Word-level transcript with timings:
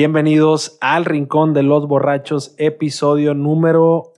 Bienvenidos 0.00 0.76
al 0.82 1.06
Rincón 1.06 1.54
de 1.54 1.62
los 1.62 1.88
Borrachos, 1.88 2.54
episodio 2.58 3.32
número. 3.32 4.12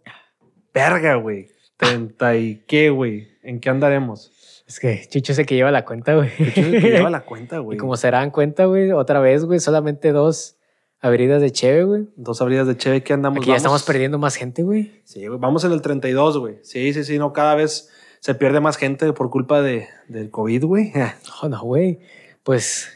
Verga, 0.74 1.14
güey. 1.14 1.50
30 1.76 2.34
y 2.36 2.64
qué, 2.66 2.90
güey. 2.90 3.28
¿En 3.44 3.60
qué 3.60 3.70
andaremos? 3.70 4.64
Es 4.66 4.80
que 4.80 5.06
Chucho 5.08 5.30
es 5.30 5.38
el 5.38 5.46
que 5.46 5.54
lleva 5.54 5.70
la 5.70 5.84
cuenta, 5.84 6.16
güey. 6.16 6.30
Chucho 6.36 6.50
es 6.62 6.66
el 6.66 6.80
que 6.82 6.90
lleva 6.90 7.10
la 7.10 7.20
cuenta, 7.20 7.58
güey. 7.60 7.76
Y 7.76 7.78
como 7.78 7.96
se 7.96 8.10
dan 8.10 8.32
cuenta, 8.32 8.64
güey, 8.64 8.90
otra 8.90 9.20
vez, 9.20 9.44
güey, 9.44 9.60
solamente 9.60 10.10
dos 10.10 10.56
abridas 10.98 11.40
de 11.40 11.52
cheve, 11.52 11.84
güey. 11.84 12.08
Dos 12.16 12.42
abridas 12.42 12.66
de 12.66 12.76
cheve, 12.76 13.04
¿qué 13.04 13.12
andamos? 13.12 13.36
Aquí 13.38 13.46
ya 13.46 13.52
Vamos- 13.52 13.60
estamos 13.62 13.82
perdiendo 13.84 14.18
más 14.18 14.34
gente, 14.34 14.64
güey. 14.64 15.00
Sí, 15.04 15.28
güey. 15.28 15.38
Vamos 15.38 15.62
en 15.62 15.70
el 15.70 15.80
32, 15.80 16.38
güey. 16.38 16.56
Sí, 16.64 16.92
sí, 16.92 17.04
sí. 17.04 17.20
No, 17.20 17.32
cada 17.32 17.54
vez 17.54 17.88
se 18.18 18.34
pierde 18.34 18.58
más 18.58 18.78
gente 18.78 19.12
por 19.12 19.30
culpa 19.30 19.62
de, 19.62 19.86
del 20.08 20.28
COVID, 20.32 20.64
güey. 20.64 20.92
No, 21.40 21.48
no, 21.50 21.60
güey. 21.62 22.00
Pues, 22.42 22.88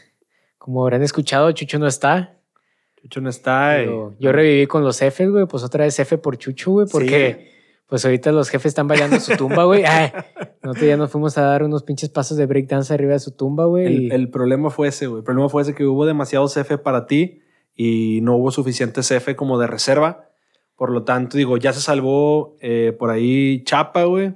como 0.57 0.81
habrán 0.83 1.01
escuchado, 1.01 1.49
Chucho 1.53 1.79
no 1.79 1.87
está. 1.87 2.41
Chucho 3.03 3.19
no 3.21 3.29
está. 3.29 3.83
yo 3.83 4.31
reviví 4.31 4.65
con 4.65 4.83
los 4.83 5.01
Fs, 5.01 5.29
güey. 5.29 5.45
Pues 5.45 5.61
otra 5.63 5.83
vez 5.83 5.99
F 5.99 6.17
por 6.17 6.37
Chucho, 6.37 6.71
güey. 6.71 6.87
Porque, 6.89 7.51
pues 7.87 8.05
ahorita 8.05 8.31
los 8.31 8.49
jefes 8.49 8.67
están 8.69 8.87
bailando 8.87 9.19
su 9.19 9.35
tumba, 9.35 9.65
güey. 9.65 9.83
Nosotros 10.63 10.87
ya 10.87 10.95
nos 10.97 11.11
fuimos 11.11 11.37
a 11.37 11.41
dar 11.41 11.63
unos 11.63 11.83
pinches 11.83 12.09
pasos 12.09 12.37
de 12.37 12.45
breakdance 12.45 12.93
arriba 12.93 13.11
de 13.13 13.19
su 13.19 13.31
tumba, 13.35 13.65
güey. 13.65 13.85
El, 13.85 14.01
y- 14.03 14.09
el 14.11 14.29
problema 14.29 14.69
fue 14.69 14.87
ese, 14.87 15.07
güey. 15.07 15.19
El 15.19 15.23
problema 15.25 15.49
fue 15.49 15.61
ese 15.63 15.75
que 15.75 15.83
hubo 15.85 16.05
demasiado 16.05 16.47
CF 16.47 16.77
para 16.81 17.05
ti 17.05 17.41
y 17.75 18.21
no 18.21 18.37
hubo 18.37 18.51
suficiente 18.51 19.01
CF 19.01 19.35
como 19.35 19.59
de 19.59 19.67
reserva. 19.67 20.29
Por 20.75 20.89
lo 20.91 21.03
tanto, 21.03 21.37
digo, 21.37 21.57
ya 21.57 21.73
se 21.73 21.81
salvó 21.81 22.55
eh, 22.61 22.95
por 22.97 23.09
ahí 23.09 23.63
Chapa, 23.65 24.05
güey. 24.05 24.33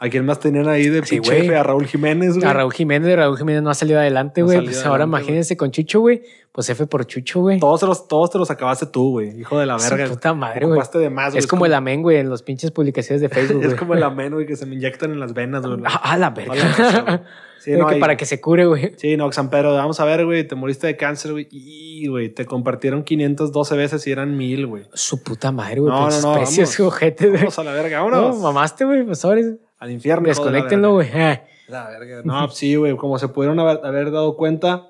¿A 0.00 0.08
quién 0.08 0.24
más 0.24 0.38
tenían 0.38 0.68
ahí 0.68 0.88
de 0.88 1.04
Sí, 1.04 1.20
pinche? 1.20 1.56
A 1.56 1.62
Raúl 1.62 1.86
Jiménez, 1.86 2.36
güey. 2.36 2.46
A 2.48 2.52
Raúl 2.52 2.72
Jiménez, 2.72 3.16
Raúl 3.16 3.36
Jiménez 3.36 3.62
no 3.62 3.70
ha 3.70 3.74
salido 3.74 3.98
adelante, 3.98 4.42
No 4.42 4.46
güey. 4.46 4.64
Pues 4.64 4.84
ahora 4.86 5.04
imagínense 5.04 5.56
con 5.56 5.72
Chucho, 5.72 6.00
güey. 6.00 6.22
Pues 6.52 6.70
F 6.70 6.86
por 6.86 7.04
Chucho, 7.06 7.40
güey. 7.40 7.58
Todos, 7.58 7.80
te 7.80 7.86
los, 7.86 8.08
todos 8.08 8.30
te 8.30 8.38
los 8.38 8.50
acabaste 8.50 8.86
tú, 8.86 9.10
güey. 9.10 9.38
Hijo 9.40 9.58
de 9.58 9.66
la 9.66 9.78
Su 9.78 9.90
verga. 9.94 10.08
puta 10.08 10.34
madre, 10.34 10.66
güey. 10.66 10.80
De 10.94 11.10
más. 11.10 11.34
Es 11.34 11.46
como 11.46 11.66
el 11.66 11.74
amén, 11.74 12.02
güey, 12.02 12.18
en 12.18 12.28
los 12.28 12.42
pinches 12.42 12.70
publicaciones 12.70 13.20
de 13.20 13.28
Facebook, 13.28 13.62
Es 13.64 13.74
como 13.74 13.94
el 13.94 14.02
amén, 14.02 14.32
güey, 14.32 14.46
que 14.46 14.56
se 14.56 14.66
me 14.66 14.74
inyectan 14.76 15.12
en 15.12 15.20
las 15.20 15.34
venas, 15.34 15.66
güey. 15.66 15.80
Ah, 16.02 16.16
la 16.16 16.30
verga. 16.30 17.22
Sí, 17.58 17.72
no, 17.72 17.88
que 17.88 17.96
para 17.96 18.16
que 18.16 18.24
se 18.24 18.40
cure, 18.40 18.66
güey. 18.66 18.92
Sí, 18.96 19.16
no, 19.16 19.30
San 19.32 19.50
Pedro, 19.50 19.74
vamos 19.74 19.98
a 19.98 20.04
ver, 20.04 20.24
güey, 20.24 20.46
te 20.46 20.54
moriste 20.54 20.86
de 20.86 20.96
cáncer, 20.96 21.32
güey. 21.32 21.48
Y, 21.50 22.06
güey, 22.06 22.28
te 22.28 22.46
compartieron 22.46 23.02
512 23.02 23.76
veces 23.76 24.06
y 24.06 24.12
eran 24.12 24.36
mil, 24.36 24.68
güey. 24.68 24.84
Su 24.94 25.24
puta 25.24 25.50
madre, 25.50 25.80
güey. 25.80 25.92
No, 25.92 26.02
no, 26.02 26.06
pinches 26.06 26.24
no, 26.24 26.34
precios, 26.34 26.80
ojete, 26.80 27.26
güey. 27.26 27.40
Vamos 27.40 27.58
a 27.58 27.64
la 27.64 27.72
verga, 27.72 27.98
No, 27.98 28.10
vámonos. 28.10 28.38
mamaste, 28.38 28.84
güey. 28.84 29.02
Pues 29.04 29.24
ahora 29.24 29.40
Al 29.78 29.90
infierno. 29.90 30.28
desconéctenlo, 30.28 30.94
güey. 30.94 31.08
Ah. 31.14 31.42
La 31.68 31.88
verga. 31.90 32.22
No, 32.24 32.46
pues 32.46 32.58
sí, 32.58 32.74
güey. 32.76 32.96
Como 32.96 33.18
se 33.18 33.28
pudieron 33.28 33.58
haber, 33.60 33.80
haber 33.84 34.10
dado 34.10 34.36
cuenta, 34.36 34.88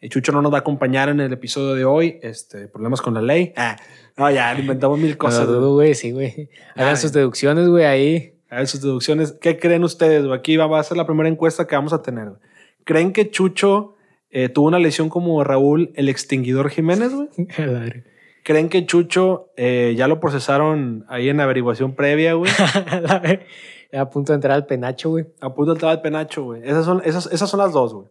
eh, 0.00 0.08
Chucho 0.08 0.32
no 0.32 0.42
nos 0.42 0.52
va 0.52 0.58
a 0.58 0.60
acompañar 0.60 1.08
en 1.08 1.20
el 1.20 1.32
episodio 1.32 1.74
de 1.74 1.84
hoy. 1.84 2.18
Este, 2.22 2.68
problemas 2.68 3.00
con 3.02 3.14
la 3.14 3.22
ley. 3.22 3.52
Ah, 3.56 3.76
no, 4.16 4.30
ya, 4.30 4.56
inventamos 4.58 4.98
mil 4.98 5.10
No 5.12 5.18
cosas. 5.18 5.46
dudo, 5.46 5.74
güey. 5.74 5.94
Sí, 5.94 6.12
güey. 6.12 6.48
Hagan 6.76 6.96
sus 6.96 7.12
deducciones, 7.12 7.68
güey, 7.68 7.84
ahí. 7.84 8.34
Ver 8.50 8.66
sus 8.68 8.80
deducciones. 8.80 9.32
¿Qué 9.40 9.58
creen 9.58 9.82
ustedes? 9.82 10.24
güey? 10.24 10.38
Aquí 10.38 10.56
va, 10.56 10.66
va 10.68 10.78
a 10.78 10.84
ser 10.84 10.96
la 10.96 11.06
primera 11.06 11.28
encuesta 11.28 11.66
que 11.66 11.74
vamos 11.74 11.92
a 11.92 12.02
tener. 12.02 12.28
¿Creen 12.84 13.12
que 13.12 13.30
Chucho 13.30 13.96
eh, 14.30 14.48
tuvo 14.48 14.68
una 14.68 14.78
lesión 14.78 15.08
como 15.08 15.42
Raúl, 15.42 15.90
el 15.96 16.08
extinguidor 16.08 16.70
Jiménez, 16.70 17.12
güey? 17.12 17.28
¿Creen 18.44 18.68
que 18.68 18.86
Chucho 18.86 19.50
eh, 19.56 19.94
ya 19.96 20.06
lo 20.06 20.20
procesaron 20.20 21.04
ahí 21.08 21.28
en 21.30 21.40
averiguación 21.40 21.94
previa, 21.94 22.34
güey? 22.34 22.52
A 23.96 24.10
punto 24.10 24.32
de 24.32 24.36
entrar 24.36 24.54
al 24.54 24.66
penacho, 24.66 25.10
güey. 25.10 25.26
A 25.40 25.54
punto 25.54 25.72
de 25.72 25.76
entrar 25.76 25.92
al 25.92 26.02
penacho, 26.02 26.42
güey. 26.44 26.62
Esas 26.64 26.84
son, 26.84 27.00
esas, 27.04 27.26
esas 27.32 27.48
son 27.48 27.58
las 27.58 27.72
dos, 27.72 27.94
güey. 27.94 28.06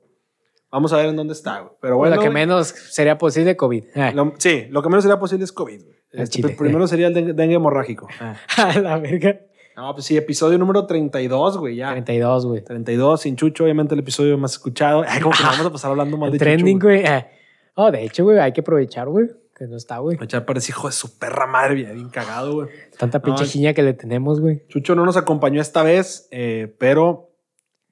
Vamos 0.72 0.92
a 0.94 0.98
ver 0.98 1.08
en 1.08 1.16
dónde 1.16 1.34
está, 1.34 1.60
güey. 1.60 1.74
Pero 1.82 1.98
bueno, 1.98 2.16
la 2.16 2.22
que 2.22 2.28
güey. 2.30 2.34
menos 2.34 2.68
sería 2.70 3.18
posible, 3.18 3.56
COVID. 3.56 3.84
Ah. 3.96 4.12
Lo- 4.14 4.34
sí, 4.38 4.66
lo 4.70 4.82
que 4.82 4.90
menos 4.90 5.04
sería 5.04 5.20
posible 5.20 5.44
es 5.44 5.52
COVID. 5.52 5.84
güey. 5.84 5.96
Este, 6.12 6.38
chile. 6.42 6.56
primero 6.58 6.88
sería 6.88 7.08
el 7.08 7.14
dengue, 7.14 7.34
dengue 7.34 7.56
hemorrágico. 7.56 8.08
A 8.58 8.80
la 8.80 8.98
verga. 8.98 9.40
No, 9.76 9.92
pues 9.94 10.06
sí, 10.06 10.16
episodio 10.16 10.58
número 10.60 10.86
32, 10.86 11.58
güey, 11.58 11.76
ya. 11.78 11.92
32, 11.92 12.46
güey. 12.46 12.64
32, 12.64 13.22
sin 13.22 13.36
Chucho, 13.36 13.64
obviamente 13.64 13.96
el 13.96 14.00
episodio 14.02 14.38
más 14.38 14.52
escuchado. 14.54 15.04
Ay, 15.08 15.20
como 15.22 15.36
que 15.36 15.44
vamos 15.44 15.66
a 15.66 15.72
pasar 15.72 15.92
hablando 15.92 16.16
mal 16.18 16.32
de 16.32 16.38
trending, 16.40 16.78
Chucho. 16.78 16.88
güey. 16.88 17.06
Ah. 17.06 17.28
Oh, 17.76 17.90
de 17.92 18.04
hecho, 18.04 18.24
güey, 18.24 18.38
hay 18.40 18.52
que 18.54 18.62
aprovechar, 18.62 19.08
güey. 19.10 19.28
Que 19.56 19.68
no 19.68 19.78
está, 19.78 20.00
güey. 20.00 20.18
Ya 20.28 20.46
parece 20.46 20.72
hijo 20.72 20.88
de 20.88 20.94
su 20.94 21.18
perra 21.20 21.46
madre, 21.46 21.76
bien, 21.76 21.94
bien 21.94 22.10
cagado, 22.10 22.54
güey. 22.54 22.70
Tanta 22.98 23.22
pinche 23.22 23.46
No, 23.60 23.74
que 23.76 23.84
le 23.84 23.94
tenemos, 23.94 24.42
güey. 24.42 24.64
Chucho 24.68 24.96
no 24.96 25.06
nos 25.06 25.16
acompañó 25.16 25.62
esta 25.62 25.84
vez, 25.84 26.28
eh, 26.32 26.74
pero 26.80 27.30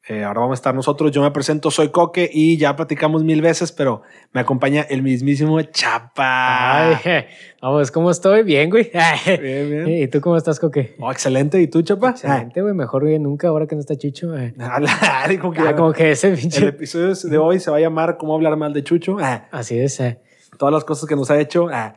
eh, 0.08 0.24
ahora 0.24 0.40
vamos 0.40 0.54
a 0.54 0.60
estar 0.60 0.74
nosotros. 0.74 1.12
Yo 1.12 1.22
me 1.22 1.30
presento, 1.30 1.70
soy 1.70 1.90
Coque 1.90 2.28
y 2.34 2.58
ya 2.58 2.76
platicamos 2.76 3.24
mil 3.24 3.44
veces, 3.44 3.72
pero 3.72 4.02
me 4.34 4.42
acompaña 4.42 4.82
el 4.90 5.04
mismísimo 5.04 5.62
Chapa. 5.62 6.98
Ay, 6.98 7.26
vamos, 7.62 7.92
¿cómo 7.92 8.10
estoy? 8.10 8.42
Bien, 8.42 8.68
güey. 8.72 8.90
Bien, 9.40 9.70
bien. 9.70 9.88
¿Y 10.02 10.08
tú 10.08 10.20
cómo 10.20 10.38
estás, 10.38 10.60
Coque? 10.60 10.96
Oh, 11.00 11.12
excelente. 11.12 11.62
¿Y 11.62 11.68
tú, 11.68 11.84
Chapa? 11.84 12.10
Excelente, 12.10 12.60
güey. 12.64 12.74
Mejor 12.74 13.06
que 13.06 13.20
nunca 13.20 13.50
ahora 13.50 13.68
que 13.68 13.76
no 13.76 13.82
está 13.82 13.96
Chucho. 13.96 14.34
Ah, 14.60 14.80
Ah, 15.02 15.28
como 15.40 15.54
que 15.54 15.62
Ah, 15.62 15.76
como 15.76 15.94
que 15.94 16.10
ese 16.12 16.30
el 16.30 16.38
pinche. 16.40 16.66
episodio 16.70 17.14
de 17.14 17.38
hoy 17.38 17.60
se 17.60 17.70
va 17.70 17.78
a 17.78 17.82
llamar 17.82 18.18
¿Cómo 18.18 18.34
hablar 18.34 18.58
mal 18.58 18.74
de 18.74 18.84
Chucho? 18.84 19.18
Así 19.52 19.78
es. 19.78 20.02
ah. 20.02 20.18
Todas 20.62 20.72
las 20.74 20.84
cosas 20.86 21.10
que 21.10 21.16
nos 21.16 21.32
ha 21.32 21.40
hecho. 21.40 21.70
Ah. 21.72 21.96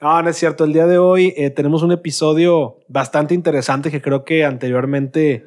No, 0.00 0.20
no 0.20 0.28
es 0.30 0.36
cierto. 0.36 0.64
El 0.64 0.72
día 0.72 0.86
de 0.88 0.98
hoy 0.98 1.32
eh, 1.36 1.50
tenemos 1.50 1.84
un 1.84 1.92
episodio 1.92 2.78
bastante 2.88 3.34
interesante 3.34 3.88
que 3.92 4.02
creo 4.02 4.24
que 4.24 4.44
anteriormente 4.44 5.44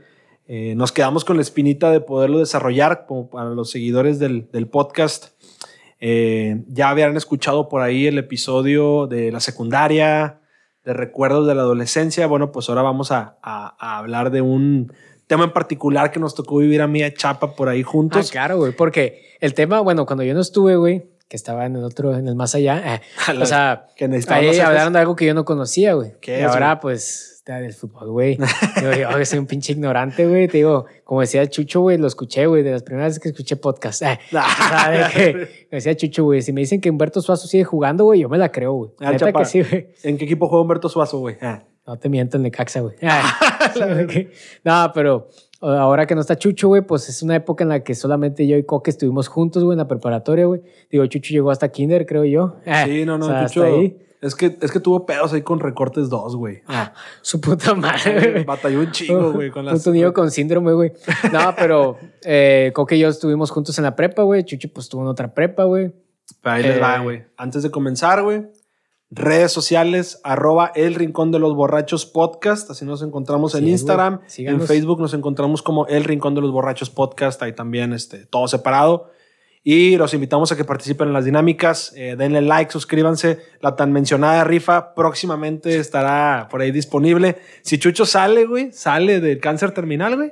eh, 0.48 0.74
nos 0.78 0.94
quedamos 0.94 1.26
con 1.26 1.36
la 1.36 1.42
espinita 1.42 1.92
de 1.92 2.00
poderlo 2.00 2.40
desarrollar 2.40 3.06
como 3.06 3.30
para 3.30 3.50
los 3.50 3.70
seguidores 3.70 4.18
del, 4.18 4.48
del 4.54 4.68
podcast. 4.68 5.34
Eh, 6.00 6.64
ya 6.70 6.90
habían 6.90 7.18
escuchado 7.18 7.68
por 7.68 7.82
ahí 7.82 8.08
el 8.08 8.18
episodio 8.18 9.08
de 9.08 9.30
la 9.34 9.42
secundaria, 9.42 10.40
de 10.86 10.94
recuerdos 10.94 11.46
de 11.46 11.56
la 11.56 11.64
adolescencia. 11.64 12.28
Bueno, 12.28 12.54
pues 12.54 12.70
ahora 12.70 12.82
vamos 12.82 13.12
a, 13.12 13.38
a- 13.42 13.76
a 13.78 13.98
hablar 13.98 14.32
de 14.32 14.40
un 14.42 14.94
tema 15.28 15.44
en 15.46 15.52
particular 15.52 16.12
que 16.12 16.20
nos 16.22 16.34
tocó 16.36 16.58
vivir 16.60 16.82
a 16.82 16.88
mí 16.88 17.04
a 17.04 17.14
Chapa 17.14 17.56
por 17.56 17.68
ahí 17.68 17.82
Ah, 17.82 17.90
juntos. 17.90 18.32
claro, 18.32 18.58
güey. 18.58 18.72
Porque 18.74 19.22
el 19.42 19.54
tema, 19.54 19.80
bueno, 19.82 20.06
cuando 20.06 20.24
yo 20.24 20.34
no 20.34 20.42
estuve, 20.42 20.76
güey, 20.76 21.06
que 21.28 21.36
estaba 21.36 21.66
en 21.66 21.76
el 21.76 21.84
otro, 21.84 22.16
en 22.16 22.28
el 22.28 22.36
más 22.36 22.56
allá, 22.56 23.02
ah, 23.28 23.34
o 23.40 23.46
sea, 23.46 23.88
que 23.96 24.06
ahí 24.06 24.60
hablaron 24.60 24.94
de 24.94 25.00
algo 25.00 25.16
que 25.16 25.26
yo 25.26 25.34
no 25.34 25.46
conocía, 25.46 25.94
güey. 25.94 26.14
¿Qué 26.22 26.40
Y 26.40 26.42
es, 26.42 26.48
ahora, 26.48 26.74
güey? 26.74 26.82
pues, 26.82 27.34
está 27.38 27.60
del 27.60 27.74
fútbol, 27.74 28.12
güey. 28.12 28.38
Digo, 28.96 29.18
yo 29.18 29.26
soy 29.26 29.40
un 29.40 29.48
pinche 29.48 29.74
ignorante, 29.74 30.26
güey. 30.28 30.48
Te 30.48 30.58
digo, 30.58 30.86
como 31.04 31.22
decía 31.22 31.46
Chucho, 31.50 31.82
güey, 31.82 31.98
lo 31.98 32.08
escuché, 32.08 32.46
güey, 32.46 32.64
de 32.64 32.72
las 32.72 32.84
primeras 32.84 33.10
veces 33.10 33.22
que 33.22 33.30
escuché 33.30 33.56
podcast. 33.58 34.04
Ah, 34.34 34.90
sea, 34.92 34.92
de 34.92 35.14
que, 35.14 35.68
decía 35.72 35.96
Chucho, 35.96 36.24
güey, 36.24 36.42
si 36.42 36.54
me 36.54 36.62
dicen 36.62 36.80
que 36.80 36.90
Humberto 36.90 37.22
Suazo 37.22 37.48
sigue 37.48 37.64
jugando, 37.64 38.06
güey, 38.06 38.22
yo 38.22 38.30
me 38.30 38.38
la 38.38 38.52
creo, 38.52 38.74
güey. 38.74 38.92
Ah, 39.00 39.14
que 39.14 39.46
sí, 39.46 39.62
güey. 39.62 39.90
¿En 40.04 40.18
qué 40.18 40.26
equipo 40.26 40.48
juega 40.48 40.62
Humberto 40.62 40.88
Suazo, 40.88 41.20
güey? 41.20 41.38
Ah. 41.42 41.64
No 41.86 41.98
te 41.98 42.08
miento 42.08 42.38
en 42.38 42.44
Necaxa, 42.44 42.80
güey. 42.80 42.96
Ah, 43.02 43.74
no, 44.64 44.92
pero 44.94 45.28
ahora 45.70 46.06
que 46.06 46.16
no 46.16 46.22
está 46.22 46.36
Chucho, 46.38 46.68
güey, 46.68 46.82
pues 46.82 47.10
es 47.10 47.24
una 47.24 47.36
época 47.36 47.64
en 47.64 47.70
la 47.70 47.84
que 47.84 47.96
solamente 47.96 48.46
yo 48.48 48.58
y 48.58 48.64
Coque 48.64 48.90
estuvimos 48.92 49.28
juntos, 49.28 49.64
güey, 49.64 49.74
en 49.76 49.80
la 49.80 49.88
preparatoria, 49.88 50.46
güey. 50.46 50.62
Digo, 50.92 51.06
Chucho 51.06 51.32
llegó 51.34 51.52
hasta 51.52 51.70
kinder, 51.70 52.06
creo 52.06 52.26
yo. 52.26 52.56
Sí, 52.86 53.06
no, 53.06 53.18
no, 53.18 53.26
o 53.26 53.30
sea, 53.30 53.46
Chucho. 53.48 53.64
hasta 53.64 53.76
ahí. 53.76 53.98
Es 54.22 54.36
que, 54.36 54.58
es 54.62 54.72
que 54.72 54.80
tuvo 54.80 55.06
pedos 55.06 55.34
ahí 55.34 55.42
con 55.42 55.60
recortes 55.60 56.08
2, 56.10 56.38
güey. 56.38 56.62
Ah, 56.68 56.94
su 57.22 57.42
puta 57.42 57.74
madre. 57.74 58.46
Batalló 58.46 58.80
un 58.80 58.92
chingo, 58.92 59.34
güey, 59.34 59.50
con 59.52 59.66
las. 59.66 59.80
Puto 59.80 59.92
niño 59.92 60.14
con 60.14 60.32
síndrome, 60.32 60.72
güey. 60.72 60.94
No, 61.34 61.54
pero 61.58 61.98
eh, 62.24 62.72
Coque 62.74 62.96
y 62.96 63.00
yo 63.00 63.10
estuvimos 63.10 63.52
juntos 63.52 63.78
en 63.80 63.84
la 63.84 63.98
prepa, 63.98 64.24
güey. 64.24 64.46
Chucho, 64.46 64.70
pues, 64.74 64.86
estuvo 64.86 65.02
en 65.02 65.10
otra 65.10 65.34
prepa, 65.34 65.66
güey. 65.66 65.92
Pero 66.42 66.56
ahí 66.56 66.64
les 66.64 66.82
va, 66.82 66.96
Eh. 66.96 67.04
güey. 67.04 67.24
Antes 67.36 67.64
de 67.64 67.70
comenzar, 67.72 68.24
güey. 68.24 68.46
Redes 69.16 69.52
sociales, 69.52 70.20
arroba 70.24 70.72
el 70.74 70.96
rincón 70.96 71.32
de 71.32 71.38
los 71.38 71.54
borrachos 71.54 72.06
podcast. 72.06 72.72
Así 72.72 72.84
nos 72.84 73.04
encontramos 73.04 73.54
en 73.54 73.68
Instagram. 73.68 74.22
En. 74.38 74.62
Facebook 74.62 75.00
nos 75.00 75.14
encontramos 75.14 75.62
como 75.62 75.86
el 75.86 76.04
rincón 76.04 76.34
de 76.34 76.42
los 76.42 76.52
borrachos 76.52 76.90
podcast. 76.90 77.42
Ahí 77.44 77.54
también, 77.54 77.94
este, 77.94 78.26
todo 78.26 78.48
separado. 78.48 79.12
Y 79.64 79.98
los 79.98 80.14
invitamos 80.14 80.52
a 80.52 80.58
que 80.58 80.66
participen 80.66 81.10
en 81.10 81.14
las 81.14 81.26
dinámicas. 81.26 81.94
Eh, 81.96 82.16
denle 82.18 82.42
like, 82.42 82.72
suscríbanse. 82.72 83.40
La 83.62 83.76
tan 83.76 83.92
mencionada 83.92 84.44
rifa 84.44 84.96
próximamente 84.96 85.78
estará 85.78 86.48
por 86.50 86.62
ahí 86.62 86.72
disponible. 86.72 87.38
Si 87.62 87.78
Chucho 87.78 88.06
sale, 88.06 88.46
güey, 88.46 88.72
sale 88.72 89.22
del 89.22 89.40
cáncer 89.40 89.72
terminal, 89.72 90.16
güey. 90.16 90.32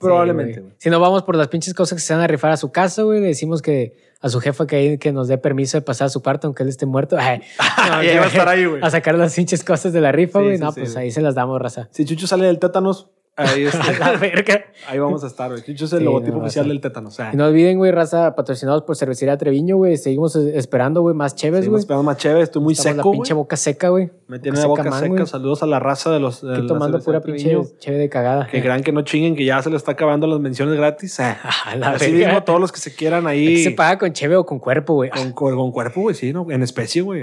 Probablemente, 0.00 0.60
güey. 0.60 0.72
Si 0.78 0.90
no 0.90 1.00
vamos 1.00 1.22
por 1.22 1.36
las 1.36 1.48
pinches 1.48 1.74
cosas 1.74 1.96
que 1.96 2.02
se 2.02 2.14
van 2.14 2.22
a 2.22 2.26
rifar 2.26 2.50
a 2.50 2.56
su 2.56 2.70
casa, 2.72 3.02
güey, 3.02 3.20
le 3.20 3.28
decimos 3.28 3.62
que 3.62 3.96
a 4.20 4.28
su 4.28 4.40
jefa 4.40 4.66
que, 4.66 4.98
que 4.98 5.12
nos 5.12 5.28
dé 5.28 5.38
permiso 5.38 5.76
de 5.76 5.82
pasar 5.82 6.06
a 6.06 6.08
su 6.08 6.22
cuarto 6.22 6.46
aunque 6.46 6.62
él 6.62 6.68
esté 6.68 6.86
muerto. 6.86 7.16
Ay, 7.20 7.40
no, 7.90 8.02
Y 8.02 8.08
ahí 8.08 8.16
va 8.16 8.24
a 8.24 8.28
estar 8.28 8.48
ahí, 8.48 8.64
güey. 8.64 8.82
A 8.82 8.90
sacar 8.90 9.14
las 9.16 9.34
pinches 9.34 9.64
cosas 9.64 9.92
de 9.92 10.00
la 10.00 10.12
rifa, 10.12 10.40
güey. 10.40 10.56
sí, 10.56 10.62
no, 10.62 10.72
pues 10.72 10.96
ahí 10.96 11.10
se 11.10 11.20
las 11.20 11.34
damos, 11.34 11.60
raza. 11.60 11.88
Si 11.90 12.04
Chucho 12.04 12.26
sale 12.26 12.46
del 12.46 12.58
tétanos, 12.58 13.10
Ahí, 13.36 13.64
está. 13.66 13.92
la 13.98 14.12
verga. 14.18 14.64
Ahí 14.88 14.98
vamos 14.98 15.22
a 15.22 15.26
estar, 15.26 15.50
güey. 15.50 15.62
Chucho 15.62 15.84
es 15.84 15.92
el 15.92 15.98
Sí, 16.00 16.04
logotipo 16.04 16.38
no, 16.38 16.42
oficial 16.44 16.68
del 16.68 16.80
tétano. 16.80 17.08
O 17.08 17.10
sea, 17.12 17.30
Y 17.32 17.36
no 17.36 17.46
olviden, 17.46 17.76
güey, 17.76 17.92
raza, 17.92 18.34
patrocinados 18.34 18.82
por 18.84 18.96
Cervecería 18.96 19.36
Treviño, 19.36 19.76
güey. 19.76 19.96
Seguimos 19.98 20.34
esperando, 20.36 21.02
güey, 21.02 21.14
más 21.14 21.34
chéves, 21.34 21.60
seguimos 21.60 21.72
güey. 21.78 21.80
esperando 21.82 22.02
más 22.04 22.16
chévere. 22.16 22.42
Estoy 22.42 22.62
muy 22.62 22.72
Estamos 22.72 22.96
seco, 22.96 23.08
la 23.08 23.12
pinche 23.12 23.34
boca 23.34 23.56
seca, 23.56 23.88
güey. 23.90 24.10
Me 24.28 24.38
tiene 24.38 24.58
la 24.58 24.66
boca 24.66 24.84
man, 24.84 25.00
seca. 25.02 25.26
Saludos 25.26 25.62
a 25.62 25.66
la 25.66 25.78
raza 25.78 26.10
de 26.10 26.18
los. 26.20 26.42
la 26.42 26.66
tomando 26.66 26.98
pura 27.00 27.20
pinche 27.20 27.44
Treviño. 27.50 27.68
chéve 27.78 27.98
de 27.98 28.08
cagada. 28.08 28.46
Que 28.46 28.60
crean 28.62 28.82
que 28.82 28.92
no 28.92 29.02
chinguen, 29.02 29.36
que 29.36 29.44
ya 29.44 29.62
se 29.62 29.70
le 29.70 29.76
está 29.76 29.92
acabando 29.92 30.26
las 30.26 30.40
menciones 30.40 30.76
gratis. 30.76 31.18
Eh. 31.20 31.36
La 31.78 31.90
Así 31.90 32.10
verga. 32.12 32.26
mismo, 32.28 32.42
todos 32.44 32.60
los 32.60 32.72
que 32.72 32.80
se 32.80 32.94
quieran 32.94 33.26
Aquí 33.26 33.46
ahí. 33.48 33.62
se 33.64 33.70
paga 33.72 33.98
con 33.98 34.12
cheve 34.12 34.36
o 34.36 34.46
con 34.46 34.58
cuerpo, 34.58 34.94
güey. 34.94 35.10
Con, 35.10 35.32
con, 35.32 35.54
con 35.56 35.72
cuerpo, 35.72 36.00
güey, 36.00 36.14
sí, 36.14 36.32
¿no? 36.32 36.50
En 36.50 36.62
especie, 36.62 37.02
güey. 37.02 37.22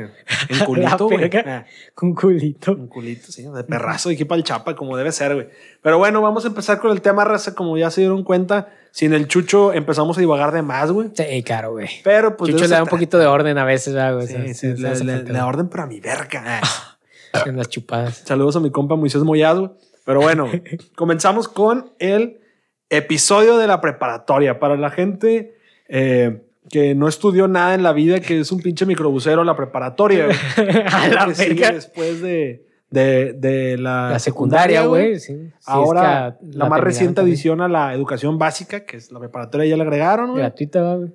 En 0.50 0.60
culito, 0.66 1.08
güey. 1.08 1.24
Eh. 1.32 1.64
Con 1.96 2.14
culito. 2.14 2.72
Un 2.74 2.88
culito, 2.88 3.32
sí, 3.32 3.44
de 3.44 3.64
perrazo 3.64 4.12
y 4.12 4.14
aquí 4.16 4.26
para 4.26 4.38
el 4.38 4.44
chapa, 4.44 4.76
como 4.76 4.96
debe 4.96 5.12
ser, 5.12 5.34
güey. 5.34 5.48
Pero 5.82 5.98
bueno, 6.04 6.22
vamos 6.22 6.44
a 6.44 6.50
empezar 6.50 6.80
con 6.80 6.92
el 6.92 7.02
tema 7.02 7.24
raza, 7.24 7.56
como 7.56 7.78
ya 7.78 7.90
se 7.90 8.02
dieron 8.02 8.26
cuenta. 8.26 8.68
Sin 8.92 9.14
el 9.14 9.30
chucho 9.30 9.72
empezamos 9.72 10.18
a 10.18 10.20
divagar 10.20 10.52
de 10.52 10.62
más, 10.62 10.92
güey. 10.92 11.12
Sí, 11.16 11.44
claro, 11.44 11.72
güey. 11.72 11.88
Pero 12.04 12.36
pues. 12.36 12.52
Chucho 12.52 12.66
le 12.66 12.72
da 12.72 12.84
un 12.84 12.90
poquito 12.90 13.18
de 13.18 13.26
orden 13.26 13.58
a 13.58 13.64
veces, 13.64 13.94
¿verdad, 13.94 14.16
güey. 14.16 14.28
Sí, 14.28 14.54
sí, 14.54 14.54
se 14.54 14.78
le, 14.78 14.90
hace 14.90 15.06
le- 15.06 15.14
falta, 15.14 15.32
le 15.32 15.40
da 15.40 15.48
orden, 15.48 15.70
pero 15.70 15.84
a 15.84 15.86
mi 15.86 16.02
verga. 16.02 16.60
En 17.46 17.56
las 17.56 17.70
chupadas. 17.70 18.22
Saludos 18.26 18.58
a 18.58 18.60
mi 18.60 18.70
compa 18.70 18.98
Moisés 18.98 19.24
Moyaz, 19.24 19.58
güey. 19.58 19.72
Pero 20.06 20.20
bueno, 20.20 20.52
comenzamos 20.98 21.48
con 21.48 21.94
el 22.00 22.42
episodio 22.90 23.58
de 23.58 23.66
la 23.66 23.80
preparatoria. 23.80 24.60
Para 24.60 24.76
la 24.76 24.90
gente 24.90 25.56
eh, 25.88 26.44
que 26.70 26.96
no 26.96 27.08
estudió 27.08 27.48
nada 27.48 27.76
en 27.76 27.84
la 27.84 27.94
vida, 27.94 28.20
que 28.20 28.42
es 28.42 28.52
un 28.52 28.60
pinche 28.62 28.86
microbusero, 28.86 29.46
la 29.46 29.56
preparatoria. 29.56 30.26
güey. 30.26 30.38
A 30.92 31.08
la 31.08 31.26
que 31.28 31.36
sigue 31.36 31.72
después 31.72 32.22
de, 32.22 32.68
de, 32.94 33.34
de 33.34 33.78
la, 33.78 34.12
La 34.12 34.20
secundaria, 34.20 34.86
güey. 34.86 35.20
Sí, 35.20 35.34
es 35.34 35.68
Ahora, 35.68 36.38
que 36.40 36.58
la, 36.58 36.70
más 36.70 36.80
reciente 36.80 37.16
también. 37.16 37.34
adición 37.34 37.62
a 37.62 37.68
la 37.68 37.94
educación 37.94 38.38
básica, 38.38 38.86
que 38.86 38.98
es 38.98 39.12
la 39.12 39.20
preparatoria, 39.20 39.66
ya 39.68 39.76
le 39.78 39.84
agregaron, 39.84 40.32
güey. 40.32 40.42
Gratuita, 40.42 40.96
güey. 40.96 41.10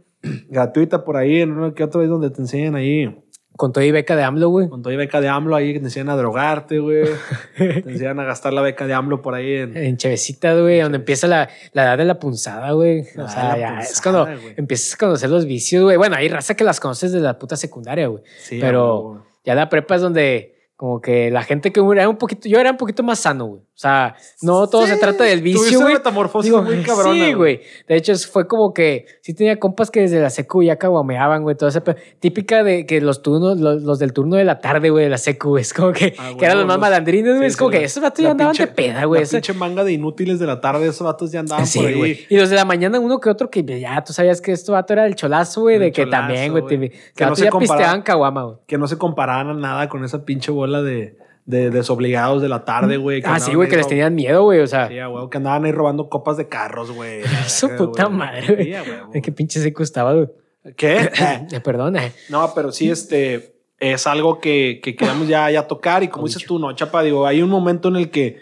Gratuita 0.49 1.05
por 1.05 1.17
ahí, 1.17 1.41
en 1.41 1.53
uno 1.53 1.75
que 1.75 1.85
otro 1.85 2.01
ahí 2.01 2.09
donde 2.09 2.31
te 2.31 2.41
enseñan 2.41 2.75
ahí, 2.75 3.17
Con 3.57 3.73
todo 3.73 3.85
y 3.85 3.93
beca 3.93 4.17
de 4.17 4.25
AMLO, 4.25 4.49
güey. 4.49 4.69
con 4.69 4.83
toda 4.83 4.97
beca 4.97 5.21
de 5.21 5.29
AMLO 5.29 5.55
ahí, 5.55 5.73
que 5.73 5.79
te 5.79 5.85
enseñan 5.87 6.09
a 6.11 6.17
drogarte, 6.17 6.81
güey. 6.81 7.05
te 7.57 7.89
enseñan 7.89 8.19
a 8.19 8.25
gastar 8.25 8.53
la 8.53 8.63
beca 8.63 8.87
de 8.89 8.95
AMLO 8.95 9.23
por 9.23 9.35
ahí 9.35 9.53
en... 9.55 9.77
En 9.77 9.97
Chevecita, 9.97 10.55
güey, 10.55 10.81
donde 10.81 10.99
empieza 10.99 11.29
la, 11.29 11.49
la 11.73 11.85
edad 11.85 11.99
de 11.99 12.05
la 12.05 12.19
punzada, 12.19 12.73
güey. 12.73 13.05
La 13.15 13.25
O 13.25 13.29
sea, 13.29 13.49
la 13.51 13.59
ya 13.59 13.79
es 13.79 14.01
cuando 14.03 14.29
empiezas 14.57 14.95
a 14.95 14.97
conocer 14.99 15.31
los 15.31 15.45
vicios, 15.47 15.85
güey. 15.85 15.97
Bueno, 15.97 16.17
hay 16.17 16.29
raza 16.29 16.57
que 16.57 16.65
las 16.65 16.81
conoces 16.81 17.13
de 17.13 17.21
la 17.21 17.39
puta 17.39 17.57
secundaria, 17.57 18.09
güey. 18.09 18.25
Sí, 18.39 18.59
Pero 18.61 19.25
ya 19.45 19.55
la 19.55 19.69
prepa 19.69 19.95
es 19.95 20.03
donde 20.03 20.58
como 20.79 21.01
que 21.01 21.29
la 21.33 21.43
gente 21.43 21.73
que 21.73 21.81
era 21.81 22.09
un 22.09 22.19
poquito, 22.19 22.49
yo 22.49 22.61
era 22.61 22.71
un 22.71 22.77
poquito 22.77 23.03
más 23.03 23.19
sano, 23.19 23.47
güey. 23.47 23.68
O 23.79 23.81
sea, 23.81 24.17
no 24.43 24.67
todo 24.69 24.87
Sí, 24.87 24.95
se 24.95 24.97
trata 24.99 25.23
del 25.23 25.41
vicio, 25.41 25.81
güey. 25.81 25.95
metamorfosis 25.95 26.51
Digo, 26.51 26.63
muy 26.65 26.83
cabrona, 26.83 27.13
Sí, 27.27 27.33
güey. 27.33 27.61
De 27.87 27.95
hecho, 27.95 28.13
fue 28.17 28.49
como 28.49 28.75
que 28.75 29.07
sí 29.23 29.35
tenía 29.35 29.61
compas 29.61 29.93
que 29.93 30.01
desde 30.01 30.21
la 30.21 30.31
secu 30.31 30.65
ya 30.65 30.75
caguameaban, 30.79 31.45
güey. 31.45 31.55
Todo 31.57 31.69
ese 31.69 31.81
pe- 31.81 31.95
Típica 32.19 32.65
de 32.65 32.87
que 32.87 33.01
los 33.01 33.23
turnos, 33.23 33.61
los, 33.61 33.85
los 33.85 34.01
del 34.01 34.13
turno 34.13 34.35
de 34.35 34.43
la 34.45 34.59
tarde, 34.59 34.91
güey, 34.91 35.05
de 35.05 35.11
la 35.11 35.17
secu. 35.19 35.59
Es 35.59 35.73
como 35.73 35.93
que, 35.93 36.13
Ah, 36.19 36.33
que 36.37 36.45
eran 36.45 36.59
los 36.59 36.67
más 36.67 36.81
malandrines, 36.81 37.37
güey. 37.37 37.43
Sí, 37.43 37.47
es 37.53 37.57
como 37.57 37.71
que 37.71 37.85
esos 37.85 38.03
vatos 38.03 38.25
ya 38.25 38.33
andaban 38.33 38.53
pinche- 38.53 38.67
de 38.67 38.73
peda, 38.73 39.05
güey. 39.05 39.23
Ese- 39.23 39.37
pinche 39.37 39.53
manga 39.53 39.85
de 39.85 39.93
inútiles 39.93 40.41
de 40.41 40.47
la 40.49 40.61
tarde, 40.61 40.89
esos 40.89 41.07
vatos 41.07 41.31
ya 41.31 41.39
andaban 41.39 41.65
Sí, 41.65 41.79
por 41.79 41.87
ahí. 41.87 41.95
güey. 41.95 42.27
Y 42.29 42.37
los 42.37 42.51
de 42.51 42.57
la 42.57 42.65
mañana, 42.65 42.99
uno 42.99 43.21
que 43.21 43.31
otro 43.31 43.49
que 43.49 43.63
ya 43.79 44.03
tú 44.03 44.13
sabías 44.13 44.41
que 44.41 44.51
esto 44.51 44.73
vato 44.73 44.93
era 44.95 45.07
el 45.07 45.15
cholazo, 45.15 45.61
güey, 45.61 45.79
de 45.79 45.93
que 45.93 46.05
también, 46.05 46.51
güey, 46.51 46.67
que 46.67 46.91
Que 47.15 47.27
no 47.27 47.37
se 47.37 47.45
ya 47.45 47.53
pisteaban 47.53 48.03
caguama, 48.03 48.43
güey. 48.43 48.57
Que 48.67 48.77
no 48.77 48.89
se 48.89 48.99
comparaban 48.99 49.51
a 49.51 49.55
nada 49.55 49.89
con 49.89 50.05
esa 50.05 50.25
pinche 50.25 50.51
bola 50.51 50.83
de, 50.83 51.17
de 51.49 51.71
desobligados 51.71 52.43
de 52.43 52.49
la 52.51 52.67
tarde, 52.67 52.99
güey. 52.99 53.23
Ah, 53.25 53.41
sí, 53.41 53.55
güey, 53.55 53.71
que 53.71 53.79
les 53.79 53.89
tenían 53.89 54.15
miedo, 54.15 54.43
güey. 54.43 54.61
O 54.61 54.67
sea, 54.67 54.89
Sí, 54.89 54.97
huevo, 54.97 55.31
que 55.31 55.39
andaban 55.39 55.65
ahí 55.65 55.73
robando 55.73 56.11
copas 56.11 56.37
de 56.37 56.47
carros, 56.47 56.91
güey. 56.91 57.23
su 57.47 57.75
puta 57.75 58.05
güey. 58.05 58.17
madre, 58.19 58.55
güey. 58.55 58.75
Sí, 59.15 59.23
qué 59.23 59.33
pinche 59.33 59.59
seco 59.59 59.83
estaba, 59.83 60.13
güey. 60.13 60.29
¿Qué? 60.77 61.11
Eh, 61.51 61.61
Perdona. 61.61 62.03
No, 62.29 62.53
pero 62.55 62.71
sí, 62.71 62.91
este 62.91 63.55
es 63.81 64.07
algo 64.07 64.41
que, 64.41 64.81
que 64.83 64.95
queremos 64.95 65.27
ya, 65.27 65.51
ya 65.51 65.67
tocar. 65.67 66.03
Y 66.03 66.09
como 66.09 66.27
dices 66.27 66.45
tú, 66.45 66.59
no, 66.59 66.71
chapa, 66.75 67.03
digo, 67.03 67.27
hay 67.27 67.41
un 67.41 67.49
momento 67.49 67.89
en 67.89 67.97
el 67.97 68.11
que 68.11 68.41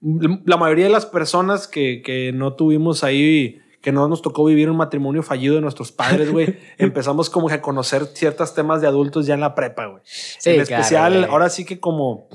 la 0.00 0.56
mayoría 0.56 0.84
de 0.84 0.92
las 0.92 1.06
personas 1.06 1.66
que, 1.66 2.02
que 2.02 2.30
no 2.32 2.54
tuvimos 2.54 3.02
ahí, 3.02 3.58
que 3.80 3.90
no 3.90 4.06
nos 4.06 4.22
tocó 4.22 4.44
vivir 4.44 4.70
un 4.70 4.76
matrimonio 4.76 5.24
fallido 5.24 5.56
de 5.56 5.60
nuestros 5.60 5.90
padres, 5.90 6.30
güey, 6.30 6.56
empezamos 6.78 7.30
como 7.30 7.48
que 7.48 7.54
a 7.54 7.60
conocer 7.60 8.04
ciertos 8.14 8.54
temas 8.54 8.80
de 8.80 8.86
adultos 8.86 9.26
ya 9.26 9.34
en 9.34 9.40
la 9.40 9.56
prepa, 9.56 9.86
güey. 9.86 10.02
Sí, 10.04 10.50
en 10.50 10.60
especial, 10.60 11.14
güey. 11.18 11.30
ahora 11.30 11.48
sí 11.48 11.64
que 11.64 11.80
como, 11.80 12.28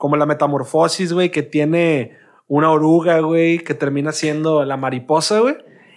como 0.00 0.16
la 0.16 0.24
metamorfosis, 0.24 1.12
güey, 1.12 1.30
que 1.30 1.42
tiene 1.42 2.12
una 2.48 2.70
oruga, 2.72 3.20
güey, 3.20 3.58
que 3.58 3.74
termina 3.74 4.12
siendo 4.12 4.64
la 4.64 4.78
mariposa, 4.78 5.40
güey. 5.40 5.56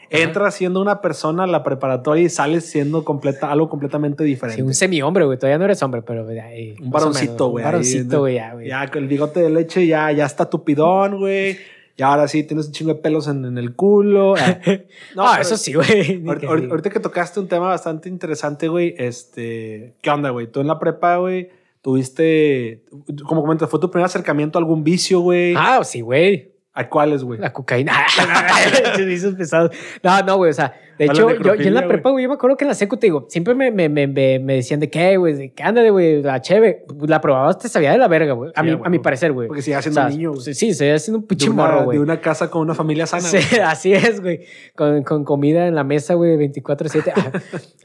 Entra 0.09 0.51
siendo 0.51 0.81
una 0.81 1.00
persona 1.00 1.45
a 1.45 1.47
la 1.47 1.63
preparatoria 1.63 2.25
y 2.25 2.29
sale 2.29 2.59
siendo 2.59 3.05
completa, 3.05 3.50
algo 3.50 3.69
completamente 3.69 4.25
diferente. 4.25 4.61
Sí, 4.61 4.67
un 4.67 4.73
semi-hombre, 4.73 5.23
güey. 5.23 5.39
Todavía 5.39 5.57
no 5.57 5.63
eres 5.63 5.81
hombre, 5.83 6.01
pero 6.01 6.29
eh, 6.29 6.75
Un 6.81 6.91
varoncito, 6.91 7.47
güey. 7.47 7.63
Un 7.63 7.71
varoncito, 7.71 8.19
güey, 8.19 8.35
ya, 8.35 8.53
güey. 8.53 8.67
Ya 8.67 8.83
el 8.94 9.07
bigote 9.07 9.39
de 9.39 9.50
leche 9.50 9.88
ya, 9.88 10.11
ya 10.11 10.25
está 10.25 10.50
tupidón, 10.50 11.17
güey. 11.19 11.57
Y 11.95 12.03
ahora 12.03 12.27
sí 12.27 12.44
tienes 12.44 12.67
un 12.67 12.73
chingo 12.73 12.94
de 12.94 13.00
pelos 13.00 13.29
en, 13.29 13.45
en 13.45 13.57
el 13.57 13.73
culo. 13.73 14.35
Ah. 14.38 14.59
No, 15.15 15.25
pero- 15.31 15.41
eso 15.41 15.55
sí, 15.55 15.73
güey. 15.73 16.21
Ahor- 16.25 16.44
ahor-. 16.44 16.67
Ahorita 16.71 16.89
que 16.89 17.00
tocaste 17.00 17.39
un 17.39 17.47
tema 17.47 17.69
bastante 17.69 18.09
interesante, 18.09 18.67
güey, 18.67 18.95
este, 18.97 19.95
¿qué 20.01 20.09
onda, 20.09 20.29
güey? 20.31 20.47
Tú 20.51 20.59
en 20.59 20.67
la 20.67 20.77
prepa, 20.77 21.15
güey, 21.17 21.50
tuviste, 21.83 22.83
como 23.27 23.41
comentas, 23.41 23.69
fue 23.69 23.80
tu 23.80 23.91
primer 23.91 24.06
acercamiento 24.06 24.57
a 24.57 24.62
algún 24.62 24.83
vicio, 24.83 25.19
güey. 25.19 25.53
Ah, 25.56 25.83
sí, 25.83 26.01
güey. 26.01 26.53
¿A 26.75 26.89
cuáles, 26.89 27.24
güey? 27.24 27.39
La 27.39 27.53
cocaína. 27.53 27.94
Pesado. 29.38 29.69
No, 30.01 30.21
no, 30.24 30.38
güey. 30.38 30.50
O 30.50 30.53
sea, 30.53 30.74
de 30.97 31.06
A 31.06 31.07
hecho, 31.12 31.30
yo, 31.30 31.53
yo 31.53 31.68
en 31.68 31.74
la 31.75 31.88
prepa, 31.88 32.09
güey, 32.09 32.24
yo 32.24 32.30
me 32.30 32.35
acuerdo 32.35 32.57
que 32.57 32.63
en 32.63 32.69
la 32.69 32.74
secu, 32.74 32.97
te 32.97 33.06
digo, 33.06 33.27
siempre 33.30 33.53
me, 33.53 33.69
me, 33.69 33.89
me, 33.89 34.07
me, 34.07 34.39
me 34.39 34.56
decían 34.56 34.80
de 34.80 34.89
qué, 34.89 35.18
güey, 35.18 35.33
de 35.35 35.53
qué 35.53 35.62
ándale, 35.62 35.91
güey, 35.91 36.24
la 36.24 36.41
cheve. 36.41 36.85
La 37.01 37.21
probabas, 37.21 37.59
te 37.59 37.69
sabía 37.69 37.91
de 37.91 38.00
la 38.00 38.07
verga, 38.07 38.33
güey. 38.33 38.51
A, 38.56 38.63
Sí, 38.63 38.68
mi, 38.68 38.81
a 38.83 38.89
mi 38.89 38.97
parecer, 38.97 39.33
güey. 39.33 39.50
Porque 39.50 39.62
sigue 39.62 39.77
O 39.77 39.81
siendo 39.83 40.01
sea, 40.01 40.09
niño, 40.09 40.31
güey. 40.31 40.41
Sí, 40.41 40.74
seguía 40.74 40.97
siendo 40.97 41.19
un 41.19 41.27
pinche 41.27 41.47
de, 41.47 41.53
morro, 41.53 41.83
güey. 41.83 41.97
de 42.00 42.03
una 42.03 42.19
casa 42.19 42.50
con 42.50 42.63
una 42.63 42.74
familia 42.74 43.06
sana, 43.06 43.21
Sí, 43.21 43.38
güey. 43.51 43.62
así 43.65 43.94
es, 43.94 44.19
güey. 44.19 44.39
Con, 44.75 45.03
con 45.03 45.24
comida 45.25 45.68
en 45.68 45.75
la 45.75 45.83
mesa, 45.83 46.15
güey, 46.15 46.38
24-7. 46.38 47.13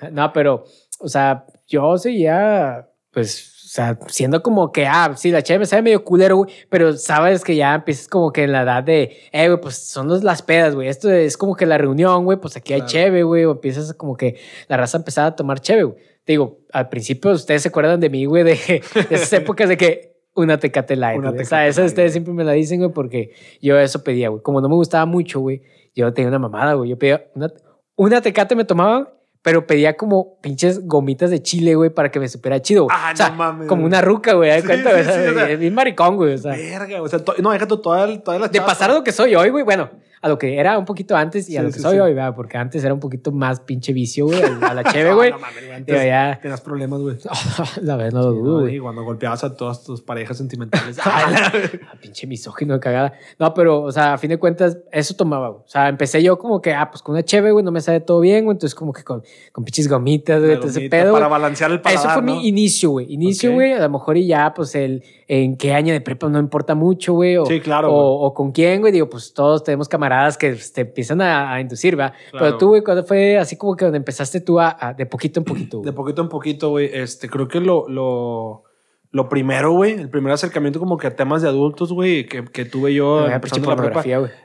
Ah, 0.01 0.09
no, 0.13 0.33
pero, 0.33 0.65
o 0.99 1.09
sea, 1.09 1.45
yo 1.67 1.99
seguía, 1.99 2.89
pues, 3.11 3.55
o 3.58 3.58
sea, 3.69 3.99
siendo 4.09 4.43
como 4.43 4.73
que, 4.73 4.87
ah, 4.87 5.13
sí, 5.17 5.31
la 5.31 5.43
cheve 5.43 5.61
me 5.61 5.67
sabe 5.67 5.83
medio 5.83 6.03
culero, 6.05 6.37
güey, 6.37 6.51
pero 6.71 6.95
sabes 6.95 7.45
que 7.45 7.55
ya 7.57 7.75
empiezas 7.75 8.09
como 8.09 8.33
que 8.33 8.45
en 8.45 8.53
la 8.53 8.63
edad 8.63 8.83
de, 8.83 9.17
eh, 9.33 9.49
güey, 9.49 9.61
pues 9.61 9.77
son 9.77 10.09
los- 10.09 10.25
las 10.25 10.43
pedas, 10.43 10.75
güey. 10.75 10.89
Esto 10.89 11.11
es 11.11 11.37
como 11.37 11.55
que 11.55 11.67
la 11.67 11.79
reunión, 11.79 12.25
güey, 12.25 12.39
pues 12.41 12.57
aquí 12.57 12.73
hay 12.73 12.81
Claro. 12.81 12.91
cheve, 12.93 13.23
güey, 13.23 13.45
o 13.45 13.53
empiezas 13.53 13.93
como 13.95 14.17
que 14.17 14.37
la 14.69 14.77
raza 14.77 14.99
empezaba 14.99 15.29
a 15.29 15.37
tomar 15.37 15.61
cheve, 15.61 15.85
güey. 15.85 15.97
Te 16.25 16.33
digo, 16.33 16.59
al 16.73 16.89
principio 16.89 17.31
ustedes 17.33 17.63
se 17.63 17.69
acuerdan 17.69 18.01
de 18.01 18.11
mí, 18.11 18.25
güey, 18.27 18.45
de, 18.45 18.51
de 18.53 18.83
esas 19.15 19.33
épocas 19.35 19.69
de 19.69 19.77
que 19.77 20.17
una 20.35 20.59
tecate 20.59 20.95
light, 20.97 21.19
Una 21.19 21.31
güey. 21.31 21.43
O 21.43 21.45
sea, 21.45 21.59
Tecate 21.59 21.69
esa 21.71 21.85
ustedes 21.85 22.13
siempre 22.13 22.33
me 22.35 22.45
la 22.45 22.53
dicen, 22.53 22.79
güey, 22.81 22.93
porque 22.93 23.33
yo 23.61 23.79
eso 23.79 24.05
pedía, 24.05 24.29
güey. 24.29 24.43
Como 24.43 24.61
no 24.61 24.69
me 24.69 24.75
gustaba 24.77 25.05
mucho, 25.07 25.41
güey, 25.41 25.63
yo 25.95 26.13
tenía 26.13 26.29
una 26.29 26.39
mamada, 26.39 26.75
güey. 26.75 26.91
Yo 26.91 26.99
pedía 26.99 27.27
una, 27.35 27.53
una 27.97 28.21
tecate 28.21 28.55
me 28.55 28.65
tomaba, 28.65 29.13
pero 29.43 29.67
pedía 29.67 29.97
como 29.97 30.39
pinches 30.41 30.87
gomitas 30.87 31.31
de 31.31 31.43
chile, 31.43 31.75
güey, 31.75 31.91
para 31.91 32.11
que 32.11 32.21
me 32.21 32.29
supiera 32.29 32.61
chido. 32.61 32.85
güey. 32.85 32.97
Ah, 32.99 33.11
o 33.13 33.17
sea, 33.17 33.29
no 33.31 33.37
mames, 33.37 33.69
como 33.69 33.85
una 33.85 34.01
ruca, 34.01 34.35
güey. 34.35 34.51
¿de 34.51 34.61
Sí, 34.61 34.67
cuenta, 34.67 34.91
sí, 34.91 34.95
güey? 34.97 35.03
O 35.03 35.05
sea, 35.05 35.23
sí, 35.23 35.29
o 35.31 35.35
sea, 35.47 35.57
bien 35.57 35.75
maricón, 35.75 36.17
güey. 36.17 36.35
O 36.35 36.39
sea, 36.39 36.53
Verga, 36.53 37.03
o 37.03 37.09
sea, 37.09 37.21
no, 37.41 37.51
déjate 37.53 37.77
todas 37.79 38.23
todas 38.25 38.41
las 38.41 38.53
de 38.53 38.61
pasar 38.61 38.93
lo 38.93 39.05
que 39.05 39.13
soy 39.13 39.35
hoy, 39.35 39.51
güey. 39.51 39.65
Bueno, 39.65 39.91
a 40.21 40.29
lo 40.29 40.39
que 40.39 40.59
era 40.59 40.79
un 40.79 40.85
poquito 40.85 41.17
antes 41.17 41.49
y 41.49 41.57
a 41.57 41.63
lo 41.63 41.69
que 41.69 41.75
sí, 41.75 41.81
soy 41.81 41.95
sí. 41.95 42.01
hoy, 42.01 42.15
¿verdad? 42.15 42.35
Porque 42.35 42.59
antes 42.59 42.83
era 42.83 42.93
un 42.95 43.01
poquito 43.01 43.31
más 43.33 43.61
pinche 43.61 43.93
vicio, 43.93 44.27
güey, 44.27 44.41
a 44.43 44.75
la 44.75 44.85
cheve, 44.93 45.15
güey. 45.15 45.31
No, 45.31 45.39
mames, 45.39 45.87
ya, 45.87 46.39
tenías 46.41 46.61
problemas, 46.61 47.01
güey. 47.01 47.17
la 47.83 47.97
verdad 47.97 48.21
no 48.21 48.27
lo 48.27 48.33
dudo, 48.33 48.61
güey. 48.61 48.79
cuando 48.79 49.03
golpeabas 49.05 49.45
a 49.45 49.55
todas 49.57 49.85
tus 49.85 50.03
parejas 50.03 50.37
sentimentales. 50.37 50.99
Ah, 51.11 51.31
la- 51.31 52.01
pinche 52.01 52.27
misógino 52.27 52.75
de 52.75 52.81
cagada. 52.81 53.15
No, 53.39 53.55
pero, 53.55 53.83
o 53.83 53.93
sea, 53.93 54.15
a 54.15 54.19
fin 54.19 54.31
de 54.31 54.39
cuentas, 54.39 54.79
eso 54.93 55.15
tomaba, 55.15 55.49
güey. 55.49 55.63
O 55.65 55.69
sea, 55.69 55.89
empecé 55.89 56.23
yo 56.23 56.39
como 56.39 56.61
que, 56.61 56.75
ah, 56.75 56.91
pues 56.91 57.03
con 57.03 57.15
una 57.15 57.25
cheve, 57.25 57.51
güey, 57.51 57.65
no 57.65 57.71
me 57.71 57.81
sale 57.81 58.01
todo 58.01 58.21
bien, 58.21 58.45
güey. 58.45 58.55
Entonces, 58.55 58.75
como 58.75 58.93
que 58.93 59.03
con, 59.05 59.23
con 59.53 59.65
pinches 59.65 59.89
gomitas, 59.89 60.41
güey, 60.43 60.57
todo 60.57 60.69
ese 60.69 60.81
gomita 60.81 60.97
pedo. 60.97 61.13
Para 61.13 61.29
balancear 61.29 61.71
el 61.71 61.81
paladar, 61.81 62.05
Eso 62.05 62.15
fue 62.15 62.23
¿no? 62.23 62.37
mi 62.37 62.49
inicio, 62.49 62.91
güey. 62.91 63.13
Inicio, 63.13 63.53
güey. 63.53 63.73
A 63.73 63.81
lo 63.81 63.89
mejor 63.89 64.17
y 64.17 64.27
ya, 64.27 64.53
pues, 64.55 64.75
el 64.75 65.03
en 65.31 65.57
qué 65.59 65.75
año 65.75 65.93
de 65.93 66.01
prepa 66.01 66.29
no 66.29 66.39
importa 66.39 66.75
mucho, 66.75 67.13
güey. 67.13 67.37
O, 67.37 67.45
Sí, 67.47 67.61
claro, 67.61 67.95
O, 67.95 68.33
con 68.35 68.51
quién, 68.51 68.81
güey. 68.81 68.93
Digo, 68.93 69.09
pues 69.11 69.33
todos 69.35 69.63
tenemos 69.63 69.87
camaradas 69.89 70.39
que 70.39 70.51
pues, 70.53 70.73
te 70.73 70.81
empiezan 70.81 71.21
a, 71.21 71.53
a 71.53 71.61
inducir, 71.61 71.95
¿verdad? 71.97 72.15
Claro. 72.31 72.47
Pero 72.47 72.59
tú, 72.59 72.69
güey, 72.69 72.83
cuando 72.83 73.05
fue 73.05 73.37
así 73.39 73.57
como 73.57 73.77
que 73.77 73.85
donde 73.85 73.99
empezaste 73.99 74.41
tú 74.41 74.59
a, 74.59 74.77
a- 74.81 74.95
de 74.95 75.05
poquito 75.07 75.41
en 75.41 75.45
poquito, 75.45 75.81
De 75.83 75.93
poquito 75.93 76.23
en 76.23 76.29
poquito, 76.31 76.71
güey. 76.71 76.91
Este, 76.93 77.29
creo 77.29 77.47
que 77.47 77.61
lo, 77.61 77.87
lo, 77.89 78.65
lo 79.11 79.29
primero, 79.31 79.73
güey, 79.73 79.93
el 79.95 80.11
primer 80.11 80.33
acercamiento 80.33 80.79
como 80.79 80.99
que 80.99 81.07
a 81.07 81.17
temas 81.17 81.41
de 81.41 81.49
adultos, 81.49 81.93
güey, 81.93 82.27
que, 82.27 82.45
que 82.45 82.67
tuve 82.67 82.93
yo 82.93 83.27
empezando 83.27 83.71
la 83.71 83.77
prepa, 83.77 84.03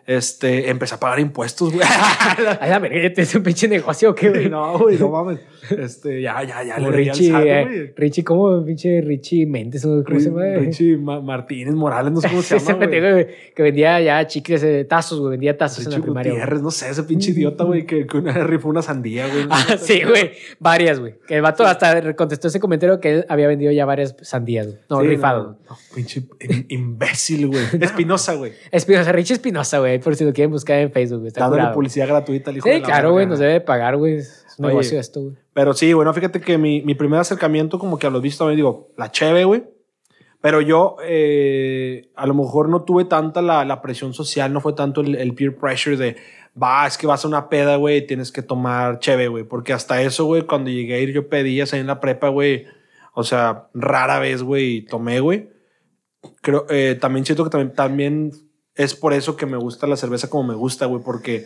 este, 0.07 0.69
empecé 0.69 0.95
a 0.95 0.99
pagar 0.99 1.19
impuestos, 1.19 1.73
güey. 1.73 1.85
A 2.61 2.67
la 2.67 2.79
verga, 2.79 3.13
¿tienes 3.13 3.35
un 3.35 3.43
pinche 3.43 3.67
negocio 3.67 4.11
o 4.11 4.15
qué, 4.15 4.29
güey? 4.29 4.49
no, 4.49 4.77
güey, 4.79 4.97
no 4.97 5.09
mames. 5.09 5.39
Este, 5.69 6.21
ya, 6.21 6.43
ya, 6.43 6.63
ya, 6.63 6.77
le 6.77 6.91
Richie, 6.91 7.31
Richie, 7.33 7.61
eh. 7.61 7.93
Richie, 7.95 8.23
¿cómo? 8.23 8.63
Pinche 8.65 9.01
Richie 9.01 9.45
Méndez, 9.45 9.85
¿o 9.85 10.03
¿cómo 10.05 10.19
se 10.19 10.29
llama? 10.29 10.43
Richie 10.57 10.97
Ma- 10.97 11.21
Martínez 11.21 11.73
Morales, 11.73 12.11
no 12.11 12.19
sé 12.21 12.27
cómo 12.29 12.41
se 12.41 12.59
llama, 12.59 12.85
güey. 12.87 13.27
que 13.55 13.63
vendía 13.63 13.99
ya 14.01 14.25
chicles, 14.27 14.63
eh, 14.63 14.85
tazos, 14.85 15.19
güey, 15.19 15.31
vendía 15.31 15.57
tazos 15.57 15.79
en 15.79 15.85
Richie 15.87 15.99
la 15.99 16.03
primaria. 16.03 16.31
Gutiérrez, 16.33 16.61
no 16.61 16.71
sé, 16.71 16.89
ese 16.89 17.03
pinche 17.03 17.31
idiota, 17.31 17.63
güey, 17.63 17.85
que, 17.85 18.05
que 18.05 18.17
una 18.17 18.33
rifó 18.45 18.69
una 18.69 18.81
sandía, 18.81 19.27
güey. 19.27 19.45
Ah, 19.49 19.77
sí, 19.77 20.01
güey, 20.03 20.31
varias, 20.59 20.99
güey. 20.99 21.15
Que 21.27 21.35
el 21.35 21.41
vato 21.41 21.65
hasta 21.65 22.13
contestó 22.15 22.47
ese 22.49 22.59
comentario 22.59 22.99
que 22.99 23.11
él 23.11 23.25
había 23.29 23.47
vendido 23.47 23.71
ya 23.71 23.85
varias 23.85 24.15
sandías, 24.21 24.52
güey. 24.61 24.75
No, 24.89 25.01
Sí, 25.01 25.07
rifado. 25.07 25.43
no, 25.43 25.57
no, 25.71 25.77
pinche 25.95 26.21
im- 26.39 26.65
imbécil, 26.69 27.47
güey. 27.47 27.63
Espinosa, 27.81 28.35
güey. 28.35 28.53
Espinosa, 28.71 29.11
Richie 29.11 29.33
Espinosa, 29.33 29.79
güey, 29.79 29.99
por 29.99 30.15
si 30.15 30.23
lo 30.23 30.31
quieren 30.33 30.51
buscar 30.51 30.77
en 30.77 30.91
Facebook, 30.91 31.19
güey. 31.21 31.29
Está 31.29 31.41
Dándole 31.41 31.61
curado. 31.63 31.75
publicidad 31.75 32.07
gratuita 32.07 32.51
al 32.51 32.57
hijo 32.57 32.67
de 32.69 32.75
Sí, 32.75 32.81
la 32.81 32.85
claro, 32.85 33.11
güey, 33.13 33.25
nos 33.25 33.39
debe 33.39 33.53
de 33.53 33.61
pagar, 33.61 33.97
güey. 33.97 34.17
Es 34.17 34.45
un 34.59 34.65
Oye. 34.65 34.73
negocio 34.75 34.99
esto, 34.99 35.21
güey. 35.21 35.35
Pero 35.53 35.73
sí, 35.73 35.91
bueno, 35.93 36.13
fíjate 36.13 36.39
que 36.39 36.59
mi, 36.59 36.81
mi 36.83 36.93
primer 36.93 37.19
acercamiento 37.19 37.79
como 37.79 37.97
que 37.97 38.05
a 38.05 38.11
los 38.11 38.21
vistos 38.21 38.39
también 38.39 38.57
digo, 38.57 38.91
la 38.97 39.11
cheve, 39.11 39.45
güey. 39.45 39.63
Pero 40.41 40.59
yo 40.59 40.97
eh, 41.05 42.09
a 42.15 42.27
lo 42.27 42.33
mejor 42.33 42.67
no 42.67 42.83
tuve 42.83 43.05
tanta 43.05 43.41
la, 43.41 43.63
la 43.63 43.81
presión 43.81 44.13
social, 44.13 44.51
no 44.51 44.59
fue 44.59 44.73
tanto 44.73 44.99
el, 44.99 45.15
el 45.15 45.33
peer 45.33 45.55
pressure 45.55 45.95
de, 45.95 46.17
va, 46.61 46.85
es 46.85 46.97
que 46.97 47.07
vas 47.07 47.23
a 47.23 47.29
una 47.29 47.47
peda, 47.47 47.77
güey, 47.77 48.05
tienes 48.05 48.29
que 48.31 48.41
tomar 48.41 48.99
cheve, 48.99 49.29
güey. 49.29 49.45
Porque 49.45 49.71
hasta 49.71 50.01
eso, 50.01 50.25
güey, 50.25 50.41
cuando 50.41 50.69
llegué 50.69 50.95
a 50.95 50.99
ir 50.99 51.13
yo 51.13 51.29
pedías 51.29 51.73
ahí 51.73 51.79
en 51.79 51.87
la 51.87 52.01
prepa, 52.01 52.27
güey. 52.27 52.65
O 53.13 53.23
sea, 53.23 53.67
rara 53.73 54.19
vez, 54.19 54.43
güey, 54.43 54.85
tomé, 54.85 55.19
güey. 55.19 55.49
Creo, 56.41 56.65
eh, 56.69 56.97
también 56.99 57.25
siento 57.25 57.43
que 57.43 57.49
también, 57.49 57.73
también 57.75 58.31
es 58.75 58.95
por 58.95 59.13
eso 59.13 59.35
que 59.37 59.45
me 59.45 59.57
gusta 59.57 59.87
la 59.87 59.97
cerveza 59.97 60.29
como 60.29 60.43
me 60.43 60.55
gusta, 60.55 60.85
güey, 60.87 61.01
porque 61.03 61.45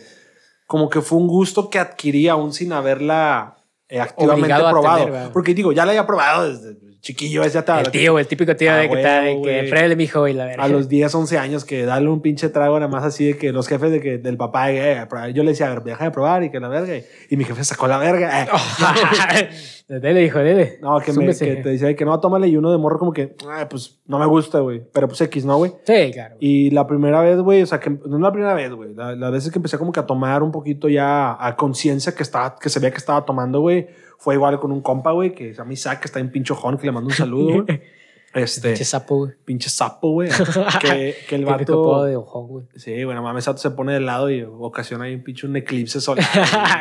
como 0.66 0.88
que 0.88 1.00
fue 1.00 1.18
un 1.18 1.28
gusto 1.28 1.68
que 1.70 1.78
adquirí 1.78 2.28
aún 2.28 2.52
sin 2.52 2.72
haberla 2.72 3.56
eh, 3.88 4.00
activamente 4.00 4.44
Obligado 4.52 4.70
probado. 4.70 4.98
tener, 4.98 5.12
¿verdad? 5.12 5.30
porque 5.32 5.54
digo, 5.54 5.72
ya 5.72 5.84
la 5.84 5.92
había 5.92 6.06
probado 6.06 6.48
desde 6.52 6.78
chiquillo, 7.00 7.42
es 7.42 7.52
ya 7.52 7.64
te 7.64 7.72
El 7.72 7.90
tío, 7.90 8.18
el 8.18 8.26
típico 8.26 8.54
tío 8.56 8.70
Ah, 8.72 8.76
de 8.76 8.88
que 8.90 8.96
está, 8.96 9.20
de 9.22 9.40
que 9.40 10.28
y 10.28 10.32
la 10.34 10.44
verga. 10.46 10.64
a 10.64 10.68
los 10.68 10.88
10, 10.88 11.14
11 11.14 11.38
años 11.38 11.64
que 11.64 11.84
darle 11.84 12.08
un 12.10 12.20
pinche 12.20 12.48
trago 12.48 12.78
nada 12.78 12.90
más 12.90 13.04
así 13.04 13.26
de 13.26 13.38
que 13.38 13.52
los 13.52 13.66
jefes 13.68 13.90
de 13.92 14.00
que, 14.00 14.18
del 14.18 14.36
papá, 14.36 14.72
eh, 14.72 15.06
yo 15.32 15.42
le 15.42 15.50
decía, 15.50 15.66
a 15.66 15.70
ver, 15.70 15.84
deja 15.84 16.04
de 16.04 16.10
probar 16.10 16.42
y 16.44 16.50
que 16.50 16.60
la 16.60 16.68
verga. 16.68 16.96
Y, 16.96 17.04
y 17.30 17.36
mi 17.36 17.44
jefe 17.44 17.64
sacó 17.64 17.86
la 17.86 17.98
verga. 17.98 18.42
eh. 18.42 18.48
dele, 19.88 20.24
hijo, 20.24 20.38
dele. 20.38 20.78
No, 20.82 21.00
que, 21.00 21.12
me, 21.12 21.26
que 21.26 21.56
te 21.56 21.68
decía 21.68 21.94
que 21.96 22.04
no, 22.04 22.20
tómale 22.20 22.46
y 22.48 22.56
uno 22.56 22.70
de 22.70 22.78
morro 22.78 22.98
como 22.98 23.12
que, 23.12 23.34
"Ay, 23.50 23.64
pues 23.70 23.98
no 24.06 24.18
me 24.18 24.26
gusta, 24.26 24.60
güey. 24.60 24.82
Pero 24.92 25.08
pues 25.08 25.20
X, 25.22 25.44
¿no, 25.44 25.56
güey? 25.56 25.72
Sí, 25.84 26.10
claro. 26.12 26.36
Y 26.40 26.70
la 26.70 26.86
primera 26.86 27.20
vez, 27.22 27.38
güey, 27.40 27.62
o 27.62 27.66
sea, 27.66 27.80
que 27.80 27.90
no 27.90 28.18
la 28.18 28.32
primera 28.32 28.54
vez, 28.54 28.72
güey, 28.72 28.94
la, 28.94 29.16
las 29.16 29.32
veces 29.32 29.50
que 29.50 29.58
empecé 29.58 29.78
como 29.78 29.92
que 29.92 30.00
a 30.00 30.06
tomar 30.06 30.42
un 30.42 30.52
poquito 30.52 30.88
ya 30.88 31.36
a 31.38 31.56
conciencia 31.56 32.14
que 32.14 32.22
estaba, 32.22 32.56
que 32.56 32.68
se 32.68 32.80
veía 32.80 32.90
que 32.90 32.98
estaba 32.98 33.24
tomando, 33.24 33.60
güey, 33.60 33.88
fue 34.18 34.34
igual 34.34 34.58
con 34.60 34.72
un 34.72 34.82
compa, 34.82 35.12
güey, 35.12 35.32
que 35.34 35.52
se 35.52 35.58
llama 35.58 35.72
Isaac, 35.72 36.00
que 36.00 36.06
está 36.06 36.20
en 36.20 36.30
pinchojón, 36.30 36.76
que 36.76 36.86
le 36.86 36.92
mando 36.92 37.08
un 37.08 37.14
saludo, 37.14 37.62
güey. 37.64 37.80
Este, 38.44 38.68
Pinche 38.70 38.84
sapo, 38.84 39.16
güey. 39.18 39.32
pinche 39.44 39.68
sapo, 39.70 40.10
güey. 40.12 40.30
Que, 40.80 41.14
que 41.28 41.34
el 41.34 41.44
vato. 41.44 42.04
de 42.04 42.16
güey. 42.16 42.64
Sí, 42.76 43.04
bueno, 43.04 43.22
mames, 43.22 43.44
Sato 43.44 43.58
se 43.58 43.70
pone 43.70 43.92
de 43.92 44.00
lado 44.00 44.30
y 44.30 44.42
ocasiona 44.42 45.04
ahí 45.04 45.14
un 45.14 45.22
pinche 45.24 45.46
un 45.46 45.56
eclipse 45.56 46.00
solar. 46.00 46.24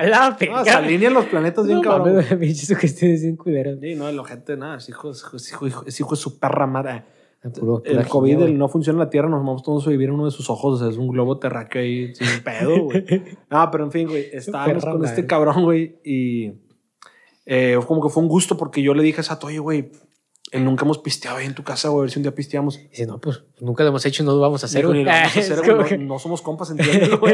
la 0.07 0.37
no, 0.49 0.63
se 0.63 0.69
alinean 0.71 1.13
los 1.13 1.25
planetas 1.25 1.65
bien 1.65 1.77
No 1.77 1.83
cabrón. 1.83 2.15
mames, 2.15 2.33
pinche 2.35 2.65
sugestiones 2.65 3.21
bien 3.21 3.35
culeras. 3.35 3.77
Sí, 3.81 3.95
no, 3.95 4.07
el 4.09 4.17
ojete, 4.19 4.57
nada, 4.57 4.77
es 4.77 4.89
hijo, 4.89 5.11
es 5.11 5.23
hijo, 5.23 5.35
es 5.37 5.51
hijo, 5.51 5.83
es 5.85 5.99
hijo 5.99 6.09
de 6.11 6.15
su 6.17 6.39
perra 6.39 6.67
madre. 6.67 7.03
Puro- 7.59 7.81
el 7.85 8.05
COVID 8.07 8.41
el 8.41 8.57
no 8.57 8.67
funciona 8.67 8.97
en 8.97 9.05
la 9.05 9.09
Tierra, 9.09 9.29
nos 9.29 9.39
vamos 9.39 9.63
todos 9.63 9.87
a 9.87 9.89
vivir 9.91 10.09
en 10.09 10.15
uno 10.15 10.25
de 10.25 10.31
sus 10.31 10.49
ojos. 10.49 10.75
o 10.75 10.83
sea, 10.83 10.89
es 10.91 10.97
un 10.97 11.07
globo 11.07 11.37
terráqueo 11.39 11.81
ahí 11.81 12.13
sin 12.13 12.27
pedo, 12.43 12.83
güey. 12.85 13.05
no, 13.49 13.69
pero 13.71 13.85
en 13.85 13.91
fin, 13.91 14.07
güey, 14.09 14.25
estábamos 14.33 14.73
Perra 14.83 14.91
con 14.91 15.01
madre. 15.01 15.15
este 15.15 15.27
cabrón, 15.27 15.63
güey, 15.63 15.95
y 16.03 16.53
eh, 17.45 17.79
como 17.87 18.01
que 18.01 18.09
fue 18.09 18.21
un 18.23 18.27
gusto 18.27 18.57
porque 18.57 18.81
yo 18.81 18.93
le 18.93 19.03
dije 19.03 19.21
a 19.21 19.23
Sato, 19.23 19.47
oye, 19.47 19.59
güey, 19.59 19.91
nunca 20.53 20.85
hemos 20.85 20.97
pisteado 20.99 21.37
ahí 21.37 21.45
en 21.45 21.53
tu 21.55 21.63
casa, 21.63 21.89
güey, 21.89 21.99
a 21.99 22.01
ver 22.03 22.11
si 22.11 22.19
un 22.19 22.23
día 22.23 22.33
pisteamos. 22.33 22.79
Dice, 22.89 23.05
no, 23.05 23.19
pues 23.19 23.43
nunca 23.59 23.83
lo 23.83 23.89
hemos 23.89 24.05
hecho 24.05 24.23
y 24.23 24.25
no 24.25 24.33
lo 24.33 24.39
vamos 24.39 24.63
a 24.63 24.67
hacer, 24.67 24.79
Dijo, 24.81 24.89
güey. 24.89 24.99
"Ni 24.99 25.05
lo 25.05 25.11
vamos 25.11 25.35
a 25.35 25.39
Es 25.39 25.51
hacer, 25.51 25.63
como 25.65 25.75
güey, 25.77 25.89
que- 25.89 25.97
no, 25.97 26.05
no 26.05 26.19
somos 26.19 26.41
compas, 26.41 26.69
entiéndelo, 26.71 27.19
güey. 27.19 27.33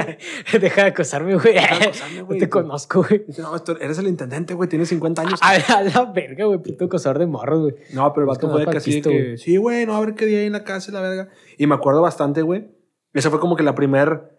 Deja 0.59 0.81
de 0.83 0.87
acosarme, 0.89 1.35
güey. 1.35 1.53
de 1.53 1.59
acosarme, 1.59 2.17
No 2.19 2.25
güey. 2.25 2.39
te 2.39 2.49
conozco, 2.49 3.03
güey. 3.07 3.23
Dice, 3.27 3.41
no, 3.43 3.55
esto- 3.55 3.79
eres 3.79 3.97
el 3.99 4.07
intendente, 4.07 4.53
güey, 4.55 4.67
tienes 4.67 4.89
50 4.89 5.21
años. 5.21 5.39
A 5.43 5.57
la, 5.57 5.65
a 5.65 5.83
la 5.83 6.11
verga, 6.11 6.45
güey. 6.45 6.57
Puto 6.59 6.85
acosador 6.85 7.19
de 7.19 7.27
morros, 7.27 7.61
güey. 7.61 7.75
No, 7.93 8.11
pero 8.13 8.23
el 8.23 8.27
vato 8.29 8.47
no 8.47 8.53
fue 8.53 8.65
que 8.67 8.77
así 8.77 9.01
que, 9.01 9.37
sí, 9.37 9.57
güey, 9.57 9.85
no, 9.85 9.95
a 9.95 9.99
ver 9.99 10.15
qué 10.15 10.25
día 10.25 10.39
hay 10.39 10.45
en 10.47 10.53
la 10.53 10.63
casa 10.63 10.89
y 10.89 10.93
la 10.93 11.01
verga. 11.01 11.29
Y 11.57 11.67
me 11.67 11.75
acuerdo 11.75 12.01
bastante, 12.01 12.41
güey. 12.41 12.67
Esa 13.13 13.29
fue 13.29 13.39
como 13.39 13.55
que 13.55 13.61
la 13.63 13.75
primer 13.75 14.31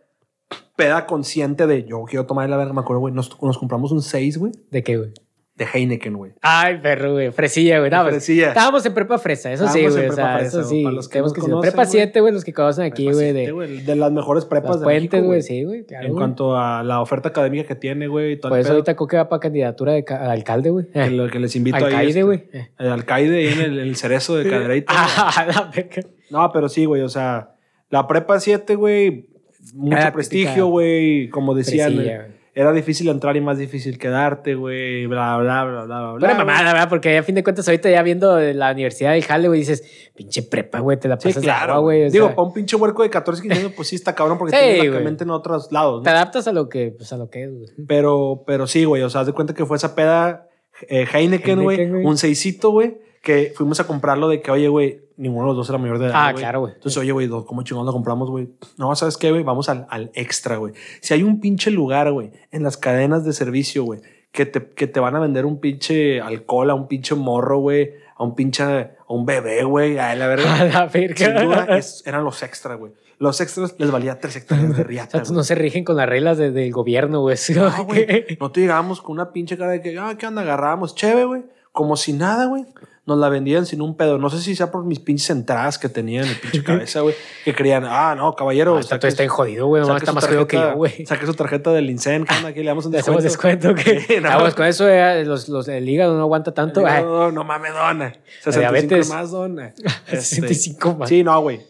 peda 0.76 1.06
consciente 1.06 1.66
de 1.68 1.84
yo 1.84 2.02
quiero 2.04 2.26
tomar 2.26 2.48
la 2.50 2.56
verga. 2.56 2.72
Me 2.72 2.80
acuerdo, 2.80 2.98
güey, 3.00 3.14
nos, 3.14 3.40
nos 3.40 3.56
compramos 3.58 3.92
un 3.92 4.02
6, 4.02 4.38
güey, 4.38 4.52
¿De 4.72 4.82
qué, 4.82 4.96
güey? 4.96 5.12
De 5.56 5.66
Heineken, 5.72 6.14
güey. 6.14 6.32
Ay, 6.42 6.78
perro, 6.82 7.12
güey. 7.12 7.30
Fresilla, 7.30 7.78
güey. 7.78 7.88
Pues, 7.88 8.02
Fresilla. 8.08 8.48
Estábamos 8.48 8.84
en 8.86 8.92
prepa 8.92 9.18
fresa, 9.18 9.52
eso 9.52 9.68
sí, 9.68 9.84
Estábamos 9.84 9.94
güey. 9.96 10.08
O 10.08 10.12
sea, 10.12 10.38
fresa, 10.38 10.58
eso 10.60 10.68
sí. 10.68 10.82
para 10.82 10.94
los 10.96 11.08
que 11.08 11.12
Tenemos 11.12 11.32
que 11.32 11.40
conocen, 11.42 11.60
Prepa 11.60 11.82
güey. 11.84 11.90
7, 11.92 12.20
güey, 12.20 12.32
los 12.32 12.44
que 12.44 12.52
conocen 12.52 12.84
aquí, 12.84 13.12
güey. 13.12 13.32
De 13.32 13.94
las 13.96 14.10
mejores 14.10 14.44
prepas 14.46 14.70
las 14.70 14.80
de 14.80 14.84
puentes, 14.84 15.22
güey. 15.22 15.42
Sí, 15.42 15.62
güey. 15.62 15.84
Claro, 15.84 16.06
En 16.08 16.14
cuanto 16.14 16.56
a 16.56 16.82
la 16.82 17.00
oferta 17.00 17.28
académica 17.28 17.68
que 17.68 17.76
tiene, 17.76 18.08
güey. 18.08 18.34
Por 18.36 18.50
eso 18.58 18.62
pedo, 18.68 18.72
ahorita 18.78 18.96
Coque 18.96 19.16
va 19.16 19.28
para 19.28 19.38
candidatura 19.38 19.92
de 19.92 20.02
ca- 20.04 20.30
alcalde, 20.32 20.70
güey. 20.70 20.86
lo 21.10 21.28
que 21.28 21.38
les 21.38 21.54
invito 21.54 21.76
ahí. 21.76 21.84
Alcaide, 21.84 22.08
este, 22.08 22.22
güey. 22.24 22.44
Eh. 22.52 22.68
El 22.78 22.88
alcaide 22.88 23.36
ahí 23.38 23.52
en 23.52 23.60
el, 23.60 23.78
el 23.78 23.96
cerezo 23.96 24.36
de 24.36 24.50
cadereita. 24.50 24.92
Ah. 25.16 25.70
No, 26.30 26.50
pero 26.52 26.68
sí, 26.68 26.84
güey, 26.84 27.02
o 27.02 27.08
sea, 27.08 27.54
la 27.90 28.08
prepa 28.08 28.40
7, 28.40 28.74
güey, 28.74 29.28
mucho 29.74 30.12
prestigio, 30.12 30.66
güey, 30.66 31.28
como 31.28 31.54
decían, 31.54 31.96
eh. 32.00 32.22
Era 32.56 32.72
difícil 32.72 33.08
entrar 33.08 33.36
y 33.36 33.40
más 33.40 33.58
difícil 33.58 33.98
quedarte, 33.98 34.54
güey, 34.54 35.06
bla, 35.06 35.36
bla, 35.38 35.64
bla, 35.64 35.84
bla, 35.84 36.00
bla. 36.12 36.12
Bla, 36.12 36.34
mamada, 36.34 36.72
¿verdad? 36.72 36.88
Porque 36.88 37.18
a 37.18 37.22
fin 37.24 37.34
de 37.34 37.42
cuentas, 37.42 37.66
ahorita 37.66 37.90
ya 37.90 38.02
viendo 38.02 38.38
la 38.38 38.70
universidad 38.70 39.12
del 39.12 39.24
Jale, 39.24 39.48
güey, 39.48 39.60
dices, 39.60 40.10
pinche 40.14 40.42
prepa, 40.44 40.78
güey, 40.78 40.98
te 40.98 41.08
la 41.08 41.18
Sí, 41.18 41.28
pasas 41.28 41.42
de 41.42 41.46
claro, 41.46 41.72
agua, 41.74 41.82
güey. 41.82 42.10
Digo, 42.10 42.26
sea, 42.26 42.36
para 42.36 42.46
un 42.46 42.54
pinche 42.54 42.76
huerco 42.76 43.02
de 43.02 43.10
14, 43.10 43.42
15 43.42 43.58
años, 43.58 43.72
pues 43.74 43.88
sí 43.88 43.96
está 43.96 44.14
cabrón 44.14 44.38
porque 44.38 44.54
Sí, 44.56 44.62
tiene 44.62 44.84
la 44.84 44.90
güey. 44.92 45.04
mente 45.04 45.24
en 45.24 45.30
otros 45.30 45.72
lados, 45.72 46.02
te 46.04 46.10
¿no? 46.10 46.16
adaptas 46.16 46.46
a 46.46 46.52
lo 46.52 46.68
que, 46.68 46.94
pues, 46.96 47.12
a 47.12 47.16
lo 47.16 47.28
que 47.28 47.42
es, 47.44 47.50
güey. 47.52 47.66
Pero, 47.88 48.44
pero 48.46 48.66
sí, 48.68 48.84
güey, 48.84 49.02
o 49.02 49.10
sea, 49.10 49.22
haz 49.22 49.26
de 49.26 49.32
cuenta 49.32 49.52
que 49.54 49.66
fue 49.66 49.76
esa 49.76 49.94
peda 49.96 50.48
eh, 50.88 51.06
Heineken, 51.12 51.62
güey. 51.62 51.80
un 51.90 52.16
seisito, 52.18 52.70
güey, 52.70 52.98
que 53.24 53.52
fuimos 53.56 53.80
a 53.80 53.86
comprarlo 53.86 54.28
de 54.28 54.40
que, 54.42 54.50
oye, 54.50 54.68
güey, 54.68 55.00
ninguno 55.16 55.44
de 55.44 55.48
los 55.48 55.56
dos 55.56 55.68
era 55.70 55.78
mayor 55.78 55.98
de 55.98 56.06
edad. 56.06 56.14
Ah, 56.14 56.32
claro, 56.34 56.60
güey. 56.60 56.74
Entonces, 56.74 56.96
oye, 56.98 57.10
güey, 57.10 57.28
¿cómo 57.28 57.62
chingón 57.62 57.86
lo 57.86 57.92
compramos, 57.92 58.30
güey? 58.30 58.50
No, 58.76 58.94
¿sabes 58.94 59.16
qué, 59.16 59.30
güey? 59.30 59.42
Vamos 59.42 59.68
al, 59.68 59.86
al 59.90 60.10
extra, 60.14 60.56
güey. 60.58 60.74
Si 61.00 61.14
hay 61.14 61.22
un 61.22 61.40
pinche 61.40 61.70
lugar, 61.70 62.12
güey, 62.12 62.30
en 62.52 62.62
las 62.62 62.76
cadenas 62.76 63.24
de 63.24 63.32
servicio, 63.32 63.82
güey, 63.84 64.00
que 64.30 64.46
te, 64.46 64.68
que 64.70 64.86
te 64.86 65.00
van 65.00 65.16
a 65.16 65.20
vender 65.20 65.46
un 65.46 65.58
pinche 65.58 66.20
alcohol 66.20 66.68
a 66.70 66.74
un 66.74 66.86
pinche 66.86 67.14
morro, 67.14 67.58
güey, 67.60 67.92
a 68.16 68.22
un 68.24 68.34
pinche, 68.34 68.62
a 68.62 68.90
un 69.08 69.24
bebé, 69.24 69.64
güey, 69.64 69.98
a 69.98 70.14
la 70.14 70.24
A 70.26 70.28
verdad. 70.28 70.70
la 70.72 70.86
verga. 70.86 71.16
Sin 71.16 71.34
duda, 71.48 71.66
es- 71.78 72.02
eran 72.06 72.24
los 72.24 72.42
extra, 72.42 72.74
güey. 72.74 72.92
Los 73.20 73.40
extras 73.40 73.76
les 73.78 73.90
valía 73.92 74.18
tres 74.18 74.34
hectáreas 74.36 74.76
de 74.76 74.82
O 74.82 74.84
riata, 74.84 75.10
sea, 75.12 75.20
güey. 75.22 75.32
no 75.36 75.44
se 75.44 75.54
rigen 75.54 75.84
con 75.84 75.96
las 75.96 76.08
reglas 76.08 76.36
de- 76.36 76.50
del 76.50 76.72
gobierno, 76.72 77.20
güey. 77.22 77.36
No, 77.54 77.84
güey. 77.84 78.06
No 78.40 78.50
te 78.50 78.60
llegábamos 78.60 79.00
con 79.00 79.12
una 79.12 79.32
pinche 79.32 79.56
cara 79.56 79.70
de 79.70 79.80
que, 79.80 79.96
ah, 79.98 80.16
¿qué 80.18 80.26
onda? 80.26 80.42
Agarrábamos 80.42 80.94
chévere, 80.94 81.24
güey. 81.24 81.42
Como 81.74 81.96
si 81.96 82.12
nada, 82.12 82.46
güey. 82.46 82.64
Nos 83.04 83.18
la 83.18 83.28
vendían 83.28 83.66
sin 83.66 83.82
un 83.82 83.96
pedo. 83.96 84.16
No 84.16 84.30
sé 84.30 84.40
si 84.40 84.54
sea 84.54 84.70
por 84.70 84.84
mis 84.84 85.00
pinches 85.00 85.28
entradas 85.28 85.76
que 85.76 85.88
tenían 85.88 86.24
en 86.24 86.30
mi 86.30 86.36
pinche 86.36 86.62
cabeza, 86.62 87.00
güey. 87.00 87.16
Que 87.44 87.52
creían, 87.52 87.84
ah, 87.84 88.14
no, 88.14 88.34
caballero. 88.36 88.74
No, 88.74 88.78
está, 88.78 88.98
todo 89.00 89.08
está 89.08 89.24
en 89.24 89.28
jodido, 89.28 89.66
güey. 89.66 89.80
No, 89.82 89.88
saque 89.88 89.98
está 89.98 90.12
más 90.12 90.24
jodido 90.24 90.46
que 90.46 90.56
yo, 90.56 90.74
güey. 90.76 91.04
Saque 91.04 91.26
su 91.26 91.34
tarjeta 91.34 91.72
del 91.72 91.90
INSEN, 91.90 92.24
¿qué 92.24 92.34
onda? 92.36 92.50
Aquí 92.50 92.60
le 92.60 92.66
damos 92.66 92.86
un 92.86 92.92
Le 92.94 93.00
hacemos 93.00 93.24
descuento. 93.24 93.74
descuento 93.74 94.06
que 94.06 94.20
no, 94.20 94.30
Ah, 94.30 94.38
pues, 94.38 94.54
con 94.54 94.66
eso 94.66 94.88
eh, 94.88 95.24
los, 95.24 95.48
los, 95.48 95.66
el 95.66 95.86
hígado 95.88 96.14
no 96.16 96.22
aguanta 96.22 96.54
tanto. 96.54 96.80
No, 96.80 96.86
Ay, 96.86 97.02
no, 97.02 97.32
no 97.32 97.42
mames, 97.44 97.72
dona. 97.74 98.12
65 98.44 98.58
diabetes. 98.60 99.08
más, 99.10 99.30
dona. 99.32 99.74
Este, 100.06 100.20
65 100.22 100.94
más. 100.94 101.08
Sí, 101.08 101.24
no, 101.24 101.38
güey. 101.42 101.60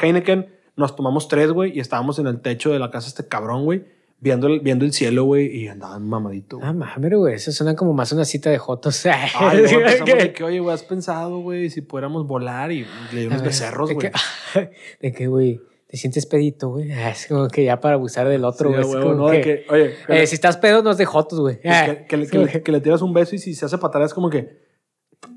Heineken, 0.00 0.52
nos 0.74 0.96
tomamos 0.96 1.28
tres, 1.28 1.52
güey, 1.52 1.76
y 1.76 1.80
estábamos 1.80 2.18
en 2.18 2.26
el 2.26 2.40
techo 2.40 2.72
de 2.72 2.78
la 2.78 2.90
casa 2.90 3.06
este 3.06 3.28
cabrón, 3.28 3.64
güey, 3.66 3.84
viendo 4.22 4.46
el, 4.46 4.60
viendo 4.60 4.84
el 4.84 4.92
cielo, 4.92 5.24
güey, 5.24 5.48
y 5.54 5.66
andaban 5.68 6.08
mamadito. 6.08 6.56
güey. 6.58 6.68
Ah, 6.68 6.72
mames, 6.72 7.12
güey. 7.12 7.34
Eso 7.34 7.50
suena 7.50 7.74
como 7.74 7.92
más 7.92 8.12
una 8.12 8.24
cita 8.24 8.50
de 8.50 8.56
jotos. 8.58 9.04
Ay, 9.34 9.58
luego 9.58 9.80
empezamos 9.80 10.14
de 10.18 10.32
que, 10.32 10.44
oye, 10.44 10.60
güey, 10.60 10.72
has 10.74 10.84
pensado, 10.84 11.40
güey, 11.40 11.68
si 11.70 11.80
pudiéramos 11.82 12.24
volar 12.26 12.70
y 12.70 12.86
le 13.12 13.20
di 13.20 13.26
unos 13.26 13.40
A 13.40 13.42
ver, 13.42 13.50
becerros, 13.50 13.92
güey. 13.92 14.10
De 15.00 15.12
que, 15.12 15.26
güey, 15.26 15.60
te 15.88 15.96
sientes 15.96 16.24
pedito, 16.26 16.68
güey. 16.70 16.90
Es 17.10 17.26
como 17.26 17.48
que 17.48 17.64
ya 17.64 17.80
para 17.80 17.94
abusar 17.96 18.28
del 18.28 18.44
otro, 18.44 18.70
Sí, 18.70 18.76
güey. 18.76 18.88
es 18.88 18.96
como 19.04 19.14
¿no? 19.14 19.28
De 19.28 19.40
que, 19.40 19.64
que, 19.64 19.72
oye, 19.74 19.94
eh, 20.08 20.26
si 20.28 20.36
estás 20.36 20.56
pedo, 20.56 20.82
no 20.84 20.92
es 20.92 20.98
de 20.98 21.04
jotos, 21.04 21.40
güey. 21.40 21.58
Que- 21.60 22.06
que 22.08 22.16
le- 22.16 22.24
es 22.24 22.30
que 22.62 22.72
le- 22.72 22.80
tiras 22.80 23.02
un 23.02 23.12
beso 23.12 23.34
y 23.34 23.38
si 23.40 23.54
se 23.54 23.66
hace 23.66 23.76
para 23.76 23.88
atrás, 23.88 24.14
como 24.14 24.30
que, 24.30 24.70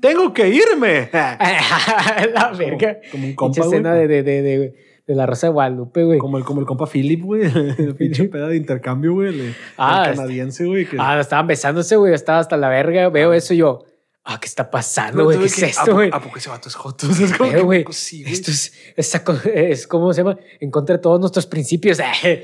tengo 0.00 0.32
que 0.32 0.48
irme. 0.48 1.10
la 1.12 2.52
verga. 2.56 2.98
como 3.10 3.26
un 3.26 3.34
compa, 3.34 3.62
güey. 3.64 3.68
escena 3.74 3.94
de, 3.94 4.06
de, 4.08 4.22
de, 4.22 4.42
de, 4.42 4.74
de 5.06 5.14
la 5.14 5.24
Rosa 5.26 5.46
de 5.46 5.52
Guadalupe, 5.52 6.02
güey. 6.04 6.18
Como 6.18 6.38
el, 6.38 6.44
como 6.44 6.60
el 6.60 6.66
compa 6.66 6.86
Philip, 6.86 7.22
güey. 7.22 7.42
El 7.78 7.94
pinche 7.98 8.24
peda 8.24 8.48
de 8.48 8.56
intercambio, 8.56 9.12
güey. 9.14 9.28
El, 9.28 9.40
el 9.40 9.54
Ah, 9.78 10.10
canadiense, 10.14 10.64
güey. 10.64 10.86
Que... 10.86 10.96
Ah, 10.98 11.20
estaban 11.20 11.46
besándose, 11.46 11.96
güey. 11.96 12.12
Estaba 12.12 12.38
hasta 12.40 12.56
la 12.56 12.68
verga. 12.68 13.08
Veo 13.08 13.32
eso 13.32 13.54
y 13.54 13.58
yo. 13.58 13.84
ah, 14.24 14.38
¿qué 14.40 14.46
está 14.46 14.68
pasando, 14.68 15.22
güey? 15.22 15.38
¿Qué 15.38 15.44
es 15.44 15.62
esto, 15.62 15.94
güey? 15.94 16.10
¿A 16.12 16.18
poco 16.20 16.38
ese 16.38 16.48
vato 16.50 16.68
es 16.68 16.74
joto? 16.74 17.06
Es 17.10 17.32
como 17.36 17.48
Pero, 17.52 17.64
güey, 17.64 17.84
sí, 17.90 18.24
esto 18.26 18.50
es, 18.50 18.72
es, 18.96 19.22
es, 19.54 19.86
¿cómo 19.86 20.12
se 20.12 20.22
llama? 20.22 20.36
En 20.58 20.72
contra 20.72 20.96
de 20.96 21.02
todos 21.02 21.20
nuestros 21.20 21.46
principios. 21.46 22.00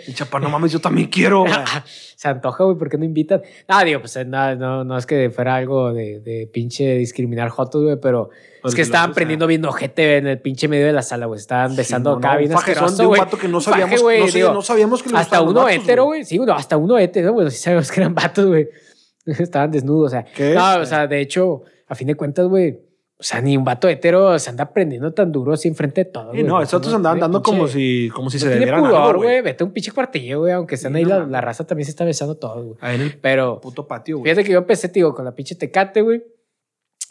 Y 0.06 0.12
chapa, 0.12 0.38
no 0.38 0.48
mames, 0.48 0.70
yo 0.70 0.78
también 0.80 1.08
quiero. 1.08 1.44
se 2.14 2.28
antoja, 2.28 2.62
güey, 2.62 2.78
¿por 2.78 2.88
qué 2.88 2.96
no 2.98 3.04
invitan? 3.04 3.42
Ah, 3.66 3.82
digo, 3.82 3.98
pues 3.98 4.16
no, 4.24 4.54
no, 4.54 4.84
no 4.84 4.96
es 4.96 5.06
que 5.06 5.30
fuera 5.30 5.56
algo 5.56 5.92
de, 5.92 6.20
de 6.20 6.46
pinche 6.52 6.96
discriminar 6.96 7.48
jotos, 7.48 7.82
güey, 7.82 7.96
pero 8.00 8.30
es 8.64 8.74
que 8.74 8.82
estaban 8.82 9.12
prendiendo 9.12 9.46
bien 9.46 9.64
ojete 9.64 10.18
en 10.18 10.26
el 10.26 10.40
pinche 10.40 10.68
medio 10.68 10.86
de 10.86 10.92
la 10.92 11.02
sala, 11.02 11.26
güey. 11.26 11.38
Estaban 11.38 11.74
besando 11.74 12.12
acá 12.12 12.36
bien 12.36 12.52
asqueroso, 12.52 13.08
güey. 13.08 13.20
que 13.40 13.48
no 13.48 13.60
faje, 13.60 13.80
sabíamos, 13.80 14.02
güey, 14.02 14.20
no, 14.20 14.26
sé, 14.28 14.38
digo, 14.38 14.52
no 14.52 14.62
sabíamos 14.62 15.02
que 15.02 15.16
Hasta 15.16 15.42
uno 15.42 15.62
vatos, 15.62 15.72
hétero, 15.72 16.04
güey. 16.04 16.24
Sí, 16.24 16.38
no, 16.38 16.52
hasta 16.52 16.76
uno 16.76 16.98
hétero, 16.98 17.32
güey. 17.32 17.50
Sí 17.50 17.58
sabemos 17.58 17.90
que 17.90 18.00
eran 18.00 18.14
vatos, 18.14 18.46
güey. 18.46 18.68
Estaban 19.26 19.70
desnudos, 19.70 20.06
o 20.06 20.10
sea. 20.10 20.24
¿Qué? 20.24 20.54
No, 20.54 20.80
o 20.80 20.86
sea, 20.86 21.06
de 21.06 21.20
hecho, 21.20 21.62
a 21.88 21.94
fin 21.94 22.06
de 22.08 22.14
cuentas, 22.14 22.46
güey. 22.46 22.80
O 23.22 23.24
sea, 23.24 23.40
ni 23.40 23.56
un 23.56 23.62
vato 23.62 23.88
hetero 23.88 24.36
se 24.40 24.50
anda 24.50 24.72
prendiendo 24.72 25.14
tan 25.14 25.30
duro 25.30 25.52
así 25.52 25.68
enfrente 25.68 26.02
de 26.02 26.10
todo. 26.10 26.32
Sí, 26.32 26.42
no, 26.42 26.60
esos 26.60 26.74
otros 26.74 26.92
andaban 26.92 27.20
dando 27.20 27.40
como 27.40 27.68
si, 27.68 28.10
como 28.12 28.28
si 28.30 28.38
no 28.38 28.40
se 28.40 28.46
tiene 28.46 28.58
debieran 28.58 28.80
pudor, 28.80 29.10
algo, 29.10 29.22
güey. 29.22 29.40
Vete 29.42 29.62
a 29.62 29.66
un 29.68 29.72
pinche 29.72 29.92
cuartillo, 29.92 30.40
güey. 30.40 30.52
Aunque 30.52 30.74
estén 30.74 30.92
Sí, 30.92 30.98
ahí, 30.98 31.04
no 31.04 31.26
la, 31.26 31.40
raza 31.40 31.64
también 31.64 31.84
se 31.84 31.90
está 31.90 32.04
besando 32.04 32.34
todo, 32.34 32.64
güey. 32.64 32.76
Ahí 32.80 32.96
en 32.96 33.02
el 33.02 33.18
Pero 33.20 33.60
puto 33.60 33.86
patio, 33.86 34.18
güey. 34.18 34.24
fíjate 34.24 34.44
que 34.44 34.52
yo 34.52 34.58
empecé, 34.58 34.88
digo, 34.88 35.14
con 35.14 35.24
la 35.24 35.36
pinche 35.36 35.54
tecate, 35.54 36.00
güey. 36.00 36.24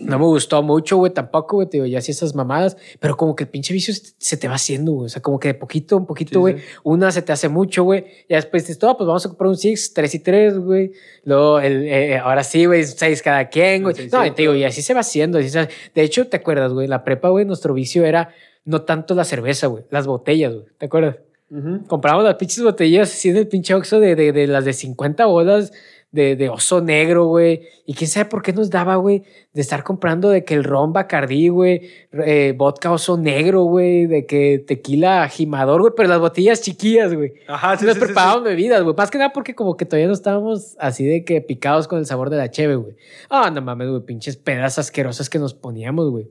No 0.04 0.20
me 0.20 0.26
gustó 0.26 0.62
mucho, 0.64 0.98
güey, 0.98 1.14
tampoco, 1.14 1.58
güey, 1.58 1.68
te 1.70 1.78
digo, 1.78 1.86
ya 1.86 2.00
hacía 2.00 2.12
esas 2.14 2.36
mamadas, 2.36 2.78
pero 3.00 3.16
como 3.18 3.36
que 3.36 3.44
el 3.46 3.50
pinche 3.50 3.74
vicio 3.74 3.94
se 4.18 4.38
te 4.38 4.48
va 4.48 4.56
haciendo, 4.56 4.92
güey. 4.94 5.06
O 5.06 5.10
sea, 5.10 5.22
como 5.22 5.40
que 5.40 5.50
de 5.50 5.54
poquito, 5.54 5.98
un 5.98 6.04
Sí, 6.04 6.08
poquito, 6.08 6.40
güey. 6.40 6.58
sí. 6.60 6.64
Una 6.84 7.12
se 7.12 7.22
te 7.22 7.32
hace 7.32 7.50
mucho, 7.50 7.84
güey. 7.84 8.06
Ya 8.30 8.38
después 8.38 8.64
dices, 8.64 8.80
todo, 8.80 8.98
pues 8.98 9.08
vamos 9.08 9.26
a 9.26 9.30
comprar 9.30 9.50
un 9.50 9.58
Six, 9.58 9.94
tres 9.94 10.14
y 10.16 10.20
tres, 10.20 10.58
güey. 10.58 10.92
Luego, 11.24 11.60
el, 11.60 11.84
eh, 11.88 12.18
ahora 12.18 12.44
sí, 12.44 12.66
güey, 12.66 12.84
seis 12.84 13.22
cada 13.22 13.48
quien, 13.50 13.84
güey. 13.84 13.96
No, 14.12 14.26
y 14.26 14.32
te 14.32 14.42
digo, 14.44 14.56
y 14.56 14.64
así 14.64 14.82
se 14.82 14.94
va 14.94 15.02
haciendo. 15.02 15.38
así 15.40 15.50
se- 15.50 15.70
De 15.96 16.02
hecho, 16.02 16.28
¿te 16.28 16.38
acuerdas, 16.38 16.74
güey? 16.74 16.88
La 16.88 17.04
prepa, 17.04 17.30
güey, 17.30 17.46
nuestro 17.46 17.74
vicio 17.74 18.06
era 18.06 18.30
no 18.66 18.82
tanto 18.84 19.16
la 19.16 19.24
cerveza, 19.24 19.68
güey, 19.68 19.84
las 19.90 20.08
botellas, 20.08 20.54
güey. 20.54 20.66
¿Te 20.78 20.86
acuerdas? 20.88 21.18
Ujú. 21.50 21.86
Comprábamos 21.88 22.24
las 22.26 22.36
pinches 22.36 22.64
botellas 22.64 23.12
así 23.12 23.30
en 23.30 23.38
el 23.38 23.48
pinche 23.48 23.74
Oxxo 23.74 24.00
de, 24.00 24.16
de, 24.16 24.32
de 24.32 24.48
las 24.48 24.64
de 24.64 24.72
50 24.74 25.26
bolas 25.26 25.74
de, 26.12 26.36
de 26.36 26.50
oso 26.50 26.82
negro, 26.82 27.26
güey. 27.26 27.68
Y 27.86 27.94
quién 27.94 28.10
sabe 28.10 28.26
por 28.26 28.42
qué 28.42 28.54
nos 28.54 28.70
daba, 28.70 28.96
güey, 28.96 29.24
de 29.54 29.62
estar 29.62 29.84
comprando 29.84 30.30
de 30.30 30.44
que 30.44 30.54
el 30.54 30.64
ron 30.64 30.94
Bacardí, 30.94 31.50
güey, 31.50 31.90
eh, 32.12 32.54
vodka 32.58 32.92
oso 32.92 33.18
negro, 33.18 33.64
güey, 33.64 34.06
de 34.06 34.26
que 34.26 34.64
tequila 34.66 35.28
gimador, 35.30 35.82
güey, 35.82 35.94
pero 35.96 36.10
las 36.10 36.20
botellas 36.20 36.62
chiquillas, 36.62 37.14
güey. 37.14 37.34
Ajá, 37.48 37.78
sí, 37.78 37.86
nos 37.86 37.96
sí, 37.96 38.04
bebidas, 38.44 38.84
güey. 38.84 38.96
Más 38.96 39.10
que 39.10 39.18
nada 39.18 39.32
porque 39.34 39.56
como 39.56 39.78
que 39.78 39.86
todavía 39.86 40.08
no 40.08 40.14
estábamos 40.14 40.76
así 40.80 41.06
de 41.06 41.24
que 41.24 41.42
picados 41.42 41.88
con 41.88 42.00
el 42.00 42.06
sabor 42.06 42.30
de 42.30 42.38
la 42.38 42.52
cheve, 42.52 42.76
güey. 42.76 42.96
Ah, 43.30 43.50
no 43.50 43.62
mames, 43.62 43.90
güey, 43.90 44.02
pinches 44.02 44.38
pedas 44.38 44.78
asquerosas 44.80 45.30
que 45.30 45.40
nos 45.40 45.54
poníamos, 45.54 46.10
güey. 46.10 46.30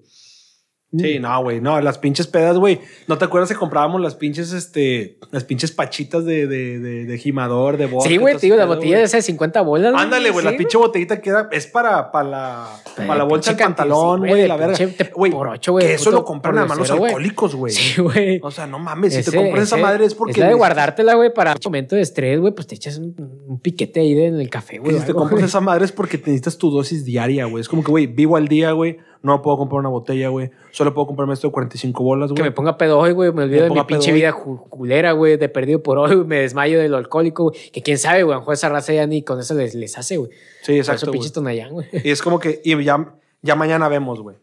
Sí, 0.97 1.21
no, 1.21 1.41
güey, 1.43 1.61
no, 1.61 1.81
las 1.81 1.99
pinches 1.99 2.27
pedas, 2.27 2.57
güey. 2.57 2.81
¿No 3.07 3.17
te 3.17 3.25
acuerdas 3.25 3.49
que 3.49 3.55
comprábamos 3.55 4.01
las 4.01 4.17
pinches, 4.17 4.53
este, 4.53 5.19
las 5.31 5.45
pinches 5.45 5.71
pachitas 5.71 6.25
de, 6.25 6.49
de, 6.49 6.81
de, 6.81 7.05
de 7.07 7.19
gimador, 7.19 7.77
de 7.77 7.87
vodka? 7.87 8.09
Sí, 8.09 8.17
güey, 8.17 8.35
ese 8.35 8.49
la 8.57 8.65
botella 8.67 8.99
de 8.99 9.05
esas 9.05 9.19
de 9.19 9.23
50 9.23 9.61
bolas. 9.63 9.95
Ándale, 9.97 10.31
güey, 10.31 10.45
la 10.45 10.51
Sí, 10.51 10.57
pinche 10.57 10.79
botellita 10.79 11.21
que 11.21 11.31
era, 11.31 11.49
es 11.53 11.69
para, 11.69 12.11
para 12.11 12.29
la, 12.29 12.83
para 12.97 13.15
la 13.19 13.25
bolsa 13.25 13.53
del 13.53 13.63
pantalón, 13.65 14.23
sí, 14.23 14.29
güey, 14.31 14.43
de 14.43 14.49
la 14.49 14.57
verga. 14.57 14.77
Güey, 15.15 15.31
por 15.31 15.47
ocho, 15.47 15.71
güey, 15.73 15.87
que 15.87 15.95
eso 15.95 16.11
lo 16.11 16.25
compran 16.25 16.57
nada 16.57 16.67
más 16.67 16.79
los 16.79 16.91
alcohólicos, 16.91 17.55
güey. 17.55 17.73
Sí, 17.73 18.01
güey. 18.03 18.41
O 18.43 18.51
sea, 18.51 18.67
no 18.67 18.81
mames, 18.81 19.15
si 19.15 19.23
te 19.23 19.29
Ese- 19.31 19.37
compras 19.37 19.63
esa 19.63 19.77
madre 19.77 20.05
es 20.07 20.15
porque... 20.17 20.33
Es 20.33 20.39
la 20.39 20.49
de 20.49 20.55
guardártela, 20.55 21.15
güey, 21.15 21.33
para 21.33 21.53
un 21.53 21.59
momento 21.65 21.95
de 21.95 22.03
estrés, 22.03 22.41
güey, 22.41 22.53
pues 22.53 22.67
te 22.67 22.75
echas 22.75 22.99
un, 22.99 23.15
un 23.47 23.61
piquete 23.61 24.01
ahí 24.01 24.21
en 24.21 24.41
el 24.41 24.51
café, 24.51 24.79
güey. 24.79 24.99
si 24.99 25.07
te 25.07 25.15
compras 25.15 25.45
esa 25.45 25.61
madre 25.61 25.85
es 25.85 25.93
porque 25.93 26.19
te 26.19 26.31
necesitas 26.31 26.59
tu 26.59 26.69
dosis 26.73 27.05
diaria, 27.05 27.45
güey. 27.45 27.61
Es 27.61 27.69
como 27.69 27.85
que, 27.85 27.93
güey, 27.93 28.09
vivo 28.09 28.37
al 28.37 28.49
día, 28.49 28.73
güey. 28.73 28.99
No 29.23 29.43
puedo 29.43 29.59
comprar 29.59 29.81
una 29.81 29.91
botella, 29.91 30.29
güey. 30.29 30.51
Solo 30.71 30.95
puedo 30.95 31.07
comprarme 31.09 31.35
esto 31.35 31.49
de 31.49 31.53
45 31.53 32.03
bolas, 32.03 32.31
Que 32.31 32.41
güey. 32.41 32.51
me 32.51 32.55
ponga 32.55 32.79
pedo 32.79 32.99
hoy, 32.99 33.13
güey. 33.13 33.33
Me 33.33 33.43
olvido 33.43 33.63
Me 33.65 33.69
de 33.69 33.75
mi 33.75 33.85
pinche 33.85 34.13
vida 34.13 34.33
culera, 34.33 35.13
güey. 35.13 35.37
De 35.37 35.49
perdido 35.51 35.83
por 35.83 35.99
hoy, 35.99 36.15
güey, 36.15 36.27
Me 36.27 36.41
desmayo 36.41 36.79
de 36.81 36.89
lo 36.89 36.97
alcohólico, 36.97 37.51
güey. 37.51 37.71
Que 37.71 37.83
quién 37.83 37.99
sabe, 37.99 38.23
güey. 38.23 38.33
A 38.33 38.37
lo 38.37 38.41
mejor 38.41 38.55
esa 38.55 38.71
raza 38.71 38.95
ya 38.95 39.07
ni 39.07 39.23
con 39.23 39.39
eso 39.39 39.55
les, 39.55 39.75
les 39.75 39.99
hace, 39.99 40.17
güey. 40.17 40.31
Sí, 40.63 40.79
exacto, 40.79 41.11
eso 41.13 41.43
güey. 41.71 41.87
Y 42.03 42.11
es 42.11 42.23
como 42.23 42.39
que, 42.39 42.61
y 42.65 42.83
ya, 42.83 43.15
ya 43.43 43.57
mañana 43.57 43.89
vemos, 43.89 44.21
güey. 44.23 44.37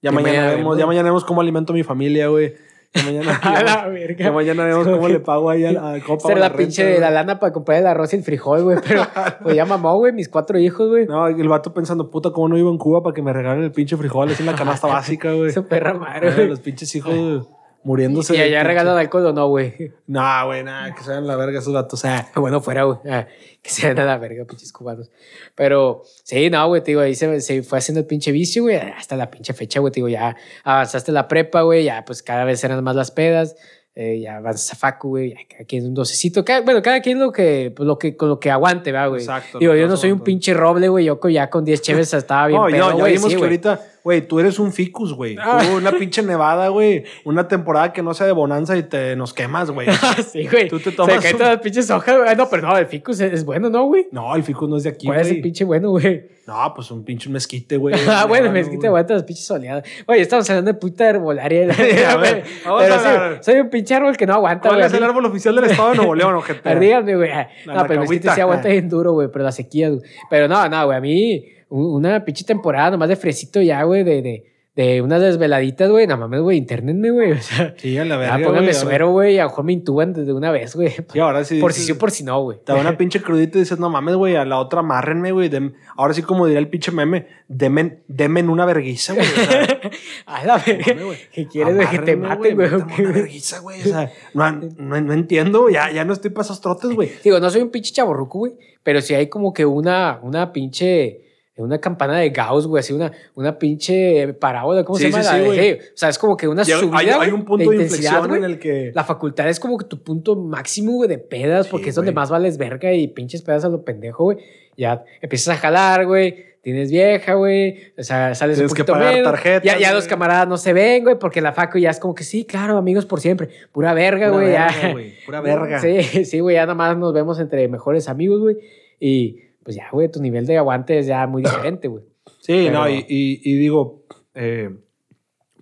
Ya, 0.00 0.10
Ya 0.10 0.12
mañana, 0.12 0.32
mañana 0.32 0.46
vemos, 0.50 0.60
vemos. 0.64 0.78
ya 0.78 0.86
mañana 0.86 1.08
vemos 1.10 1.24
cómo 1.24 1.40
alimento 1.42 1.72
a 1.72 1.76
mi 1.76 1.82
familia, 1.82 2.28
güey. 2.28 2.54
Ya 2.94 3.02
mañana, 3.04 3.36
A 3.42 3.62
la 3.62 3.88
verga. 3.88 4.32
mañana 4.32 4.64
vemos 4.64 4.86
cómo 4.86 5.08
le 5.08 5.20
pago 5.20 5.48
ahí 5.48 5.64
a, 5.64 5.70
a 5.94 6.00
cómo 6.00 6.18
pago 6.18 6.28
Ser 6.28 6.38
la, 6.38 6.52
pinche 6.52 6.86
güey. 6.86 7.00
la 7.00 7.10
lana 7.10 7.40
para 7.40 7.52
comprar 7.52 7.78
el 7.78 7.86
arroz 7.86 8.12
y 8.12 8.16
el 8.16 8.22
frijol, 8.22 8.64
güey. 8.64 8.78
Pero 8.86 9.02
pues 9.42 9.56
ya 9.56 9.64
mamó, 9.64 9.96
güey, 9.96 10.12
mis 10.12 10.28
cuatro 10.28 10.58
hijos, 10.58 10.88
güey. 10.88 11.06
No, 11.06 11.26
el 11.26 11.48
vato 11.48 11.72
pensando, 11.72 12.10
puta, 12.10 12.30
¿cómo 12.30 12.48
no 12.48 12.56
vivo 12.56 12.70
en 12.70 12.78
Cuba 12.78 13.02
para 13.02 13.14
que 13.14 13.22
me 13.22 13.32
regalen 13.32 13.64
el 13.64 13.72
pinche 13.72 13.96
frijol 13.96 14.30
así 14.30 14.42
en 14.42 14.46
la 14.46 14.54
canasta 14.54 14.86
básica, 14.88 15.32
güey? 15.32 15.52
Su 15.52 15.66
perra 15.66 15.94
madre, 15.94 16.34
güey. 16.34 16.48
Los 16.48 16.60
pinches 16.60 16.94
hijos 16.94 17.14
güey, 17.14 17.40
muriéndose. 17.84 18.34
Y 18.34 18.38
de 18.38 18.44
allá 18.44 18.62
regalan 18.62 18.96
alcohol 18.96 19.26
o 19.26 19.32
no, 19.32 19.48
güey. 19.48 19.92
No, 20.06 20.46
güey, 20.46 20.62
nada, 20.64 20.94
que 20.94 21.02
se 21.02 21.08
vayan 21.10 21.24
a 21.24 21.26
la 21.28 21.36
verga 21.36 21.58
esos 21.58 21.72
vatos. 21.72 21.98
O 21.98 22.02
sea, 22.02 22.28
Bueno, 22.36 22.60
fuera, 22.60 22.84
güey. 22.84 22.98
Ah, 23.10 23.26
que 23.62 23.70
se 23.70 23.88
den 23.88 23.98
a 24.00 24.04
la 24.04 24.18
verga, 24.18 24.44
pinches 24.44 24.72
cubanos. 24.72 25.10
Pero 25.54 26.02
sí, 26.24 26.50
no, 26.50 26.66
güey, 26.68 26.82
te 26.82 26.92
digo, 26.92 27.00
ahí 27.00 27.14
se, 27.14 27.40
se 27.40 27.62
fue 27.62 27.78
haciendo 27.78 28.00
el 28.00 28.06
pinche 28.06 28.32
vicio, 28.32 28.62
güey. 28.64 28.76
Hasta 28.76 29.16
la 29.16 29.30
pinche 29.30 29.52
fecha, 29.52 29.80
güey. 29.80 29.92
Te 29.92 29.96
digo, 29.96 30.08
ya 30.08 30.36
avanzaste 30.64 31.12
la 31.12 31.28
prepa, 31.28 31.62
güey. 31.62 31.84
Ya, 31.84 32.04
pues 32.04 32.22
cada 32.22 32.44
vez 32.44 32.62
eran 32.64 32.82
más 32.84 32.96
las 32.96 33.10
pedas. 33.10 33.56
eh, 33.94 34.20
ya 34.20 34.36
avanzas 34.38 34.72
a 34.72 34.76
Facu, 34.76 35.08
güey. 35.10 35.34
Cada 35.48 35.64
quien 35.64 35.84
un 35.86 35.92
docecito. 35.94 36.44
Cada- 36.46 36.62
bueno, 36.62 36.80
cada 36.80 37.00
quien 37.02 37.18
lo 37.20 37.30
que, 37.30 37.72
pues, 37.76 37.86
lo 37.86 37.98
que, 37.98 38.16
con 38.16 38.30
lo 38.30 38.40
que 38.40 38.50
aguante, 38.50 38.90
¿verdad, 38.90 39.10
güey? 39.10 39.20
Exacto, 39.20 39.58
Digo, 39.58 39.74
yo 39.74 39.86
no 39.86 39.98
soy 39.98 40.12
un 40.12 40.20
pinche 40.20 40.54
roble, 40.54 40.88
güey. 40.88 41.04
Yo 41.04 41.20
ya 41.28 41.50
con 41.50 41.62
10 41.64 41.82
cheves 41.82 42.14
estaba 42.14 42.46
bien 42.46 42.58
no, 42.60 42.68
pedo, 42.68 42.88
ya 42.88 42.94
güey. 42.94 43.12
vimos 43.12 43.24
sí, 43.28 43.34
que 43.34 43.36
güey. 43.38 43.48
ahorita, 43.50 43.80
güey, 44.04 44.26
tú 44.26 44.40
eres 44.40 44.58
un 44.58 44.72
ficus, 44.72 45.12
güey. 45.14 45.36
Ah. 45.40 45.60
Tú 45.62 45.76
una 45.76 45.92
pinche 45.92 46.22
nevada, 46.22 46.68
güey. 46.68 47.04
Una 47.24 47.46
temporada 47.48 47.92
que 47.92 48.02
no 48.02 48.14
sea 48.14 48.26
de 48.26 48.32
bonanza 48.32 48.76
y 48.76 48.82
te 48.82 49.14
nos 49.16 49.32
quemas, 49.34 49.70
güey. 49.70 49.88
sí, 50.32 50.46
güey. 50.48 50.68
Tú 50.68 50.78
te 50.78 50.90
Se 50.90 50.96
tomas 50.96 51.18
caen 51.20 51.34
un- 51.34 51.38
todas 51.38 51.54
las 51.54 51.62
pinches 51.62 51.90
hojas, 51.90 52.16
güey. 52.16 52.28
Ah, 52.28 52.34
No, 52.34 52.48
pero 52.48 52.68
no, 52.68 52.76
el 52.76 52.86
ficus 52.86 53.20
es, 53.20 53.32
es 53.32 53.44
bueno, 53.44 53.70
¿no, 53.70 53.84
güey? 53.86 54.08
No, 54.12 54.34
el 54.34 54.42
ficus 54.42 54.68
no 54.68 54.76
es 54.76 54.82
de 54.84 54.90
aquí, 54.90 55.06
¿Cuál 55.06 55.20
es 55.20 55.26
el 55.28 55.34
güey. 55.34 55.42
pinche 55.42 55.64
bueno, 55.64 55.90
güey? 55.90 56.30
No, 56.46 56.72
pues 56.74 56.90
un 56.90 57.04
pinche 57.04 57.30
mezquite, 57.30 57.76
güey. 57.76 57.94
Ah, 58.08 58.26
bueno, 58.26 58.50
Nevado, 58.50 58.52
me 58.52 58.62
quita 58.62 58.76
güey. 58.76 58.86
aguanta 58.88 59.14
las 59.14 59.22
pinches 59.22 59.46
soleadas. 59.46 59.84
Oye, 60.06 60.20
estamos 60.20 60.48
hablando 60.50 60.72
de 60.72 60.78
puta 60.78 61.08
herbolaria. 61.08 61.62
A 62.10 62.16
ver, 62.16 62.40
güey. 62.42 62.42
vamos 62.64 62.82
Pero 62.82 62.94
a 62.94 62.98
sí, 62.98 63.06
hablar. 63.06 63.38
soy 63.44 63.60
un 63.60 63.70
pinche 63.70 63.94
árbol 63.94 64.16
que 64.16 64.26
no 64.26 64.34
aguanta, 64.34 64.68
¿Cuál 64.68 64.80
güey. 64.80 64.86
es 64.88 64.92
el 64.94 65.04
árbol 65.04 65.24
oficial 65.26 65.54
del 65.54 65.64
estado 65.66 65.90
de 65.90 65.96
Nuevo 65.98 66.14
León, 66.16 66.34
ojete? 66.34 66.74
Díganme, 66.78 67.14
güey. 67.16 67.30
Ah, 67.30 67.48
No, 67.66 67.82
pero 67.86 67.94
el 67.94 68.00
mezquite 68.00 68.30
sí 68.34 68.40
aguanta 68.40 68.68
bien 68.68 68.88
duro, 68.88 69.12
güey, 69.12 69.28
pero 69.32 69.44
la 69.44 69.52
sequía, 69.52 69.90
güey. 69.90 70.00
Pero 70.28 70.48
no, 70.48 70.68
no, 70.68 70.86
güey, 70.86 70.98
a 70.98 71.00
mí 71.00 71.44
una 71.72 72.24
pinche 72.24 72.44
temporada 72.44 72.90
nomás 72.92 73.08
de 73.08 73.16
fresito 73.16 73.60
ya, 73.60 73.82
güey, 73.84 74.04
de, 74.04 74.22
de, 74.22 74.44
de 74.74 75.02
unas 75.02 75.20
desveladitas, 75.20 75.90
güey. 75.90 76.06
No 76.06 76.16
mames, 76.16 76.40
güey, 76.40 76.58
internenme, 76.58 77.10
güey. 77.10 77.32
O 77.32 77.40
sea, 77.40 77.74
Sí, 77.76 77.96
a 77.98 78.04
la 78.04 78.14
ya 78.14 78.18
verga, 78.18 78.46
pónganme 78.46 78.68
güey. 78.72 78.74
suero, 78.74 79.10
güey, 79.10 79.34
y 79.34 79.38
a 79.38 79.44
lo 79.44 79.50
mejor 79.50 79.64
me 79.64 79.72
intuban 79.72 80.12
desde 80.12 80.32
una 80.32 80.50
vez, 80.50 80.74
güey. 80.76 80.92
Sí, 81.12 81.18
ahora 81.18 81.44
sí. 81.44 81.60
Por 81.60 81.72
si 81.72 81.82
sí 81.82 81.92
o 81.92 81.98
por 81.98 82.10
si 82.10 82.24
no, 82.24 82.42
güey. 82.42 82.58
Te 82.64 82.72
da 82.72 82.80
una 82.80 82.96
pinche 82.96 83.20
crudita 83.22 83.58
y 83.58 83.62
dices, 83.62 83.78
no 83.78 83.90
mames, 83.90 84.16
güey, 84.16 84.36
a 84.36 84.44
la 84.44 84.58
otra 84.58 84.80
amárrenme, 84.80 85.32
güey. 85.32 85.50
Ahora 85.96 86.14
sí, 86.14 86.22
como 86.22 86.46
diría 86.46 86.58
el 86.60 86.68
pinche 86.68 86.90
meme, 86.92 87.26
demen, 87.48 88.02
demen 88.08 88.48
una 88.48 88.64
verguiza, 88.64 89.14
güey. 89.14 89.26
O 89.26 89.30
sea, 89.30 89.80
A 90.26 90.44
la 90.44 90.58
verga. 90.58 90.94
¿Qué 91.32 91.46
quieres, 91.46 91.74
güey? 91.74 91.88
Que 91.88 91.98
te 91.98 92.16
maten, 92.16 92.54
güey. 92.54 92.70
métame 92.70 92.82
¿o 92.82 92.86
qué, 92.86 93.02
una 93.02 93.12
verguiza, 93.12 93.58
güey. 93.60 93.80
O 93.80 93.84
sea, 93.84 94.10
no, 94.34 94.52
no, 94.52 95.00
no 95.00 95.12
entiendo, 95.12 95.68
ya, 95.68 95.90
ya 95.90 96.04
no 96.04 96.12
estoy 96.12 96.30
para 96.30 96.44
esos 96.44 96.60
trotes, 96.60 96.90
güey. 96.92 97.10
Digo, 97.22 97.40
no 97.40 97.50
soy 97.50 97.60
un 97.62 97.70
pinche 97.70 97.92
chaborruco, 97.92 98.38
güey, 98.38 98.52
pero 98.82 99.00
sí 99.02 99.14
hay 99.14 99.28
como 99.28 99.52
que 99.52 99.66
una, 99.66 100.18
una 100.22 100.52
pinche, 100.52 101.20
una 101.56 101.78
campana 101.78 102.18
de 102.18 102.30
Gauss, 102.30 102.66
güey, 102.66 102.80
así 102.80 102.92
una, 102.92 103.12
una 103.34 103.58
pinche 103.58 104.32
parábola, 104.34 104.84
¿cómo 104.84 104.98
Sí, 104.98 105.04
se 105.04 105.10
llama? 105.10 105.22
sí, 105.22 105.28
La 105.28 105.34
sí, 105.36 105.40
de- 105.40 105.46
güey. 105.46 105.72
O 105.74 105.96
sea, 105.96 106.08
es 106.08 106.18
como 106.18 106.36
que 106.36 106.48
una 106.48 106.62
Ya 106.62 106.78
subida, 106.78 107.20
hay, 107.20 107.30
un 107.30 107.44
punto 107.44 107.70
de, 107.70 107.76
inflexión 107.82 108.26
güey. 108.28 108.38
en 108.38 108.44
el 108.44 108.58
que... 108.58 108.90
La 108.94 109.04
facultad 109.04 109.48
es 109.48 109.60
como 109.60 109.76
que 109.76 109.84
tu 109.84 110.02
punto 110.02 110.34
máximo, 110.36 110.92
güey, 110.92 111.08
de 111.08 111.18
pedas, 111.18 111.68
porque 111.68 111.90
es 111.90 111.94
donde 111.94 112.12
más 112.12 112.30
vales 112.30 112.56
verga 112.56 112.92
y 112.92 113.06
pinches 113.08 113.42
pedas 113.42 113.64
a 113.64 113.68
lo 113.68 113.84
pendejo, 113.84 114.24
güey. 114.24 114.38
Ya 114.78 115.04
empiezas 115.20 115.56
a 115.56 115.60
jalar, 115.60 116.06
güey. 116.06 116.52
Tienes 116.62 116.90
vieja, 116.90 117.34
güey. 117.34 117.92
O 117.98 118.02
sea, 118.02 118.34
sales 118.34 118.56
Tienes 118.56 118.70
un 118.72 118.76
que 118.76 118.84
poquito 118.84 118.92
pagar 118.94 119.14
menos. 119.14 119.30
tarjetas, 119.32 119.62
Ya, 119.64 119.78
ya 119.78 119.92
los 119.92 120.06
camaradas 120.06 120.48
no 120.48 120.56
se 120.56 120.72
ven, 120.72 121.02
güey, 121.02 121.18
porque 121.18 121.40
la 121.42 121.52
facu 121.52 121.76
ya 121.78 121.90
es 121.90 121.98
como 121.98 122.14
que 122.14 122.22
sí, 122.24 122.44
claro, 122.46 122.78
amigos 122.78 123.04
por 123.04 123.20
siempre. 123.20 123.48
Pura 123.72 123.92
verga, 123.94 124.30
Pura 124.30 124.40
güey. 124.42 124.52
ya. 124.52 124.92
güey, 124.92 125.14
pura 125.26 125.40
verga. 125.42 125.80
Sí, 125.80 126.24
sí, 126.24 126.40
güey, 126.40 126.54
ya 126.54 126.62
nada 126.62 126.74
más 126.74 126.96
nos 126.96 127.12
vemos 127.12 127.38
entre 127.40 127.66
mejores 127.68 128.08
amigos, 128.08 128.40
güey. 128.40 128.56
Y 129.00 129.38
pues 129.64 129.76
ya, 129.76 129.88
güey, 129.92 130.10
tu 130.10 130.20
nivel 130.20 130.46
de 130.46 130.58
aguante 130.58 130.98
es 130.98 131.06
ya 131.06 131.26
muy 131.26 131.42
diferente, 131.42 131.88
güey. 131.88 132.04
Sí, 132.40 132.64
Pero- 132.66 132.72
no, 132.80 132.88
y, 132.88 133.04
y- 133.08 133.40
y 133.44 133.54
digo, 133.56 134.02
eh, 134.34 134.70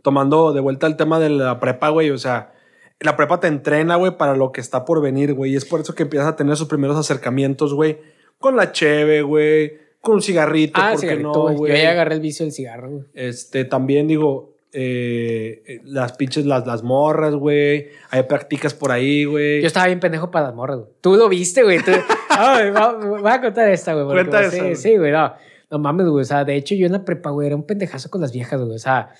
tomando 0.02 0.52
de 0.52 0.60
vuelta 0.60 0.86
el 0.86 0.96
tema 0.96 1.18
de 1.20 1.30
la 1.30 1.60
prepa, 1.60 1.88
güey, 1.90 2.10
o 2.10 2.18
sea, 2.18 2.52
la 3.00 3.16
prepa 3.16 3.40
te 3.40 3.46
entrena, 3.48 3.96
güey, 3.96 4.16
para 4.16 4.34
lo 4.36 4.52
que 4.52 4.60
está 4.60 4.84
por 4.84 5.00
venir, 5.02 5.34
güey, 5.34 5.52
y 5.52 5.56
es 5.56 5.64
por 5.64 5.80
eso 5.80 5.94
que 5.94 6.04
empiezas 6.04 6.28
a 6.28 6.36
tener 6.36 6.52
esos 6.52 6.68
primeros 6.68 6.96
acercamientos, 6.96 7.74
güey, 7.74 7.98
con 8.38 8.56
la 8.56 8.72
cheve, 8.72 9.22
güey, 9.22 9.72
con 10.00 10.14
un 10.14 10.22
cigarrito, 10.22 10.80
Ah, 10.80 10.90
¿por 10.92 11.00
qué 11.00 11.06
cigarrito, 11.06 11.32
no, 11.50 11.54
güey? 11.56 11.72
Yo 11.72 11.78
ya 11.82 11.90
agarré 11.90 12.14
el 12.14 12.20
vicio 12.20 12.44
del 12.46 12.52
cigarro, 12.54 12.90
güey. 12.90 13.04
Este, 13.14 13.64
también 13.66 14.06
digo, 14.08 14.49
eh, 14.72 15.80
las 15.84 16.12
pinches, 16.14 16.46
las, 16.46 16.66
las 16.66 16.82
morras, 16.82 17.34
güey, 17.34 17.88
hay 18.10 18.22
practicas 18.24 18.74
por 18.74 18.92
ahí, 18.92 19.24
güey. 19.24 19.60
Yo 19.60 19.66
estaba 19.66 19.86
bien 19.86 20.00
pendejo 20.00 20.30
para 20.30 20.46
las 20.46 20.54
morras, 20.54 20.78
güey. 20.78 20.90
Tú 21.00 21.16
lo 21.16 21.28
viste, 21.28 21.62
güey. 21.62 21.78
Tú... 21.82 21.90
Ay, 22.30 22.70
va- 22.70 22.92
voy 22.94 23.30
a 23.30 23.40
contar 23.40 23.68
esta, 23.70 23.94
güey. 23.94 24.06
porque, 24.06 24.28
Cuenta 24.30 24.56
güey. 24.56 24.76
Sí, 24.76 24.96
güey, 24.96 25.12
no. 25.12 25.32
no 25.70 25.78
mames, 25.78 26.06
güey. 26.06 26.22
O 26.22 26.24
sea, 26.24 26.44
de 26.44 26.56
hecho, 26.56 26.74
yo 26.74 26.86
en 26.86 26.92
la 26.92 27.04
prepa, 27.04 27.30
güey, 27.30 27.46
era 27.48 27.56
un 27.56 27.64
pendejazo 27.66 28.10
con 28.10 28.20
las 28.20 28.32
viejas, 28.32 28.60
güey. 28.60 28.74
O 28.74 28.78
sea, 28.78 29.10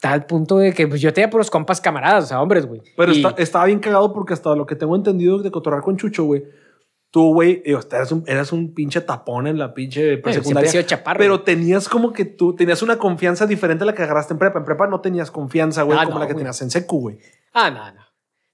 tal 0.00 0.26
punto 0.26 0.58
de 0.58 0.72
que 0.72 0.86
pues, 0.86 1.00
yo 1.00 1.12
tenía 1.12 1.30
puros 1.30 1.50
compas 1.50 1.80
camaradas, 1.80 2.24
o 2.24 2.26
sea, 2.28 2.42
hombres, 2.42 2.66
güey. 2.66 2.82
Pero 2.96 3.12
Y- 3.12 3.16
está- 3.24 3.34
estaba 3.42 3.64
bien 3.66 3.80
cagado 3.80 4.12
porque 4.12 4.34
hasta 4.34 4.54
lo 4.54 4.66
que 4.66 4.76
tengo 4.76 4.94
entendido 4.96 5.38
de 5.38 5.50
cotorrar 5.50 5.80
con 5.82 5.96
Chucho, 5.96 6.24
güey. 6.24 6.44
Tú, 7.14 7.32
güey, 7.32 7.62
eras 7.64 8.10
un, 8.10 8.24
eras 8.26 8.50
un 8.52 8.74
pinche 8.74 9.00
tapón 9.00 9.46
en 9.46 9.56
la 9.56 9.72
pinche 9.72 10.00
Bueno, 10.16 10.16
siempre 10.16 10.30
he 10.32 10.34
secundaria. 10.34 10.70
sido 10.72 10.82
chaparro. 10.82 11.18
Pero 11.18 11.42
tenías 11.42 11.88
como 11.88 12.12
que 12.12 12.24
tú 12.24 12.56
tenías 12.56 12.82
una 12.82 12.98
confianza 12.98 13.46
diferente 13.46 13.84
a 13.84 13.86
la 13.86 13.94
que 13.94 14.02
agarraste 14.02 14.32
en 14.34 14.40
prepa. 14.40 14.58
En 14.58 14.64
prepa 14.64 14.88
no 14.88 15.00
tenías 15.00 15.30
confianza, 15.30 15.82
güey, 15.84 15.96
Ah, 15.96 16.06
como 16.06 16.16
no, 16.18 16.24
la 16.24 16.26
que 16.26 16.34
tenías 16.34 16.60
en 16.62 16.72
secu, 16.72 16.98
güey. 17.02 17.18
Ah, 17.52 17.70
no, 17.70 17.92
no. 17.92 18.00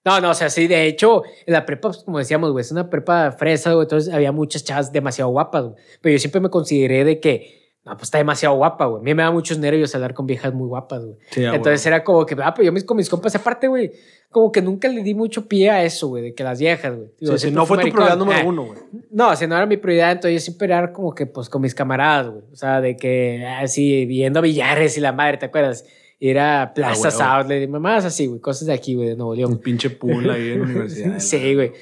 No, 0.04 0.20
no, 0.20 0.30
o 0.32 0.34
sea, 0.34 0.50
sí, 0.50 0.66
de 0.66 0.86
hecho, 0.86 1.22
en 1.46 1.54
la 1.54 1.64
prepa, 1.64 1.88
pues, 1.88 2.04
como 2.04 2.18
decíamos, 2.18 2.52
güey, 2.52 2.60
es 2.60 2.70
una 2.70 2.90
prepa 2.90 3.32
fresa, 3.32 3.72
güey, 3.72 3.84
entonces 3.84 4.12
había 4.12 4.30
muchas 4.30 4.62
chavas 4.62 4.92
demasiado 4.92 5.30
guapas, 5.30 5.64
güey. 5.64 5.76
Pero 6.02 6.12
yo 6.12 6.18
siempre 6.18 6.42
me 6.42 6.50
consideré 6.50 7.04
de 7.04 7.18
que, 7.18 7.59
no, 7.84 7.92
pues 7.92 8.04
está 8.04 8.18
demasiado 8.18 8.56
guapa, 8.56 8.84
güey. 8.84 9.00
A 9.00 9.02
mí 9.02 9.14
me 9.14 9.22
da 9.22 9.30
muchos 9.30 9.58
nervios 9.58 9.94
hablar 9.94 10.12
con 10.12 10.26
viejas 10.26 10.52
muy 10.52 10.68
guapas, 10.68 11.02
güey. 11.02 11.16
Sí, 11.30 11.44
ah, 11.44 11.54
Entonces 11.54 11.84
era 11.86 12.04
como 12.04 12.26
que, 12.26 12.36
ah, 12.42 12.52
pues 12.52 12.66
yo 12.66 12.72
mis, 12.72 12.84
con 12.84 12.96
mis 12.98 13.08
compas, 13.08 13.34
aparte, 13.34 13.68
güey, 13.68 13.90
como 14.30 14.52
que 14.52 14.60
nunca 14.60 14.86
le 14.86 15.02
di 15.02 15.14
mucho 15.14 15.48
pie 15.48 15.70
a 15.70 15.82
eso, 15.82 16.08
güey, 16.08 16.22
de 16.24 16.34
que 16.34 16.44
las 16.44 16.60
viejas, 16.60 16.94
güey. 16.94 17.08
Digo, 17.18 17.32
Sí, 17.32 17.38
siempre 17.38 17.56
no 17.56 17.64
fue 17.66 17.78
tu 17.78 17.88
prioridad 17.88 18.18
número 18.18 18.38
Eh, 18.38 18.44
uno, 18.44 18.66
güey. 18.66 18.78
No, 19.10 19.34
sea, 19.34 19.48
no 19.48 19.56
era 19.56 19.64
mi 19.64 19.78
prioridad, 19.78 20.12
entonces 20.12 20.42
yo 20.42 20.44
siempre 20.44 20.66
era 20.66 20.92
como 20.92 21.14
que, 21.14 21.24
pues, 21.24 21.48
con 21.48 21.62
mis 21.62 21.74
camaradas, 21.74 22.28
güey. 22.28 22.44
O 22.52 22.56
sea, 22.56 22.82
de 22.82 22.96
que, 22.96 23.46
así, 23.46 24.04
viendo 24.04 24.42
billares 24.42 24.98
y 24.98 25.00
la 25.00 25.12
madre, 25.12 25.38
¿te 25.38 25.46
acuerdas? 25.46 25.86
Ir 26.18 26.38
a 26.38 26.72
plazas, 26.74 27.16
huevo. 27.18 27.30
outlet, 27.30 27.62
y 27.62 27.66
mamás 27.66 28.04
así, 28.04 28.26
güey, 28.26 28.40
cosas 28.40 28.66
de 28.66 28.74
aquí, 28.74 28.94
güey, 28.94 29.08
de 29.08 29.16
Nuevo 29.16 29.34
León. 29.34 29.52
Un 29.52 29.58
pinche 29.58 29.88
pool 29.88 30.28
ahí 30.28 30.50
en 30.50 30.58
la 30.58 30.64
universidad. 30.66 31.18
Sí, 31.18 31.54
güey. 31.54 31.72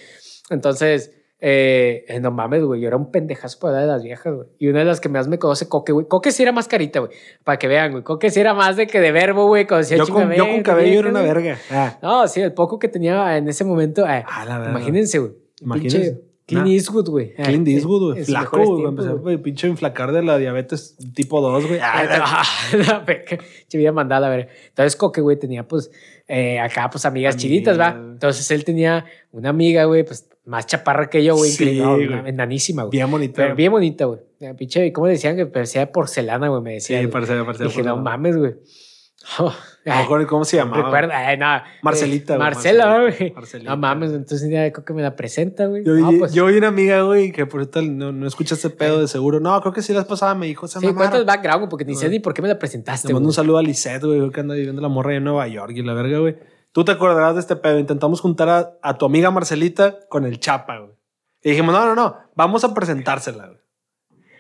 Entonces, 0.48 1.12
eh, 1.40 2.04
eh, 2.08 2.20
no 2.20 2.30
mames, 2.30 2.62
güey. 2.64 2.80
Yo 2.80 2.88
era 2.88 2.96
un 2.96 3.10
pendejazo 3.10 3.58
para 3.60 3.78
de 3.78 3.86
las 3.86 4.02
viejas, 4.02 4.34
güey. 4.34 4.48
Y 4.58 4.68
una 4.68 4.80
de 4.80 4.84
las 4.86 5.00
que 5.00 5.08
más 5.08 5.28
me 5.28 5.38
conoce, 5.38 5.68
Coque, 5.68 5.92
güey. 5.92 6.06
Coque 6.06 6.32
sí 6.32 6.42
era 6.42 6.52
más 6.52 6.66
carita, 6.68 7.00
güey. 7.00 7.12
Para 7.44 7.58
que 7.58 7.68
vean, 7.68 7.92
güey. 7.92 8.02
Coque 8.02 8.30
sí 8.30 8.40
era 8.40 8.54
más 8.54 8.76
de 8.76 8.86
que 8.86 9.00
de 9.00 9.12
verbo, 9.12 9.46
güey. 9.46 9.66
Yo 9.66 10.06
con, 10.08 10.32
yo 10.32 10.48
con 10.48 10.62
cabello 10.62 11.00
era 11.00 11.08
una 11.10 11.22
verga. 11.22 11.56
Ah, 11.70 11.98
No, 12.02 12.26
sí, 12.28 12.40
el 12.40 12.52
poco 12.54 12.78
que 12.78 12.88
tenía 12.88 13.36
en 13.36 13.48
ese 13.48 13.64
momento. 13.64 14.06
eh, 14.08 14.24
Ah, 14.26 14.44
la 14.44 14.58
verga. 14.58 14.72
imagínense, 14.72 15.18
güey. 15.18 15.32
Imagínense. 15.60 16.22
Clint 16.46 16.64
Nah. 16.64 16.72
Eastwood, 16.72 17.10
güey. 17.10 17.34
Eh, 17.36 17.42
Clint 17.42 17.68
Eastwood, 17.68 18.12
güey. 18.14 18.24
Flaco, 18.24 18.56
güey. 18.64 18.84
Empezó, 18.86 19.18
güey, 19.18 19.36
pinche 19.36 19.68
inflacar 19.68 20.12
de 20.12 20.22
la 20.22 20.38
diabetes 20.38 20.96
tipo 21.14 21.42
2, 21.42 21.66
güey. 21.66 21.78
Ah, 21.82 22.04
la- 22.04 22.24
Ah, 22.24 22.42
la 22.72 23.92
mandada, 23.92 24.28
a 24.28 24.30
ver. 24.30 24.48
Entonces, 24.68 24.96
Coque, 24.96 25.20
güey, 25.20 25.38
tenía, 25.38 25.68
pues, 25.68 25.90
eh, 26.26 26.58
acá, 26.58 26.88
pues, 26.90 27.04
amigas 27.04 27.34
Amigas. 27.34 27.36
chiditas, 27.42 27.78
¿va? 27.78 27.88
Entonces, 27.90 28.50
él 28.50 28.64
tenía 28.64 29.04
una 29.30 29.50
amiga, 29.50 29.84
güey, 29.84 30.04
pues, 30.04 30.26
más 30.48 30.66
chaparra 30.66 31.10
que 31.10 31.22
yo, 31.22 31.36
güey. 31.36 31.50
Sí, 31.50 31.78
no, 31.78 31.96
enanísima, 32.26 32.82
güey. 32.84 32.92
Bien 32.92 33.10
bonito. 33.10 33.34
Pero 33.36 33.54
bien 33.54 33.70
bonita, 33.70 34.06
güey. 34.06 34.20
Pinche, 34.56 34.92
¿cómo 34.92 35.06
le 35.06 35.12
decían? 35.14 35.36
Que 35.36 35.46
parecía 35.46 35.82
de 35.82 35.86
porcelana, 35.88 36.48
güey, 36.48 36.62
me 36.62 36.70
Sí, 36.80 36.94
decía. 36.94 36.98
güey. 37.00 37.10
parecía, 37.10 37.44
parecía. 37.44 37.66
Dije, 37.66 37.82
no 37.82 37.96
mames, 37.98 38.36
güey. 38.36 38.54
Oh, 39.38 39.52
acuerdo 39.84 40.26
cómo 40.26 40.44
se 40.44 40.56
llamaba. 40.56 40.84
Recuerda, 40.84 41.18
ay, 41.18 41.36
no. 41.36 41.46
Marcelita, 41.82 42.36
güey, 42.36 42.44
Marcela, 42.46 43.00
güey. 43.00 43.34
No 43.62 43.76
mames, 43.76 44.12
entonces 44.12 44.48
ya 44.48 44.72
creo 44.72 44.84
que 44.86 44.92
me 44.94 45.02
la 45.02 45.16
presenta, 45.16 45.66
güey. 45.66 45.84
Yo, 45.84 45.92
no, 45.94 46.12
pues, 46.18 46.32
yo 46.32 46.46
vi 46.46 46.56
una 46.56 46.68
amiga, 46.68 47.02
güey, 47.02 47.30
que 47.30 47.44
por 47.44 47.60
ahorita 47.60 47.82
no, 47.82 48.12
no 48.12 48.26
escucha 48.26 48.54
este 48.54 48.70
pedo 48.70 49.00
de 49.00 49.08
seguro. 49.08 49.40
No, 49.40 49.60
creo 49.60 49.72
que 49.74 49.82
sí 49.82 49.92
las 49.92 50.06
pasaba, 50.06 50.34
me 50.34 50.46
dijo 50.46 50.64
esa 50.64 50.80
sí, 50.80 50.86
mamá. 50.86 50.98
cuéntanos 50.98 51.26
background, 51.26 51.68
porque 51.68 51.84
ni 51.84 51.94
sé 51.94 52.08
ni 52.08 52.20
por 52.20 52.32
qué 52.32 52.40
me 52.40 52.48
la 52.48 52.58
presentaste, 52.58 53.08
Te 53.08 53.12
mando 53.12 53.28
un 53.28 53.34
saludo 53.34 53.58
a 53.58 53.62
Lisette, 53.62 54.04
güey, 54.04 54.30
que 54.30 54.40
anda 54.40 54.54
viviendo 54.54 54.80
la 54.80 54.88
morra 54.88 55.14
en 55.14 55.24
Nueva 55.24 55.46
York 55.48 55.72
y 55.74 55.82
la 55.82 55.92
verga, 55.92 56.18
güey. 56.20 56.36
Tú 56.72 56.84
te 56.84 56.92
acordarás 56.92 57.34
de 57.34 57.40
este 57.40 57.56
pedo. 57.56 57.78
Intentamos 57.78 58.20
juntar 58.20 58.48
a, 58.48 58.72
a 58.82 58.98
tu 58.98 59.06
amiga 59.06 59.30
Marcelita 59.30 59.98
con 60.08 60.24
el 60.24 60.38
Chapa, 60.40 60.78
güey. 60.78 60.92
Y 61.42 61.50
dijimos, 61.50 61.72
no, 61.74 61.86
no, 61.86 61.94
no, 61.94 62.16
vamos 62.34 62.64
a 62.64 62.74
presentársela, 62.74 63.46
güey. 63.46 63.58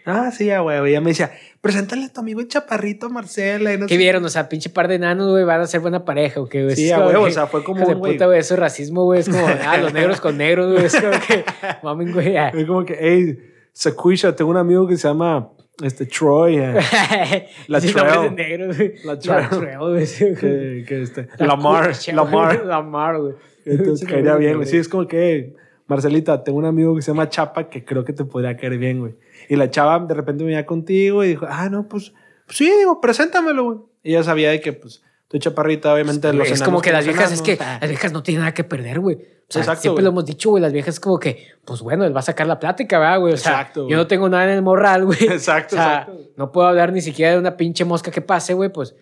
Ah, 0.04 0.30
sí, 0.30 0.46
ya, 0.46 0.60
güey. 0.60 0.78
Ella 0.90 1.00
me 1.02 1.10
decía, 1.10 1.30
preséntale 1.60 2.06
a 2.06 2.12
tu 2.12 2.20
amigo 2.20 2.40
el 2.40 2.48
chaparrito 2.48 3.10
Marcela. 3.10 3.74
Y 3.74 3.78
no 3.78 3.86
¿Qué 3.86 3.94
sé- 3.94 3.98
vieron? 3.98 4.24
O 4.24 4.28
sea, 4.30 4.48
pinche 4.48 4.70
par 4.70 4.88
de 4.88 4.94
enanos, 4.94 5.28
güey, 5.28 5.44
van 5.44 5.60
a 5.60 5.66
ser 5.66 5.80
buena 5.80 6.04
pareja, 6.06 6.40
¿o 6.40 6.48
qué, 6.48 6.64
güey? 6.64 6.76
Sí, 6.76 6.88
que, 6.88 6.94
o 6.94 7.30
sea, 7.30 7.46
fue 7.46 7.62
como 7.62 7.84
un 7.86 7.98
güey. 7.98 8.12
puta, 8.14 8.24
güey, 8.26 8.38
eso 8.38 8.54
es 8.54 8.60
racismo, 8.60 9.04
güey. 9.04 9.20
Es 9.20 9.28
como, 9.28 9.46
ah, 9.66 9.76
los 9.76 9.92
negros 9.92 10.20
con 10.20 10.38
negros, 10.38 10.72
güey. 10.72 10.86
Es 10.86 10.98
como 10.98 11.12
que, 11.26 11.44
mamen, 11.82 12.12
güey. 12.12 12.36
Es 12.36 12.66
como 12.66 12.84
que, 12.86 12.96
hey, 12.98 13.38
Sequisha, 13.72 14.34
tengo 14.34 14.50
un 14.50 14.56
amigo 14.56 14.86
que 14.88 14.96
se 14.96 15.06
llama 15.08 15.50
este, 15.82 16.06
Troy. 16.06 16.58
eh, 16.58 16.74
La 17.68 17.80
Sí, 17.80 17.92
Trail. 17.92 18.30
güey. 18.30 18.94
La 19.04 19.14
La 19.14 19.18
Trail. 19.18 19.48
Trail, 19.48 20.06
sí, 20.06 20.24
güey. 20.24 20.36
que, 20.36 20.84
que 20.86 21.02
este, 21.02 21.28
La 21.38 21.46
Lamar, 21.46 21.90
Lamar. 22.12 22.64
Lamar, 22.64 23.18
güey. 23.20 23.34
Entonces 23.64 24.00
Sí, 24.00 24.06
caería 24.06 24.34
bien, 24.36 24.56
güey. 24.56 24.66
Sí, 24.66 24.76
es 24.76 24.88
como 24.88 25.06
que, 25.06 25.54
Marcelita, 25.86 26.42
tengo 26.44 26.58
un 26.58 26.64
amigo 26.64 26.94
que 26.94 27.02
se 27.02 27.10
llama 27.10 27.28
Chapa 27.28 27.68
que 27.68 27.84
creo 27.84 28.04
que 28.04 28.12
te 28.12 28.24
podría 28.24 28.56
caer 28.56 28.78
bien, 28.78 29.00
güey. 29.00 29.14
Y 29.48 29.56
la 29.56 29.70
chava 29.70 29.98
de 30.00 30.14
repente 30.14 30.44
venía 30.44 30.66
contigo 30.66 31.24
y 31.24 31.28
dijo, 31.28 31.46
ah, 31.48 31.68
no, 31.70 31.88
pues, 31.88 32.12
pues 32.46 32.58
sí, 32.58 32.70
digo, 32.78 33.00
preséntamelo, 33.00 33.64
güey. 33.64 33.78
Y 34.02 34.10
ella 34.14 34.22
sabía 34.22 34.50
de 34.50 34.60
que, 34.60 34.72
pues, 34.72 35.02
tu 35.28 35.38
chaparrita, 35.38 35.92
obviamente, 35.92 36.32
los 36.32 36.50
es 36.50 36.62
como 36.62 36.80
que 36.80 36.90
las 36.90 37.04
viejas, 37.04 37.30
es 37.30 37.42
que 37.42 37.56
las 37.56 37.88
viejas 37.88 38.12
no 38.12 38.22
tienen 38.22 38.40
nada 38.40 38.54
que 38.54 38.64
perder, 38.64 38.98
güey. 38.98 39.16
O 39.16 39.52
sea, 39.52 39.60
Exacto, 39.60 39.82
siempre 39.82 40.02
lo 40.02 40.10
hemos 40.10 40.24
dicho, 40.24 40.50
güey. 40.50 40.62
Las 40.62 40.72
viejas 40.72 40.94
es 40.94 41.00
como 41.00 41.18
que, 41.18 41.48
pues 41.66 41.82
bueno, 41.82 42.04
él 42.04 42.16
va 42.16 42.20
a 42.20 42.22
sacar 42.22 42.46
la 42.46 42.58
plática, 42.58 42.98
¿verdad, 42.98 43.20
güey? 43.20 43.34
O 43.34 43.36
sea, 43.36 43.52
Exacto, 43.52 43.88
yo 43.88 43.96
no 43.96 44.06
tengo 44.06 44.28
nada 44.30 44.44
en 44.44 44.50
el 44.50 44.62
morral, 44.62 45.04
güey. 45.04 45.22
Exacto, 45.28 45.76
O 45.76 45.78
sea, 45.78 46.00
exacto. 46.00 46.30
no 46.36 46.50
puedo 46.50 46.66
hablar 46.66 46.92
ni 46.92 47.02
siquiera 47.02 47.32
de 47.32 47.38
una 47.38 47.58
pinche 47.58 47.84
mosca 47.84 48.10
que 48.10 48.22
pase, 48.22 48.54
güey. 48.54 48.70
Pues, 48.70 48.94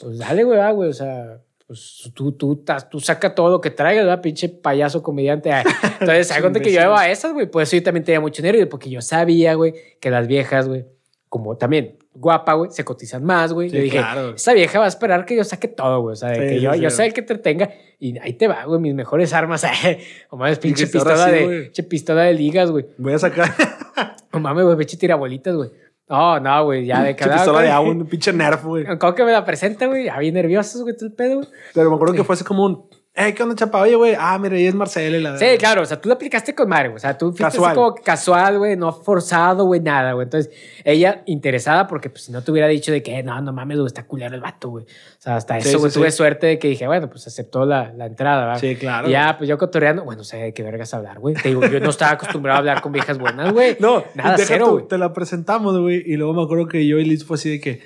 pues 0.00 0.18
dale, 0.18 0.44
güey, 0.44 0.72
güey. 0.72 0.88
O 0.88 0.92
sea, 0.92 1.40
pues 1.66 2.12
tú, 2.14 2.30
tú, 2.30 2.64
tú 2.88 3.00
saca 3.00 3.34
todo 3.34 3.50
lo 3.50 3.60
que 3.60 3.70
traigas, 3.70 4.04
¿verdad? 4.04 4.22
Pinche 4.22 4.48
payaso 4.48 5.02
comediante. 5.02 5.50
Ah, 5.50 5.64
Entonces, 6.00 6.30
algo 6.30 6.48
que 6.48 6.54
yo 6.54 6.58
Imbécil. 6.60 6.78
llevaba 6.80 7.08
esas, 7.08 7.32
güey. 7.32 7.50
Por 7.50 7.62
eso 7.62 7.74
yo 7.74 7.82
también 7.82 8.04
tenía 8.04 8.20
mucho 8.20 8.40
nervio, 8.42 8.68
porque 8.68 8.88
yo 8.88 9.00
sabía, 9.02 9.54
güey, 9.54 9.74
que 10.00 10.10
las 10.10 10.28
viejas, 10.28 10.68
güey, 10.68 10.84
como 11.28 11.56
también 11.56 11.98
guapa, 12.14 12.54
güey, 12.54 12.70
se 12.70 12.84
cotizan 12.84 13.24
más, 13.24 13.52
güey. 13.52 13.70
Sí, 13.70 13.76
yo 13.76 13.82
dije, 13.82 13.98
claro. 13.98 14.34
esta 14.34 14.52
vieja 14.52 14.78
va 14.78 14.84
a 14.84 14.88
esperar 14.88 15.24
que 15.24 15.36
yo 15.36 15.44
saque 15.44 15.68
todo, 15.68 16.00
güey. 16.00 16.12
O 16.12 16.16
sea, 16.16 16.34
Sí, 16.34 16.40
que 16.40 16.60
yo, 16.60 16.72
sí. 16.72 16.80
yo 16.80 16.90
sea 16.90 17.06
el 17.06 17.12
que 17.12 17.22
te 17.22 17.38
tenga. 17.38 17.70
Y 17.98 18.18
ahí 18.18 18.34
te 18.34 18.48
va, 18.48 18.64
güey, 18.64 18.80
mis 18.80 18.94
mejores 18.94 19.32
armas. 19.32 19.64
o 20.30 20.36
mames, 20.36 20.58
pinche 20.58 20.86
pistola 20.86 21.26
de, 21.26 21.62
pinche 21.64 21.82
pistola 21.84 22.22
de 22.22 22.34
ligas, 22.34 22.70
güey. 22.70 22.86
Voy 22.98 23.12
a 23.14 23.18
sacar 23.18 23.50
No 24.32 24.40
mames, 24.40 24.64
güey, 24.64 24.76
pinche 24.76 24.96
tirabolitas, 24.96 25.54
güey. 25.54 25.70
No, 26.08 26.38
no, 26.40 26.64
güey, 26.64 26.84
ya 26.84 27.02
de 27.02 27.16
cada 27.16 27.36
pistola 27.36 27.62
de 27.62 27.70
agua, 27.70 27.90
un 27.90 28.06
pinche 28.06 28.32
nerf, 28.32 28.64
güey. 28.64 28.84
¿Cómo 28.98 29.14
que 29.14 29.24
me 29.24 29.32
la 29.32 29.44
presenta, 29.44 29.86
güey? 29.86 30.04
Ya 30.04 30.18
bien 30.18 30.34
nerviosos, 30.34 30.82
güey, 30.82 30.94
todo 30.94 31.06
el 31.06 31.14
pedo, 31.14 31.36
güey. 31.36 31.48
Pero 31.72 31.88
me 31.88 31.96
acuerdo 31.96 32.14
que 32.14 32.24
fue 32.24 32.34
así 32.34 32.44
como 32.44 32.64
un, 32.64 32.90
hey, 33.14 33.34
¿qué 33.34 33.42
onda, 33.42 33.54
chapa? 33.54 33.80
Oye, 33.80 33.94
güey, 33.94 34.14
ah, 34.18 34.38
mira, 34.38 34.56
ella 34.56 34.70
es 34.70 34.74
Marcela. 34.74 35.18
la 35.18 35.38
Sí, 35.38 35.46
claro, 35.58 35.82
o 35.82 35.84
sea, 35.84 36.00
tú 36.00 36.08
la 36.08 36.14
aplicaste 36.14 36.54
con 36.54 36.68
madre, 36.68 36.88
güey. 36.88 36.96
O 36.96 36.98
sea, 37.00 37.16
tú 37.18 37.26
fuiste 37.26 37.44
Casual. 37.44 37.70
así 37.70 37.74
como 37.74 37.94
casual, 37.94 38.58
güey, 38.58 38.76
no 38.76 38.92
forzado, 38.92 39.64
güey, 39.66 39.80
nada, 39.80 40.12
güey. 40.12 40.24
Entonces, 40.24 40.52
ella 40.84 41.22
interesada 41.26 41.86
porque, 41.86 42.08
pues, 42.10 42.24
si 42.24 42.32
no 42.32 42.42
te 42.42 42.50
hubiera 42.50 42.68
dicho 42.68 42.90
de 42.90 43.02
que, 43.02 43.22
no, 43.22 43.40
no 43.40 43.52
mames, 43.52 43.76
güey, 43.78 43.86
está 43.86 44.04
culero 44.06 44.34
el 44.34 44.40
vato, 44.40 44.70
güey. 44.70 44.84
O 44.84 44.88
sea, 45.18 45.36
hasta 45.36 45.60
Sí, 45.60 45.68
eso, 45.68 45.78
güey, 45.78 45.90
sí, 45.90 45.98
tuve 45.98 46.10
sí. 46.10 46.16
suerte 46.16 46.46
de 46.46 46.58
que 46.58 46.68
dije, 46.68 46.86
bueno, 46.86 47.10
pues 47.10 47.26
aceptó 47.26 47.66
la, 47.66 47.92
la 47.92 48.06
entrada, 48.06 48.46
¿verdad? 48.46 48.60
Sí, 48.60 48.76
claro. 48.76 49.08
Y 49.08 49.12
ya, 49.12 49.36
pues 49.36 49.48
yo 49.48 49.58
cotorreando, 49.58 50.04
bueno, 50.04 50.20
no 50.20 50.24
sé 50.24 50.38
de 50.38 50.54
qué 50.54 50.62
vergas 50.62 50.94
hablar, 50.94 51.18
güey. 51.18 51.34
Te 51.34 51.48
digo, 51.48 51.64
yo 51.66 51.80
no 51.80 51.90
estaba 51.90 52.12
acostumbrado 52.12 52.56
a 52.56 52.58
hablar 52.60 52.80
con 52.80 52.92
viejas 52.92 53.18
buenas, 53.18 53.52
güey. 53.52 53.76
No, 53.82 54.04
nada, 54.14 54.36
cero, 54.38 54.78
tú. 54.80 54.86
Te 54.86 54.96
la 54.98 55.12
presentamos, 55.12 55.78
güey. 55.78 56.02
Y 56.06 56.16
luego 56.16 56.34
me 56.34 56.42
acuerdo 56.42 56.66
que 56.66 56.86
yo 56.86 56.98
y 56.98 57.04
Liz 57.04 57.24
fue 57.24 57.34
así 57.34 57.50
de 57.50 57.60
que, 57.60 57.80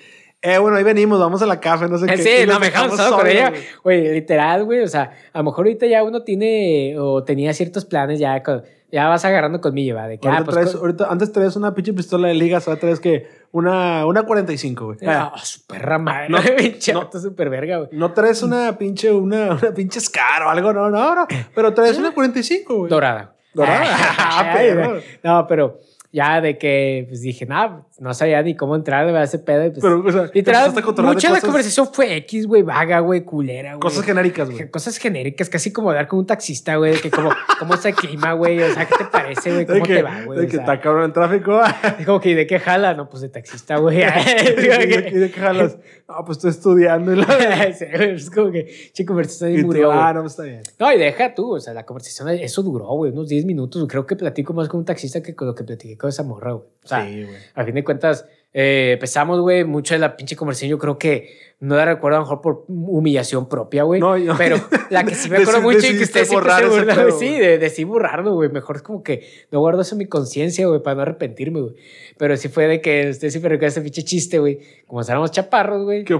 eh, 0.54 0.58
bueno, 0.58 0.76
ahí 0.76 0.84
venimos, 0.84 1.18
vamos 1.18 1.42
a 1.42 1.46
la 1.46 1.58
café, 1.60 1.88
no 1.88 1.98
sé 1.98 2.06
qué. 2.06 2.18
Sí, 2.18 2.46
no, 2.46 2.58
me 2.60 2.66
dejamos 2.66 3.00
con 3.00 3.26
ella. 3.26 3.52
güey. 3.82 4.12
Literal, 4.12 4.64
güey. 4.64 4.80
O 4.82 4.88
sea, 4.88 5.10
a 5.32 5.38
lo 5.38 5.44
mejor 5.44 5.66
ahorita 5.66 5.86
ya 5.86 6.02
uno 6.02 6.22
tiene 6.22 6.94
o 6.98 7.24
tenía 7.24 7.52
ciertos 7.52 7.84
planes 7.84 8.18
ya, 8.18 8.42
con- 8.42 8.62
ya 8.92 9.08
vas 9.08 9.24
agarrando 9.24 9.60
conmigo, 9.60 9.96
¿va? 9.96 10.06
De 10.06 10.18
que, 10.18 10.28
ah, 10.28 10.32
Ahorita 10.38 10.44
pues, 10.52 10.56
traes- 10.56 10.72
con- 10.72 10.80
ahorita- 10.80 11.06
antes 11.10 11.32
traías 11.32 11.56
una 11.56 11.74
pinche 11.74 11.92
pistola 11.92 12.28
de 12.28 12.34
ligas, 12.34 12.68
ahora 12.68 12.78
traes 12.80 13.00
que 13.00 13.26
una, 13.52 14.06
una 14.06 14.22
45, 14.24 14.84
güey. 14.84 14.98
Ah, 15.06 15.32
su 15.42 15.66
perra 15.66 15.98
madre. 15.98 16.28
No, 16.28 16.38
pinche 16.56 16.92
no. 16.92 17.08
súper 17.12 17.50
verga, 17.50 17.78
güey. 17.78 17.88
No 17.92 18.12
traes 18.12 18.42
una 18.42 18.76
pinche, 18.78 19.10
una, 19.12 19.54
una 19.54 19.74
pinche 19.74 20.00
Scar 20.00 20.42
o 20.44 20.50
algo, 20.50 20.72
no, 20.72 20.88
no, 20.90 21.14
no. 21.14 21.26
Pero 21.54 21.74
traes 21.74 21.98
una 21.98 22.12
45, 22.12 22.76
güey. 22.76 22.90
Dorada. 22.90 23.34
Dorada. 23.54 23.86
Ah, 24.18 24.54
Ay, 24.56 24.74
güey. 24.74 25.02
no, 25.24 25.46
pero 25.46 25.78
ya 26.12 26.40
de 26.42 26.58
que 26.58 27.06
pues 27.08 27.22
dije, 27.22 27.46
nada, 27.46 27.85
no 27.98 28.12
sabía 28.12 28.42
ni 28.42 28.54
cómo 28.54 28.76
entrar 28.76 29.08
a 29.08 29.22
ese 29.22 29.38
pedo. 29.38 29.64
y, 29.64 29.70
Pues, 29.70 29.82
Pero, 29.82 30.04
o 30.04 30.12
sea, 30.12 30.28
te 30.28 30.34
literal, 30.34 30.74
de 30.74 30.82
mucha 31.02 31.28
de 31.28 31.34
la 31.34 31.40
conversación 31.40 31.88
fue 31.92 32.14
X, 32.16 32.46
güey, 32.46 32.62
vaga, 32.62 33.00
güey, 33.00 33.24
culera, 33.24 33.70
güey. 33.70 33.80
Cosas 33.80 34.04
genéricas, 34.04 34.50
güey. 34.50 34.70
Cosas 34.70 34.98
genéricas, 34.98 35.48
casi 35.48 35.72
como 35.72 35.90
hablar 35.90 36.06
con 36.06 36.18
un 36.18 36.26
taxista, 36.26 36.76
güey, 36.76 36.92
de 36.92 37.00
que 37.00 37.10
como, 37.10 37.30
cómo 37.58 37.74
está 37.74 37.88
el 37.88 37.94
clima, 37.94 38.34
güey, 38.34 38.62
o 38.62 38.74
sea, 38.74 38.86
¿qué 38.86 38.96
te 38.98 39.04
parece, 39.06 39.52
güey? 39.52 39.64
De 39.66 39.72
¿Cómo 39.72 39.84
que, 39.84 39.94
te 39.94 40.02
va, 40.02 40.24
güey? 40.24 40.40
de 40.40 40.46
que 40.46 40.56
está 40.58 40.80
cabrón 40.80 41.04
el 41.04 41.12
tráfico. 41.12 41.60
es 41.98 42.06
como 42.06 42.20
que, 42.20 42.34
¿de 42.34 42.46
qué 42.46 42.60
jala? 42.60 42.92
No, 42.92 43.08
pues 43.08 43.22
de 43.22 43.30
taxista, 43.30 43.78
güey. 43.78 43.98
¿Y 43.98 44.00
de, 44.00 45.10
y 45.12 45.18
de 45.18 45.30
qué 45.30 45.40
jalas? 45.40 45.78
No, 46.08 46.24
pues 46.24 46.36
estoy 46.36 46.50
estudiando. 46.50 47.12
Y, 47.12 47.16
la... 47.16 47.72
Sí, 47.72 47.86
güey, 47.96 48.14
es 48.14 48.30
como 48.30 48.50
que, 48.50 48.90
chico, 48.92 49.14
conversación 49.14 49.52
y 49.52 49.60
y 49.60 49.64
murió, 49.64 49.90
ah, 49.90 50.12
no, 50.12 50.26
está 50.26 50.42
bien. 50.42 50.60
No, 50.78 50.92
y 50.92 50.98
deja 50.98 51.34
tú, 51.34 51.54
o 51.54 51.60
sea, 51.60 51.72
la 51.72 51.86
conversación, 51.86 52.28
eso 52.28 52.62
duró, 52.62 52.86
güey, 52.88 53.10
unos 53.10 53.28
10 53.28 53.46
minutos. 53.46 53.84
Creo 53.88 54.06
que 54.06 54.16
platico 54.16 54.52
más 54.52 54.68
con 54.68 54.80
un 54.80 54.84
taxista 54.84 55.22
que 55.22 55.34
con 55.34 55.48
lo 55.48 55.54
que 55.54 55.64
platiqué 55.64 55.96
con 55.96 56.10
esa 56.10 56.22
morra, 56.22 56.52
güey. 56.52 56.66
O 56.84 56.88
sea, 56.88 57.06
sí, 57.06 57.24
güey. 57.24 57.36
a 57.54 57.64
fin 57.64 57.74
de 57.74 57.84
cuentas, 57.86 58.26
eh, 58.58 58.92
empezamos, 58.94 59.38
güey, 59.40 59.64
mucho 59.64 59.92
de 59.92 59.98
la 60.00 60.16
pinche 60.16 60.34
conversación 60.34 60.70
yo 60.70 60.78
creo 60.78 60.96
que 60.98 61.44
no 61.60 61.74
la 61.76 61.84
recuerdo 61.84 62.16
a 62.16 62.20
lo 62.20 62.24
mejor 62.26 62.40
por 62.40 62.64
humillación 62.68 63.48
propia, 63.50 63.82
güey. 63.82 64.00
No, 64.00 64.16
yo- 64.16 64.34
Pero 64.38 64.56
la 64.90 65.04
que 65.04 65.14
sí 65.14 65.28
me 65.30 65.36
acuerdo 65.42 65.60
mucho 65.60 65.78
y 65.86 65.96
que 65.96 66.04
usted 66.04 66.24
siempre 66.24 66.52
se 66.54 66.66
burla. 66.66 67.10
Sí, 67.18 67.38
de, 67.38 67.58
de 67.58 67.68
sí 67.70 67.84
borrarlo, 67.84 68.32
güey. 68.34 68.50
Mejor 68.50 68.76
es 68.76 68.82
como 68.82 69.02
que 69.02 69.26
no 69.50 69.60
guardo 69.60 69.82
eso 69.82 69.94
en 69.94 69.98
mi 69.98 70.06
conciencia, 70.06 70.66
güey, 70.66 70.82
para 70.82 70.96
no 70.96 71.02
arrepentirme, 71.02 71.60
güey. 71.60 71.74
Pero 72.18 72.36
sí 72.38 72.48
fue 72.48 72.66
de 72.66 72.80
que 72.80 73.08
usted 73.10 73.28
siempre 73.30 73.50
recuerda 73.50 73.68
ese 73.68 73.80
pinche 73.82 74.02
chiste, 74.04 74.38
güey. 74.38 74.58
Como 74.86 75.02
éramos 75.02 75.30
chaparros, 75.32 75.84
güey. 75.84 76.04
Que, 76.04 76.14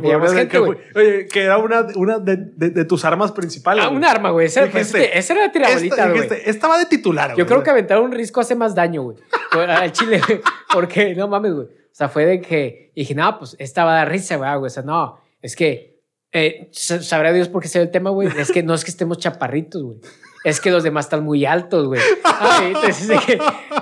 que 0.48 0.58
oye, 0.94 1.26
que 1.26 1.42
era 1.42 1.56
una, 1.58 1.86
una 1.96 2.18
de, 2.18 2.36
de- 2.36 2.70
de 2.70 2.84
tus 2.84 3.04
armas 3.06 3.32
principales. 3.32 3.84
Ah, 3.84 3.88
un 3.90 4.04
arma, 4.04 4.30
güey. 4.30 4.46
Esa, 4.46 4.62
pues, 4.70 4.92
Dijiste, 4.92 5.18
esa 5.18 5.32
era 5.34 5.46
la 5.46 5.52
tirabolita, 5.52 5.94
Esta, 5.96 6.08
güey. 6.10 6.22
dijiste, 6.22 6.50
esta 6.50 6.68
va 6.68 6.78
de 6.78 6.86
titular, 6.86 7.30
Yo 7.30 7.36
güey. 7.36 7.46
creo 7.46 7.62
que 7.62 7.70
aventar 7.70 8.00
un 8.00 8.12
risco 8.12 8.40
hace 8.40 8.54
más 8.54 8.74
daño, 8.74 9.02
güey. 9.02 9.16
Al 9.68 9.92
chile, 9.92 10.20
güey. 10.26 10.40
Porque, 10.72 11.14
no 11.14 11.28
mames, 11.28 11.52
güey. 11.52 11.66
O 11.96 11.98
sea, 11.98 12.10
fue 12.10 12.26
de 12.26 12.42
que 12.42 12.92
dije, 12.94 13.14
no, 13.14 13.38
pues 13.38 13.56
esta 13.58 13.82
va 13.86 13.92
a 13.94 13.96
dar 14.00 14.10
risa, 14.10 14.36
güey. 14.36 14.50
O 14.66 14.68
sea, 14.68 14.82
no, 14.82 15.18
es 15.40 15.56
que 15.56 15.96
eh, 16.30 16.68
sa- 16.70 17.02
sabrá 17.02 17.32
Dios 17.32 17.48
por 17.48 17.62
qué 17.62 17.68
se 17.68 17.78
ve 17.78 17.86
el 17.86 17.90
tema, 17.90 18.10
güey. 18.10 18.28
Es 18.38 18.52
que 18.52 18.62
no 18.62 18.74
es 18.74 18.84
que 18.84 18.90
estemos 18.90 19.16
chaparritos, 19.16 19.82
güey. 19.82 19.98
Es 20.46 20.60
que 20.60 20.70
los 20.70 20.84
demás 20.84 21.06
están 21.06 21.24
muy 21.24 21.44
altos, 21.44 21.88
güey. 21.88 22.00
Entonces, 22.62 23.08
de 23.08 23.18
que, 23.18 23.36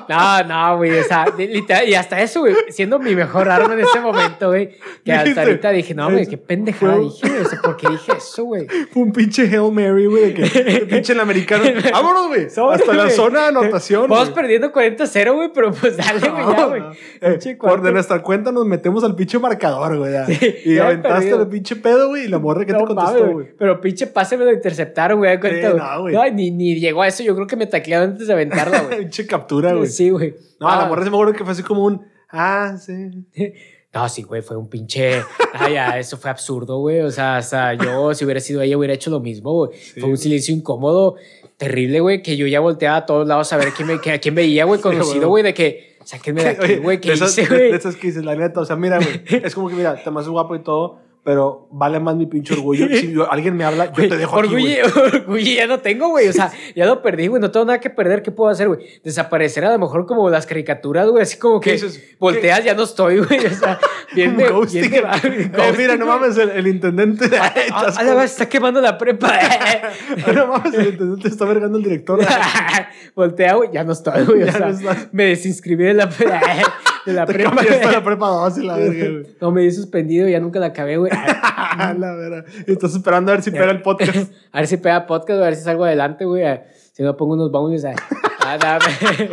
no, 0.09 0.44
no, 0.44 0.79
güey. 0.79 0.98
O 0.98 1.05
sea, 1.05 1.27
literal, 1.37 1.87
y 1.87 1.94
hasta 1.94 2.22
eso, 2.22 2.40
güey, 2.40 2.55
siendo 2.70 2.98
mi 2.98 3.14
mejor 3.14 3.50
arma 3.50 3.74
en 3.74 3.81
ese 3.81 4.00
momento, 4.00 4.48
güey. 4.48 4.70
Que 5.05 5.12
hasta 5.12 5.42
ahorita 5.42 5.70
dije, 5.72 5.94
no, 5.94 6.11
güey, 6.11 6.27
qué 6.27 6.38
pendejada 6.38 6.96
dije, 6.96 7.29
güey. 7.29 7.42
O 7.42 7.44
sea, 7.44 7.61
¿por 7.61 7.77
qué 7.77 7.90
dije 7.90 8.12
eso, 8.16 8.44
güey? 8.44 8.66
Fue 8.90 9.03
un 9.03 9.12
pinche 9.12 9.42
Hail 9.42 9.70
Mary, 9.72 10.07
güey. 10.07 10.33
Que 10.33 10.42
el 10.42 10.87
pinche 10.88 11.12
el 11.12 11.20
americano. 11.20 11.64
Vámonos, 11.92 12.29
güey. 12.29 12.46
Hasta 12.46 12.94
la 12.94 13.11
zona 13.11 13.42
de 13.42 13.48
anotación. 13.48 14.09
Vamos 14.09 14.31
perdiendo 14.31 14.72
40-0, 14.72 15.35
güey, 15.35 15.50
pero 15.53 15.70
pues 15.70 15.98
dale, 15.98 16.31
güey, 16.31 16.57
ya, 16.57 16.64
güey. 16.64 16.81
no. 16.81 16.92
Eh, 17.20 17.57
por 17.61 17.83
de 17.83 17.92
nuestra 17.92 18.22
cuenta 18.22 18.53
nos 18.53 18.64
metemos 18.64 19.05
al 19.05 19.14
pinche 19.14 19.38
marcador, 19.38 19.98
güey. 19.98 20.14
Sí, 20.29 20.55
y 20.64 20.79
aventaste 20.79 21.29
el 21.29 21.46
pinche 21.46 21.77
pedo, 21.77 22.09
güey. 22.09 22.24
Y 22.24 22.29
la 22.29 22.38
morra 22.38 22.64
que 22.64 22.72
te 22.72 22.83
contestó, 22.83 23.33
güey. 23.33 23.48
Pero 23.59 23.83
pinche 23.83 24.07
pase 24.07 24.38
me 24.38 24.46
lo 24.46 24.53
interceptaron, 24.53 25.18
güey. 25.18 25.38
cuenta, 25.38 25.70
güey. 25.70 25.83
no, 25.83 26.00
güey. 26.00 26.14
Ni, 26.56 26.74
llegó 26.80 27.02
a 27.02 27.08
eso. 27.08 27.22
Yo 27.22 27.34
creo 27.34 27.46
que 27.46 27.56
me 27.56 27.66
taclearon 27.66 28.10
antes 28.10 28.26
de 28.26 28.32
aventarla, 28.32 28.82
güey. 28.82 28.98
Pinche 29.00 29.26
captura, 29.26 29.74
güey. 29.74 29.88
sí, 29.88 30.10
güey. 30.10 30.34
No, 30.60 30.68
Ah, 30.68 30.76
la 30.82 30.86
morra 30.86 31.04
se 31.04 31.10
me 31.10 31.16
acuerdo 31.16 31.32
que 31.34 31.44
fue 31.44 31.52
así 31.52 31.62
como 31.62 31.84
un. 31.84 32.02
Ah, 32.30 32.76
sí. 32.78 32.92
No, 33.94 34.08
sí, 34.08 34.24
güey, 34.24 34.42
fue 34.42 34.56
un 34.56 34.68
pinche. 34.68 35.22
Ay, 35.52 35.74
ya, 35.74 35.96
eso 36.00 36.16
fue 36.16 36.28
absurdo, 36.28 36.78
güey. 36.80 37.02
O 37.02 37.12
sea, 37.12 37.36
hasta 37.36 37.74
yo, 37.74 38.12
si 38.12 38.24
hubiera 38.24 38.40
sido 38.40 38.60
ella, 38.60 38.76
hubiera 38.76 38.92
hecho 38.92 39.08
lo 39.08 39.20
mismo, 39.20 39.52
güey. 39.52 39.70
Fue 40.00 40.08
un 40.10 40.16
silencio 40.18 40.52
incómodo, 40.52 41.14
terrible, 41.56 42.00
güey, 42.00 42.20
que 42.20 42.36
yo 42.36 42.48
ya 42.48 42.58
volteaba 42.58 42.96
a 42.96 43.06
todos 43.06 43.24
lados 43.28 43.52
a 43.52 43.56
ver 43.56 43.68
quién, 43.72 43.86
me, 43.86 44.00
que- 44.00 44.10
a 44.10 44.18
quién 44.18 44.34
veía, 44.34 44.64
güey, 44.64 44.80
conocido, 44.80 45.28
güey. 45.28 45.44
de 45.44 45.54
que. 45.54 45.96
Sáquenme 46.04 46.42
de 46.42 46.48
aquí, 46.60 46.74
güey, 46.78 47.00
¿qué 47.00 47.10
de 47.10 47.14
esas, 47.14 47.38
hice, 47.38 47.46
güey? 47.46 47.70
de 47.70 47.76
esas 47.76 47.94
que 47.94 48.08
dices, 48.08 48.24
la 48.24 48.34
neta, 48.34 48.58
o 48.62 48.64
sea, 48.64 48.74
mira, 48.74 48.98
güey, 48.98 49.22
es 49.44 49.54
como 49.54 49.68
que, 49.68 49.76
mira, 49.76 49.94
te 49.94 50.10
haces 50.10 50.28
guapo 50.28 50.56
y 50.56 50.64
todo, 50.64 50.98
pero 51.24 51.68
vale 51.72 51.98
más 52.00 52.14
mi 52.16 52.26
pinche 52.26 52.52
orgullo. 52.54 52.87
Si 52.94 53.12
yo- 53.12 53.30
alguien 53.32 53.56
me 53.56 53.64
habla, 53.64 53.87
yo 53.92 54.08
te 54.08 54.16
dejo 54.16 54.38
aquí, 54.38 54.48
güey. 54.50 54.80
orgullo, 54.82 55.04
orgullo 55.20 55.52
ya 55.56 55.66
no 55.66 55.78
tengo, 55.80 56.08
güey. 56.10 56.28
O 56.28 56.32
sea, 56.34 56.52
ya 56.76 56.84
lo 56.87 57.00
perdí, 57.02 57.26
güey. 57.28 57.40
No 57.40 57.50
tengo 57.50 57.64
nada 57.66 57.80
que 57.80 57.88
perder. 57.90 58.22
¿Qué 58.22 58.30
puedo 58.30 58.50
hacer, 58.50 58.68
güey? 58.68 58.80
Desaparecer 59.02 59.64
a 59.64 59.72
lo 59.72 59.78
mejor 59.78 60.04
como 60.06 60.28
las 60.30 60.44
caricaturas, 60.46 61.08
güey. 61.08 61.22
Así 61.22 61.38
como 61.38 61.60
¿Qué 61.60 61.76
que 61.76 62.16
volteas, 62.20 62.62
ya 62.62 62.74
no 62.74 62.82
estoy, 62.82 63.18
güey. 63.20 63.46
O 63.46 63.50
sea, 63.50 63.78
bien 64.14 64.37
de, 64.37 64.44
bien 64.70 64.90
de- 64.90 64.98
Eh, 64.98 65.74
mira, 65.78 65.96
no 65.96 66.06
mames, 66.06 66.37
el, 66.37 66.50
el 66.50 66.66
intendente. 66.66 67.24
Ah, 67.40 67.52
Estás 67.56 67.96
ah, 67.98 68.02
la 68.02 68.08
verdad, 68.10 68.24
está 68.24 68.48
quemando 68.48 68.80
la 68.82 68.98
prepa. 68.98 69.32
como- 70.24 70.32
no 70.34 70.46
mames, 70.48 70.74
el 70.74 70.88
intendente 70.88 71.28
está 71.28 71.46
vergando 71.46 71.78
el 71.78 71.84
director. 71.84 72.20
Voltea, 73.14 73.54
güey. 73.54 73.70
Ya 73.72 73.82
no 73.82 73.92
estoy, 73.92 74.24
güey. 74.24 74.42
O 74.42 74.46
Ya 74.46 74.52
sea, 74.52 74.68
no 74.68 74.96
me 75.12 75.24
desinscribí 75.24 75.84
de 75.84 75.94
la, 75.94 76.10
de 77.06 77.12
la 77.12 77.26
prepa. 77.26 77.60
a 77.60 77.92
la 77.92 78.04
prepa 78.04 78.28
2 78.28 78.58
y 78.58 78.66
la 78.66 78.76
verga, 78.76 79.10
güey. 79.10 79.26
No, 79.40 79.50
me 79.50 79.62
di 79.62 79.70
suspendido, 79.70 80.28
ya 80.28 80.40
nunca 80.40 80.58
la 80.58 80.66
acabé, 80.66 80.96
güey. 80.96 81.12
la 81.98 82.14
verga. 82.14 82.44
Y 82.66 82.72
estás 82.72 82.94
esperando 82.94 83.32
a 83.32 83.34
ver 83.34 83.44
si 83.44 83.50
pega 83.50 83.70
el 83.70 83.82
podcast. 83.82 84.32
A 84.52 84.58
ver 84.58 84.66
si 84.66 84.76
pega 84.76 85.06
podcast, 85.06 85.40
a 85.40 85.44
ver 85.44 85.56
si 85.56 85.62
salgo 85.64 85.84
adelante, 85.84 86.24
güey. 86.24 86.44
Si 86.92 87.02
no 87.02 87.16
pongo 87.16 87.34
unos 87.34 87.50
bonus. 87.50 87.84
Ah, 87.84 87.94
ah, 88.40 88.56
dame. 88.56 89.30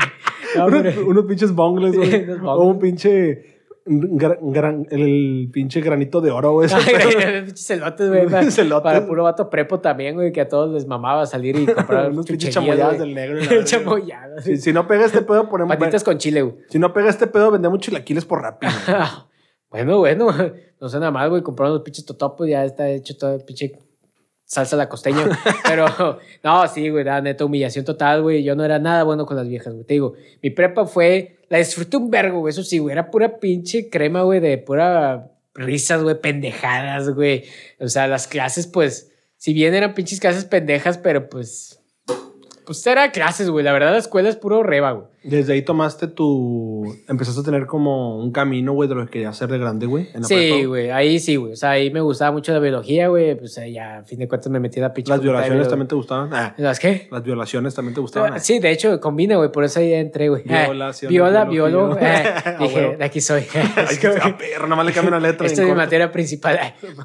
No, 0.58 0.66
unos, 0.66 0.98
unos 0.98 1.26
pinches 1.26 1.54
bongles, 1.54 1.96
güey. 1.96 2.30
O 2.32 2.38
bongles. 2.40 2.68
un 2.68 2.80
pinche. 2.80 3.51
Gran- 3.86 4.38
gran- 4.42 4.88
el 4.92 5.50
pinche 5.52 5.82
granito 5.82 6.22
de 6.22 6.32
oro, 6.32 6.54
güey. 6.54 6.70
celotes, 7.56 8.10
güey. 8.10 8.26
Para, 8.28 8.44
Celotes. 8.52 8.84
para 8.84 9.06
puro 9.06 9.24
vato 9.24 9.50
prepo 9.50 9.80
también, 9.80 10.16
güey, 10.16 10.32
que 10.32 10.42
a 10.42 10.48
todos 10.48 10.72
les 10.74 10.86
mamaba 10.88 11.26
salir 11.26 11.56
y 11.58 11.66
comprar 11.66 12.12
Unos 12.12 12.26
pinches 12.26 12.54
chamoyadas 12.54 13.00
del 13.00 13.14
negro. 13.14 13.40
Chamoyadas. 13.64 14.44
Si, 14.44 14.58
si 14.58 14.74
no 14.74 14.88
pega 14.88 15.06
este 15.06 15.22
pedo, 15.22 15.50
ponemos. 15.50 15.76
Patitas 15.76 16.04
con 16.04 16.18
chile, 16.18 16.42
güey. 16.42 16.56
Si 16.70 16.80
no 16.80 16.94
pega 16.94 17.10
este 17.10 17.28
pedo, 17.28 17.52
vendemos 17.52 17.80
chilaquiles 17.80 18.26
por 18.26 18.42
rápido. 18.42 18.72
bueno, 19.70 19.98
bueno. 20.00 20.28
No 20.80 20.90
suena 20.90 21.12
mal, 21.12 21.30
güey. 21.30 21.42
Compraron 21.42 21.76
los 21.76 21.84
pinches 21.84 22.06
totopos, 22.06 22.48
ya 22.48 22.64
está 22.66 22.90
hecho 22.90 23.16
todo 23.18 23.36
el 23.36 23.44
pinche 23.44 23.72
salsa 24.44 24.76
la 24.76 24.90
costeña. 24.90 25.30
Pero, 25.68 25.86
no, 26.44 26.68
sí, 26.68 26.90
güey, 26.90 27.06
la 27.06 27.22
neta, 27.22 27.46
humillación 27.46 27.86
total, 27.86 28.22
güey. 28.22 28.44
Yo 28.44 28.56
no 28.56 28.66
era 28.66 28.80
nada 28.80 29.04
bueno 29.04 29.26
con 29.26 29.38
las 29.38 29.48
viejas, 29.48 29.74
güey. 29.74 29.86
Te 29.86 29.94
digo, 29.94 30.14
mi 30.42 30.50
prepa 30.50 30.86
fue, 30.86 31.38
la 31.52 31.58
disfruté 31.58 31.98
un 31.98 32.10
vergo, 32.10 32.40
güey. 32.40 32.52
Eso 32.52 32.64
sí, 32.64 32.78
güey, 32.78 32.94
era 32.94 33.12
pura 33.12 33.38
pinche 33.38 33.90
crema, 33.90 34.22
güey, 34.22 34.40
de 34.40 34.58
pura 34.58 35.34
risas, 35.54 36.02
güey, 36.02 36.18
pendejadas, 36.22 37.10
güey. 37.10 37.44
O 37.78 37.90
sea, 37.90 38.08
las 38.08 38.26
clases, 38.26 38.68
pues, 38.68 39.12
si 39.36 39.52
bien 39.52 39.74
eran 39.74 39.94
pinches 39.94 40.22
clases 40.22 40.46
pendejas, 40.46 40.98
pero 40.98 41.28
pues, 41.28 41.82
pues 42.66 42.88
era 42.88 43.12
clases, 43.12 43.50
güey. 43.50 43.66
La 43.66 43.74
verdad, 43.74 43.92
la 43.92 43.98
escuela 43.98 44.30
es 44.30 44.38
puro 44.38 44.64
reba, 44.64 44.92
güey. 44.92 45.11
Desde 45.24 45.54
ahí 45.54 45.62
tomaste 45.62 46.08
tu. 46.08 46.96
Empezaste 47.08 47.42
a 47.42 47.44
tener 47.44 47.68
como 47.68 48.18
un 48.18 48.32
camino, 48.32 48.74
güey, 48.74 48.90
de 48.90 48.96
lo 48.96 49.06
que 49.06 49.12
querías 49.12 49.36
hacer 49.36 49.50
de 49.50 49.60
grande, 49.60 49.86
güey. 49.86 50.08
Sí, 50.24 50.64
güey, 50.66 50.90
ahí 50.90 51.20
sí, 51.20 51.36
güey. 51.36 51.54
O 51.54 51.56
sea, 51.56 51.72
ahí 51.72 51.92
me 51.92 52.02
gustaba 52.02 52.32
mucho 52.32 52.52
la 52.54 52.60
biología, 52.60 53.08
güey. 53.08 53.36
Pues 53.38 53.56
ahí 53.60 53.74
ya, 53.74 54.00
a 54.00 54.04
fin 54.04 54.18
de 54.18 54.28
cuentas, 54.28 54.52
me 54.52 54.60
metí 54.60 54.80
a 54.80 54.84
la 54.84 54.94
pinche. 54.94 55.12
Las 55.12 55.22
violaciones 55.22 55.68
también 55.68 55.88
te 55.88 55.94
gustaban. 55.96 56.34
Ah, 56.34 56.56
¿Las 56.58 56.80
qué? 56.80 57.08
las 57.12 57.22
violaciones 57.24 57.76
también 57.76 57.94
te 57.94 58.02
gustaban. 58.02 58.34
ah. 58.34 58.40
Sí, 58.40 58.58
de 58.60 58.72
hecho, 58.72 59.00
combina, 59.00 59.36
güey. 59.38 59.52
Por 59.52 59.64
eso 59.64 59.80
ahí 59.80 59.94
entré, 59.94 60.30
güey. 60.30 60.42
Eh, 60.48 60.64
Violaciones, 60.66 61.12
Viola, 61.14 61.46
biólogo. 61.46 61.98
eh, 62.00 62.24
dije, 62.60 62.96
de 62.98 63.04
aquí 63.06 63.22
soy. 63.22 63.44
Ay, 63.76 63.98
que 63.98 64.12
sea 64.14 64.36
perro, 64.38 64.64
nada 64.64 64.76
más 64.78 64.86
le 64.88 64.92
cambian 64.94 65.22
la 65.22 65.28
letra. 65.30 65.46
Bien 65.48 65.60
es 65.60 65.66
mi 65.68 65.74
materia 65.76 66.12
principal. 66.12 66.58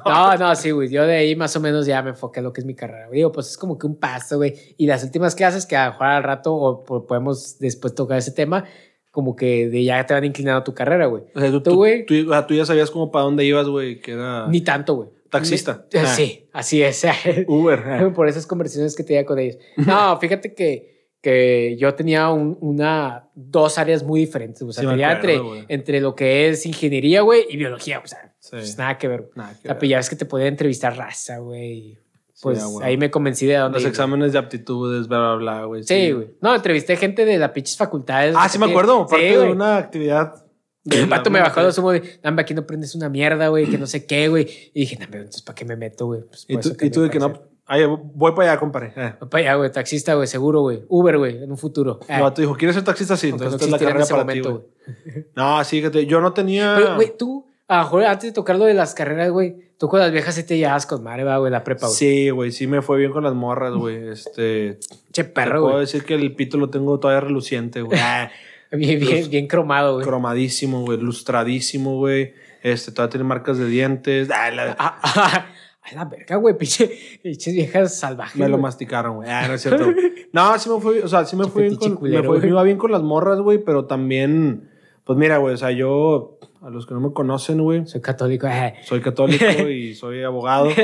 No, 0.05 0.35
no, 0.37 0.55
sí, 0.55 0.71
güey. 0.71 0.89
Yo 0.89 1.05
de 1.05 1.17
ahí 1.17 1.35
más 1.35 1.55
o 1.55 1.59
menos 1.59 1.85
ya 1.85 2.01
me 2.01 2.09
enfoqué 2.09 2.39
en 2.39 2.45
lo 2.45 2.53
que 2.53 2.61
es 2.61 2.65
mi 2.65 2.73
carrera. 2.73 3.09
Digo, 3.11 3.31
pues 3.31 3.51
es 3.51 3.57
como 3.59 3.77
que 3.77 3.85
un 3.85 3.95
paso, 3.97 4.37
güey. 4.37 4.55
Y 4.77 4.87
las 4.87 5.03
últimas 5.03 5.35
clases 5.35 5.67
que 5.67 5.75
a 5.75 5.91
jugar 5.91 6.13
al 6.13 6.23
rato 6.23 6.55
o 6.55 6.83
po- 6.83 7.05
podemos 7.05 7.59
después 7.59 7.93
tocar 7.93 8.06
ese 8.15 8.31
tema, 8.31 8.63
como 9.11 9.35
que 9.35 9.67
de 9.67 9.83
ya 9.83 10.05
te 10.05 10.13
van 10.13 10.23
inclinando 10.23 10.59
a 10.59 10.63
tu 10.63 10.73
carrera, 10.73 11.07
güey. 11.07 11.23
O 11.35 11.39
sea, 11.41 11.51
tú, 11.63 11.75
güey. 11.75 12.05
tú- 12.05 12.29
o 12.29 12.31
sea, 12.31 12.47
tú 12.47 12.53
ya 12.53 12.65
sabías 12.65 12.89
como 12.91 13.11
para 13.11 13.25
dónde 13.25 13.43
ibas, 13.43 13.67
güey, 13.67 13.99
que 13.99 14.11
era 14.13 14.47
Ni 14.47 14.61
tanto, 14.61 14.95
güey. 14.95 15.09
taxista. 15.29 15.85
Ni- 15.91 15.99
Ah. 15.99 16.05
Sí, 16.05 16.47
así 16.53 16.81
es. 16.83 17.03
Uber. 17.47 17.79
ah. 17.85 18.11
por 18.15 18.27
esas 18.29 18.45
conversaciones 18.47 18.95
que 18.95 19.03
tenía 19.03 19.25
con 19.25 19.39
ellos. 19.39 19.57
No, 19.77 20.17
fíjate 20.19 20.53
que, 20.53 21.09
que 21.21 21.75
yo 21.79 21.93
tenía 21.95 22.29
un- 22.29 22.57
una, 22.61 23.29
dos 23.33 23.77
áreas 23.79 24.03
muy 24.03 24.19
diferentes. 24.21 24.61
O 24.61 24.71
sea, 24.71 24.83
Sí 24.83 24.89
tenía 24.89 25.11
acuerdo, 25.11 25.55
entre, 25.67 25.99
lo 25.99 26.15
que 26.15 26.47
es 26.49 26.65
ingeniería, 26.65 27.21
güey, 27.21 27.45
y 27.49 27.57
biología. 27.57 27.99
O 27.99 28.07
sea, 28.07 28.33
Sí. 28.39 28.51
pues 28.51 28.77
nada 28.77 28.97
que 28.97 29.07
ver. 29.07 29.29
Nada 29.35 29.49
que 29.53 29.57
O 29.59 29.61
sea, 29.63 29.71
ver. 29.73 29.79
pues 29.79 29.89
ya 29.89 29.97
ves 29.97 30.09
que 30.09 30.15
te 30.15 30.25
podía 30.25 30.47
entrevistar 30.47 30.95
raza, 30.95 31.39
güey. 31.39 31.97
Pues 32.41 32.61
ah, 32.61 32.85
ahí 32.85 32.97
me 32.97 33.09
convencí 33.09 33.47
de 33.47 33.55
dónde 33.55 33.77
Los 33.77 33.83
ir, 33.83 33.89
exámenes 33.89 34.33
de 34.33 34.39
aptitudes, 34.39 35.07
bla, 35.07 35.19
bla, 35.19 35.35
bla, 35.35 35.65
güey. 35.65 35.83
Sí, 35.83 36.11
güey. 36.11 36.35
No, 36.39 36.53
entrevisté 36.53 36.95
gente 36.95 37.25
de 37.25 37.37
las 37.39 37.51
pinches 37.51 37.77
facultades. 37.77 38.35
Ah, 38.37 38.47
sí 38.47 38.59
me 38.59 38.67
acuerdo. 38.67 39.07
Parte 39.07 39.25
de 39.25 39.37
güey. 39.37 39.51
una 39.51 39.77
actividad. 39.77 40.45
de 40.83 40.99
El 40.99 41.07
vato 41.07 41.31
me 41.31 41.39
bajó 41.39 41.61
los 41.61 41.77
humos, 41.79 41.99
güey. 41.99 42.19
Dame, 42.21 42.41
aquí 42.43 42.53
no 42.53 42.67
prendes 42.67 42.93
una 42.93 43.09
mierda, 43.09 43.47
güey, 43.47 43.65
que 43.65 43.79
no 43.79 43.87
sé 43.87 44.05
qué, 44.05 44.27
güey. 44.27 44.47
Y 44.73 44.81
dije, 44.81 44.97
no, 44.97 45.05
entonces, 45.05 45.41
¿para 45.41 45.55
qué 45.55 45.65
me 45.65 45.75
meto, 45.75 46.05
güey? 46.05 46.21
Pues, 46.21 46.45
Y 46.47 46.53
tú, 46.57 46.69
eso 46.69 46.77
y 46.79 46.89
tú 46.91 47.01
de 47.01 47.09
que 47.09 47.19
no. 47.19 47.41
Ay, 47.65 47.85
voy 47.85 48.31
para 48.31 48.51
allá, 48.51 48.59
compadre. 48.59 48.93
Eh. 48.95 49.15
Voy 49.19 49.29
para 49.29 49.41
allá, 49.41 49.55
güey, 49.55 49.71
taxista, 49.71 50.13
güey, 50.13 50.27
seguro, 50.27 50.61
güey. 50.61 50.85
Uber, 50.87 51.17
güey, 51.17 51.43
en 51.43 51.51
un 51.51 51.57
futuro. 51.57 51.99
El 52.07 52.21
vato 52.21 52.41
dijo, 52.41 52.55
¿quieres 52.55 52.75
ser 52.75 52.85
taxista? 52.85 53.17
Sí, 53.17 53.29
Aunque 53.29 53.45
no 53.45 53.51
entonces 53.51 53.67
esta 53.67 53.75
es 53.75 53.81
la 53.81 53.87
carrera 53.87 54.05
para 54.05 54.33
ti, 54.33 54.41
momento, 54.41 54.51
güey. 54.85 55.13
güey. 55.13 55.25
No, 55.35 55.63
sí, 55.65 55.83
yo 56.07 56.21
no 56.21 56.33
tenía... 56.33 56.75
Pero, 56.77 56.95
güey, 56.95 57.17
tú, 57.17 57.46
a 57.67 57.81
antes 58.09 58.29
de 58.29 58.33
tocar 58.33 58.55
lo 58.57 58.65
de 58.65 58.73
las 58.73 58.93
carreras, 58.93 59.29
güey, 59.31 59.55
tú 59.77 59.87
con 59.89 59.99
las 59.99 60.11
viejas 60.11 60.35
sí 60.35 60.43
te 60.43 60.57
llevas 60.57 60.85
con 60.85 61.03
madre, 61.03 61.23
va, 61.23 61.37
güey, 61.37 61.51
la 61.51 61.63
prepa, 61.63 61.87
güey. 61.87 61.95
Sí, 61.97 62.29
güey, 62.29 62.51
sí 62.51 62.65
me 62.67 62.81
fue 62.81 62.97
bien 62.97 63.11
con 63.11 63.23
las 63.23 63.33
morras, 63.33 63.73
güey. 63.73 64.09
Este... 64.09 64.79
Che 65.11 65.23
perro, 65.25 65.59
puedo 65.61 65.73
güey. 65.73 65.79
decir 65.81 66.03
que 66.05 66.15
el 66.15 66.33
pito 66.35 66.57
lo 66.57 66.69
tengo 66.69 66.99
todavía 66.99 67.21
reluciente, 67.21 67.81
güey. 67.81 67.99
Ah, 68.01 68.29
Bien, 68.71 68.99
bien, 68.99 69.29
bien 69.29 69.47
cromado, 69.47 69.93
güey. 69.93 70.05
cromadísimo, 70.05 70.81
güey. 70.81 70.97
Lustradísimo, 70.97 71.95
güey. 71.97 72.33
Este, 72.63 72.91
todavía 72.91 73.11
tiene 73.11 73.23
marcas 73.23 73.57
de 73.57 73.65
dientes. 73.67 74.29
Ah, 74.29 74.51
la- 74.51 74.75
Ah, 74.77 74.99
ah, 75.03 75.45
A 75.83 75.95
la 75.95 76.03
verga, 76.03 76.35
güey, 76.35 76.57
pinche, 76.57 76.91
pinches 77.23 77.53
viejas 77.53 77.97
salvajes. 77.97 78.35
Me 78.35 78.49
lo 78.49 78.57
masticaron, 78.57 79.15
güey. 79.17 79.29
Ah, 79.29 79.47
no 79.47 79.53
es 79.53 79.61
cierto. 79.61 79.85
No, 80.33 80.59
sí 80.59 80.69
me 80.69 80.81
fue, 80.81 81.01
o 81.01 81.07
sea, 81.07 81.23
sí 81.23 81.37
me 81.37 81.45
fue 81.45 81.61
bien 81.63 81.73
fetiche 81.75 81.89
con, 81.91 81.97
culero, 81.99 82.21
me, 82.23 82.27
fue- 82.27 82.39
me 82.41 82.47
iba 82.49 82.61
bien 82.63 82.77
con 82.77 82.91
las 82.91 83.01
morras, 83.01 83.39
güey, 83.39 83.59
pero 83.63 83.85
también, 83.85 84.69
pues 85.07 85.17
mira, 85.17 85.37
güey, 85.37 85.55
o 85.55 85.57
sea, 85.57 85.71
yo, 85.71 86.37
a 86.61 86.69
los 86.69 86.85
que 86.85 86.93
no 86.93 86.99
me 86.99 87.13
conocen, 87.13 87.63
güey, 87.63 87.87
Soy 87.87 88.01
católico. 88.01 88.45
eh. 88.47 88.75
soy 88.83 89.01
católico 89.01 89.45
y 89.69 89.95
soy 89.95 90.23
abogado. 90.23 90.69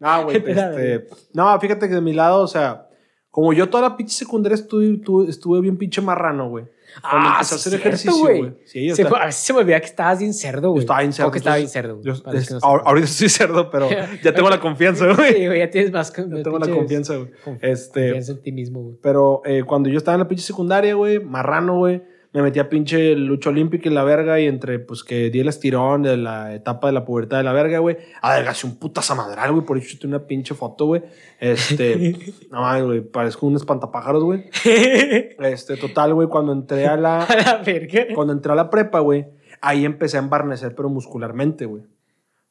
No, 0.00 0.22
güey, 0.24 0.40
Te 0.42 0.54
la 0.54 0.70
este, 0.70 1.08
no, 1.34 1.58
fíjate 1.60 1.88
que 1.88 1.94
de 1.96 2.00
mi 2.00 2.12
lado, 2.12 2.42
o 2.42 2.46
sea, 2.46 2.86
como 3.32 3.52
yo 3.52 3.68
toda 3.68 3.82
la 3.88 3.96
pinche 3.96 4.14
secundaria 4.14 4.54
estuve, 4.54 4.96
tu- 4.98 5.28
estuve 5.28 5.60
bien 5.60 5.76
pinche 5.76 6.00
marrano, 6.00 6.48
güey. 6.48 6.66
Cuando 7.02 7.28
Ah, 7.28 7.32
empecé 7.34 7.54
a 7.54 7.56
hacer 7.56 7.70
cierto, 7.72 7.88
ejercicio, 7.88 8.18
güey. 8.20 8.54
Sí, 8.64 8.90
Se- 8.94 9.02
a 9.02 9.26
veces 9.26 9.42
se 9.42 9.52
me 9.52 9.58
olvida 9.58 9.80
que 9.80 9.86
estabas 9.86 10.20
bien 10.20 10.32
cerdo, 10.32 10.70
güey. 10.70 10.80
estaba 10.82 11.00
bien 11.00 11.12
cerdo. 11.12 11.26
¿Cómo 11.26 11.32
que 11.32 11.38
estaba 11.38 11.56
bien 11.56 11.68
cerdo? 11.68 12.00
yo- 12.02 12.12
es- 12.12 12.50
no 12.52 12.58
ahorita 12.62 13.06
estoy 13.06 13.28
cerdo, 13.28 13.70
pero 13.70 13.88
ya 14.22 14.32
tengo 14.32 14.48
la 14.48 14.60
confianza, 14.60 15.12
güey. 15.12 15.34
Sí, 15.34 15.46
güey, 15.46 15.58
ya 15.58 15.68
tienes 15.70 15.90
más 15.90 16.12
Ya 16.12 16.22
tengo 16.44 16.58
la 16.60 16.66
pinches- 16.66 16.74
confianza, 16.76 17.16
güey. 17.16 17.30
conf- 17.44 17.58
Este, 17.60 18.00
Confianza 18.02 18.32
en 18.32 18.42
ti 18.42 18.52
mismo, 18.52 18.80
güey. 18.82 18.96
pero 19.02 19.42
eh, 19.44 19.64
cuando 19.66 19.88
yo 19.90 19.98
estaba 19.98 20.14
en 20.14 20.20
la 20.20 20.28
pinche 20.28 20.44
secundaria, 20.44 20.94
güey, 20.94 21.18
marrano, 21.18 21.76
güey, 21.78 22.02
me 22.32 22.42
metí 22.42 22.58
a 22.58 22.68
pinche 22.68 23.14
lucha 23.14 23.50
olímpica 23.50 23.88
y 23.88 23.92
la 23.92 24.04
verga 24.04 24.38
y 24.38 24.46
entre, 24.46 24.78
pues, 24.78 25.02
que 25.02 25.30
di 25.30 25.40
el 25.40 25.48
estirón 25.48 26.02
de 26.02 26.16
la 26.16 26.54
etapa 26.54 26.88
de 26.88 26.92
la 26.92 27.04
pubertad 27.04 27.38
de 27.38 27.42
la 27.42 27.52
verga, 27.52 27.78
güey, 27.78 27.96
adelgacé 28.20 28.66
un 28.66 28.78
puta 28.78 29.00
zamadral, 29.00 29.52
güey, 29.52 29.64
por 29.64 29.78
eso 29.78 29.96
tengo 29.98 30.16
una 30.16 30.26
pinche 30.26 30.54
foto, 30.54 30.86
güey. 30.86 31.02
Este, 31.40 32.16
no 32.50 32.60
mames, 32.60 32.84
güey, 32.84 33.00
parezco 33.00 33.46
un 33.46 33.56
espantapájaros, 33.56 34.24
güey. 34.24 34.44
Este, 35.38 35.76
total, 35.76 36.14
güey, 36.14 36.28
cuando 36.28 36.52
entré 36.52 36.86
a 36.86 36.96
la, 36.96 37.22
A 37.24 37.36
la 37.36 37.62
verga. 37.64 38.06
cuando 38.14 38.32
entré 38.32 38.52
a 38.52 38.56
la 38.56 38.70
prepa, 38.70 39.00
güey, 39.00 39.26
ahí 39.60 39.84
empecé 39.84 40.18
a 40.18 40.20
embarnecer, 40.20 40.74
pero 40.74 40.88
muscularmente, 40.88 41.64
güey. 41.64 41.84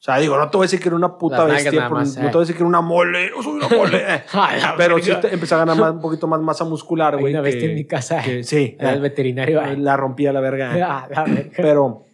sea, 0.00 0.18
digo, 0.18 0.36
no 0.38 0.48
te 0.48 0.56
voy 0.56 0.64
a 0.64 0.66
decir 0.66 0.78
que 0.80 0.88
era 0.88 0.94
una 0.96 1.18
puta 1.18 1.38
Las 1.44 1.64
bestia, 1.64 1.88
más, 1.88 2.16
no 2.16 2.22
eh. 2.22 2.26
te 2.26 2.32
voy 2.32 2.38
a 2.38 2.40
decir 2.42 2.54
que 2.54 2.62
era 2.62 2.68
una 2.68 2.80
mole, 2.80 3.30
soy 3.42 3.52
una 3.54 3.68
mole. 3.68 3.98
eh. 4.14 4.22
Pero 4.76 4.96
sí 5.00 5.10
te- 5.20 5.34
empecé 5.34 5.56
a 5.56 5.58
ganar 5.58 5.76
más- 5.76 5.90
un 5.90 6.00
poquito 6.00 6.28
más 6.28 6.40
masa 6.40 6.64
muscular, 6.64 7.18
güey. 7.18 7.32
una 7.32 7.42
bestia 7.42 7.62
que- 7.62 7.68
en 7.70 7.74
mi 7.74 7.84
casa. 7.84 8.22
que- 8.22 8.44
sí, 8.44 8.76
Era 8.78 8.92
el 8.92 8.98
eh, 8.98 9.00
veterinario. 9.00 9.60
ay. 9.60 9.76
la 9.76 9.96
rompí 9.96 10.26
a 10.28 10.32
la 10.32 10.40
verga. 10.40 10.78
eh. 10.78 10.82
A 10.82 11.08
la 11.10 11.24
verga. 11.24 11.50
Pero 11.56 12.04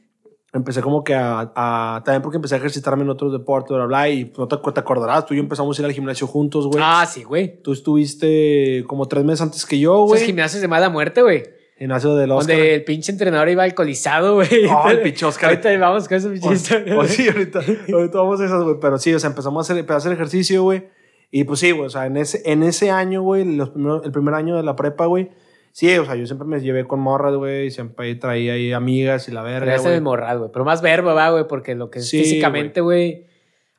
empecé 0.55 0.81
como 0.81 1.05
que 1.05 1.15
a, 1.15 1.53
a- 1.55 2.01
También 2.07 2.23
porque 2.23 2.37
empecé 2.37 2.55
a 2.55 2.59
ejercitarme 2.59 3.03
en 3.03 3.11
otros 3.11 3.31
deportes, 3.33 3.77
bla, 3.77 3.85
bla, 3.85 4.09
y 4.09 4.33
no 4.39 4.49
te, 4.49 4.57
te 4.57 4.81
acordarás, 4.81 5.27
tú 5.27 5.35
y 5.35 5.37
yo 5.37 5.43
empezamos 5.43 5.79
a 5.79 5.83
ir 5.83 5.87
al 5.87 5.93
gimnasio 5.93 6.27
juntos, 6.27 6.67
güey. 6.67 6.83
Ah, 6.83 7.05
sí, 7.07 7.23
güey. 7.23 7.61
Tú 7.61 7.73
estuviste 7.75 8.85
como 8.87 9.07
tres 9.09 9.25
meses 9.25 9.43
antes 9.43 9.67
que 9.67 9.79
yo, 9.79 9.97
Esos 10.07 10.09
güey. 10.09 10.25
gimnasios 10.25 10.63
de 10.63 10.69
mala 10.69 10.89
muerte, 10.89 11.21
güey. 11.21 11.43
Gimnasio 11.79 12.15
del 12.15 12.31
Oscar. 12.31 12.57
Donde 12.57 12.75
el 12.75 12.85
pinche 12.85 13.11
entrenador 13.13 13.49
iba 13.49 13.65
alcoholizado, 13.65 14.35
güey. 14.35 14.67
Oh, 14.71 14.89
el 14.89 15.03
pinche 15.03 15.27
Oscar. 15.27 15.51
Ahorita 15.51 15.77
vamos 15.79 16.09
con 16.09 16.17
esa 16.17 16.31
pinche 16.31 16.53
historia. 16.53 16.97
O, 16.97 17.01
o 17.01 17.05
sí, 17.05 17.29
ahorita, 17.29 17.61
ahorita 17.93 18.19
vamos 18.19 18.41
a 18.41 18.45
esas, 18.45 18.63
güey. 18.63 18.77
Pero 18.81 18.99
sí, 18.99 19.13
o 19.13 19.19
sea, 19.19 19.31
empezamos 19.31 19.69
a 19.69 19.73
hacer, 19.73 19.91
a 19.91 19.97
hacer 19.97 20.13
ejercicio, 20.13 20.63
güey. 20.63 20.89
Y 21.31 21.45
pues 21.45 21.61
sí, 21.61 21.73
güey, 21.73 21.87
o 21.87 21.91
sea, 21.91 22.07
en 22.07 22.17
ese, 22.17 22.43
en 22.45 22.63
ese 22.63 22.93
año, 22.93 23.23
güey, 23.23 23.43
el 23.43 24.13
primer 24.13 24.35
año 24.35 24.57
de 24.57 24.63
la 24.63 24.77
prepa, 24.77 25.07
güey. 25.07 25.31
Sí, 25.73 25.93
o 25.99 26.05
sea, 26.05 26.15
yo 26.15 26.25
siempre 26.27 26.47
me 26.47 26.61
llevé 26.61 26.87
con 26.87 27.01
morras, 27.01 27.35
güey. 27.35 27.73
Siempre 27.73 28.15
traía 28.15 28.53
ahí 28.53 28.73
amigas 28.73 29.27
y 29.27 29.33
la 29.33 29.43
verga, 29.43 29.75
ese 29.75 29.83
güey. 29.83 29.97
es 29.97 30.03
morral, 30.03 30.39
güey. 30.39 30.51
Pero 30.53 30.65
más 30.65 30.81
verbo, 30.81 31.13
va, 31.13 31.31
güey, 31.31 31.49
porque 31.49 31.75
lo 31.75 31.91
que 31.91 31.99
es 31.99 32.09
Sí, 32.09 32.19
físicamente, 32.21 32.81
güey. 32.81 33.27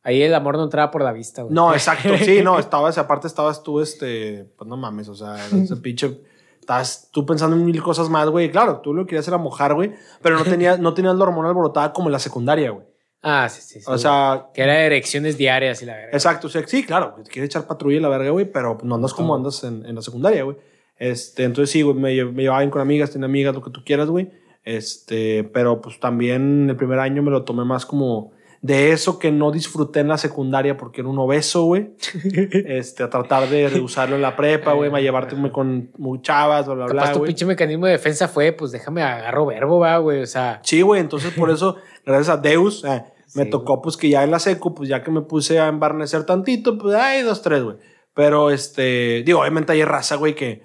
Ahí 0.04 0.22
el 0.22 0.36
amor 0.36 0.58
no 0.58 0.66
entraba 0.66 0.92
por 0.92 1.02
la 1.02 1.14
vista, 1.14 1.44
güey. 1.44 1.56
No, 1.56 1.72
exacto. 1.72 2.10
Sí, 2.18 2.42
no, 2.44 2.60
estabas, 2.60 2.98
aparte 2.98 3.28
estabas 3.28 3.64
tú, 3.64 3.80
este, 3.80 4.46
pues 4.58 4.68
no 4.68 4.76
mames, 4.76 5.08
o 5.08 5.16
sea, 5.16 5.38
ese 5.64 5.78
pinche, 5.78 6.20
estás 6.66 7.10
tú 7.12 7.26
pensando 7.26 7.56
en 7.56 7.64
mil 7.64 7.82
cosas 7.84 8.10
más, 8.10 8.28
güey. 8.30 8.50
Claro, 8.50 8.82
tú 8.82 8.94
lo 8.94 9.04
que 9.06 9.10
querías 9.12 9.28
era 9.28 9.38
mojar, 9.38 9.76
güey, 9.76 9.94
pero 10.22 10.38
no 10.38 10.44
tenías, 10.46 10.80
no 10.80 10.94
tenías 10.96 11.16
la 11.16 11.24
hormona 11.24 11.50
alborotada 11.50 11.94
como 11.94 12.08
en 12.10 12.14
la 12.14 12.20
secundaria, 12.20 12.72
güey. 12.72 12.86
Ah, 13.22 13.48
sí, 13.50 13.62
sí. 13.62 13.80
sí, 13.80 13.86
O 13.88 13.98
sea, 13.98 14.48
Que 14.54 14.62
era 14.64 14.82
erecciones 14.84 15.38
diarias 15.38 15.82
y 15.82 15.86
la 15.86 15.96
verga. 15.96 16.12
exacto, 16.14 16.48
o 16.48 16.50
sea, 16.50 16.68
sí, 16.68 16.84
claro, 16.84 17.16
te 17.24 17.32
quieres 17.32 17.50
echar 17.50 17.66
patrulla 17.66 17.98
y 17.98 18.00
la 18.00 18.10
verga, 18.10 18.30
güey, 18.32 18.46
pero 18.52 18.78
no 18.84 18.96
andas 18.96 19.14
como 19.14 19.36
andas 19.36 19.64
en, 19.64 19.86
en 19.86 19.96
la 19.96 20.02
secundaria, 20.02 20.44
güey. 20.44 20.58
Este, 20.98 21.44
entonces 21.44 21.72
sí, 21.72 21.82
güey, 21.82 21.96
me, 21.96 22.26
me 22.26 22.44
llevaba 22.44 22.60
bien 22.60 22.72
con 22.72 22.82
amigas, 22.82 23.12
tenía 23.12 23.26
amigas, 23.26 23.54
lo 23.56 23.62
que 23.64 23.72
tú 23.72 23.84
quieras, 23.84 24.10
güey. 24.10 24.32
Este, 24.64 25.44
pero 25.44 25.82
pues 25.82 26.00
también 26.00 26.70
el 26.70 26.76
primer 26.76 27.00
año 27.00 27.22
me 27.24 27.32
lo 27.32 27.44
tomé 27.44 27.64
más 27.66 27.86
como 27.86 28.32
de 28.66 28.92
eso 28.92 29.20
que 29.20 29.32
no 29.32 29.52
disfruté 29.52 30.00
en 30.00 30.08
la 30.08 30.18
secundaria 30.18 30.76
porque 30.76 31.02
era 31.02 31.10
un 31.10 31.20
obeso, 31.20 31.66
güey. 31.66 31.92
Este, 32.66 33.04
a 33.04 33.10
tratar 33.12 33.48
de 33.48 33.80
usarlo 33.80 34.16
en 34.16 34.24
la 34.24 34.36
prepa, 34.36 34.74
güey, 34.74 34.92
a 34.92 35.00
llevarte 35.00 35.36
con 35.52 35.92
muy 35.98 36.22
chavas, 36.24 36.66
bla, 36.66 36.74
bla, 36.74 36.86
bla, 36.88 37.12
tu 37.12 37.20
güey. 37.20 37.28
pinche 37.30 37.46
mecanismo 37.46 37.86
de 37.86 37.92
defensa 37.92 38.28
fue, 38.28 38.52
pues 38.54 38.72
déjame 38.72 39.04
agarro 39.04 39.46
verbo, 39.46 39.80
va, 39.80 39.98
güey. 40.00 40.24
O 40.24 40.26
sea, 40.26 40.62
Sí, 40.64 40.82
güey, 40.82 41.00
entonces 41.00 41.32
por 41.34 41.52
eso, 41.52 41.76
gracias 42.06 42.30
a 42.30 42.42
Deus, 42.42 42.84
eh, 42.86 43.04
me 43.36 43.44
Sí, 43.44 43.50
tocó 43.52 43.84
pues 43.84 43.98
que 43.98 44.10
ya 44.10 44.24
en 44.24 44.32
la 44.32 44.40
secu, 44.40 44.74
pues 44.74 44.90
ya 44.90 45.04
que 45.04 45.12
me 45.12 45.22
puse 45.22 45.60
a 45.60 45.68
embarnecer 45.68 46.26
tantito, 46.26 46.78
pues 46.80 46.96
hay 46.96 47.22
dos, 47.22 47.44
tres, 47.44 47.62
güey. 47.62 47.78
Pero 48.16 48.50
este, 48.50 49.22
digo, 49.24 49.42
obviamente 49.42 49.74
hay 49.74 49.84
raza, 49.84 50.16
güey, 50.16 50.34
que 50.34 50.64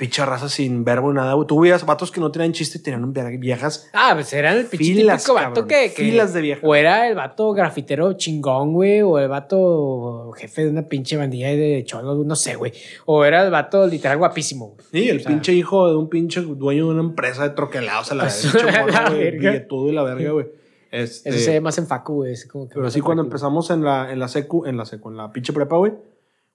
pinche 0.00 0.24
raza 0.24 0.48
sin 0.48 0.82
verbo 0.82 1.12
nada, 1.12 1.34
güey. 1.34 1.46
Tú 1.46 1.60
veías 1.60 1.84
vatos 1.84 2.10
que 2.10 2.18
no 2.20 2.32
tenían 2.32 2.52
chiste 2.52 2.78
y 2.78 2.82
tenían 2.82 3.12
vie- 3.14 3.38
viejas. 3.38 3.88
ah, 3.92 4.12
pues 4.14 4.32
era 4.32 4.52
el 4.52 4.64
pinche 4.66 4.94
Filas, 4.94 5.22
típico 5.22 5.34
vato 5.34 5.46
cabrón, 5.48 5.68
que, 5.68 5.92
que- 5.94 6.02
filas 6.02 6.32
de 6.32 6.40
viejas. 6.40 6.64
O 6.66 6.74
era 6.74 7.06
el 7.06 7.14
vato 7.14 7.52
grafitero 7.52 8.14
chingón, 8.14 8.72
güey, 8.72 9.02
o 9.02 9.18
el 9.18 9.28
vato 9.28 10.32
jefe 10.36 10.64
de 10.64 10.70
una 10.70 10.82
pinche 10.88 11.16
bandilla 11.16 11.48
de 11.48 11.84
cholos, 11.86 12.24
no 12.26 12.34
sé, 12.34 12.54
güey. 12.56 12.72
O 13.06 13.24
era 13.24 13.44
el 13.44 13.50
vato 13.50 13.86
literal 13.86 14.18
guapísimo, 14.18 14.68
güey. 14.70 14.86
Sí, 14.90 15.08
el 15.10 15.18
O 15.18 15.20
sea, 15.20 15.28
pinche 15.30 15.52
hijo 15.52 15.88
de 15.90 15.96
un 15.96 16.08
pinche 16.08 16.40
dueño 16.40 16.86
de 16.86 16.90
una 16.92 17.02
empresa 17.02 17.42
de 17.44 17.50
troquelados 17.50 18.10
a 18.10 18.14
la 18.14 18.22
Pues, 18.24 18.54
la 18.64 19.10
verga. 19.10 19.50
billetudo 19.50 19.88
y 19.88 19.92
la 19.92 20.02
verga, 20.02 20.30
güey. 20.32 20.46
Este, 20.90 21.28
Eso 21.28 21.38
se 21.38 21.50
ve 21.52 21.60
más 21.60 21.78
en 21.78 21.86
facu, 21.86 22.14
güey. 22.14 22.32
es 22.32 22.46
como 22.46 22.68
que 22.68 22.74
Pero 22.74 22.90
sí, 22.90 23.00
cuando 23.00 23.22
empezamos 23.22 23.70
en 23.70 23.84
la, 23.84 24.10
en 24.10 24.18
la 24.18 24.26
secu, 24.26 24.66
en 24.66 24.76
la 24.76 24.84
secu, 24.84 25.10
en 25.10 25.16
la 25.18 25.30
pinche 25.30 25.52
prepa, 25.52 25.76
güey. 25.76 25.92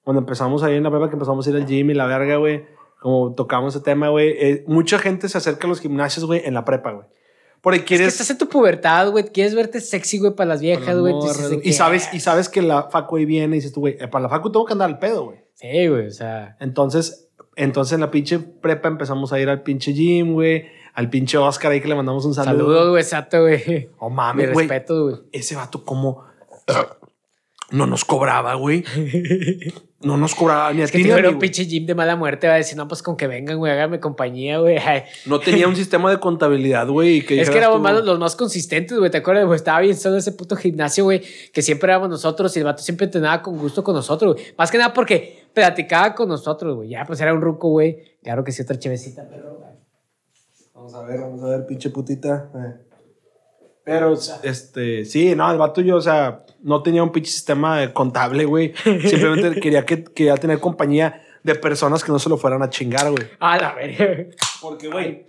Cuando 0.04 0.20
empezamos 0.20 0.62
ahí 0.64 0.76
en 0.76 0.84
la 0.84 0.90
prepa, 0.92 1.08
que 1.10 1.14
empezamos 1.16 1.48
a 1.48 1.50
ir 1.52 1.56
al 1.56 1.66
gym 1.66 1.90
y 1.92 1.94
la 1.94 2.06
verga, 2.06 2.36
güey. 2.36 2.66
Como 3.06 3.36
tocamos 3.36 3.76
ese 3.76 3.84
tema, 3.84 4.10
güey. 4.10 4.30
eh, 4.30 4.64
mucha 4.66 4.98
gente 4.98 5.30
se 5.30 5.38
acerca 5.38 5.68
a 5.68 5.70
los 5.70 5.80
gimnasios, 5.80 6.26
güey, 6.26 6.42
en 6.44 6.56
la 6.56 6.66
prepa, 6.66 6.92
güey. 6.92 7.06
Porque 7.62 7.78
Es 7.78 7.84
que 7.84 7.88
quieres... 7.90 8.08
estás 8.08 8.32
en 8.32 8.40
tu 8.40 8.50
pubertad, 8.50 9.12
güey. 9.12 9.26
Quieres 9.26 9.54
verte 9.54 9.80
sexy, 9.80 10.18
güey, 10.18 10.34
para 10.34 10.48
las 10.48 10.60
viejas, 10.60 10.98
güey. 10.98 11.14
Y 11.62 11.74
sabes, 11.74 12.08
ah, 12.12 12.16
y 12.16 12.20
sabes 12.20 12.50
que 12.50 12.64
la 12.64 12.90
facu 12.90 13.18
ahí 13.18 13.26
viene 13.26 13.58
y 13.58 13.60
dices 13.60 13.74
tú, 13.74 13.82
güey, 13.82 13.96
eh, 14.00 14.08
para 14.08 14.24
la 14.24 14.30
facu 14.30 14.52
tengo 14.52 14.66
que 14.66 14.74
andar 14.74 14.90
al 14.90 14.98
pedo, 14.98 15.26
güey. 15.26 15.38
Sí, 15.54 15.88
güey, 15.88 16.08
o 16.08 16.12
sea. 16.12 16.58
Entonces, 16.60 17.30
entonces 17.56 17.94
en 17.94 18.02
la 18.02 18.10
pinche 18.10 18.40
prepa 18.40 18.88
empezamos 18.88 19.32
a 19.32 19.40
ir 19.40 19.50
al 19.50 19.62
pinche 19.62 19.94
gym, 19.94 20.34
güey. 20.34 20.66
Al 20.96 21.12
pinche 21.12 21.38
Oscar 21.38 21.74
ahí 21.74 21.82
que 21.82 21.88
le 21.88 21.94
mandamos 21.94 22.26
un 22.26 22.34
saludo. 22.34 22.58
Saludos, 22.58 22.90
güey, 22.90 23.04
exacto, 23.04 23.42
güey. 23.42 23.90
Oh, 24.00 24.10
Mi 24.10 24.16
mames, 24.16 24.52
güey. 24.52 24.68
respeto, 24.68 25.04
güey. 25.04 25.16
Ese 25.32 25.56
vato 25.56 25.86
como... 25.86 26.24
No 27.70 27.86
nos 27.86 28.04
cobraba, 28.04 28.56
güey. 28.56 28.84
No 30.06 30.18
nos 30.18 30.36
cobraba 30.36 30.72
ni 30.72 30.82
a 30.82 30.86
Es 30.86 30.92
que 30.92 31.00
ti 31.00 31.04
mí, 31.06 31.12
un 31.12 31.40
pinche 31.40 31.66
gym 31.66 31.88
de 31.88 31.96
mala 31.96 32.16
muerte, 32.16 32.48
va 32.48 32.54
a 32.54 32.58
decir, 32.58 32.78
no, 32.78 32.88
pues 32.88 33.02
con 33.02 33.18
que 33.18 33.26
vengan, 33.26 33.58
güey, 33.58 33.72
háganme 33.72 34.00
compañía, 34.00 34.60
güey. 34.60 34.78
No 35.26 35.40
tenía 35.40 35.68
un 35.68 35.76
sistema 35.76 36.12
de 36.12 36.20
contabilidad, 36.20 36.88
güey. 36.88 37.26
que 37.26 37.42
Es 37.42 37.50
que 37.50 37.58
éramos 37.58 37.82
más, 37.82 38.04
los 38.04 38.20
más 38.20 38.36
consistentes, 38.36 39.00
güey. 39.00 39.10
¿Te 39.10 39.18
acuerdas? 39.18 39.46
güey? 39.46 39.56
Estaba 39.56 39.80
bien 39.80 39.98
solo 39.98 40.18
ese 40.18 40.32
puto 40.32 40.56
gimnasio, 40.56 41.06
güey. 41.06 41.24
Que 41.52 41.64
siempre 41.64 41.92
éramos 41.92 42.10
nosotros 42.10 42.56
y 42.56 42.60
el 42.60 42.66
vato 42.66 42.84
siempre 42.84 43.06
entrenaba 43.06 43.42
con 43.42 43.58
gusto 43.58 43.84
con 43.84 43.96
nosotros, 43.96 44.36
güey. 44.36 44.46
Más 44.56 44.70
que 44.70 44.78
nada 44.78 44.94
porque 44.94 45.48
platicaba 45.56 46.14
con 46.14 46.30
nosotros, 46.30 46.76
güey. 46.76 46.90
Ya, 46.90 47.04
pues 47.04 47.20
era 47.20 47.34
un 47.34 47.42
ruco, 47.42 47.70
güey. 47.70 48.20
Claro 48.22 48.44
que 48.44 48.52
sí, 48.52 48.62
otra 48.62 48.78
chevecita, 48.78 49.28
pero. 49.28 49.56
güey. 49.56 49.72
Vamos 50.76 50.94
a 50.94 51.02
ver, 51.02 51.20
vamos 51.20 51.42
a 51.42 51.48
ver, 51.48 51.66
pinche 51.66 51.90
putita. 51.90 52.52
Eh. 52.54 52.85
Pero, 53.86 54.18
este, 54.42 55.06
sí, 55.06 55.36
no, 55.36 55.50
el 55.52 55.60
vato 55.60 55.80
yo, 55.80 55.98
o 55.98 56.02
sea, 56.02 56.44
no 56.64 56.82
tenía 56.82 57.04
un 57.04 57.12
pinche 57.12 57.32
sistema 57.32 57.94
contable, 57.94 58.44
güey. 58.46 58.74
Simplemente 58.84 59.62
quería, 59.62 59.86
que, 59.86 60.04
quería 60.04 60.36
tener 60.36 60.60
compañía 60.60 61.22
de 61.44 61.54
personas 61.54 62.04
que 62.04 62.12
no 62.12 62.18
se 62.18 62.28
lo 62.28 62.38
fueran 62.38 62.64
a 62.64 62.70
chingar, 62.70 63.12
güey. 63.12 63.28
Ah, 63.40 63.58
la 63.58 63.76
verga. 63.76 64.26
Porque, 64.60 64.90
güey, 64.90 65.28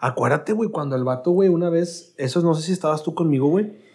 acuérdate, 0.00 0.54
güey, 0.54 0.70
cuando 0.70 0.96
el 0.96 1.04
vato, 1.04 1.32
güey, 1.32 1.50
una 1.50 1.68
vez, 1.68 2.14
eso 2.16 2.40
no 2.40 2.54
sé 2.54 2.62
si 2.62 2.72
estabas 2.72 3.02
tú 3.02 3.14
conmigo, 3.14 3.48
güey. 3.48 3.89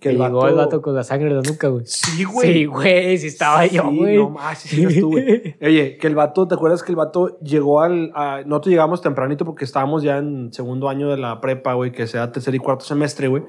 Que 0.00 0.12
llegó 0.12 0.48
el 0.48 0.54
vato 0.54 0.80
con 0.80 0.94
la 0.94 1.04
sangre 1.04 1.28
de 1.28 1.34
la 1.34 1.42
nuca, 1.42 1.68
güey. 1.68 1.84
Sí, 1.84 2.24
güey. 2.24 2.52
Sí, 2.52 2.64
güey, 2.64 3.18
sí 3.18 3.26
estaba 3.26 3.66
yo, 3.66 3.84
güey. 3.90 4.16
no 4.16 4.30
más, 4.30 4.58
sí, 4.58 4.86
sí, 4.88 5.00
güey. 5.02 5.56
Oye, 5.62 5.98
que 5.98 6.06
el 6.06 6.14
vato, 6.14 6.48
¿te 6.48 6.54
acuerdas 6.54 6.82
que 6.82 6.90
el 6.90 6.96
vato 6.96 7.38
llegó 7.40 7.82
al. 7.82 8.10
A, 8.14 8.40
nosotros 8.46 8.70
llegamos 8.70 9.02
tempranito 9.02 9.44
porque 9.44 9.64
estábamos 9.64 10.02
ya 10.02 10.16
en 10.16 10.52
segundo 10.54 10.88
año 10.88 11.10
de 11.10 11.18
la 11.18 11.40
prepa, 11.42 11.74
güey, 11.74 11.92
que 11.92 12.06
sea 12.06 12.32
tercer 12.32 12.54
y 12.54 12.58
cuarto 12.58 12.84
semestre, 12.86 13.28
güey. 13.28 13.42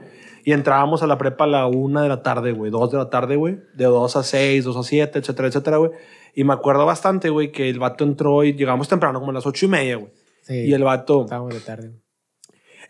Y 0.43 0.51
entrábamos 0.51 1.03
a 1.03 1.07
la 1.07 1.17
prepa 1.17 1.45
a 1.45 1.47
la 1.47 1.67
una 1.67 2.01
de 2.01 2.09
la 2.09 2.21
tarde, 2.21 2.51
güey, 2.51 2.69
dos 2.69 2.91
de 2.91 2.97
la 2.97 3.09
tarde, 3.09 3.37
güey. 3.37 3.59
De 3.75 3.85
dos 3.85 4.15
a 4.17 4.23
seis, 4.23 4.65
dos 4.65 4.75
a 4.75 4.83
siete, 4.83 5.19
etcétera, 5.19 5.47
etcétera, 5.47 5.77
güey. 5.77 5.91
Y 6.35 6.43
me 6.43 6.53
acuerdo 6.53 6.85
bastante, 6.85 7.29
güey, 7.29 7.51
que 7.51 7.69
el 7.69 7.79
vato 7.79 8.03
entró 8.03 8.43
y 8.43 8.53
llegamos 8.53 8.89
temprano, 8.89 9.19
como 9.19 9.31
a 9.31 9.35
las 9.35 9.45
ocho 9.45 9.65
y 9.67 9.69
media, 9.69 9.95
güey. 9.97 10.11
Sí, 10.41 10.65
Y 10.65 10.73
el 10.73 10.83
vato, 10.83 11.21
estábamos 11.21 11.53
de 11.53 11.59
tarde. 11.61 11.87
güey. 11.89 12.01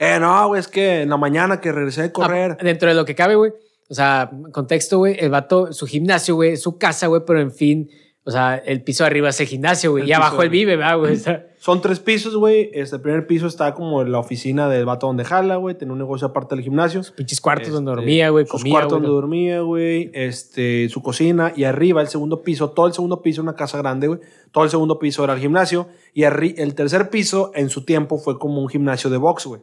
Eh, 0.01 0.19
no, 0.19 0.47
güey, 0.47 0.59
es 0.59 0.67
que 0.67 1.03
en 1.03 1.09
la 1.09 1.17
mañana 1.17 1.61
que 1.61 1.71
regresé 1.71 2.01
de 2.01 2.11
correr. 2.11 2.57
Ah, 2.59 2.63
dentro 2.63 2.89
de 2.89 2.95
lo 2.95 3.05
que 3.05 3.13
cabe, 3.15 3.35
güey. 3.35 3.51
O 3.89 3.93
sea, 3.93 4.31
contexto, 4.51 4.97
güey. 4.97 5.15
El 5.19 5.29
vato, 5.29 5.71
su 5.73 5.85
gimnasio, 5.85 6.35
güey, 6.35 6.57
su 6.57 6.77
casa, 6.77 7.07
güey, 7.07 7.21
pero 7.25 7.39
en 7.39 7.51
fin. 7.51 7.89
O 8.23 8.29
sea, 8.31 8.55
el 8.55 8.83
piso 8.83 9.03
de 9.03 9.07
arriba 9.07 9.29
es 9.29 9.39
el 9.41 9.47
gimnasio, 9.47 9.91
güey. 9.91 10.07
Y 10.07 10.13
abajo 10.13 10.37
de 10.37 10.43
el 10.45 10.49
vive, 10.49 10.75
¿verdad, 10.75 10.97
güey? 10.97 11.13
O 11.13 11.15
sea, 11.17 11.47
Son 11.59 11.81
tres 11.81 11.99
pisos, 11.99 12.35
güey. 12.35 12.69
Este 12.73 12.95
el 12.97 13.01
primer 13.01 13.25
piso 13.27 13.47
está 13.47 13.73
como 13.73 14.03
la 14.03 14.19
oficina 14.19 14.69
del 14.69 14.85
vato 14.85 15.07
donde 15.07 15.23
jala, 15.25 15.55
güey. 15.57 15.75
Tiene 15.77 15.91
un 15.93 15.99
negocio 15.99 16.27
aparte 16.27 16.55
del 16.55 16.63
gimnasio. 16.63 17.01
pinches 17.15 17.41
cuartos 17.41 17.71
donde 17.71 17.91
Este, 17.91 17.99
dormía, 18.01 18.29
güey, 18.29 18.45
sus 18.45 18.59
comía, 18.59 18.73
cuartos 18.73 18.91
güey. 18.93 19.01
donde 19.01 19.15
dormía, 19.15 19.61
güey. 19.61 20.11
Este, 20.13 20.87
su 20.89 21.01
cocina. 21.01 21.51
Y 21.55 21.63
arriba, 21.63 22.01
el 22.01 22.07
segundo 22.07 22.43
piso, 22.43 22.69
todo 22.71 22.85
el 22.87 22.93
segundo 22.93 23.21
piso, 23.23 23.41
una 23.41 23.55
casa 23.55 23.77
grande, 23.79 24.07
güey. 24.07 24.19
Todo 24.51 24.63
el 24.65 24.69
segundo 24.69 24.99
piso 24.99 25.23
era 25.23 25.33
el 25.33 25.39
gimnasio. 25.39 25.87
Y 26.13 26.23
el 26.23 26.75
tercer 26.75 27.09
piso, 27.09 27.51
en 27.55 27.69
su 27.69 27.85
tiempo, 27.85 28.17
fue 28.19 28.37
como 28.37 28.61
un 28.61 28.69
gimnasio 28.69 29.09
de 29.09 29.17
box, 29.17 29.47
güey. 29.47 29.61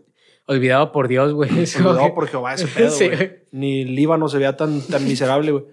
Olvidado 0.49 0.91
por 0.93 1.07
Dios, 1.09 1.33
güey. 1.35 1.51
Olvidado 1.77 2.15
por 2.15 2.27
Jehová 2.27 2.55
ese 2.55 2.67
pedo, 2.67 2.91
Sí, 2.91 3.07
güey. 3.07 3.17
güey. 3.17 3.31
Ni 3.53 3.85
Líbano 3.85 4.29
se 4.29 4.39
veía 4.39 4.57
tan, 4.57 4.81
tan 4.81 5.05
miserable, 5.05 5.53
güey. 5.53 5.65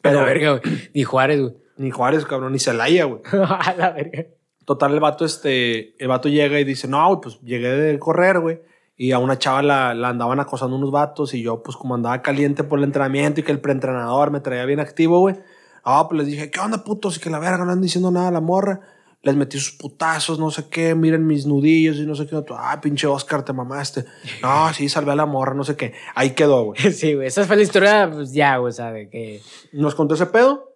Pero, 0.00 0.20
Pero, 0.20 0.24
verga, 0.24 0.50
güey. 0.58 0.90
Ni 0.94 1.02
Juárez, 1.04 1.40
güey. 1.40 1.54
Ni 1.76 1.90
Juárez, 1.90 2.24
cabrón, 2.24 2.52
ni 2.52 2.58
Celaya, 2.58 3.04
güey. 3.04 3.20
a 3.32 3.74
la 3.76 3.90
verga. 3.90 4.26
Total, 4.64 4.94
el 4.94 5.00
vato, 5.00 5.24
este, 5.24 6.00
el 6.00 6.08
vato 6.08 6.28
llega 6.28 6.60
y 6.60 6.64
dice, 6.64 6.86
no, 6.86 7.20
pues 7.20 7.40
llegué 7.42 7.68
de 7.70 7.98
correr, 7.98 8.38
güey. 8.38 8.60
Y 8.96 9.10
a 9.10 9.18
una 9.18 9.38
chava 9.38 9.62
la, 9.62 9.94
la 9.94 10.10
andaban 10.10 10.38
acosando 10.38 10.76
unos 10.76 10.92
vatos 10.92 11.34
y 11.34 11.42
yo, 11.42 11.62
pues 11.62 11.76
como 11.76 11.96
andaba 11.96 12.22
caliente 12.22 12.62
por 12.62 12.78
el 12.78 12.84
entrenamiento 12.84 13.40
y 13.40 13.42
que 13.42 13.50
el 13.50 13.60
preentrenador 13.60 14.30
me 14.30 14.38
traía 14.40 14.64
bien 14.66 14.78
activo, 14.78 15.18
güey. 15.18 15.34
Ah, 15.82 16.06
pues 16.08 16.18
les 16.18 16.26
dije, 16.28 16.50
¿qué 16.52 16.60
onda, 16.60 16.84
putos? 16.84 17.16
Y 17.16 17.20
que 17.20 17.28
la 17.30 17.40
verga 17.40 17.56
no 17.56 17.62
andan 17.64 17.80
diciendo 17.80 18.12
nada 18.12 18.28
a 18.28 18.32
la 18.32 18.40
morra. 18.40 18.80
Les 19.22 19.36
metí 19.36 19.56
sus 19.56 19.72
putazos, 19.72 20.40
no 20.40 20.50
sé 20.50 20.68
qué, 20.68 20.96
miren 20.96 21.24
mis 21.24 21.46
nudillos 21.46 21.96
y 21.98 22.06
no 22.06 22.16
sé 22.16 22.26
qué. 22.26 22.42
Ah, 22.56 22.80
pinche 22.80 23.06
Oscar, 23.06 23.44
te 23.44 23.52
mamaste. 23.52 24.04
No, 24.42 24.72
sí, 24.74 24.88
salvé 24.88 25.12
a 25.12 25.16
la 25.16 25.26
morra, 25.26 25.54
no 25.54 25.62
sé 25.62 25.76
qué. 25.76 25.94
Ahí 26.14 26.30
quedó, 26.30 26.64
güey. 26.64 26.80
Sí, 26.92 27.14
güey. 27.14 27.28
Esa 27.28 27.44
fue 27.44 27.56
la 27.56 27.62
historia, 27.62 28.10
pues 28.12 28.32
ya, 28.32 28.56
güey, 28.56 28.72
de 28.74 29.08
que. 29.10 29.40
Nos 29.72 29.94
contó 29.94 30.14
ese 30.14 30.26
pedo. 30.26 30.74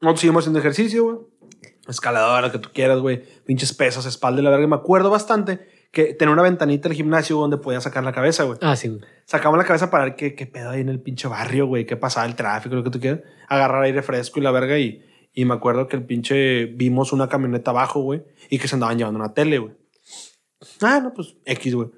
Nosotros 0.00 0.20
seguimos 0.20 0.42
haciendo 0.44 0.60
ejercicio, 0.60 1.04
güey. 1.04 1.16
Escaladora, 1.88 2.42
lo 2.42 2.52
que 2.52 2.58
tú 2.58 2.70
quieras, 2.72 3.00
güey. 3.00 3.22
Pinches 3.44 3.72
pesas, 3.72 4.06
espalda 4.06 4.40
y 4.40 4.44
la 4.44 4.50
verga. 4.50 4.64
Y 4.64 4.68
me 4.68 4.76
acuerdo 4.76 5.10
bastante 5.10 5.66
que 5.90 6.14
tenía 6.14 6.32
una 6.32 6.42
ventanita 6.42 6.88
el 6.88 6.94
gimnasio 6.94 7.36
donde 7.36 7.56
podía 7.56 7.80
sacar 7.80 8.04
la 8.04 8.12
cabeza, 8.12 8.44
güey. 8.44 8.58
Ah, 8.62 8.76
sí, 8.76 8.88
güey. 8.88 9.00
Sacamos 9.24 9.58
la 9.58 9.64
cabeza 9.64 9.90
para 9.90 10.04
ver 10.04 10.16
qué, 10.16 10.34
qué 10.34 10.46
pedo 10.46 10.70
hay 10.70 10.80
en 10.80 10.88
el 10.88 11.00
pinche 11.00 11.28
barrio, 11.28 11.66
güey. 11.66 11.86
Qué 11.86 11.96
pasaba 11.96 12.26
el 12.26 12.34
tráfico, 12.34 12.74
lo 12.74 12.84
que 12.84 12.90
tú 12.90 13.00
quieras. 13.00 13.20
Agarrar 13.48 13.82
aire 13.82 14.02
fresco 14.02 14.40
y 14.40 14.42
la 14.42 14.50
verga. 14.50 14.78
Y, 14.78 15.02
y 15.34 15.44
me 15.44 15.54
acuerdo 15.54 15.88
que 15.88 15.96
el 15.96 16.04
pinche 16.06 16.66
vimos 16.66 17.12
una 17.12 17.28
camioneta 17.28 17.72
abajo, 17.72 18.00
güey. 18.00 18.22
Y 18.50 18.58
que 18.58 18.68
se 18.68 18.76
andaban 18.76 18.96
llevando 18.96 19.18
una 19.20 19.34
tele, 19.34 19.58
güey. 19.58 19.74
Ah, 20.80 21.00
no, 21.00 21.12
pues 21.12 21.34
X, 21.44 21.74
güey. 21.74 21.88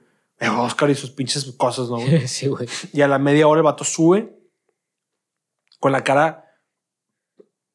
Eh, 0.41 0.49
Oscar 0.49 0.91
y 0.91 0.95
sus 0.95 1.11
pinches 1.11 1.45
cosas, 1.53 1.89
¿no, 1.89 1.97
güey? 1.97 2.26
sí, 2.28 2.47
güey. 2.49 2.66
Y 2.93 3.01
a 3.03 3.09
la 3.09 3.18
media 3.18 3.47
hora 3.47 3.61
el 3.61 3.64
vato 3.64 3.84
sube 3.84 4.37
con 5.78 5.93
la 5.93 6.03
cara 6.03 6.45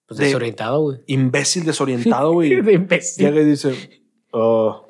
Pues 0.07 0.19
De- 0.19 0.25
desorientado, 0.25 0.81
güey. 0.81 0.99
imbécil, 1.07 1.63
desorientado, 1.63 2.33
güey. 2.33 2.61
De 2.61 2.73
imbécil. 2.73 3.25
Llega 3.25 3.41
y 3.41 3.45
dice, 3.45 4.01
oh, 4.31 4.87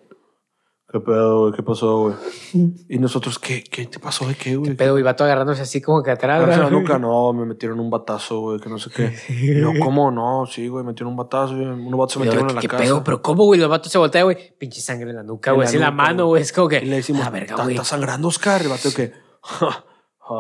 ¿qué 0.92 1.00
pedo, 1.00 1.42
güey? 1.42 1.54
¿Qué 1.54 1.64
pasó, 1.64 2.02
güey? 2.02 2.16
Y 2.89 3.00
nosotros, 3.00 3.39
¿qué, 3.39 3.64
qué 3.64 3.86
te 3.86 4.00
pasó 4.00 4.28
de 4.28 4.36
qué, 4.36 4.56
güey? 4.58 4.74
Pero, 4.76 4.92
güey, 4.94 5.04
vato 5.04 5.24
agarrándose 5.24 5.62
así 5.62 5.82
como 5.82 6.04
que 6.04 6.12
atrás, 6.12 6.38
Agarrarse 6.38 6.64
la 6.64 6.70
nuca, 6.70 7.00
no, 7.00 7.32
me 7.34 7.46
metieron 7.46 7.80
un 7.80 7.89
batazo, 7.89 8.39
güey, 8.42 8.60
que 8.60 8.70
no 8.70 8.78
sé 8.78 8.89
qué. 8.89 9.16
Y 9.30 9.60
yo, 9.60 9.72
¿cómo 9.82 10.12
no? 10.12 10.46
Sí, 10.46 10.68
güey, 10.68 10.84
metieron 10.84 11.12
un 11.12 11.18
batazo, 11.18 11.56
güey. 11.56 11.66
Unos 11.68 12.00
vatos 12.00 12.14
se 12.14 12.20
Y 12.20 12.24
metieron 12.24 12.44
en 12.44 12.48
¿Qué, 12.50 12.56
la 12.56 12.62
qué 12.62 12.68
casa. 12.68 12.84
pedo? 12.84 13.04
Pero 13.04 13.22
¿cómo, 13.22 13.46
güey? 13.46 13.60
Los 13.60 13.70
vatos 13.70 13.92
se 13.92 13.98
voltea, 13.98 14.24
güey. 14.24 14.38
Pinche 14.58 14.82
sangre 14.82 15.10
en 15.12 15.16
la 15.16 15.24
nuca, 15.24 15.52
güey. 15.54 15.68
Así 15.68 15.78
en 15.78 15.82
la 15.84 15.92
mano, 15.92 16.28
güey. 16.28 16.42
Es 16.42 16.52
como 16.52 16.68
que. 16.68 16.80
Y 16.80 16.86
le 16.86 16.98
decimos, 16.98 17.22
"A 17.22 17.26
la 17.26 17.32
verga, 17.32 17.52
"¿Está- 17.52 17.64
güey. 17.64 17.76
¿está 17.76 17.86
sangrando, 17.86 18.28
Oscar? 18.28 18.62
El 18.62 18.70
vato 18.70 18.89
que, 18.96 19.12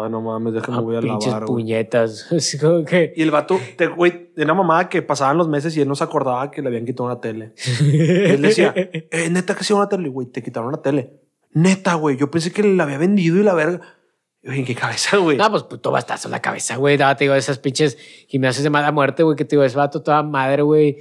ay, 0.03 0.09
no 0.09 0.21
mames, 0.21 0.53
déjame, 0.53 0.77
Ah, 0.77 0.81
voy 0.81 0.95
a 0.95 0.99
pinches 1.01 1.27
lavar, 1.31 1.45
puñetas. 1.45 2.27
Es 2.31 2.57
como 2.61 2.83
que. 2.85 3.13
Y 3.15 3.21
el 3.21 3.31
vato, 3.31 3.59
te- 3.77 3.87
güey, 3.87 4.31
de 4.35 4.43
una 4.43 4.53
mamada 4.53 4.87
que 4.89 5.01
pasaban 5.01 5.37
los 5.37 5.47
meses 5.47 5.75
y 5.75 5.81
él 5.81 5.87
no 5.87 5.95
se 5.95 6.03
acordaba 6.03 6.49
que 6.51 6.61
le 6.61 6.67
habían 6.69 6.85
quitado 6.85 7.05
una 7.05 7.19
tele. 7.19 7.53
Él 7.81 8.41
decía, 8.41 8.73
eh, 8.75 9.29
neta 9.31 9.55
que 9.55 9.63
sí 9.63 9.73
una 9.73 9.89
tele, 9.89 10.09
güey, 10.09 10.27
te 10.27 10.41
quitaron 10.43 10.71
la 10.71 10.81
tele. 10.81 11.19
Neta, 11.53 11.95
güey, 11.95 12.17
yo 12.17 12.31
pensé 12.31 12.51
que 12.51 12.63
la 12.63 12.83
había 12.83 12.97
vendido 12.97 13.37
y 13.37 13.43
la 13.43 13.53
verga. 13.53 13.81
¿En 14.43 14.65
qué 14.65 14.73
cabeza, 14.73 15.17
güey? 15.17 15.37
No, 15.37 15.51
pues 15.51 15.61
puto 15.63 15.91
bastazo 15.91 16.27
en 16.27 16.31
la 16.31 16.41
cabeza, 16.41 16.75
güey. 16.77 16.97
No, 16.97 17.15
te 17.15 17.25
digo, 17.25 17.35
esas 17.35 17.59
pinches 17.59 17.97
gimnasios 18.27 18.63
de 18.63 18.69
mala 18.71 18.91
muerte, 18.91 19.21
güey, 19.21 19.35
que 19.35 19.45
te 19.45 19.55
digo, 19.55 19.63
es 19.63 19.75
vato 19.75 20.01
toda 20.01 20.23
madre, 20.23 20.63
güey. 20.63 20.97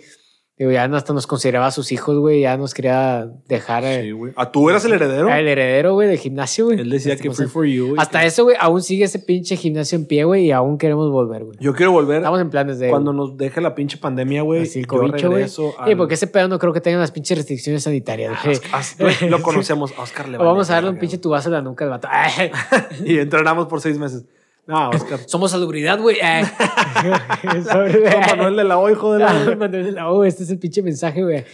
Digo, 0.61 0.72
ya 0.72 0.84
hasta 0.84 1.14
nos 1.14 1.26
consideraba 1.26 1.68
a 1.68 1.70
sus 1.70 1.90
hijos, 1.90 2.18
güey. 2.18 2.42
Ya 2.42 2.58
nos 2.58 2.74
quería 2.74 3.30
dejar 3.48 3.82
eh, 3.82 4.02
Sí, 4.02 4.11
güey. 4.11 4.34
¿A 4.36 4.52
tú 4.52 4.68
eras 4.68 4.84
el 4.84 4.92
heredero? 4.92 5.32
el 5.32 5.48
heredero, 5.48 5.94
güey, 5.94 6.06
del 6.06 6.18
gimnasio, 6.18 6.66
güey. 6.66 6.78
Él 6.78 6.90
decía 6.90 7.16
que 7.16 7.30
free 7.30 7.46
for 7.46 7.64
you. 7.64 7.94
Hasta 7.96 8.26
eso, 8.26 8.44
güey, 8.44 8.58
aún 8.61 8.82
sigue 8.82 9.04
ese 9.06 9.20
pinche 9.20 9.56
gimnasio 9.56 9.96
en 9.96 10.04
pie, 10.04 10.24
güey, 10.24 10.44
y 10.44 10.52
aún 10.52 10.76
queremos 10.76 11.11
volver, 11.11 11.44
güey. 11.44 11.56
Yo 11.61 11.72
quiero 11.72 11.92
volver 11.92 12.18
Estamos 12.18 12.42
en 12.42 12.50
planes 12.50 12.78
de. 12.78 12.90
cuando 12.90 13.14
nos 13.14 13.38
deje 13.38 13.62
la 13.62 13.74
pinche 13.74 13.96
pandemia, 13.96 14.42
güey. 14.42 14.64
Así 14.64 14.80
el 14.80 14.86
cobicho, 14.86 15.30
güey. 15.30 15.48
Sí, 15.48 15.94
porque 15.96 16.12
ese 16.12 16.26
pedo 16.26 16.46
no 16.46 16.58
creo 16.58 16.74
que 16.74 16.82
tengan 16.82 17.00
las 17.00 17.11
pinches 17.11 17.38
restricciones 17.38 17.82
sanitarias, 17.84 18.36
güey. 18.44 18.61
As- 18.72 18.96
güey, 18.98 19.30
Lo 19.30 19.40
conocemos. 19.40 19.94
A 19.96 20.02
Oscar 20.02 20.28
le 20.28 20.36
vale 20.36 20.46
vamos 20.46 20.68
a 20.68 20.74
darle 20.74 20.90
un 20.90 20.98
pinche 20.98 21.16
tubazo 21.16 21.48
en 21.48 21.54
la 21.54 21.62
nuca 21.62 21.84
al 21.86 21.90
vato. 21.90 22.06
Y 23.06 23.18
entrenamos 23.18 23.66
por 23.66 23.80
seis 23.80 23.96
meses. 23.96 24.26
No, 24.70 24.90
Oscar. 24.94 25.18
Somos 25.26 25.50
salubridad, 25.50 25.98
güey. 26.00 26.16
Como 27.02 28.20
Manuel 28.36 28.56
de 28.56 28.64
la 28.64 28.78
O, 28.78 28.88
hijo 28.90 29.12
de 29.12 29.18
la... 29.20 29.30
Ah, 29.30 29.56
Manuel 29.58 29.84
de 29.86 29.92
la 29.92 30.10
O, 30.10 30.24
este 30.24 30.44
es 30.44 30.50
el 30.50 30.58
pinche 30.58 30.82
mensaje, 30.82 31.22
güey. 31.22 31.44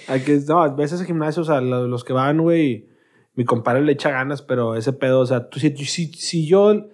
No, 0.48 0.76
ves 0.76 0.92
ese 0.92 1.04
gimnasio, 1.04 1.42
o 1.42 1.44
sea, 1.44 1.60
lo- 1.60 1.86
los 1.88 2.04
que 2.04 2.12
van, 2.12 2.38
güey, 2.40 2.86
mi 3.34 3.44
compadre 3.44 3.82
le 3.82 3.92
echa 3.92 4.10
ganas, 4.10 4.42
pero 4.42 4.74
ese 4.76 4.92
pedo, 4.92 5.20
o 5.20 5.26
sea, 5.26 5.48
tú, 5.48 5.58
si, 5.58 5.74
si, 5.76 6.06
si 6.12 6.46
yo, 6.46 6.86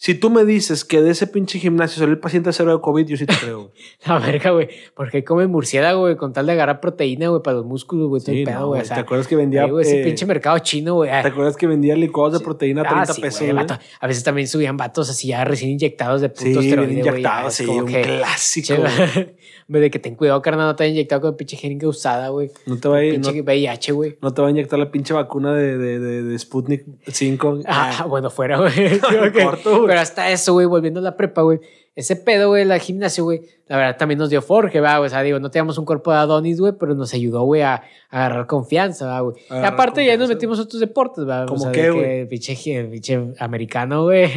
si 0.00 0.14
tú 0.14 0.30
me 0.30 0.44
dices 0.44 0.84
que 0.84 1.02
de 1.02 1.10
ese 1.10 1.26
pinche 1.26 1.58
gimnasio 1.58 1.98
salió 1.98 2.12
el 2.14 2.20
paciente 2.20 2.52
cero 2.52 2.72
de 2.72 2.80
COVID, 2.80 3.04
yo 3.04 3.16
sí 3.16 3.26
te 3.26 3.34
creo. 3.36 3.62
güey. 3.62 3.72
La 4.06 4.18
verga, 4.20 4.52
güey. 4.52 4.68
Porque 4.94 5.24
comen 5.24 5.50
murciélago, 5.50 6.00
güey, 6.02 6.14
con 6.16 6.32
tal 6.32 6.46
de 6.46 6.52
agarrar 6.52 6.78
proteína, 6.80 7.28
güey, 7.30 7.42
para 7.42 7.56
los 7.56 7.66
músculos, 7.66 8.08
güey, 8.08 8.22
todo 8.22 8.32
Sí, 8.32 8.38
el 8.38 8.44
pedo, 8.44 8.60
no, 8.60 8.66
güey. 8.68 8.78
güey, 8.78 8.82
O 8.82 8.84
sea, 8.84 8.94
¿Te 8.94 9.00
acuerdas 9.02 9.26
que 9.26 9.34
vendía, 9.34 9.66
sí, 9.66 9.72
ese 9.80 10.00
eh, 10.00 10.04
pinche 10.04 10.24
mercado 10.24 10.56
chino, 10.60 10.94
güey. 10.94 11.10
¿te 11.10 11.16
acuerdas 11.28 11.56
que 11.56 11.66
vendía 11.66 11.96
licuados 11.96 12.38
de 12.38 12.44
proteína 12.44 12.82
a 12.82 12.84
30 12.84 13.02
Ah, 13.02 13.14
sí, 13.14 13.20
pesos? 13.20 13.40
güey, 13.40 13.52
güey? 13.52 13.66
vato. 13.66 13.82
A 14.00 14.06
veces 14.06 14.22
también 14.22 14.46
subían 14.46 14.76
vatos 14.76 15.10
así 15.10 15.28
ya 15.28 15.44
recién 15.44 15.72
inyectados 15.72 16.20
de 16.20 16.28
Sí, 16.28 16.34
putos 16.34 16.44
bien 16.64 16.64
esteroides, 16.64 16.96
güey. 17.04 17.08
inyectados, 17.10 17.54
sí, 17.54 17.66
un 17.66 17.86
que- 17.86 18.02
clásico. 18.02 18.66
Che, 19.12 19.36
de 19.68 19.90
que 19.90 19.98
ten 19.98 20.14
cuidado, 20.14 20.40
carnal, 20.40 20.66
no 20.66 20.76
te 20.76 20.84
haya 20.84 20.92
inyectado 20.92 21.20
con 21.20 21.36
pinche 21.36 21.56
jeringa 21.56 21.86
usada, 21.86 22.30
güey. 22.30 22.50
No 22.66 22.78
te 22.78 22.88
va 22.88 22.96
a 22.96 23.00
Pinche 23.00 23.34
no- 23.34 23.42
VIH, 23.44 23.92
güey. 23.92 24.16
No 24.22 24.32
te 24.32 24.40
va 24.40 24.48
a 24.48 24.50
inyectar 24.50 24.78
la 24.78 24.90
pinche 24.90 25.12
vacuna 25.12 25.54
de, 25.54 25.76
de, 25.76 25.98
de, 25.98 26.22
de 26.22 26.38
Sputnik 26.38 26.86
5. 27.06 27.60
Ah, 27.66 28.06
bueno, 28.08 28.30
fuera, 28.30 28.56
güey. 28.60 28.72
Pero 29.02 30.00
hasta 30.00 30.30
eso, 30.30 30.54
güey, 30.54 30.66
volviendo 30.66 31.00
a 31.00 31.02
la 31.02 31.16
prepa, 31.16 31.42
güey. 31.42 31.60
Ese 31.96 32.14
pedo, 32.14 32.48
güey, 32.48 32.64
la 32.64 32.78
gimnasio, 32.78 33.24
güey, 33.24 33.40
la 33.66 33.76
verdad 33.76 33.96
también 33.96 34.18
nos 34.18 34.30
dio 34.30 34.40
va, 34.48 34.98
güey. 34.98 35.06
O 35.06 35.08
sea, 35.10 35.20
digo, 35.22 35.40
no 35.40 35.50
teníamos 35.50 35.78
un 35.78 35.84
cuerpo 35.84 36.12
de 36.12 36.18
Adonis, 36.18 36.60
güey, 36.60 36.72
pero 36.78 36.94
nos 36.94 37.12
ayudó, 37.12 37.42
güey, 37.42 37.62
a, 37.62 37.74
a 37.74 37.82
agarrar 38.26 38.46
confianza, 38.46 39.06
va, 39.06 39.20
güey. 39.22 39.34
Y 39.50 39.64
aparte 39.64 40.04
ya 40.06 40.16
nos 40.16 40.28
metimos 40.28 40.60
a 40.60 40.62
otros 40.62 40.78
deportes, 40.78 41.28
va. 41.28 41.44
¿Cómo 41.46 41.58
o 41.60 41.62
sea, 41.64 41.72
qué, 41.72 41.90
güey? 41.90 42.28
pinche, 42.28 42.84
pinche 42.84 43.18
americano, 43.40 44.04
güey. 44.04 44.30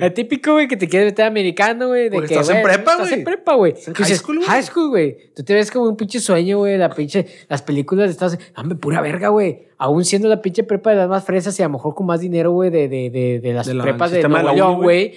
El 0.00 0.12
típico, 0.12 0.54
güey, 0.54 0.66
que 0.66 0.76
te 0.76 0.88
quieres 0.88 1.12
meter 1.12 1.26
americano, 1.26 1.88
güey. 1.88 2.08
de 2.08 2.18
que, 2.18 2.24
estás 2.24 2.48
en 2.48 2.60
güey, 2.62 2.64
prepa, 2.74 2.92
Estás 2.92 3.08
güey. 3.08 3.18
en 3.20 3.24
prepa, 3.24 3.54
güey. 3.54 3.72
Estás 3.72 3.88
en 3.88 3.94
high 4.04 4.16
school, 4.16 4.36
güey. 4.38 4.48
High 4.48 4.62
school, 4.64 4.88
güey. 4.90 5.16
Tú 5.34 5.44
te 5.44 5.54
ves 5.54 5.70
como 5.70 5.88
un 5.88 5.96
pinche 5.96 6.20
sueño, 6.20 6.58
güey. 6.58 6.76
La 6.78 6.90
pinche, 6.90 7.26
las 7.48 7.62
películas 7.62 8.06
de 8.06 8.10
Estados 8.12 8.34
Unidos. 8.34 8.52
Hombre, 8.56 8.76
pura 8.76 9.00
verga, 9.00 9.28
güey. 9.28 9.68
Aún 9.78 10.04
siendo 10.04 10.28
la 10.28 10.42
pinche 10.42 10.64
prepa 10.64 10.90
de 10.90 10.96
las 10.96 11.08
más 11.08 11.24
fresas 11.24 11.58
y 11.58 11.62
a 11.62 11.66
lo 11.66 11.74
mejor 11.74 11.94
con 11.94 12.06
más 12.06 12.20
dinero, 12.20 12.50
güey, 12.52 12.70
de, 12.70 12.88
de, 12.88 13.08
de, 13.10 13.40
de 13.40 13.52
las 13.54 13.66
De 13.66 13.74
la- 13.74 13.84
prepas 13.84 14.10
de 14.10 14.22
Nuevo 14.28 14.52
León, 14.52 14.82
güey. 14.82 15.14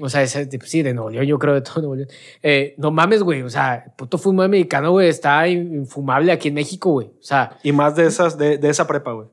O 0.00 0.08
sea, 0.08 0.22
ese- 0.22 0.48
sí, 0.64 0.82
de 0.82 0.94
Nuevo 0.94 1.10
León, 1.10 1.26
yo 1.26 1.38
creo 1.38 1.54
de 1.54 1.60
todo 1.62 1.80
Nuevo 1.80 1.94
León. 1.96 2.08
Eh, 2.42 2.74
no 2.78 2.90
mames, 2.90 3.22
güey. 3.22 3.42
O 3.42 3.50
sea, 3.50 3.84
el 3.86 3.92
puto 3.92 4.18
fútbol 4.18 4.44
americano, 4.46 4.90
güey, 4.92 5.08
está 5.08 5.46
infumable 5.48 6.32
aquí 6.32 6.48
en 6.48 6.54
México, 6.54 6.90
güey. 6.92 7.08
O 7.08 7.22
sea, 7.22 7.58
Y 7.62 7.72
más 7.72 7.96
de 7.96 8.06
esas, 8.06 8.36
de, 8.38 8.58
de 8.58 8.68
esa 8.68 8.86
prepa, 8.86 9.12
güey. 9.12 9.28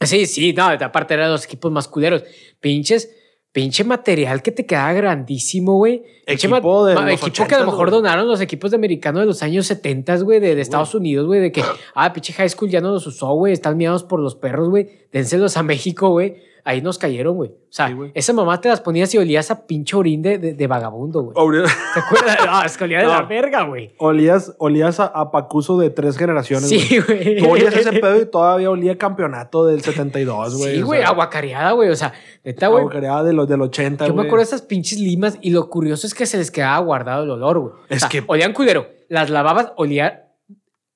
Sí, 0.00 0.26
sí, 0.26 0.52
no, 0.52 0.64
aparte 0.68 1.14
eran 1.14 1.30
los 1.30 1.44
equipos 1.44 1.72
más 1.72 1.88
culeros. 1.88 2.22
Pinches, 2.60 3.10
pinche 3.50 3.82
material 3.82 4.42
que 4.42 4.52
te 4.52 4.64
queda 4.66 4.92
grandísimo, 4.92 5.74
güey. 5.76 6.02
Equipo 6.26 6.86
de 6.86 6.94
ma- 6.94 7.12
equipo 7.12 7.46
que 7.46 7.54
a 7.54 7.58
lo 7.58 7.64
80s, 7.64 7.66
mejor 7.66 7.90
güey. 7.90 8.02
donaron 8.02 8.28
los 8.28 8.40
equipos 8.40 8.70
de 8.70 8.76
americano 8.76 9.18
de 9.20 9.26
los 9.26 9.42
años 9.42 9.66
70, 9.66 10.16
güey, 10.18 10.38
de, 10.38 10.54
de 10.54 10.60
Estados 10.60 10.94
Unidos, 10.94 11.26
güey, 11.26 11.40
de 11.40 11.50
que, 11.50 11.62
ah, 11.94 12.12
pinche 12.12 12.32
high 12.34 12.48
school 12.48 12.68
ya 12.70 12.80
no 12.80 12.90
los 12.92 13.06
usó, 13.06 13.32
güey, 13.34 13.52
están 13.52 13.76
miados 13.76 14.04
por 14.04 14.20
los 14.20 14.36
perros, 14.36 14.68
güey, 14.68 14.88
dénselos 15.12 15.56
a 15.56 15.62
México, 15.64 16.10
güey. 16.10 16.36
Ahí 16.68 16.82
nos 16.82 16.98
cayeron, 16.98 17.34
güey. 17.34 17.48
O 17.50 17.56
sea, 17.70 17.88
Sí, 17.88 17.94
güey. 17.94 18.12
esa 18.14 18.34
mamá 18.34 18.60
te 18.60 18.68
las 18.68 18.82
ponías 18.82 19.14
y 19.14 19.18
olías 19.18 19.50
a 19.50 19.66
pinche 19.66 19.96
orín 19.96 20.20
de, 20.20 20.36
de, 20.36 20.52
de 20.52 20.66
vagabundo, 20.66 21.22
güey. 21.22 21.34
¿Te 21.34 22.00
acuerdas? 22.00 22.36
No, 22.44 22.62
es 22.66 22.76
que 22.76 22.84
olía 22.84 22.98
de 22.98 23.06
la 23.06 23.22
verga, 23.22 23.62
güey. 23.62 23.94
Olías, 23.96 24.54
olías 24.58 25.00
a, 25.00 25.06
a 25.06 25.30
Pacuso 25.30 25.78
de 25.78 25.88
tres 25.88 26.18
generaciones. 26.18 26.68
güey. 26.68 26.80
Sí, 26.80 26.98
güey. 27.00 27.38
Tú 27.38 27.50
olías 27.52 27.74
ese 27.74 27.92
pedo 27.94 28.20
y 28.20 28.26
todavía 28.26 28.68
olía 28.70 28.98
campeonato 28.98 29.64
del 29.64 29.80
72, 29.80 30.56
güey. 30.58 30.74
Sí, 30.76 30.82
güey, 30.82 31.02
aguacareada, 31.02 31.72
güey. 31.72 31.88
O 31.88 31.96
sea, 31.96 32.12
neta, 32.44 32.68
güey. 32.68 32.80
aguacareada 32.82 33.24
de 33.24 33.32
los 33.32 33.48
del 33.48 33.62
80, 33.62 34.06
Yo 34.06 34.12
me 34.12 34.16
güey. 34.16 34.26
acuerdo 34.26 34.40
de 34.44 34.48
esas 34.48 34.60
pinches 34.60 34.98
limas 35.00 35.38
y 35.40 35.50
lo 35.52 35.70
curioso 35.70 36.06
es 36.06 36.12
que 36.12 36.26
se 36.26 36.36
les 36.36 36.50
quedaba 36.50 36.78
guardado 36.80 37.24
el 37.24 37.30
olor, 37.30 37.58
güey. 37.60 37.72
Es 37.88 37.96
O 37.96 38.00
sea, 38.00 38.08
que- 38.10 38.24
olían 38.26 38.52
culero. 38.52 38.86
Las 39.08 39.30
lavabas, 39.30 39.72
olía 39.76 40.26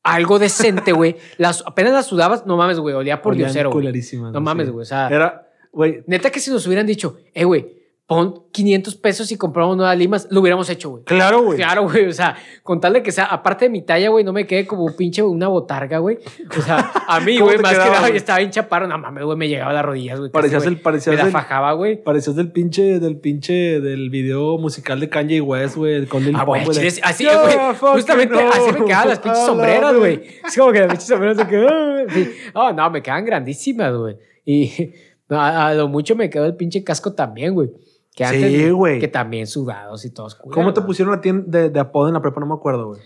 algo 0.05 0.39
decente, 0.39 0.93
güey. 0.93 1.17
Las 1.39 1.63
apenas 1.65 1.93
las 1.93 2.07
sudabas, 2.07 2.45
no 2.45 2.57
mames, 2.57 2.79
güey, 2.81 2.95
olía 2.95 3.23
por 3.23 3.37
diosero. 3.37 3.71
güey. 3.71 3.87
No 4.33 4.41
mames, 4.41 4.69
güey. 4.71 4.83
O 4.83 4.85
sea, 4.85 5.09
Era, 5.09 5.42
güey, 5.73 6.03
neta 6.07 6.31
que 6.31 6.39
si 6.41 6.51
nos 6.51 6.67
hubieran 6.67 6.87
dicho, 6.87 7.17
eh, 7.35 7.45
güey, 7.45 7.81
pon 8.05 8.43
500 8.53 8.97
pesos 8.97 9.33
y 9.33 9.39
compramos 9.39 9.75
nuevas 9.75 9.97
limas, 9.97 10.29
lo 10.31 10.41
hubiéramos 10.43 10.69
hecho, 10.69 10.91
güey. 10.91 11.05
claro, 11.05 11.45
güey. 11.45 11.57
Claro, 11.57 11.85
güey. 11.85 12.05
O 12.09 12.13
sea, 12.13 12.37
con 12.63 12.79
tal 12.79 12.93
de 12.93 13.03
que 13.03 13.11
sea, 13.11 13.25
aparte 13.25 13.67
de 13.67 13.71
mi 13.71 13.81
talla, 13.81 14.11
güey, 14.11 14.23
no 14.23 14.35
me 14.35 14.47
quede 14.47 14.67
como 14.67 14.85
un 14.85 14.95
pinche 14.97 15.23
una 15.23 15.49
botarga, 15.49 15.97
güey. 15.99 16.19
O 16.59 16.61
sea, 16.61 16.93
a 17.09 17.21
mí, 17.21 17.35
¿Cómo 17.39 17.47
güey, 17.47 17.59
más 17.61 17.73
que 17.73 17.79
nada, 17.79 18.09
yo 18.11 18.17
estaba 18.17 18.41
bien 18.41 18.51
chaparro. 18.51 18.87
No 18.87 18.99
mames, 18.99 19.25
güey, 19.25 19.39
me 19.39 19.49
llegaba 19.49 19.71
a 19.71 19.75
las 19.75 19.85
rodillas, 19.87 20.19
güey. 20.19 20.31
Parecías 20.31 20.67
el- 20.67 20.79
parecías 20.81 21.15
Me 21.17 21.23
la 21.23 21.27
el- 21.29 21.33
fajaba, 21.33 21.73
güey. 21.73 22.03
Parecías 22.03 22.37
del 22.37 22.53
pinche, 22.53 23.01
del 23.01 23.17
pinche, 23.19 23.81
del 23.81 24.11
video 24.11 24.59
musical 24.59 25.01
de 25.01 25.09
Kanye 25.09 25.41
West, 25.41 25.77
güey, 25.77 26.05
con 26.05 26.23
Lil 26.23 26.37
Ah, 26.37 26.45
güey, 26.45 26.61
así, 27.03 27.25
"Yeah, 27.25 27.41
güey. 27.41 27.57
Justamente 27.95 28.35
no". 28.35 28.51
así 28.51 28.73
me 28.79 28.85
quedaban 28.85 29.09
las 29.09 29.19
pinches 29.21 29.47
sombreras, 29.47 29.97
güey. 29.97 30.23
Es 30.47 30.55
como 30.59 30.71
que 30.73 30.81
las 30.81 30.89
pinches 30.89 31.09
sombreras 31.09 31.39
se 31.39 31.47
quedan. 31.47 32.07
sí. 32.11 32.31
Oh, 32.53 32.73
no, 32.75 32.91
me 32.91 33.01
quedan 33.01 33.25
grandísimas, 33.25 33.95
güey. 33.97 34.17
Y 34.45 34.93
no, 35.29 35.41
a, 35.41 35.69
a 35.69 35.75
lo 35.75 35.89
mucho 35.89 36.15
me 36.17 36.29
quedó 36.31 36.45
el 36.47 36.57
pinche 36.57 36.83
casco 36.85 37.13
también, 37.15 37.55
güey. 37.55 37.71
Que 38.15 38.27
Sí, 38.27 38.71
güey. 38.71 39.01
Que 39.01 39.09
también 39.09 39.47
sudados 39.47 40.05
y 40.05 40.11
todos. 40.11 40.35
¿Cómo 40.35 40.75
te 40.75 40.83
pusieron 40.83 41.15
a 41.15 41.21
ti 41.21 41.31
en- 41.31 41.51
de, 41.51 41.71
de 41.71 41.81
apodo 41.81 42.09
en 42.09 42.15
la 42.15 42.21
prepa? 42.21 42.41
No 42.41 42.47
me 42.47 42.55
acuerdo, 42.55 42.89
güey. 42.89 43.01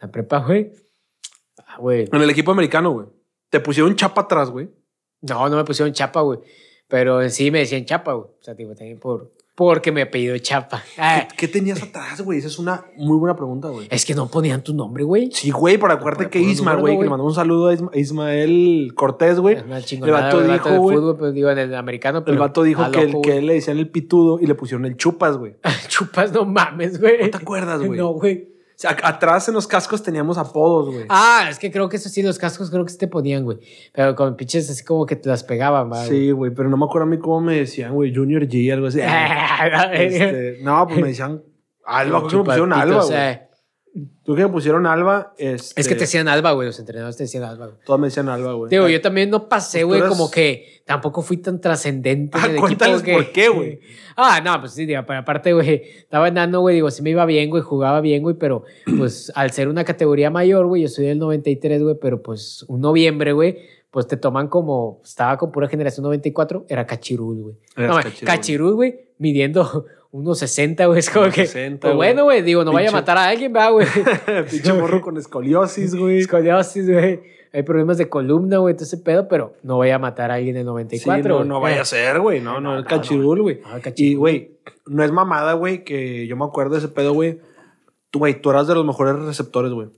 La 0.00 0.08
prepa, 0.10 0.38
güey. 0.38 0.72
Ah, 1.66 1.78
güey. 1.78 2.08
En 2.12 2.22
el 2.22 2.30
equipo 2.30 2.52
americano, 2.52 2.90
güey. 2.92 3.06
Te 3.50 3.58
pusieron 3.60 3.94
chapa 3.96 4.22
atrás, 4.22 4.50
güey. 4.50 4.70
No, 5.20 5.48
no 5.48 5.56
me 5.56 5.64
pusieron 5.64 5.92
chapa, 5.92 6.20
güey. 6.20 6.38
Pero 6.88 7.28
sí 7.30 7.50
me 7.50 7.60
decían 7.60 7.84
chapa, 7.84 8.12
güey. 8.12 8.26
O 8.28 8.38
sea, 8.42 8.54
digo, 8.54 8.74
también 8.74 9.00
por, 9.00 9.32
porque 9.54 9.92
me 9.92 10.02
apellido 10.02 10.36
chapa. 10.38 10.82
Ah, 10.96 11.26
¿Qué, 11.30 11.36
qué 11.36 11.48
tenías 11.48 11.82
atrás, 11.82 12.22
güey? 12.22 12.38
Esa 12.38 12.48
es 12.48 12.58
una 12.58 12.84
muy 12.96 13.18
buena 13.18 13.36
pregunta, 13.36 13.68
güey. 13.68 13.86
es 13.90 14.04
que 14.06 14.14
no 14.14 14.28
ponían 14.28 14.62
tu 14.62 14.72
nombre, 14.74 15.04
güey. 15.04 15.30
Sí, 15.32 15.50
güey, 15.50 15.76
pero 15.78 15.92
acuérdate 15.92 16.30
que 16.30 16.40
Isma, 16.40 16.74
güey, 16.74 16.96
que 16.96 17.04
le 17.04 17.10
mandamos 17.10 17.32
un 17.32 17.36
saludo 17.36 17.68
a 17.68 17.74
Isma- 17.74 17.90
Ismael 17.94 18.92
Cortés, 18.94 19.38
güey. 19.38 19.56
El 19.56 20.10
vato 20.10 20.40
el 20.40 20.52
dijo, 20.52 20.70
güey. 20.78 20.96
fútbol, 20.96 21.16
pero 21.18 21.32
digo, 21.32 21.50
en 21.50 21.58
el 21.58 21.74
americano. 21.74 22.24
El 22.26 22.38
vato 22.38 22.62
dijo 22.62 22.90
que, 22.90 23.00
el, 23.02 23.06
loco, 23.12 23.22
que 23.22 23.28
güey. 23.30 23.38
él 23.40 23.46
le 23.46 23.54
decían 23.54 23.78
el 23.78 23.90
pitudo 23.90 24.38
y 24.40 24.46
le 24.46 24.54
pusieron 24.54 24.86
el 24.86 24.96
chupas, 24.96 25.36
güey. 25.36 25.56
Chupas, 25.88 26.32
no 26.32 26.44
mames, 26.46 27.00
güey. 27.00 27.22
¿No 27.24 27.30
te 27.30 27.36
acuerdas, 27.36 27.80
güey? 27.82 27.98
No, 28.02 28.08
güey. 28.14 28.51
Sea, 28.82 28.96
atrás 29.04 29.46
en 29.46 29.54
los 29.54 29.68
cascos 29.68 30.02
teníamos 30.02 30.36
apodos, 30.38 30.92
güey. 30.92 31.06
Ah, 31.08 31.46
es 31.48 31.56
que 31.56 31.70
creo 31.70 31.88
que 31.88 31.98
eso 31.98 32.08
sí, 32.08 32.20
los 32.20 32.36
cascos 32.36 32.68
creo 32.68 32.84
que 32.84 32.90
sí 32.90 32.98
te 32.98 33.06
ponían, 33.06 33.44
güey. 33.44 33.58
Pero 33.92 34.16
con 34.16 34.34
pinches 34.34 34.68
así 34.68 34.82
como 34.82 35.06
que 35.06 35.14
te 35.14 35.28
las 35.28 35.44
pegaban, 35.44 35.88
güey. 35.88 36.08
Sí, 36.08 36.32
güey, 36.32 36.52
pero 36.52 36.68
no 36.68 36.76
me 36.76 36.84
acuerdo 36.86 37.06
a 37.06 37.10
mí 37.10 37.16
cómo 37.16 37.40
me 37.40 37.58
decían, 37.58 37.94
güey, 37.94 38.12
Junior 38.12 38.42
G, 38.48 38.72
algo 38.72 38.88
así. 38.88 38.98
Este, 39.92 40.58
no, 40.62 40.84
pues 40.88 41.00
me 41.00 41.08
decían 41.08 41.44
Alba, 41.84 42.22
¿por 42.22 42.30
qué 42.30 42.36
me 42.38 42.42
pusieron 42.42 42.72
Alba, 42.72 43.04
güey? 43.04 43.51
Tú 44.24 44.34
que 44.34 44.42
me 44.42 44.48
pusieron 44.48 44.86
Alba, 44.86 45.34
este, 45.36 45.78
Es 45.80 45.86
que 45.86 45.94
te 45.94 46.02
decían 46.02 46.26
Alba, 46.26 46.52
güey. 46.52 46.66
Los 46.66 46.78
entrenadores 46.78 47.16
te 47.18 47.24
decían 47.24 47.44
Alba, 47.44 47.66
güey. 47.66 47.78
Todos 47.84 48.00
me 48.00 48.06
decían 48.06 48.28
Alba, 48.30 48.54
güey. 48.54 48.70
Digo, 48.70 48.88
yo 48.88 49.00
también 49.02 49.28
no 49.28 49.48
pasé, 49.50 49.84
Pues 49.84 50.00
güey, 50.00 50.08
como 50.08 50.30
que 50.30 50.82
tampoco 50.86 51.20
fui 51.20 51.36
tan 51.36 51.60
trascendente 51.60 52.38
Ah, 52.40 52.48
cuéntales 52.58 53.02
que- 53.02 53.12
por 53.12 53.32
qué, 53.32 53.48
güey. 53.48 53.80
Ah, 54.16 54.40
no, 54.44 54.58
pues 54.60 54.72
sí, 54.72 54.84
digo, 54.86 55.02
pero 55.06 55.20
aparte, 55.20 55.52
güey, 55.54 55.82
estaba 55.98 56.28
enano, 56.28 56.60
güey, 56.60 56.74
digo, 56.74 56.90
sí 56.90 57.02
me 57.02 57.10
iba 57.10 57.24
bien, 57.26 57.48
güey, 57.50 57.62
jugaba 57.62 58.00
bien, 58.02 58.22
güey, 58.22 58.36
pero 58.38 58.64
pues 58.98 59.30
al 59.34 59.50
ser 59.52 59.68
una 59.68 59.84
categoría 59.84 60.30
mayor, 60.30 60.66
güey, 60.66 60.82
yo 60.82 60.88
soy 60.88 61.06
del 61.06 61.18
93, 61.18 61.82
güey, 61.82 61.96
pero 62.00 62.22
pues 62.22 62.64
un 62.68 62.80
noviembre, 62.82 63.32
güey, 63.32 63.58
pues 63.90 64.06
te 64.06 64.16
toman 64.16 64.48
como, 64.48 65.00
estaba 65.04 65.36
con 65.38 65.50
pura 65.52 65.68
generación 65.68 66.04
94, 66.04 66.66
era 66.68 66.86
cachirul, 66.86 67.42
güey. 67.42 67.56
No, 67.76 67.98
cachirul, 68.24 68.74
güey, 68.74 69.00
midiendo 69.18 69.86
unos 70.12 70.38
60, 70.38 70.86
güey, 70.86 70.98
es 70.98 71.10
como 71.10 71.26
que, 71.30 71.46
60, 71.46 71.88
pues 71.88 71.96
bueno, 71.96 72.24
güey, 72.24 72.42
digo, 72.42 72.64
no 72.64 72.72
vaya 72.72 72.90
a 72.90 72.92
matar 72.92 73.16
a 73.16 73.26
alguien, 73.28 73.52
va, 73.54 73.70
güey. 73.70 73.86
Pinche 74.50 74.72
morro 74.78 75.00
con 75.00 75.16
escoliosis, 75.16 75.94
güey. 75.94 76.18
Escoliosis, 76.20 76.88
güey. 76.88 77.22
Hay 77.54 77.62
problemas 77.62 77.98
de 77.98 78.08
columna, 78.08 78.58
güey, 78.58 78.74
todo 78.74 78.84
ese 78.84 78.98
pedo, 78.98 79.26
pero 79.26 79.54
no 79.62 79.78
vaya 79.78 79.96
a 79.96 79.98
matar 79.98 80.30
a 80.30 80.34
alguien 80.34 80.56
en 80.56 80.62
Sí, 80.62 80.66
94. 80.66 81.28
no, 81.30 81.36
güey. 81.36 81.48
no 81.48 81.60
vaya 81.60 81.82
a 81.82 81.84
ser, 81.84 82.20
güey. 82.20 82.40
No, 82.40 82.54
no, 82.54 82.60
No, 82.60 82.76
el 82.76 82.82
no, 82.84 82.88
cachirul, 82.88 83.42
güey. 83.42 83.60
Y, 83.96 84.14
güey, 84.14 84.58
no 84.86 85.02
es 85.02 85.10
mamada, 85.12 85.54
güey, 85.54 85.82
que 85.84 86.26
yo 86.26 86.36
me 86.36 86.44
acuerdo 86.44 86.72
de 86.72 86.78
ese 86.78 86.88
pedo, 86.88 87.14
güey. 87.14 87.40
Tú, 88.10 88.20
güey, 88.20 88.40
tú 88.40 88.50
eras 88.50 88.66
de 88.66 88.74
los 88.74 88.84
mejores 88.84 89.16
receptores, 89.16 89.72
güey. 89.72 89.88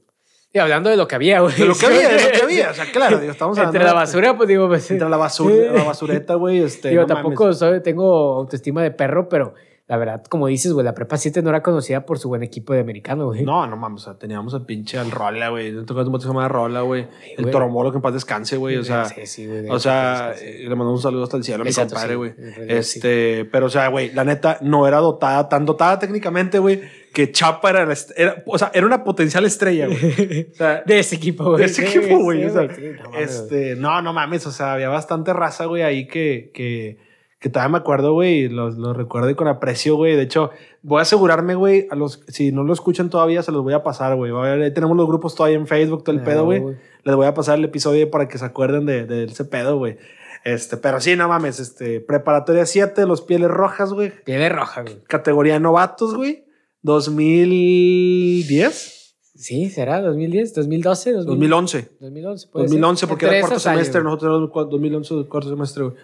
Y 0.52 0.58
hablando 0.60 0.90
de 0.90 0.96
lo 0.96 1.08
que 1.08 1.16
había, 1.16 1.40
güey. 1.40 1.54
De 1.56 1.64
lo 1.66 1.74
que 1.74 1.86
había, 1.86 2.08
de 2.08 2.22
lo 2.24 2.30
que 2.30 2.42
había. 2.42 2.70
O 2.70 2.74
sea, 2.74 2.84
claro, 2.92 3.18
digo, 3.18 3.32
estamos 3.32 3.58
hablando. 3.58 3.76
Entre 3.76 3.88
la 3.88 3.94
basura, 3.94 4.36
pues 4.36 4.48
digo, 4.48 4.68
pues, 4.68 4.88
Entre 4.88 5.08
la 5.08 5.16
basura, 5.16 5.72
la 5.72 5.82
basureta, 5.82 6.34
güey. 6.34 6.58
Este, 6.58 6.90
digo, 6.90 7.02
no 7.02 7.08
tampoco 7.08 7.44
mames. 7.44 7.58
soy, 7.58 7.82
tengo 7.82 8.34
autoestima 8.34 8.80
de 8.82 8.92
perro, 8.92 9.28
pero 9.28 9.54
la 9.86 9.98
verdad, 9.98 10.24
como 10.30 10.46
dices, 10.46 10.72
güey, 10.72 10.82
la 10.82 10.94
prepa 10.94 11.18
7 11.18 11.42
no 11.42 11.50
era 11.50 11.62
conocida 11.62 12.06
por 12.06 12.18
su 12.18 12.28
buen 12.28 12.42
equipo 12.42 12.72
de 12.72 12.80
americano, 12.80 13.26
güey. 13.26 13.44
No, 13.44 13.66
no 13.66 13.76
mames, 13.76 14.00
o 14.00 14.04
sea, 14.06 14.18
teníamos 14.18 14.54
al 14.54 14.64
pinche 14.64 14.96
al 14.98 15.10
Rola, 15.10 15.50
güey. 15.50 15.72
No 15.72 15.84
tocaba 15.84 16.08
un 16.08 16.20
se 16.20 16.26
llama 16.26 16.48
Rola, 16.48 16.80
güey. 16.80 17.06
El 17.36 17.42
güey. 17.44 17.52
Toromolo 17.52 17.90
que 17.90 17.96
en 17.98 18.02
paz 18.02 18.14
descanse, 18.14 18.56
güey. 18.56 18.76
O 18.78 18.84
sea, 18.84 19.04
Sí, 19.04 19.26
sí, 19.26 19.46
güey, 19.46 19.62
de 19.62 19.70
o 19.70 19.78
sea, 19.78 20.32
eh, 20.40 20.60
le 20.62 20.70
mandamos 20.70 21.00
un 21.00 21.02
saludo 21.02 21.24
hasta 21.24 21.36
el 21.36 21.44
cielo 21.44 21.60
a 21.60 21.64
mi 21.64 21.68
Exacto, 21.68 21.94
compadre, 21.96 22.16
güey. 22.16 22.32
sí. 22.32 22.62
Este, 22.66 23.44
pero 23.52 23.66
o 23.66 23.68
sea, 23.68 23.88
güey, 23.88 24.10
la 24.14 24.24
neta 24.24 24.56
no 24.62 24.88
era 24.88 24.98
dotada, 25.00 25.50
tan 25.50 25.66
dotada 25.66 25.98
técnicamente, 25.98 26.58
güey, 26.58 26.80
que 27.12 27.30
Chapa 27.30 27.68
era, 27.68 27.84
la 27.84 27.94
era, 28.16 28.42
o 28.46 28.56
sea, 28.56 28.70
era 28.72 28.86
una 28.86 29.04
potencial 29.04 29.44
estrella, 29.44 29.86
güey. 29.86 30.48
O 30.50 30.54
sea, 30.56 30.82
De 30.86 30.98
ese 30.98 31.16
equipo, 31.16 31.44
güey. 31.44 31.58
de 31.58 31.64
ese 31.66 31.86
equipo, 31.86 32.20
güey. 32.20 32.42
o 32.46 32.50
sea, 32.50 32.62
no 32.62 33.18
este, 33.18 33.76
no, 33.76 34.00
no 34.00 34.14
mames, 34.14 34.46
o 34.46 34.50
sea, 34.50 34.72
había 34.72 34.88
bastante 34.88 35.34
raza, 35.34 35.66
güey, 35.66 35.82
ahí 35.82 36.08
que, 36.08 36.50
que, 36.54 36.96
que 37.44 37.50
todavía 37.50 37.72
me 37.72 37.76
acuerdo, 37.76 38.14
güey, 38.14 38.44
y 38.44 38.48
los, 38.48 38.78
los 38.78 38.96
recuerdo 38.96 39.28
y 39.28 39.34
con 39.34 39.48
aprecio, 39.48 39.96
güey. 39.96 40.16
De 40.16 40.22
hecho, 40.22 40.48
voy 40.80 41.00
a 41.00 41.02
asegurarme, 41.02 41.54
güey, 41.54 41.86
a 41.90 41.94
los, 41.94 42.22
si 42.28 42.52
no 42.52 42.62
lo 42.64 42.72
escuchan 42.72 43.10
todavía, 43.10 43.42
se 43.42 43.52
los 43.52 43.62
voy 43.62 43.74
a 43.74 43.82
pasar, 43.82 44.16
güey. 44.16 44.32
Tenemos 44.72 44.96
los 44.96 45.06
grupos 45.06 45.34
todavía 45.34 45.58
en 45.58 45.66
Facebook, 45.66 46.04
todo 46.04 46.16
el 46.16 46.22
Ah, 46.22 46.24
pedo, 46.24 46.46
güey. 46.46 46.62
Les 47.04 47.14
voy 47.14 47.26
a 47.26 47.34
pasar 47.34 47.58
el 47.58 47.64
episodio 47.66 48.10
para 48.10 48.28
que 48.28 48.38
se 48.38 48.46
acuerden 48.46 48.86
de, 48.86 49.04
de 49.04 49.24
ese 49.24 49.44
pedo, 49.44 49.76
güey. 49.76 49.98
Este, 50.42 50.78
pero 50.78 51.02
sí, 51.02 51.16
no 51.16 51.28
mames, 51.28 51.60
este, 51.60 52.00
preparatoria 52.00 52.64
7, 52.64 53.04
los 53.04 53.20
pieles 53.20 53.50
rojas, 53.50 53.92
güey. 53.92 54.10
Piel 54.24 54.40
de 54.40 54.48
roja, 54.48 54.80
güey. 54.80 55.02
Categoría 55.06 55.60
novatos, 55.60 56.14
güey. 56.14 56.46
2010, 56.82 58.92
Sí, 59.36 59.68
será 59.68 60.00
2010, 60.00 60.54
2012, 60.54 61.12
2000, 61.12 61.26
2011. 61.26 61.88
2011. 62.00 62.46
puede 62.52 62.68
ser. 62.68 62.78
2011, 62.80 63.06
porque 63.08 63.26
era 63.26 63.40
cuarto 63.40 63.54
años, 63.54 63.62
semestre, 63.64 64.00
güey. 64.00 64.04
nosotros 64.04 64.30
éramos 64.30 64.50
cua- 64.50 64.68
2011, 64.70 65.28
cuarto 65.28 65.48
semestre, 65.50 65.82
güey. 65.84 65.96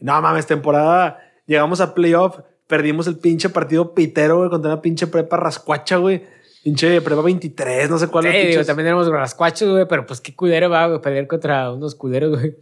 No 0.00 0.20
mames, 0.22 0.46
temporada, 0.46 1.18
llegamos 1.46 1.80
a 1.80 1.94
playoff, 1.94 2.38
perdimos 2.66 3.06
el 3.06 3.18
pinche 3.18 3.48
partido 3.48 3.94
pitero, 3.94 4.38
güey, 4.38 4.50
contra 4.50 4.72
una 4.72 4.82
pinche 4.82 5.06
prepa 5.06 5.36
rascuacha, 5.36 5.96
güey. 5.96 6.22
Pinche 6.64 7.00
prepa 7.00 7.22
23, 7.22 7.90
no 7.90 7.98
sé 7.98 8.06
cuál. 8.08 8.24
Sí, 8.24 8.46
digo, 8.48 8.64
también 8.64 8.86
éramos 8.88 9.08
rascuachos, 9.08 9.68
güey, 9.68 9.86
pero 9.88 10.06
pues 10.06 10.20
qué 10.20 10.34
culero 10.34 10.70
va, 10.70 10.86
güey, 10.86 11.00
pelear 11.00 11.26
contra 11.26 11.72
unos 11.72 11.94
culeros, 11.94 12.38
güey. 12.38 12.54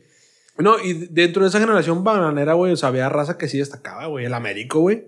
No, 0.58 0.78
y 0.82 0.92
dentro 1.10 1.42
de 1.42 1.48
esa 1.48 1.60
generación 1.60 2.02
bananera, 2.04 2.54
güey, 2.54 2.72
o 2.72 2.76
sea, 2.76 2.88
había 2.90 3.08
raza 3.08 3.38
que 3.38 3.48
sí 3.48 3.58
destacaba, 3.58 4.06
güey. 4.06 4.26
El 4.26 4.34
Américo, 4.34 4.80
güey. 4.80 5.04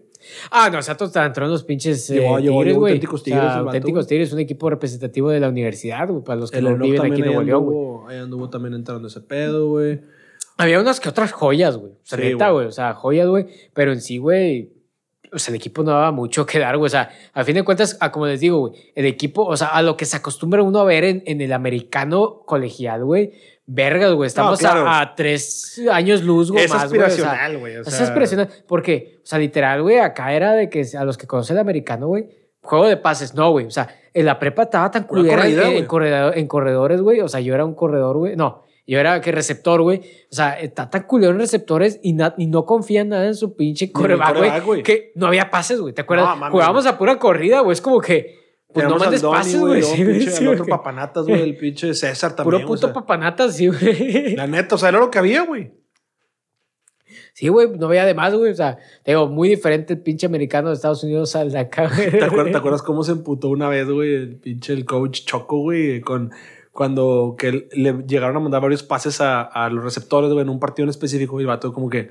Ah, 0.50 0.70
no, 0.70 0.78
o 0.78 0.82
sea, 0.82 0.96
todos 0.96 1.14
entraron 1.16 1.50
los 1.50 1.64
pinches 1.64 2.08
eh, 2.10 2.20
Llevó- 2.20 2.38
llevó- 2.38 2.58
tigres, 2.60 2.76
güey. 2.76 2.92
auténticos 2.92 3.20
O 3.20 3.24
sea, 3.24 3.34
tigres 3.34 3.42
el 3.42 3.48
vato, 3.58 3.68
auténticos 3.68 4.06
tigres, 4.06 4.32
un 4.32 4.38
equipo 4.38 4.70
representativo 4.70 5.30
de 5.30 5.40
la 5.40 5.48
universidad, 5.48 6.08
güey, 6.08 6.22
para 6.22 6.38
los 6.40 6.50
que 6.50 6.58
El 6.58 6.64
no 6.64 6.76
viven 6.78 7.00
aquí 7.12 7.20
en 7.20 7.26
Nuevo 7.26 7.42
León, 7.42 7.64
güey. 7.64 8.14
ahí 8.16 8.22
anduvo 8.22 8.48
también 8.48 8.74
entrando 8.74 9.08
ese 9.08 9.20
pedo, 9.20 9.68
güey. 9.68 10.00
Había 10.58 10.80
unas 10.80 11.00
que 11.00 11.08
otras 11.08 11.32
joyas, 11.32 11.76
güey. 11.76 11.92
O 11.92 11.98
sea, 12.04 12.18
Sí, 12.18 12.24
neta, 12.24 12.50
güey. 12.50 12.66
O 12.66 12.72
sea, 12.72 12.94
joyas, 12.94 13.26
güey. 13.28 13.46
Pero 13.74 13.92
en 13.92 14.00
sí, 14.00 14.18
güey. 14.18 14.70
O 15.34 15.38
sea, 15.38 15.52
el 15.52 15.56
equipo 15.56 15.82
no 15.82 15.92
daba 15.92 16.12
mucho 16.12 16.44
que 16.44 16.58
dar, 16.58 16.76
güey. 16.76 16.86
O 16.86 16.90
sea, 16.90 17.08
a 17.32 17.42
fin 17.42 17.54
de 17.54 17.62
cuentas, 17.64 17.96
a 18.00 18.12
como 18.12 18.26
les 18.26 18.40
digo, 18.40 18.58
güey, 18.58 18.74
el 18.94 19.06
equipo, 19.06 19.44
o 19.46 19.56
sea, 19.56 19.68
a 19.68 19.80
lo 19.82 19.96
que 19.96 20.04
se 20.04 20.16
acostumbra 20.16 20.62
uno 20.62 20.78
a 20.80 20.84
ver 20.84 21.04
en, 21.04 21.22
en 21.26 21.40
el 21.40 21.52
americano 21.54 22.42
colegial, 22.44 23.02
güey. 23.04 23.32
Vergas, 23.64 24.12
güey. 24.12 24.26
Estamos 24.26 24.58
a- 24.58 24.60
claro. 24.60 24.84
a, 24.90 25.14
tres 25.14 25.80
años 25.90 26.22
luz, 26.22 26.50
güey. 26.52 26.64
Es 26.64 26.70
más, 26.70 26.88
güey, 26.90 27.00
o 27.00 27.08
sea, 27.08 27.30
aspiracional, 27.32 27.56
o 27.56 27.66
es 27.88 27.94
sea, 27.94 28.04
aspiracional. 28.06 28.48
Porque, 28.66 29.20
o 29.22 29.26
sea, 29.26 29.38
literal, 29.38 29.80
güey, 29.82 29.98
acá 29.98 30.34
era 30.34 30.52
de 30.52 30.68
que 30.68 30.84
a 30.98 31.04
los 31.04 31.16
que 31.16 31.26
conocen 31.26 31.56
el 31.56 31.60
americano, 31.60 32.08
güey, 32.08 32.28
juego 32.60 32.86
de 32.86 32.98
pases, 32.98 33.34
no, 33.34 33.50
güey. 33.52 33.64
O 33.66 33.70
sea, 33.70 33.88
en 34.12 34.26
la 34.26 34.38
prepa 34.38 34.64
estaba 34.64 34.90
tan 34.90 35.04
culera 35.04 35.46
en, 35.46 35.58
en 35.76 35.86
corredor- 35.86 36.36
en 36.36 36.46
corredores, 36.46 37.00
güey. 37.00 37.20
O 37.20 37.28
sea, 37.28 37.40
yo 37.40 37.54
era 37.54 37.64
un 37.64 37.74
corredor, 37.74 38.18
güey. 38.18 38.36
No, 38.36 38.64
yo 38.86 38.98
era 38.98 39.20
que 39.20 39.30
receptor, 39.32 39.80
güey. 39.82 40.00
O 40.30 40.34
sea, 40.34 40.58
está 40.58 40.90
tan 40.90 41.04
culero 41.04 41.32
en 41.32 41.38
receptores 41.38 42.00
y, 42.02 42.16
y 42.36 42.46
no 42.46 42.66
confían 42.66 43.10
nada 43.10 43.26
en 43.26 43.34
su 43.34 43.54
pinche 43.54 43.92
coreback, 43.92 44.64
güey. 44.64 44.82
Que 44.82 45.12
no 45.14 45.26
había 45.26 45.50
pases, 45.50 45.80
güey. 45.80 45.94
¿Te 45.94 46.02
acuerdas? 46.02 46.36
No, 46.38 46.50
Jugábamos 46.50 46.86
a 46.86 46.98
pura 46.98 47.18
corrida, 47.18 47.60
güey. 47.60 47.72
Es 47.72 47.80
como 47.80 48.00
que. 48.00 48.40
Pues 48.72 48.88
no 48.88 48.96
Tenemos 48.96 49.02
al 49.02 49.06
mandes 49.06 49.22
Donny, 49.22 49.36
pases, 49.36 49.60
güey. 49.60 49.82
Sí, 49.82 50.02
el 50.02 50.48
otro 50.48 50.64
güey. 50.64 50.70
papanatas, 50.70 51.26
güey. 51.26 51.42
El 51.42 51.56
pinche 51.56 51.92
César 51.94 52.34
también. 52.34 52.62
Puro 52.62 52.64
o 52.64 52.66
puto 52.66 52.86
sea, 52.86 52.94
papanata, 52.94 53.52
sí, 53.52 53.68
güey. 53.68 54.34
La 54.34 54.46
neta, 54.46 54.76
o 54.76 54.78
sea, 54.78 54.88
era 54.88 54.98
lo 54.98 55.10
que 55.10 55.18
había, 55.18 55.42
güey. 55.42 55.72
Sí, 57.34 57.48
güey, 57.48 57.68
no 57.78 57.88
veía 57.88 58.04
de 58.04 58.14
más, 58.14 58.34
güey. 58.34 58.50
O 58.50 58.54
sea, 58.54 58.78
te 59.04 59.12
digo, 59.12 59.28
muy 59.28 59.48
diferente 59.48 59.92
el 59.92 60.00
pinche 60.00 60.26
americano 60.26 60.68
de 60.68 60.74
Estados 60.74 61.04
Unidos 61.04 61.36
al 61.36 61.52
de 61.52 61.58
acá, 61.58 61.88
güey. 61.94 62.10
¿Te 62.10 62.24
acuerdas, 62.24 62.52
¿Te 62.52 62.58
acuerdas 62.58 62.82
cómo 62.82 63.04
se 63.04 63.12
emputó 63.12 63.48
una 63.48 63.68
vez, 63.68 63.88
güey? 63.88 64.14
El 64.14 64.36
pinche 64.36 64.72
el 64.72 64.84
coach 64.84 65.24
Choco, 65.24 65.58
güey, 65.58 66.00
con 66.00 66.30
cuando 66.72 67.36
que 67.38 67.68
le 67.72 67.92
llegaron 68.06 68.36
a 68.36 68.40
mandar 68.40 68.62
varios 68.62 68.82
pases 68.82 69.20
a, 69.20 69.42
a 69.42 69.68
los 69.68 69.84
receptores, 69.84 70.30
en 70.30 70.48
un 70.48 70.58
partido 70.58 70.84
en 70.84 70.90
específico, 70.90 71.38
y 71.38 71.42
el 71.42 71.46
vato 71.46 71.72
como 71.72 71.88
que, 71.88 72.10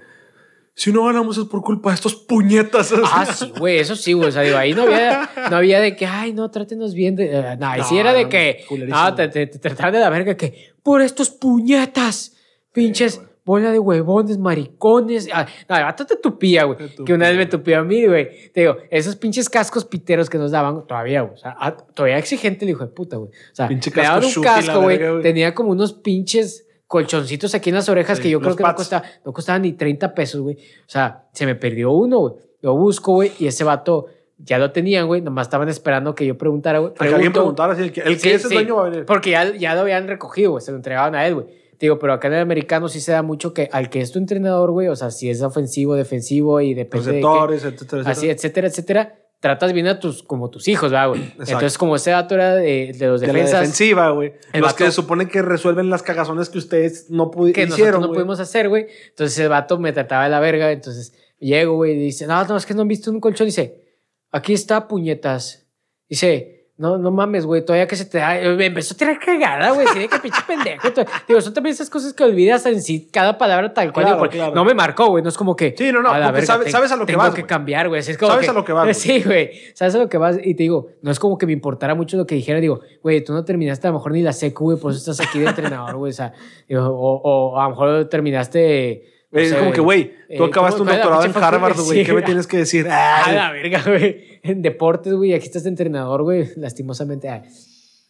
si 0.74 0.94
no 0.94 1.06
ganamos 1.06 1.38
es 1.38 1.46
por 1.46 1.62
culpa 1.62 1.90
de 1.90 1.96
estos 1.96 2.16
puñetas. 2.16 2.94
Ah, 3.04 3.26
sí, 3.26 3.52
güey, 3.58 3.80
eso 3.80 3.96
sí, 3.96 4.14
güey. 4.14 4.30
O 4.30 4.32
sea, 4.32 4.44
digo, 4.44 4.58
ahí 4.58 4.74
no 4.74 4.84
había, 4.84 5.30
no 5.50 5.58
había 5.58 5.80
de 5.80 5.96
que, 5.96 6.06
ay, 6.06 6.34
no, 6.34 6.50
trátenos 6.50 6.94
bien. 6.94 7.16
De... 7.16 7.58
no, 7.60 7.84
sí 7.84 7.96
No, 7.96 8.00
era 8.00 8.14
de 8.14 8.24
no, 8.24 8.30
que, 8.30 8.66
no, 8.88 9.16
te, 9.16 9.28
te, 9.28 9.48
te 9.48 9.60
trataban 9.60 9.94
de 9.94 10.00
la 10.00 10.10
verga 10.10 10.38
que, 10.38 10.74
por 10.84 11.02
estos 11.02 11.30
puñetas, 11.30 12.38
pinches. 12.72 13.22
Bola 13.44 13.72
de 13.72 13.80
huevones, 13.80 14.38
maricones. 14.38 15.30
Ah, 15.34 15.48
no, 15.70 16.06
te 16.06 16.16
tupía, 16.16 16.66
güey. 16.66 16.78
Que 17.06 17.14
una 17.14 17.30
vez 17.30 17.34
tupía. 17.34 17.38
me 17.38 17.46
tupió 17.46 17.80
a 17.80 17.84
mí, 17.84 18.06
güey. 18.06 18.52
Te 18.52 18.62
digo, 18.62 18.78
esos 18.90 19.16
pinches 19.16 19.50
cascos 19.50 19.86
piteros 19.86 20.30
que 20.30 20.38
nos 20.38 20.52
daban, 20.52 20.86
todavía, 20.86 21.22
güey. 21.22 21.34
O 21.34 21.38
sea, 21.38 21.56
ah, 21.60 21.76
todavía 21.76 22.18
exigente 22.18 22.66
el 22.66 22.72
hijo 22.72 22.86
de 22.86 22.92
puta, 22.92 23.18
güey. 23.18 23.30
O 23.30 23.56
sea, 23.56 23.68
Pinche 23.68 23.92
me 23.96 24.04
daban 24.04 24.24
un 24.24 24.44
casco, 24.44 24.82
güey. 24.82 25.22
Tenía 25.22 25.54
como 25.54 25.72
unos 25.72 25.94
pinches 25.94 26.68
colchoncitos 26.88 27.56
aquí 27.56 27.70
en 27.70 27.78
las 27.78 27.88
orejas 27.88 28.18
Sí, 28.18 28.24
que 28.24 28.30
yo 28.30 28.42
creo 28.42 28.56
que 28.56 28.64
no 28.64 28.76
costaba, 28.76 29.06
no 29.26 29.32
costaban 29.32 29.62
ni 29.62 29.74
30 29.74 30.14
pesos, 30.14 30.42
güey. 30.42 30.56
O 30.56 30.90
sea, 30.90 31.28
se 31.32 31.46
me 31.46 31.56
perdió 31.56 31.92
uno, 31.92 32.20
güey. 32.20 32.34
Lo 32.62 32.76
busco, 32.76 33.14
güey, 33.14 33.32
y 33.40 33.48
ese 33.48 33.64
vato 33.64 34.08
ya 34.38 34.58
lo 34.58 34.72
tenían, 34.72 35.08
güey. 35.08 35.22
Nomás 35.22 35.48
estaban 35.48 35.70
esperando 35.70 36.14
que 36.14 36.26
yo 36.26 36.38
preguntara, 36.38 36.80
güey. 36.80 36.94
A 36.98 37.08
que 37.08 37.14
alguien 37.14 37.32
preguntara 37.32 37.76
si 37.76 37.84
el 37.84 37.92
que, 37.92 38.02
el 38.02 38.16
que 38.16 38.20
Sí, 38.20 38.30
es 38.30 38.44
el 38.44 38.50
sí, 38.50 38.56
dueño 38.56 38.76
va 38.76 38.88
a 38.88 38.90
venir. 38.90 39.06
Porque 39.06 39.32
ya, 39.32 39.56
ya 39.56 39.74
lo 39.74 39.82
habían 39.82 40.08
recogido, 40.08 40.52
güey. 40.52 40.62
Se 40.64 40.72
lo 40.72 40.78
entregaban 40.78 41.16
a 41.16 41.26
él, 41.26 41.36
güey. 41.36 41.61
Digo, 41.86 42.00
pero 42.00 42.14
acá 42.14 42.28
en 42.28 42.36
el 42.36 42.42
americano 42.42 42.88
sí 42.88 43.02
se 43.02 43.12
da 43.12 43.22
mucho 43.22 43.54
que 43.54 43.70
al 43.72 43.90
que 43.90 44.02
es 44.02 44.12
tu 44.12 44.20
entrenador, 44.20 44.72
güey, 44.72 44.88
o 44.88 44.96
sea, 44.96 45.12
si 45.12 45.30
es 45.30 45.42
ofensivo, 45.42 45.96
defensivo 45.96 46.62
y 46.62 46.74
depende 46.74 47.08
Receptores, 47.08 47.64
etcétera, 47.64 48.02
etcétera. 48.02 48.12
Así, 48.12 48.30
etcétera, 48.30 48.68
etcétera. 48.68 49.18
Tratas 49.40 49.74
bien 49.74 49.88
a 49.88 50.00
tus, 50.00 50.22
como 50.22 50.52
tus 50.52 50.68
hijos, 50.68 50.92
¿verdad, 50.92 51.10
güey? 51.10 51.34
Entonces, 51.40 51.78
como 51.78 51.96
ese 51.96 52.12
dato 52.12 52.36
era 52.36 52.56
de, 52.56 52.94
de 52.96 53.08
los 53.08 53.22
de 53.22 53.28
defensas. 53.28 53.54
la 53.54 53.60
defensiva, 53.62 54.10
güey. 54.12 54.34
Los 54.54 54.74
que 54.76 54.86
se 54.86 54.92
supone 54.92 55.28
que 55.28 55.42
resuelven 55.42 55.90
las 55.90 56.04
cagazones 56.04 56.50
que 56.50 56.60
ustedes 56.60 57.10
no 57.10 57.32
pudieron. 57.32 57.56
Que 57.56 57.68
nosotros 57.68 58.02
no 58.02 58.14
pudimos 58.14 58.40
hacer, 58.40 58.70
güey. 58.70 58.86
Entonces, 59.10 59.40
el 59.40 59.50
vato 59.50 59.80
me 59.80 59.92
trataba 59.94 60.26
de 60.26 60.30
la 60.30 60.40
verga. 60.40 60.72
Entonces, 60.72 61.14
llego, 61.40 61.76
güey, 61.76 61.94
y 61.94 62.00
dice, 62.00 62.28
no, 62.28 62.46
no, 62.46 62.56
es 62.56 62.66
que 62.68 62.76
no 62.76 62.84
han 62.84 62.88
visto 62.88 63.10
un 63.10 63.20
colchón. 63.20 63.48
Dice, 63.48 63.84
aquí 64.32 64.54
está, 64.54 64.88
puñetas. 64.88 65.68
Dice, 66.08 66.61
no, 66.82 66.98
no 66.98 67.12
mames, 67.12 67.46
güey, 67.46 67.64
todavía 67.64 67.88
que 67.88 67.96
se 67.96 68.06
te 68.06 68.18
da. 68.18 68.34
Me 68.56 68.66
empezó 68.66 68.96
a 68.96 68.98
tirar 68.98 69.20
cagada, 69.20 69.70
güey. 69.70 69.86
Tiene 69.94 70.10
que 70.10 70.18
pinche 70.18 70.42
pendejo. 70.48 70.88
Digo, 71.28 71.40
son 71.40 71.54
también 71.54 71.76
esas 71.76 71.92
cosas 71.92 72.12
que 72.12 72.24
olvidas 72.24 72.66
en 72.66 72.82
sí, 72.82 73.08
cada 73.14 73.38
palabra 73.38 73.72
tal 73.72 73.94
cual. 73.94 74.18
No 74.56 74.66
me 74.66 74.74
marcó, 74.74 75.10
güey. 75.10 75.22
No 75.22 75.30
es 75.30 75.38
como 75.38 75.56
que. 75.56 75.76
Sí, 75.78 75.92
no, 75.92 76.02
no. 76.02 76.10
A 76.10 76.42
sabes, 76.42 76.92
a 76.92 76.96
lo 76.96 77.06
que 77.06 77.16
vas. 77.16 77.26
Tengo 77.28 77.36
que 77.36 77.46
cambiar, 77.46 77.88
güey. 77.88 78.02
Sabes 78.02 78.50
a 78.50 78.54
lo 78.54 78.66
que 78.66 78.74
vas. 78.74 78.98
Sí, 79.02 79.22
güey. 79.22 79.52
Sabes 79.76 79.94
a 79.94 80.00
lo 80.00 80.10
que 80.10 80.18
vas. 80.18 80.38
Y 80.44 80.56
te 80.56 80.64
digo, 80.64 80.88
no 81.04 81.12
es 81.12 81.20
como 81.20 81.38
que 81.38 81.46
me 81.46 81.54
importara 81.54 81.94
mucho 81.94 82.18
lo 82.18 82.26
que 82.26 82.34
dijera. 82.34 82.60
Digo, 82.60 82.82
güey, 83.04 83.24
tú 83.24 83.32
no 83.32 83.46
terminaste 83.46 83.86
a 83.86 83.92
lo 83.92 83.98
mejor 83.98 84.14
ni 84.14 84.24
la 84.24 84.34
secu, 84.34 84.64
güey, 84.64 84.78
por 84.80 84.92
eso 84.92 85.12
estás 85.12 85.28
aquí 85.28 85.38
de 85.38 85.50
entrenador, 85.50 85.98
güey. 85.98 86.10
O 86.10 86.16
sea, 86.16 86.34
digo, 86.68 86.88
o, 86.88 87.22
o 87.24 87.60
a 87.60 87.66
lo 87.66 87.70
mejor 87.70 88.06
terminaste 88.10 89.21
es 89.32 89.54
como 89.54 89.72
que, 89.72 89.82
güey, 89.82 90.14
tú 90.36 90.44
eh, 90.44 90.48
acabaste 90.48 90.82
un 90.82 90.88
doctorado 90.88 91.24
en 91.24 91.36
Harvard, 91.36 91.80
güey. 91.80 92.06
¿Qué 92.06 92.14
me 92.14 92.22
tienes 92.22 92.48
que 92.48 92.58
decir? 92.58 92.88
Ah, 92.92 93.32
la 93.34 93.52
verga, 93.52 93.82
güey. 93.86 94.40
En 94.44 94.62
deportes, 94.62 95.14
güey. 95.14 95.34
Aquí 95.34 95.46
estás 95.46 95.64
de 95.64 95.70
entrenador, 95.70 96.24
güey. 96.24 96.50
Lastimosamente. 96.56 97.30
Ay. 97.30 97.44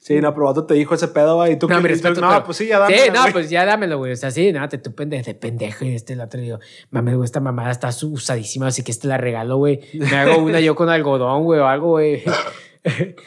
Sí, 0.01 0.19
no, 0.19 0.33
pero 0.33 0.65
te 0.65 0.73
dijo 0.73 0.95
ese 0.95 1.09
pedo, 1.09 1.35
güey. 1.35 1.53
Y 1.53 1.55
tú 1.57 1.67
no, 1.67 1.79
que 1.79 1.87
respeto, 1.87 2.21
no, 2.21 2.43
pues 2.43 2.57
sí, 2.57 2.65
ya 2.65 2.79
dámelo. 2.79 3.03
Sí, 3.03 3.09
no, 3.13 3.23
pues 3.31 3.49
ya 3.51 3.65
dámelo, 3.65 3.99
güey. 3.99 4.13
O 4.13 4.15
sea, 4.15 4.31
sí, 4.31 4.51
no, 4.51 4.67
te 4.67 4.79
tú 4.79 4.95
pendejo, 4.95 5.25
de 5.25 5.35
pendejo. 5.35 5.85
Y 5.85 5.93
este 5.93 6.13
el 6.13 6.21
otro 6.21 6.41
digo, 6.41 6.57
mames, 6.89 7.15
güey, 7.15 7.25
esta 7.25 7.39
mamada 7.39 7.69
está 7.69 7.89
usadísima, 7.89 8.67
así 8.67 8.81
que 8.83 8.91
este 8.91 9.07
la 9.07 9.19
regalo, 9.19 9.57
güey. 9.57 9.79
Me 9.93 10.15
hago 10.15 10.41
una 10.41 10.59
yo 10.59 10.73
con 10.73 10.89
algodón, 10.89 11.43
güey, 11.43 11.59
o 11.59 11.67
algo, 11.67 11.89
güey. 11.89 12.23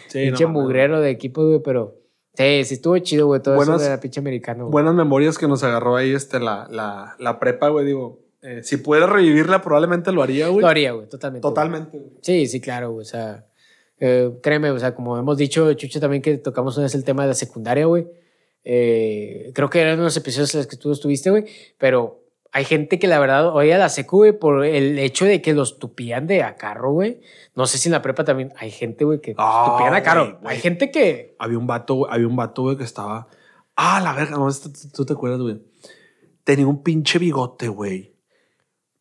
Sí, 0.09 0.19
Pinche 0.25 0.47
mugrero 0.47 1.01
de 1.01 1.11
equipo, 1.11 1.47
güey, 1.47 1.61
pero. 1.63 1.95
Sí, 2.35 2.65
sí 2.65 2.75
estuvo 2.75 2.99
chido, 2.99 3.27
güey, 3.27 3.41
todo 3.41 3.63
eso 3.63 3.79
de 3.79 3.89
la 3.89 4.01
pinche 4.01 4.21
americano. 4.21 4.69
Buenas 4.69 4.95
memorias 4.95 5.39
que 5.39 5.47
nos 5.47 5.63
agarró 5.63 5.97
ahí 5.97 6.13
este, 6.13 6.41
la, 6.41 6.67
la, 6.71 7.15
la 7.19 7.39
prepa, 7.39 7.69
güey, 7.69 7.87
digo. 7.87 8.21
Eh, 8.43 8.63
si 8.63 8.77
pudiera 8.77 9.07
revivirla, 9.07 9.63
probablemente 9.63 10.13
lo 10.13 10.23
haría, 10.23 10.49
güey. 10.49 10.61
Lo 10.61 10.69
haría, 10.69 10.93
güey, 10.93 11.09
totalmente. 11.09 11.43
Totalmente. 11.43 12.03
Sí, 12.21 12.47
sí, 12.47 12.61
claro, 12.61 12.93
güey. 12.93 13.03
O 13.03 13.09
sea, 13.09 13.47
eh, 14.01 14.33
créeme, 14.43 14.71
o 14.71 14.79
sea, 14.79 14.95
como 14.95 15.17
hemos 15.17 15.39
dicho, 15.39 15.73
Chucho, 15.75 16.01
también 16.01 16.21
que 16.21 16.37
tocamos 16.37 16.77
una 16.77 16.85
vez 16.85 16.95
el 16.95 17.05
tema 17.05 17.23
de 17.23 17.29
la 17.29 17.35
secundaria, 17.35 17.87
güey. 17.87 18.07
Eh, 18.65 19.53
creo 19.55 19.71
que 19.71 19.81
eran 19.81 20.01
unos 20.01 20.17
episodios 20.17 20.55
en 20.55 20.61
los 20.61 20.67
que 20.67 20.77
tú 20.77 20.91
estuviste, 20.91 21.31
güey, 21.31 21.45
pero 21.79 22.24
hay 22.55 22.65
gente 22.65 23.01
que 23.01 23.09
la 23.09 23.19
verdad 23.19 23.49
oía 23.53 23.79
la 23.79 23.89
secu, 23.89 24.19
güey, 24.19 24.39
por 24.39 24.65
el 24.65 24.97
hecho 25.01 25.25
de 25.25 25.43
que 25.43 25.55
los 25.55 25.81
tupían 25.81 26.29
de 26.29 26.45
a 26.45 26.55
carro, 26.55 26.93
güey. 26.93 27.21
No 27.57 27.67
sé 27.67 27.79
si 27.79 27.89
en 27.89 27.93
la 27.95 28.01
prepa 28.01 28.23
también 28.23 28.53
hay 28.57 28.71
gente, 28.71 29.05
güey, 29.05 29.21
que 29.21 29.35
ah, 29.37 29.73
tupían 29.73 29.93
a 29.93 30.05
carro. 30.05 30.39
Hay 30.45 30.61
gente 30.61 30.93
que... 30.93 31.35
Había 31.41 31.59
un 31.59 31.67
vato, 31.67 32.09
había 32.09 32.29
un 32.29 32.37
vato, 32.37 32.63
güey, 32.63 32.77
que 32.77 32.85
estaba... 32.85 33.27
Ah, 33.75 34.01
la 34.01 34.13
verga, 34.13 34.37
no, 34.37 34.49
tú 34.95 35.05
te 35.05 35.15
acuerdas, 35.15 35.41
güey. 35.41 35.61
Tenía 36.45 36.69
un 36.69 36.85
pinche 36.85 37.19
bigote, 37.19 37.67
güey. 37.67 38.15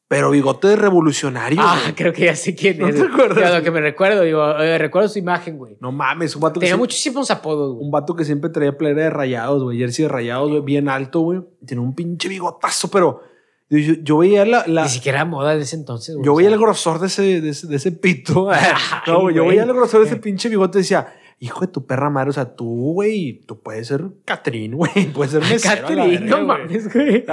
Pero 0.08 0.32
bigote 0.32 0.70
de 0.70 0.76
revolucionario. 0.76 1.62
Ah, 1.62 1.94
creo 1.96 2.12
que 2.12 2.26
ya 2.26 2.36
sé 2.36 2.56
quién 2.56 2.82
es. 2.82 2.96
¿No 2.96 3.06
te 3.06 3.14
acuerdas? 3.14 3.54
lo 3.54 3.62
que 3.62 3.70
me 3.70 3.82
recuerdo, 3.82 4.24
digo, 4.24 4.58
eh, 4.58 4.80
recuerdo 4.80 5.10
su 5.10 5.20
imagen, 5.20 5.60
güey. 5.60 5.78
No 5.80 5.92
mames, 5.92 6.36
un 6.36 6.42
vato 6.42 6.60
Tenía 6.60 6.70
que. 6.70 6.72
Tenía 6.72 6.78
muchísimos 6.78 7.30
apodos, 7.30 7.74
güey. 7.76 7.86
Un 7.86 7.92
vato 7.92 8.16
que 8.16 8.26
siempre 8.26 8.50
traía 8.50 8.76
playera 8.76 9.04
de 9.04 9.10
rayados, 9.12 9.62
güey. 9.62 9.78
Jersey 9.78 10.06
de 10.06 10.10
rayados, 10.10 10.50
güey, 10.50 10.62
bien 10.64 10.90
alto, 10.90 11.20
güey. 11.20 11.42
Tiene 11.64 11.84
un 11.84 11.94
pinche 11.94 12.28
bigotazo, 12.30 12.90
pero. 12.90 13.33
Yo, 13.80 14.18
veía 14.18 14.46
la, 14.46 14.66
Ni 14.66 14.90
siquiera 14.90 15.26
moda 15.26 15.56
de 15.56 15.62
ese 15.62 15.76
entonces, 15.76 16.16
güey. 16.16 16.26
Yo 16.26 16.36
veía 16.36 16.50
el 16.50 16.60
grosor 16.60 17.00
de 17.00 17.08
ese, 17.08 17.42
de 17.42 17.50
ese, 17.50 17.92
pito. 17.92 18.50
no, 19.08 19.22
güey. 19.22 19.36
Yo 19.36 19.46
veía 19.46 19.64
el 19.64 19.74
grosor 19.74 20.02
de 20.02 20.08
ese 20.08 20.18
pinche 20.18 20.50
bigote 20.50 20.80
y 20.80 20.82
decía 20.82 21.14
hijo 21.40 21.60
de 21.60 21.68
tu 21.68 21.86
perra 21.86 22.10
madre, 22.10 22.30
o 22.30 22.34
sea, 22.34 22.56
tú, 22.56 22.94
güey, 22.94 23.42
tú 23.46 23.60
puedes 23.60 23.88
ser 23.88 24.06
Catrín, 24.24 24.76
güey, 24.76 25.12
puedes 25.14 25.34
ser 25.34 25.42
mesero. 25.42 25.88
Catrín, 25.88 26.26
no 26.26 26.46
mames, 26.46 26.94
güey 26.94 27.26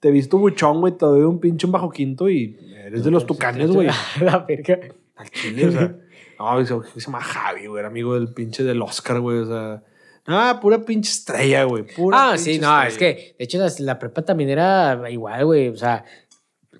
te 0.00 0.08
he 0.08 0.10
visto 0.12 0.38
buchón, 0.38 0.80
güey, 0.80 0.96
te 0.96 1.06
doy 1.06 1.22
un 1.22 1.40
pinche 1.40 1.66
un 1.66 1.72
bajo 1.72 1.90
quinto 1.90 2.28
y 2.28 2.56
eres 2.84 3.04
de 3.04 3.10
los 3.10 3.26
tucanes, 3.26 3.70
güey. 3.70 3.88
La 4.20 4.38
verga. 4.40 4.78
Al 5.16 5.30
chile, 5.30 5.68
o 5.68 5.72
sea. 5.72 5.96
No, 6.38 6.82
se 6.84 7.00
llama 7.00 7.20
Javi, 7.20 7.66
güey, 7.66 7.78
era 7.80 7.88
amigo 7.88 8.14
del 8.14 8.32
pinche 8.32 8.62
del 8.62 8.82
Oscar, 8.82 9.20
güey, 9.20 9.38
o 9.38 9.46
sea. 9.46 9.82
Ah, 10.26 10.58
pura 10.60 10.84
pinche 10.84 11.10
estrella, 11.10 11.64
güey. 11.64 11.86
ah, 12.12 12.36
sí, 12.36 12.58
no, 12.58 12.82
es 12.82 12.98
que, 12.98 13.36
de 13.38 13.44
hecho, 13.44 13.58
la, 13.78 13.98
prepa 13.98 14.22
también 14.22 14.50
era 14.50 15.00
igual, 15.10 15.44
güey. 15.44 15.68
O 15.68 15.76
sea, 15.76 16.04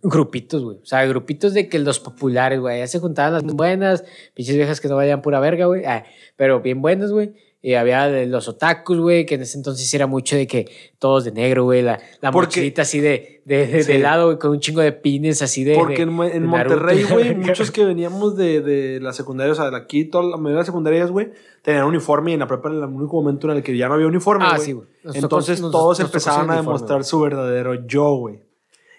grupitos, 0.02 0.62
güey. 0.62 0.78
O 0.78 0.86
sea, 0.86 1.04
grupitos 1.06 1.54
de 1.54 1.68
que 1.68 1.78
los 1.78 2.00
populares, 2.00 2.60
güey. 2.60 2.80
Ya 2.80 2.86
se 2.86 2.98
juntaban 2.98 3.32
las 3.32 3.44
buenas, 3.44 4.04
pinches 4.34 4.56
viejas 4.56 4.80
que 4.80 4.88
no 4.88 4.96
vayan 4.96 5.22
pura 5.22 5.40
verga, 5.40 5.66
güey. 5.66 5.84
Ah, 5.84 6.04
pero 6.36 6.60
bien 6.60 6.82
buenas, 6.82 7.12
güey. 7.12 7.34
Y 7.66 7.74
había 7.74 8.06
de 8.06 8.26
los 8.26 8.46
otakus, 8.46 8.96
güey, 9.00 9.26
que 9.26 9.34
en 9.34 9.42
ese 9.42 9.58
entonces 9.58 9.92
era 9.92 10.06
mucho 10.06 10.36
de 10.36 10.46
que 10.46 10.70
todos 11.00 11.24
de 11.24 11.32
negro, 11.32 11.64
güey, 11.64 11.82
la, 11.82 11.98
la 12.20 12.30
mochilita 12.30 12.82
así 12.82 13.00
de, 13.00 13.42
de, 13.44 13.66
de, 13.82 13.98
lado, 13.98 14.26
güey, 14.26 14.38
con 14.38 14.52
un 14.52 14.60
chingo 14.60 14.82
de 14.82 14.92
pines 14.92 15.42
así 15.42 15.64
de. 15.64 15.74
Porque 15.74 16.02
en, 16.02 16.10
en 16.10 16.46
Monterrey, 16.46 17.02
güey, 17.10 17.34
muchos 17.34 17.72
que 17.72 17.84
veníamos 17.84 18.36
de, 18.36 18.60
de 18.60 19.00
la 19.00 19.12
secundaria, 19.12 19.52
o 19.52 19.56
sea, 19.56 19.68
de 19.68 19.76
aquí, 19.76 20.04
toda 20.04 20.22
la 20.22 20.36
mayoría 20.36 20.52
de 20.52 20.58
las 20.58 20.66
secundarias, 20.66 21.10
güey, 21.10 21.32
tenían 21.62 21.86
uniforme 21.86 22.30
y 22.30 22.34
en 22.34 22.38
la 22.38 22.46
prepa 22.46 22.68
era 22.68 22.78
el 22.78 22.84
único 22.84 23.16
momento 23.16 23.50
en 23.50 23.56
el 23.56 23.64
que 23.64 23.76
ya 23.76 23.88
no 23.88 23.94
había 23.94 24.06
uniforme. 24.06 24.44
Ah, 24.46 24.58
sí, 24.58 24.70
güey. 24.70 24.86
Entonces 25.14 25.60
todos 25.60 25.98
empezaban 25.98 26.48
a 26.50 26.54
demostrar 26.54 27.02
su 27.02 27.18
verdadero 27.18 27.84
yo, 27.84 28.14
güey. 28.14 28.44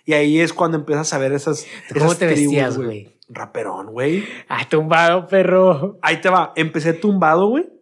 Y 0.03 0.11
ahí 0.11 0.41
es 0.41 0.51
cuando 0.51 0.75
empiezas 0.75 1.13
a 1.13 1.19
ver 1.19 1.31
esas. 1.31 1.65
¿Cómo 1.97 2.13
te 2.15 2.25
vestías, 2.25 2.77
güey? 2.77 3.15
Raperón, 3.29 3.93
güey. 3.93 4.25
Ah, 4.49 4.67
tumbado, 4.69 5.25
perro. 5.25 5.99
Ahí 6.01 6.19
te 6.19 6.27
va. 6.27 6.51
Empecé 6.57 6.91
tumbado, 6.91 7.47
güey. 7.47 7.76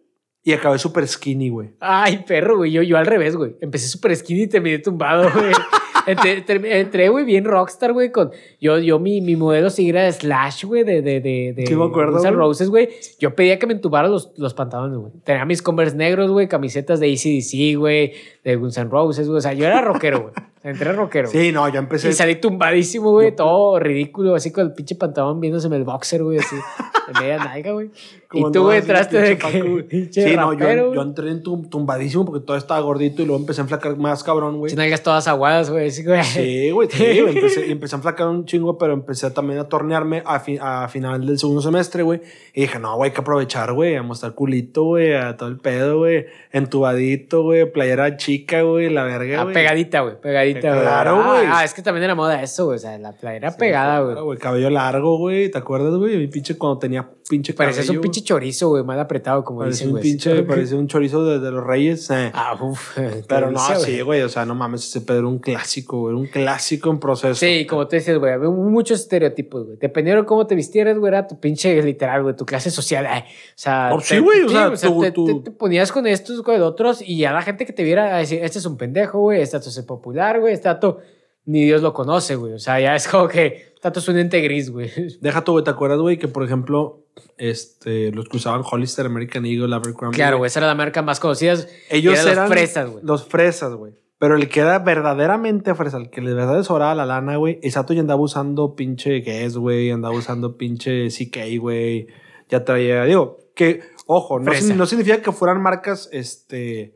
Y 0.46 0.52
acabé 0.52 0.78
súper 0.78 1.08
skinny, 1.08 1.48
güey. 1.48 1.70
Ay, 1.80 2.18
perro, 2.24 2.58
güey. 2.58 2.70
Yo, 2.70 2.80
yo 2.80 2.96
al 2.96 3.04
revés, 3.04 3.34
güey. 3.34 3.56
Empecé 3.60 3.88
súper 3.88 4.14
skinny 4.14 4.42
y 4.42 4.46
terminé 4.46 4.78
tumbado, 4.78 5.28
güey. 5.34 5.52
entré, 6.06 7.08
güey, 7.08 7.24
bien 7.24 7.44
rockstar, 7.44 7.92
güey, 7.92 8.12
con... 8.12 8.30
Yo, 8.60 8.78
yo 8.78 9.00
mi, 9.00 9.20
mi 9.20 9.34
modelo 9.34 9.70
sí 9.70 9.88
era 9.88 10.10
Slash, 10.12 10.64
güey, 10.64 10.84
de, 10.84 11.02
de, 11.02 11.20
de, 11.20 11.52
de... 11.52 11.66
Sí, 11.66 11.74
me 11.74 11.86
acuerdo, 11.86 12.22
Roses, 12.30 12.68
güey. 12.68 12.90
Yo 13.18 13.34
pedía 13.34 13.58
que 13.58 13.66
me 13.66 13.72
entubaran 13.72 14.12
los, 14.12 14.34
los 14.36 14.54
pantalones, 14.54 14.96
güey. 14.98 15.12
Tenía 15.24 15.44
mis 15.46 15.62
Converse 15.62 15.96
negros, 15.96 16.30
güey, 16.30 16.46
camisetas 16.46 17.00
de 17.00 17.12
ACDC, 17.12 17.76
güey, 17.76 18.12
de 18.44 18.54
Guns 18.54 18.78
N' 18.78 18.88
Roses, 18.88 19.26
güey. 19.26 19.38
O 19.38 19.40
sea, 19.40 19.52
yo 19.52 19.66
era 19.66 19.80
rockero, 19.80 20.30
güey. 20.30 20.34
Entré 20.66 20.92
rockero. 20.92 21.28
Sí, 21.28 21.52
no, 21.52 21.68
yo 21.68 21.78
empecé... 21.78 22.08
Y 22.08 22.12
salí 22.12 22.36
tumbadísimo, 22.36 23.12
güey, 23.12 23.34
todo 23.34 23.78
ridículo, 23.78 24.34
así 24.34 24.50
con 24.50 24.66
el 24.66 24.72
pinche 24.72 24.96
pantalón 24.96 25.40
viéndoseme 25.40 25.76
el 25.76 25.84
boxer, 25.84 26.24
güey, 26.24 26.38
así, 26.38 26.56
de 26.56 27.20
media 27.20 27.38
nalga, 27.38 27.70
güey. 27.70 27.90
Y 28.32 28.52
tú, 28.52 28.64
güey, 28.64 28.78
entraste 28.78 29.20
de 29.20 29.38
que... 29.38 30.08
sí, 30.10 30.34
no, 30.34 30.52
yo, 30.54 30.94
yo, 30.94 31.02
entré 31.02 31.30
en 31.30 31.42
tumbadísimo 31.42 32.24
porque 32.24 32.44
todo 32.44 32.56
estaba 32.56 32.80
gordito 32.80 33.22
y 33.22 33.26
luego 33.26 33.40
empecé 33.40 33.60
a 33.60 33.62
enflacar 33.62 33.96
más 33.96 34.24
cabrón, 34.24 34.58
güey. 34.58 34.74
nalgas 34.74 35.02
todas 35.02 35.28
aguadas, 35.28 35.70
güey. 35.70 35.90
Sí, 35.92 36.04
güey. 36.04 36.24
Sí, 36.24 36.70
güey. 36.70 36.88
Sí, 36.90 37.04
empecé, 37.04 37.70
empecé 37.70 37.94
a 37.94 37.98
enflacar 37.98 38.26
un 38.26 38.44
chingo, 38.44 38.76
pero 38.76 38.92
empecé 38.92 39.30
también 39.30 39.60
a 39.60 39.68
tornearme 39.68 40.22
a, 40.26 40.42
a 40.60 40.88
final 40.88 41.24
del 41.24 41.38
segundo 41.38 41.62
semestre, 41.62 42.02
güey. 42.02 42.20
Y 42.52 42.62
dije, 42.62 42.78
no, 42.78 42.96
güey, 42.96 43.10
hay 43.10 43.14
que 43.14 43.20
aprovechar, 43.20 43.72
güey, 43.72 43.94
a 43.94 44.02
mostrar 44.02 44.34
culito, 44.34 44.82
güey, 44.84 45.14
a 45.14 45.36
todo 45.36 45.48
el 45.48 45.58
pedo, 45.58 45.98
güey. 45.98 46.26
Entubadito, 46.50 47.42
güey, 47.42 47.70
playera 47.70 48.16
chica, 48.16 48.62
güey, 48.62 48.90
la 48.90 49.04
verga, 49.04 49.40
ah, 49.40 49.42
güey. 49.44 49.54
pegadita, 49.54 50.00
güey, 50.00 50.20
pegadita, 50.20 50.55
güey. 50.60 50.82
Claro, 50.82 51.24
güey. 51.24 51.46
Ah, 51.50 51.64
es 51.64 51.74
que 51.74 51.82
también 51.82 52.04
era 52.04 52.14
moda 52.14 52.42
eso, 52.42 52.66
güey. 52.66 52.76
O 52.76 52.78
sea, 52.78 52.98
la 52.98 53.12
playera 53.12 53.56
pegada, 53.56 54.00
güey. 54.00 54.12
Claro, 54.12 54.24
güey, 54.24 54.38
cabello 54.38 54.70
largo, 54.70 55.18
güey. 55.18 55.50
¿Te 55.50 55.58
acuerdas, 55.58 55.94
güey? 55.94 56.16
Mi 56.16 56.26
pinche 56.26 56.56
cuando 56.56 56.78
tenía 56.78 57.08
pinche 57.28 57.54
cabello. 57.54 57.92
Un 57.92 58.00
pinche 58.00 58.22
chorizo, 58.22 58.68
güey, 58.68 58.84
mal 58.84 58.98
apretado, 58.98 59.44
como 59.44 59.64
dicen, 59.64 59.90
güey. 59.90 60.02
Pinche, 60.02 60.42
parecía 60.42 60.76
un 60.76 60.86
chorizo 60.86 61.24
de, 61.24 61.38
de 61.38 61.50
los 61.50 61.64
reyes. 61.64 62.08
Eh. 62.10 62.30
Ah, 62.32 62.58
uff. 62.60 62.98
Pero 63.28 63.50
no, 63.50 63.60
sí, 63.80 64.00
güey. 64.00 64.22
O 64.22 64.28
sea, 64.28 64.44
no 64.44 64.54
mames, 64.54 64.84
ese 64.84 65.00
pedo 65.00 65.18
era 65.18 65.26
un 65.26 65.38
clásico, 65.38 66.00
güey. 66.00 66.14
Un 66.14 66.26
clásico 66.26 66.90
en 66.90 67.00
proceso. 67.00 67.34
Sí, 67.34 67.66
como 67.66 67.86
te 67.86 67.96
decías, 67.96 68.18
güey. 68.18 68.32
Había 68.32 68.48
muchos 68.50 69.00
estereotipos, 69.00 69.66
güey. 69.66 69.78
Dependiendo 69.78 70.22
de 70.22 70.26
cómo 70.26 70.46
te 70.46 70.54
vistieras, 70.54 70.98
güey, 70.98 71.08
era 71.08 71.26
tu 71.26 71.38
pinche 71.38 71.82
literal, 71.82 72.22
güey, 72.22 72.36
tu 72.36 72.46
clase 72.46 72.70
social. 72.70 73.06
o 73.06 73.22
sea, 73.54 73.90
oh, 73.92 74.00
sí, 74.00 74.18
güey. 74.18 74.42
O 74.42 74.48
sea, 74.48 74.72
te, 74.72 75.50
ponías 75.50 75.92
con 75.92 76.06
estos, 76.06 76.42
con 76.42 76.60
otros, 76.60 77.02
y 77.02 77.24
a 77.24 77.32
la 77.32 77.42
gente 77.42 77.66
que 77.66 77.72
te 77.72 77.82
viera 77.82 78.16
a 78.16 78.18
decir, 78.18 78.40
este 78.42 78.58
es 78.58 78.66
un 78.66 78.76
pendejo, 78.76 79.20
güey, 79.20 79.40
este 79.40 79.56
es 79.56 79.82
popular, 79.82 80.40
güey, 80.40 80.54
este 80.54 80.68
dato 80.68 80.98
ni 81.46 81.64
Dios 81.64 81.80
lo 81.80 81.92
conoce, 81.92 82.34
güey. 82.34 82.52
O 82.52 82.58
sea, 82.58 82.80
ya 82.80 82.94
es 82.94 83.08
como 83.08 83.28
que 83.28 83.65
tanto 83.80 84.00
es 84.00 84.08
un 84.08 84.18
ente 84.18 84.40
gris, 84.40 84.70
güey. 84.70 84.90
Deja 85.20 85.44
tú, 85.44 85.52
güey. 85.52 85.64
¿Te 85.64 85.70
acuerdas, 85.70 85.98
güey, 85.98 86.18
que 86.18 86.28
por 86.28 86.44
ejemplo, 86.44 87.04
este, 87.36 88.12
los 88.12 88.28
que 88.28 88.36
usaban 88.36 88.62
Hollister, 88.64 89.06
American 89.06 89.46
Eagle, 89.46 89.74
Abercrombie? 89.74 90.16
Claro, 90.16 90.38
güey, 90.38 90.48
esa 90.48 90.60
era 90.60 90.66
la 90.68 90.74
marca 90.74 91.02
más 91.02 91.20
conocida. 91.20 91.54
Ellos 91.90 92.18
eran, 92.24 92.36
los 92.36 92.48
fresas, 92.48 92.90
güey. 92.90 93.04
Los 93.04 93.26
fresas, 93.26 93.74
güey. 93.74 93.92
Pero 94.18 94.36
el 94.36 94.48
que 94.48 94.60
era 94.60 94.78
verdaderamente 94.78 95.74
fresa, 95.74 95.98
el 95.98 96.08
que 96.08 96.22
le 96.22 96.32
verdad 96.32 96.62
sobraba 96.62 96.94
la 96.94 97.04
lana, 97.04 97.36
güey, 97.36 97.58
exacto, 97.62 97.92
ya 97.92 98.00
andaba 98.00 98.20
usando 98.20 98.74
pinche 98.74 99.20
Guess, 99.20 99.58
güey, 99.58 99.90
andaba 99.90 100.14
usando 100.16 100.56
pinche 100.56 101.08
CK, 101.08 101.60
güey. 101.60 102.06
Ya 102.48 102.64
traía, 102.64 103.04
digo, 103.04 103.36
que, 103.54 103.82
ojo, 104.06 104.40
no, 104.40 104.52
no 104.74 104.86
significa 104.86 105.20
que 105.20 105.32
fueran 105.32 105.60
marcas, 105.60 106.08
este 106.12 106.95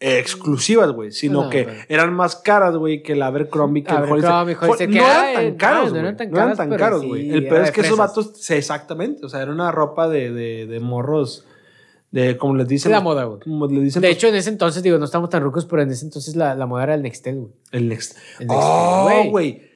exclusivas, 0.00 0.90
güey, 0.92 1.12
sino 1.12 1.44
No, 1.44 1.50
que 1.50 1.68
eran 1.88 2.12
más 2.14 2.34
caras, 2.36 2.74
güey, 2.76 3.02
que 3.02 3.12
el 3.12 3.22
Abercrombie, 3.22 3.84
que 3.84 3.90
el 3.92 3.98
Abercrombie, 3.98 4.56
Hollister. 4.56 4.68
Hollister, 4.68 4.88
no 4.88 4.94
que, 4.94 5.00
eran 5.00 5.34
tan 5.34 5.54
caros, 5.56 5.84
no 5.84 5.90
güey. 5.90 6.00
eran 6.00 6.16
tan 6.16 6.30
No 6.30 6.36
eran 6.36 6.46
caros, 6.48 6.58
tan 6.58 6.78
caros, 6.78 7.00
sí, 7.02 7.08
güey. 7.08 7.30
el 7.30 7.46
peor 7.48 7.62
es 7.64 7.70
que 7.70 7.80
esos 7.82 7.98
vatos, 7.98 8.50
exactamente, 8.50 9.24
o 9.26 9.28
sea, 9.28 9.42
era 9.42 9.52
una 9.52 9.70
ropa 9.70 10.08
de, 10.08 10.32
de, 10.32 10.66
de 10.66 10.80
morros, 10.80 11.44
de, 12.10 12.36
como 12.38 12.54
les 12.56 12.64
Es 12.64 12.68
dicen. 12.70 12.92
la 12.92 13.00
moda, 13.00 13.24
güey. 13.24 13.40
Como 13.40 13.66
le 13.68 13.80
dicen 13.82 14.02
De 14.02 14.08
los- 14.08 14.16
hecho, 14.16 14.26
en 14.28 14.34
ese 14.34 14.48
entonces, 14.50 14.82
digo, 14.82 14.98
no 14.98 15.04
estamos 15.04 15.30
tan 15.30 15.42
rucos, 15.42 15.66
pero 15.66 15.82
en 15.82 15.90
ese 15.90 16.04
entonces 16.06 16.34
la, 16.34 16.54
la 16.56 16.66
moda 16.66 16.82
era 16.84 16.94
el 16.94 17.02
Nextel, 17.02 17.36
güey. 17.38 17.52
el 17.72 17.88
next. 17.88 18.16
El 18.40 18.48
Nextel, 18.48 18.56
Oh, 18.58 19.24
güey. 19.28 19.69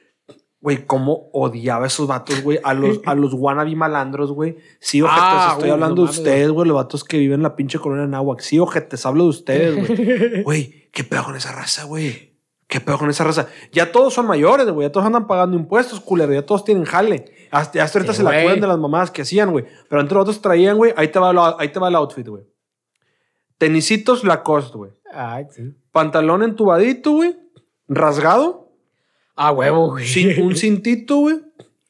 Güey. 0.65 0.85
Cómo 0.85 1.29
odiaba 1.31 1.83
a 1.85 1.87
esos 1.87 2.07
vatos, 2.07 2.41
güey. 2.41 2.59
A 2.63 2.73
los, 2.73 2.99
a 3.05 3.15
los 3.15 3.33
wannabe 3.33 3.75
malandros, 3.75 4.31
güey. 4.31 4.57
Sí, 4.79 5.01
ojetes, 5.01 5.21
Ah, 5.23 5.49
estoy 5.53 5.69
hablando 5.69 6.01
no 6.01 6.11
de 6.11 6.17
ustedes, 6.17 6.49
güey. 6.51 6.67
Los 6.67 6.75
vatos 6.75 7.03
que 7.03 7.17
viven 7.17 7.35
en 7.39 7.43
la 7.43 7.55
pinche 7.55 7.79
colonia 7.79 8.07
Nahuac. 8.07 8.39
Sí, 8.41 8.59
ojetes, 8.59 9.05
hablo 9.05 9.23
de 9.23 9.29
ustedes, 9.29 9.75
güey. 9.87 10.43
Güey, 10.43 10.89
¿qué 10.91 11.03
pedo 11.03 11.23
con 11.23 11.35
esa 11.35 11.51
raza, 11.53 11.85
güey? 11.85 12.33
¿Qué 12.67 12.81
pedo 12.81 12.97
con 12.97 13.09
esa 13.11 13.23
raza? 13.23 13.47
Ya 13.71 13.91
todos 13.91 14.13
son 14.13 14.25
mayores, 14.25 14.67
güey. 14.69 14.87
Ya 14.87 14.91
todos 14.91 15.05
andan 15.05 15.27
pagando 15.27 15.55
impuestos, 15.55 15.99
culero. 16.01 16.33
Ya 16.33 16.45
todos 16.45 16.65
tienen 16.65 16.83
jale. 16.83 17.25
Hasta, 17.51 17.81
hasta 17.83 17.99
ahorita 17.99 18.13
Sí, 18.13 18.17
se 18.17 18.23
la 18.23 18.31
acuerdan 18.31 18.59
de 18.61 18.67
las 18.67 18.79
mamadas 18.79 19.11
que 19.11 19.21
hacían, 19.21 19.51
güey. 19.51 19.65
Pero 19.87 20.01
los 20.01 20.11
otros 20.11 20.41
traían, 20.41 20.75
güey. 20.77 20.91
Ahí 20.97 21.09
te 21.09 21.19
va, 21.19 21.31
lo- 21.31 21.59
ahí 21.59 21.69
te 21.69 21.79
va 21.79 21.89
el 21.89 21.95
outfit, 21.95 22.27
güey. 22.27 22.43
Tenisitos 23.57 24.23
Lacoste, 24.23 24.77
güey. 24.77 24.91
Ay, 25.13 25.45
sí. 25.51 25.73
Pantalón 25.91 26.43
entubadito, 26.43 27.11
güey. 27.11 27.37
Rasgado. 27.87 28.64
Ah, 29.35 29.51
huevo, 29.51 29.91
güey. 29.91 30.39
Un 30.41 30.55
cintito, 30.55 31.17
güey. 31.17 31.35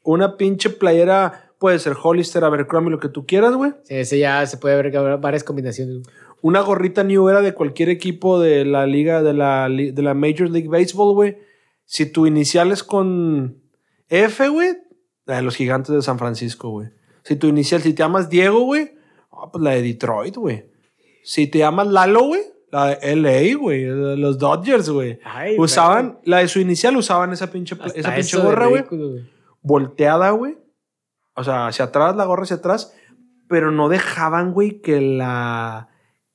Una 0.04 0.38
pinche 0.38 0.70
playera, 0.70 1.52
puede 1.60 1.80
ser 1.80 1.94
Hollister, 2.02 2.44
Abercrombie, 2.44 2.92
lo 2.92 3.00
que 3.00 3.10
tú 3.10 3.26
quieras, 3.26 3.56
güey. 3.56 3.72
Sí, 3.84 3.96
ese 3.96 4.20
ya 4.20 4.46
se 4.46 4.58
puede 4.58 4.76
ver 4.82 5.18
varias 5.20 5.44
combinaciones. 5.44 5.96
güey. 6.04 6.16
Una 6.42 6.62
gorrita 6.62 7.04
New 7.04 7.28
Era 7.28 7.42
de 7.42 7.54
cualquier 7.54 7.90
equipo 7.90 8.40
de 8.40 8.66
la 8.66 8.86
liga, 8.86 9.24
de 9.24 9.34
la, 9.34 9.68
de 9.70 10.02
la 10.02 10.14
Major 10.14 10.50
League 10.50 10.68
Baseball, 10.68 11.14
güey. 11.14 11.38
Si 11.86 12.06
tu 12.06 12.28
inicial 12.28 12.72
es 12.72 12.84
con 12.84 13.62
F, 14.10 14.48
güey, 14.50 14.78
la 15.26 15.38
de 15.38 15.42
los 15.42 15.56
gigantes 15.56 15.94
de 15.96 16.02
San 16.02 16.20
Francisco, 16.20 16.70
güey. 16.70 16.90
Si 17.24 17.36
tu 17.36 17.48
inicial, 17.48 17.82
si 17.82 17.94
te 17.94 18.04
llamas 18.04 18.30
Diego, 18.30 18.62
güey, 18.62 18.92
ah, 19.32 19.50
pues 19.52 19.64
la 19.64 19.72
de 19.72 19.82
Detroit, 19.82 20.36
güey. 20.36 20.66
Si 21.24 21.48
te 21.48 21.60
llamas 21.60 21.88
Lalo, 21.88 22.26
güey, 22.26 22.42
la 22.76 22.96
de 22.96 23.16
LA, 23.16 23.58
güey, 23.58 23.86
los 24.18 24.38
Dodgers, 24.38 24.90
güey. 24.90 25.20
Usaban, 25.58 26.20
la 26.26 26.40
de 26.40 26.48
su 26.48 26.60
inicial 26.60 26.96
usaban 26.98 27.32
esa 27.34 27.50
pinche, 27.52 27.76
Hasta 27.80 28.00
esa 28.00 28.14
pinche 28.16 28.38
gorra, 28.38 28.68
güey. 28.68 28.84
volteada, 29.62 30.30
güey. 30.32 30.58
O 31.36 31.44
sea, 31.44 31.68
hacia 31.68 31.86
atrás, 31.86 32.16
la 32.16 32.26
gorra 32.26 32.44
hacia 32.44 32.58
atrás. 32.58 32.94
Pero 33.48 33.72
no 33.72 33.90
dejaban, 33.90 34.54
güey, 34.54 34.82
que 34.82 35.02
la. 35.02 35.90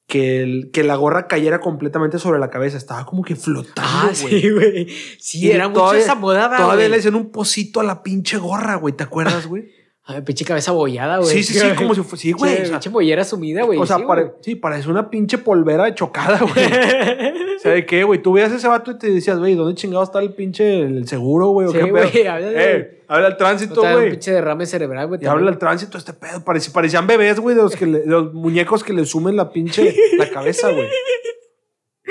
Que, 0.06 0.42
el- 0.42 0.70
que 0.72 0.82
la 0.82 0.96
gorra 0.96 1.28
cayera 1.28 1.60
completamente 1.60 2.18
sobre 2.18 2.40
la 2.40 2.50
cabeza. 2.50 2.76
Estaba 2.76 3.06
como 3.06 3.22
que 3.22 3.36
flotando, 3.36 3.80
Ah, 3.82 4.10
güey. 4.22 4.40
sí, 4.40 4.50
güey. 4.50 4.88
Sí, 5.20 5.46
Y 5.46 5.50
era 5.52 5.68
mucho 5.68 5.94
esa 5.94 6.14
moda, 6.16 6.48
va, 6.48 6.56
Todavía 6.56 6.88
le 6.88 6.96
hacían 6.96 7.14
un 7.14 7.30
pocito 7.30 7.78
a 7.80 7.84
la 7.84 8.02
pinche 8.02 8.36
gorra, 8.38 8.74
güey. 8.76 8.94
¿Te 8.94 9.04
acuerdas, 9.04 9.46
güey? 9.46 9.70
Ay, 10.02 10.22
pinche 10.22 10.44
cabeza 10.44 10.72
bollada, 10.72 11.18
güey. 11.18 11.28
sí, 11.28 11.42
sí, 11.44 11.58
sí, 11.58 11.66
como 11.76 11.94
si 11.94 12.02
fuese. 12.04 12.22
Sí, 12.22 12.32
güey. 12.32 12.56
Sí, 12.56 12.62
o 12.62 12.64
sea, 12.64 12.74
pinche 12.74 12.90
mollera 12.90 13.22
sumida, 13.22 13.62
güey. 13.64 13.78
o 13.78 13.86
sea, 13.86 13.98
sí, 13.98 14.04
pare- 14.06 14.22
güey. 14.24 14.34
sí, 14.40 14.54
parece 14.56 14.88
una 14.90 15.08
pinche 15.10 15.38
polvera 15.38 15.94
chocada, 15.94 16.38
güey. 16.38 16.66
O 17.60 17.62
sea, 17.62 17.72
¿de 17.72 17.84
qué, 17.84 18.04
güey? 18.04 18.22
Tú 18.22 18.32
veías 18.32 18.50
ese 18.50 18.66
vato 18.66 18.90
y 18.92 18.98
te 18.98 19.10
decías, 19.10 19.38
güey, 19.38 19.54
¿dónde 19.54 19.74
chingado 19.74 20.02
está 20.02 20.18
el 20.20 20.32
pinche 20.32 20.80
el 20.80 21.06
seguro, 21.06 21.48
güey? 21.48 21.68
¿O 21.68 21.70
Sí, 21.72 21.76
qué 21.78 21.90
güey, 21.90 22.10
pedo? 22.10 22.32
habla 22.32 22.46
de- 22.48 22.72
Eh, 22.76 23.02
habla 23.06 23.28
No 23.28 23.36
tránsito, 23.36 23.82
da 23.82 23.88
un 23.90 23.94
güey. 23.96 24.10
pinche 24.12 24.32
derrame 24.32 24.64
cerebral, 24.64 25.08
güey. 25.08 25.20
Y 25.22 25.26
habla 25.26 25.50
el 25.50 25.58
tránsito, 25.58 25.98
este 25.98 26.14
pedo. 26.14 26.40
Pareci- 26.42 26.72
parecían 26.72 27.06
bebés, 27.06 27.38
güey, 27.38 27.54
de 27.54 27.60
los, 27.62 27.76
que 27.76 27.84
le- 27.86 27.98
de 28.00 28.06
los 28.06 28.32
muñecos 28.32 28.82
que 28.82 28.94
le 28.94 29.04
sumen 29.04 29.36
la 29.36 29.52
pinche 29.52 29.94
la 30.16 30.30
cabeza, 30.30 30.70
güey. 30.70 30.88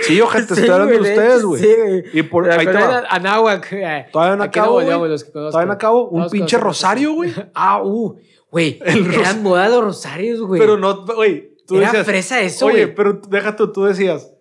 Sí, 0.03 0.19
ojete, 0.21 0.47
te 0.47 0.53
estoy 0.61 0.69
hablando 0.69 0.93
de 0.93 0.99
ustedes, 1.01 1.43
güey. 1.43 1.61
Sí, 1.61 1.69
güey. 1.77 2.03
Y 2.13 2.23
por 2.23 2.47
La 2.47 2.55
ahí 2.55 2.65
te 2.65 2.73
va. 2.73 3.03
Anáhuac. 3.09 3.71
eh. 3.73 4.07
Todavía 4.11 4.35
no 4.35 4.43
acabo. 4.43 4.81
Todavía 4.81 5.65
no 5.65 5.71
acabo. 5.73 6.09
Un 6.09 6.29
pinche 6.29 6.57
rosario, 6.57 7.13
güey. 7.13 7.33
Ah, 7.53 7.81
uh, 7.83 8.17
güey. 8.51 8.79
Eran 8.85 9.43
moda 9.43 9.69
los 9.69 9.83
rosarios, 9.83 10.41
güey. 10.41 10.59
Pero 10.59 10.77
no, 10.77 11.05
güey. 11.05 11.49
Era 11.71 11.87
decías, 11.87 12.05
fresa 12.05 12.41
eso, 12.41 12.65
Oye, 12.65 12.87
pero 12.87 13.21
déjate, 13.29 13.63
tú 13.71 13.83
decías, 13.83 14.31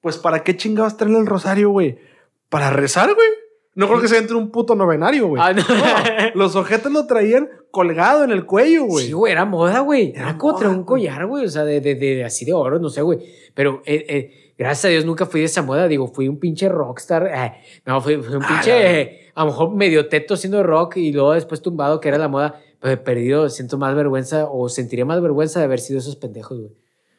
pues 0.00 0.18
¿para 0.18 0.42
qué 0.42 0.56
chingados 0.56 0.96
traerle 0.96 1.20
el 1.20 1.26
rosario, 1.26 1.70
güey? 1.70 1.96
¿Para 2.48 2.70
rezar, 2.70 3.14
güey? 3.14 3.28
No 3.76 3.86
creo 3.88 4.00
que 4.00 4.08
sea 4.08 4.18
entre 4.18 4.36
un 4.36 4.50
puto 4.50 4.74
novenario, 4.74 5.28
güey. 5.28 5.42
Ah, 5.44 5.52
no. 5.52 5.62
Los 6.34 6.56
ojetes 6.56 6.90
lo 6.90 7.06
traían 7.06 7.48
colgado 7.70 8.24
en 8.24 8.30
el 8.30 8.46
cuello, 8.46 8.84
güey. 8.84 9.06
Sí, 9.06 9.12
güey, 9.12 9.32
era 9.32 9.44
moda, 9.44 9.80
güey. 9.80 10.12
Era 10.12 10.30
Era 10.30 10.38
como 10.38 10.56
traer 10.56 10.70
moda, 10.70 10.78
un 10.80 10.86
collar, 10.86 11.26
güey. 11.26 11.44
O 11.44 11.48
sea, 11.48 11.64
de, 11.64 11.80
de, 11.80 11.94
de- 11.94 12.24
así 12.24 12.44
de 12.46 12.54
oro, 12.54 12.78
no 12.78 12.88
sé, 12.88 13.02
güey. 13.02 13.18
Pero 13.54 13.82
eh, 13.84 14.06
eh, 14.08 14.45
gracias 14.58 14.84
a 14.84 14.88
Dios 14.88 15.04
nunca 15.04 15.26
fui 15.26 15.40
de 15.40 15.46
esa 15.46 15.62
moda. 15.62 15.88
Digo, 15.88 16.06
fui 16.08 16.28
un 16.28 16.38
pinche 16.38 16.68
rockstar. 16.68 17.26
Eh, 17.32 17.52
no, 17.84 18.00
fui, 18.00 18.16
fui 18.16 18.36
un 18.36 18.42
Ah, 18.44 18.48
pinche, 18.48 19.00
eh, 19.00 19.30
a 19.34 19.40
lo 19.44 19.50
mejor 19.50 19.74
medio 19.74 20.08
teto 20.08 20.34
haciendo 20.34 20.62
rock 20.62 20.96
y 20.96 21.12
luego 21.12 21.32
después 21.32 21.62
tumbado, 21.62 22.00
que 22.00 22.08
era 22.08 22.18
la 22.18 22.28
moda. 22.28 22.60
Pero 22.80 22.92
he 22.94 22.96
perdido, 22.98 23.48
siento 23.48 23.78
más 23.78 23.94
vergüenza 23.94 24.48
o 24.50 24.68
sentiría 24.68 25.04
más 25.04 25.20
vergüenza 25.22 25.58
de 25.60 25.64
haber 25.64 25.80
sido 25.80 25.98
esos 25.98 26.16
pendejos, 26.16 26.58
güey. 26.58 26.72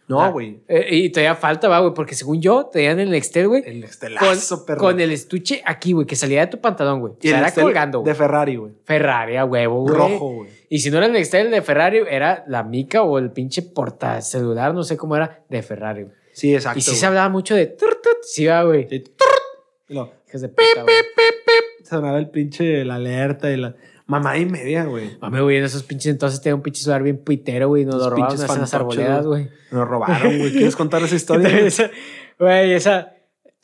No, 0.09 0.21
Ah, 0.21 0.29
güey. 0.29 0.61
eh, 0.69 0.87
y 0.89 1.09
todavía 1.09 1.35
falta, 1.35 1.67
va, 1.67 1.79
güey, 1.79 1.93
porque 1.93 2.15
según 2.15 2.39
yo, 2.41 2.67
tenían 2.67 2.97
el 3.01 3.09
Nextel, 3.09 3.49
güey. 3.49 3.61
El 3.65 3.83
Con, 4.17 4.65
perro. 4.65 4.79
con 4.79 4.99
el 5.01 5.11
estuche 5.11 5.61
aquí, 5.65 5.91
güey, 5.91 6.07
que 6.07 6.15
salía 6.15 6.39
de 6.41 6.47
tu 6.47 6.61
pantalón, 6.61 7.01
güey. 7.01 7.13
Y 7.21 7.27
era 7.27 7.51
colgando. 7.53 8.03
De 8.03 8.15
Ferrari, 8.15 8.55
güey. 8.55 8.71
Ferrari 8.85 9.35
a 9.35 9.43
huevo, 9.43 9.81
güey. 9.81 9.93
Rojo, 9.95 10.33
güey. 10.35 10.49
Y 10.69 10.79
si 10.79 10.91
no 10.91 10.97
era 10.97 11.07
el 11.07 11.11
Nextel 11.11 11.51
de 11.51 11.61
Ferrari, 11.61 11.99
era 12.09 12.45
la 12.47 12.63
mica 12.63 13.01
o 13.03 13.17
el 13.17 13.31
pinche 13.31 13.61
portacelular, 13.63 14.73
no 14.73 14.83
sé 14.83 14.95
cómo 14.95 15.17
era, 15.17 15.43
de 15.49 15.61
Ferrari. 15.61 16.03
güey. 16.03 16.15
Sí, 16.37 16.53
exacto. 16.53 16.77
y 16.77 16.81
sí 16.83 16.91
güey. 16.91 16.99
se 16.99 17.05
hablaba 17.07 17.29
mucho 17.29 17.55
de... 17.55 17.65
tut, 17.65 17.97
Sí, 18.21 18.45
va, 18.45 18.63
güey. 18.63 18.87
Sí. 18.87 19.03
Hijos 19.89 20.41
de 20.41 20.49
puta, 20.49 20.83
güey. 20.83 20.95
sonaba 21.83 22.19
el 22.19 22.29
pinche 22.29 22.85
la 22.85 22.95
alerta 22.95 23.49
y 23.49 23.57
la 23.57 23.75
mamá 24.05 24.37
y 24.37 24.45
media, 24.45 24.85
güey. 24.85 25.17
Mami, 25.19 25.39
güey, 25.39 25.57
en 25.57 25.63
esos 25.63 25.81
pinches 25.81 26.11
entonces 26.11 26.39
tenía 26.39 26.53
un 26.53 26.61
pinche 26.61 26.83
celular 26.83 27.01
bien 27.01 27.17
puitero, 27.23 27.69
güey. 27.69 27.85
Nos 27.85 27.95
Los 27.95 28.03
lo 28.03 28.09
robaron 28.11 28.35
pinches 28.37 28.55
en 28.55 28.61
las 28.61 28.73
arboledas, 28.75 29.25
güey. 29.25 29.49
Nos 29.71 29.87
robaron, 29.87 30.37
güey. 30.37 30.51
¿Quieres 30.51 30.75
contar 30.75 31.01
esa 31.01 31.15
historia? 31.21 31.49
güey? 32.37 32.73
Esa-. 32.73 33.13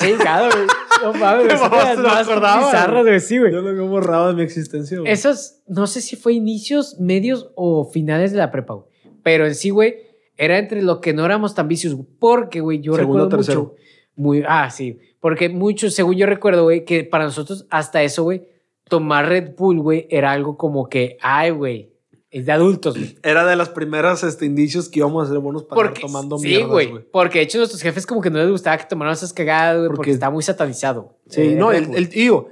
Chingado, 0.02 0.50
güey. 0.50 0.68
No 1.04 1.14
mames, 1.14 1.46
güey. 1.60 1.98
no 1.98 2.10
acordaba, 2.10 2.66
bizarras, 2.66 3.04
güey. 3.04 3.20
Sí, 3.20 3.38
güey. 3.38 3.52
Yo 3.52 3.62
lo 3.62 3.70
había 3.70 3.84
borrado 3.84 4.30
de 4.30 4.34
mi 4.34 4.42
existencia, 4.42 5.00
güey. 5.00 5.12
Esos, 5.12 5.60
no 5.68 5.86
sé 5.86 6.02
si 6.02 6.16
fue 6.16 6.34
inicios, 6.34 7.00
medios 7.00 7.52
o 7.54 7.86
finales 7.92 8.32
de 8.32 8.40
la 8.40 8.50
prepa, 8.50 8.74
güey. 8.74 8.88
Pero 9.22 9.46
en 9.46 9.54
sí, 9.54 9.70
güey, 9.70 9.96
era 10.38 10.58
entre 10.58 10.82
lo 10.82 11.00
que 11.02 11.14
no 11.14 11.26
éramos 11.26 11.54
tan 11.56 11.68
vicios. 11.68 11.96
Porque, 12.20 12.60
güey, 12.62 12.82
yo 12.82 12.94
Segundo, 12.96 13.26
recuerdo 13.26 13.38
tercero. 13.38 13.62
mucho. 13.62 13.76
Muy, 14.16 14.44
ah, 14.48 14.70
sí. 14.70 15.00
Porque 15.20 15.50
muchos, 15.50 15.94
según 15.96 16.16
yo 16.16 16.26
recuerdo, 16.26 16.64
güey, 16.64 16.86
que 16.86 17.04
para 17.04 17.24
nosotros 17.24 17.66
hasta 17.70 18.04
eso, 18.04 18.24
güey, 18.24 18.48
tomar 18.90 19.28
Red 19.28 19.56
Bull, 19.58 19.80
güey, 19.80 20.08
era 20.10 20.32
algo 20.32 20.58
como 20.58 20.88
que, 20.90 21.18
ay, 21.22 21.50
güey, 21.52 21.94
es 22.30 22.46
de 22.46 22.52
adultos, 22.52 22.98
güey. 22.98 23.16
Era 23.24 23.46
de 23.46 23.56
las 23.56 23.70
primeras 23.70 24.24
este, 24.24 24.46
indicios 24.46 24.90
que 24.90 25.00
íbamos 25.00 25.26
a 25.28 25.32
ser 25.32 25.40
buenos 25.40 25.64
para 25.64 25.76
Porque, 25.76 25.94
estar 26.00 26.08
tomando 26.12 26.38
sí, 26.38 26.48
mierdas, 26.48 26.70
güey. 26.70 26.88
güey. 26.90 27.04
Porque 27.12 27.40
de 27.40 27.46
hecho 27.46 27.58
nuestros 27.60 27.82
jefes 27.82 28.06
como 28.06 28.22
que 28.22 28.30
no 28.30 28.40
les 28.40 28.50
gustaba 28.50 28.78
que 28.78 28.86
tomaran 28.86 29.14
esas 29.14 29.34
cagadas, 29.34 29.78
güey, 29.78 29.88
porque, 29.88 29.98
Porque- 29.98 30.12
estaba 30.12 30.32
muy 30.34 30.44
satanizado. 30.44 31.18
Sí, 31.30 31.42
Eh, 31.42 31.56
no, 31.56 31.72
el, 31.72 31.96
el 31.96 32.10
tío. 32.10 32.48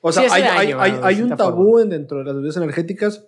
O 0.00 0.10
sea, 0.12 0.24
Sí, 0.28 0.42
hay, 0.42 0.72
hay, 1.02 1.20
un 1.22 1.36
tabú 1.36 1.78
en- 1.78 1.90
dentro 1.90 2.18
de 2.18 2.24
las 2.24 2.34
bebidas 2.34 2.56
energéticas, 2.56 3.24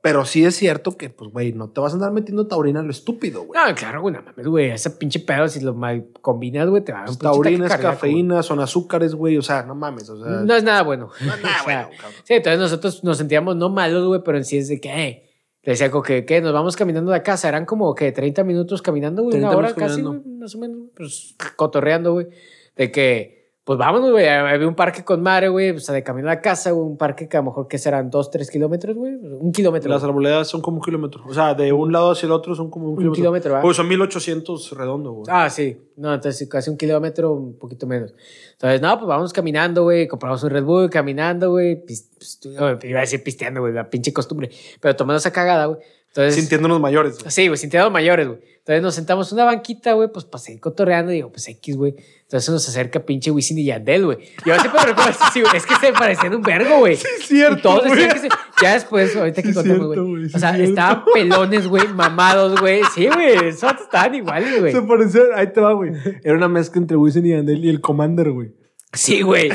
pero 0.00 0.24
sí 0.24 0.44
es 0.44 0.54
cierto 0.54 0.96
que, 0.96 1.10
pues, 1.10 1.30
güey, 1.32 1.52
no 1.52 1.70
te 1.70 1.80
vas 1.80 1.92
a 1.92 1.96
andar 1.96 2.12
metiendo 2.12 2.46
taurina 2.46 2.82
lo 2.82 2.90
estúpido, 2.90 3.42
güey. 3.42 3.60
No, 3.60 3.74
claro, 3.74 4.00
güey, 4.00 4.14
no 4.14 4.22
mames, 4.22 4.46
güey. 4.46 4.70
Ese 4.70 4.90
pinche 4.90 5.18
pedo, 5.20 5.48
si 5.48 5.60
lo 5.60 5.74
mal 5.74 6.06
combinas, 6.20 6.68
güey, 6.68 6.84
te 6.84 6.92
va 6.92 6.98
a 6.98 7.00
dar 7.02 7.10
un 7.10 7.16
Pues, 7.16 7.32
taurina 7.32 7.66
es 7.66 7.76
cafeína, 7.76 8.42
son 8.42 8.60
azúcares, 8.60 9.14
güey. 9.14 9.36
O 9.36 9.42
sea, 9.42 9.64
no 9.64 9.74
mames. 9.74 10.08
O 10.08 10.22
sea, 10.22 10.42
No 10.42 10.54
es 10.54 10.62
nada 10.62 10.82
bueno. 10.82 11.10
no 11.20 11.34
es 11.34 11.42
nada 11.42 11.56
bueno, 11.64 11.88
cabrón. 11.96 12.20
Sí, 12.22 12.34
entonces 12.34 12.60
nosotros 12.60 13.02
nos 13.02 13.18
sentíamos 13.18 13.56
no 13.56 13.70
malos, 13.70 14.06
güey, 14.06 14.20
pero 14.24 14.38
en 14.38 14.44
sí 14.44 14.58
es 14.58 14.68
de 14.68 14.80
que, 14.80 14.88
eh, 14.88 15.24
le 15.62 15.72
decía 15.72 15.90
como 15.90 16.04
que, 16.04 16.24
¿qué? 16.24 16.40
Nos 16.40 16.52
vamos 16.52 16.76
caminando 16.76 17.10
de 17.10 17.22
casa. 17.22 17.48
Eran 17.48 17.66
como 17.66 17.92
que 17.94 18.12
30 18.12 18.44
minutos 18.44 18.80
caminando, 18.80 19.22
güey, 19.22 19.32
30 19.32 19.48
una 19.48 19.58
hora 19.58 19.74
casi, 19.74 20.00
güey, 20.00 20.20
más 20.20 20.54
o 20.54 20.58
menos, 20.58 20.78
pues 20.96 21.34
cotorreando, 21.56 22.12
güey. 22.12 22.28
De 22.76 22.92
que, 22.92 23.37
pues 23.68 23.78
vámonos, 23.78 24.12
güey. 24.12 24.26
Había 24.26 24.66
un 24.66 24.74
parque 24.74 25.04
con 25.04 25.22
madre, 25.22 25.50
güey, 25.50 25.72
o 25.72 25.78
sea, 25.78 25.94
de 25.94 26.02
camino 26.02 26.26
a 26.30 26.36
la 26.36 26.40
casa, 26.40 26.70
güey, 26.70 26.86
un 26.88 26.96
parque 26.96 27.28
que 27.28 27.36
a 27.36 27.40
lo 27.40 27.44
mejor 27.50 27.68
que 27.68 27.76
serán 27.76 28.08
2, 28.08 28.30
3 28.30 28.50
kilómetros, 28.50 28.96
güey. 28.96 29.12
Un 29.14 29.52
kilómetro. 29.52 29.90
Las 29.90 30.02
arboledas 30.02 30.48
son 30.48 30.62
como 30.62 30.78
un 30.78 30.82
kilómetro. 30.82 31.22
O 31.28 31.34
sea, 31.34 31.52
de 31.52 31.70
un 31.70 31.92
lado 31.92 32.12
hacia 32.12 32.24
el 32.24 32.32
otro 32.32 32.54
son 32.54 32.70
como 32.70 32.86
un, 32.86 32.92
Un 32.92 32.96
kilómetro. 32.96 33.20
kilómetro, 33.20 33.50
¿verdad? 33.50 33.62
Pues 33.62 33.76
son 33.76 33.86
1800 33.88 34.70
redondo, 34.74 35.12
güey. 35.12 35.26
Ah, 35.28 35.50
sí. 35.50 35.78
No, 35.96 36.14
entonces 36.14 36.48
casi 36.48 36.70
un 36.70 36.78
kilómetro, 36.78 37.30
un 37.32 37.58
poquito 37.58 37.86
menos. 37.86 38.14
Entonces, 38.52 38.80
no, 38.80 38.96
pues 38.98 39.06
vamos 39.06 39.34
caminando, 39.34 39.82
güey. 39.82 40.08
Compramos 40.08 40.42
un 40.44 40.48
Red 40.48 40.64
Bull 40.64 40.88
caminando, 40.88 41.50
güey. 41.50 41.84
pis- 41.84 42.08
iba 42.44 42.70
a 42.70 43.02
decir 43.02 43.22
pisteando, 43.22 43.60
güey, 43.60 43.74
la 43.74 43.90
pinche 43.90 44.14
costumbre. 44.14 44.48
Pero 44.80 44.96
tomando 44.96 45.18
esa 45.18 45.30
cagada, 45.30 45.66
güey. 45.66 45.78
Entonces, 46.08 46.34
sintiéndonos 46.34 46.80
mayores. 46.80 47.18
Sí, 47.28 47.48
güey, 47.48 47.58
sintiéndonos 47.58 47.92
mayores, 47.92 48.28
güey. 48.28 48.40
Entonces 48.68 48.82
nos 48.82 48.94
sentamos 48.96 49.32
en 49.32 49.36
una 49.36 49.46
banquita, 49.46 49.94
güey, 49.94 50.12
pues 50.12 50.26
para 50.26 50.42
seguir 50.44 50.60
cotorreando. 50.60 51.10
Y 51.10 51.16
digo, 51.16 51.30
pues 51.30 51.48
X, 51.48 51.74
güey. 51.74 51.94
Entonces 52.22 52.50
nos 52.50 52.68
acerca 52.68 53.00
pinche 53.00 53.30
Wisin 53.30 53.56
y 53.58 53.64
Yandel, 53.64 54.04
güey. 54.04 54.18
Yo 54.44 54.58
siempre 54.58 54.82
recuerdo 54.84 55.12
sí, 55.32 55.40
güey. 55.40 55.56
Es 55.56 55.64
que 55.64 55.74
se 55.76 55.90
parecían 55.92 56.34
un 56.34 56.42
vergo, 56.42 56.80
güey. 56.80 56.96
Sí, 56.96 57.06
es 57.18 57.26
cierto. 57.26 57.56
Y 57.56 57.62
todos 57.62 57.84
decían 57.84 58.10
que 58.10 58.18
se... 58.18 58.28
Ya 58.60 58.74
después, 58.74 59.16
ahorita 59.16 59.42
que 59.42 59.54
contamos, 59.54 59.86
güey. 59.86 60.26
o 60.26 60.38
sea, 60.38 60.58
estaban 60.58 61.04
pelones, 61.14 61.66
güey, 61.66 61.88
mamados, 61.88 62.60
güey. 62.60 62.82
Sí, 62.94 63.06
güey. 63.06 63.48
Esos 63.48 63.72
estaban 63.80 64.14
iguales, 64.14 64.60
güey. 64.60 64.72
Se 64.72 64.82
parecían, 64.82 65.28
ahí 65.34 65.50
te 65.50 65.62
va, 65.62 65.72
güey. 65.72 65.92
Era 66.22 66.36
una 66.36 66.48
mezcla 66.48 66.78
entre 66.78 66.98
Wisin 66.98 67.24
y 67.24 67.30
Yandel 67.30 67.64
y 67.64 67.70
el 67.70 67.80
Commander, 67.80 68.32
güey. 68.32 68.52
Sí, 68.92 69.22
güey. 69.22 69.50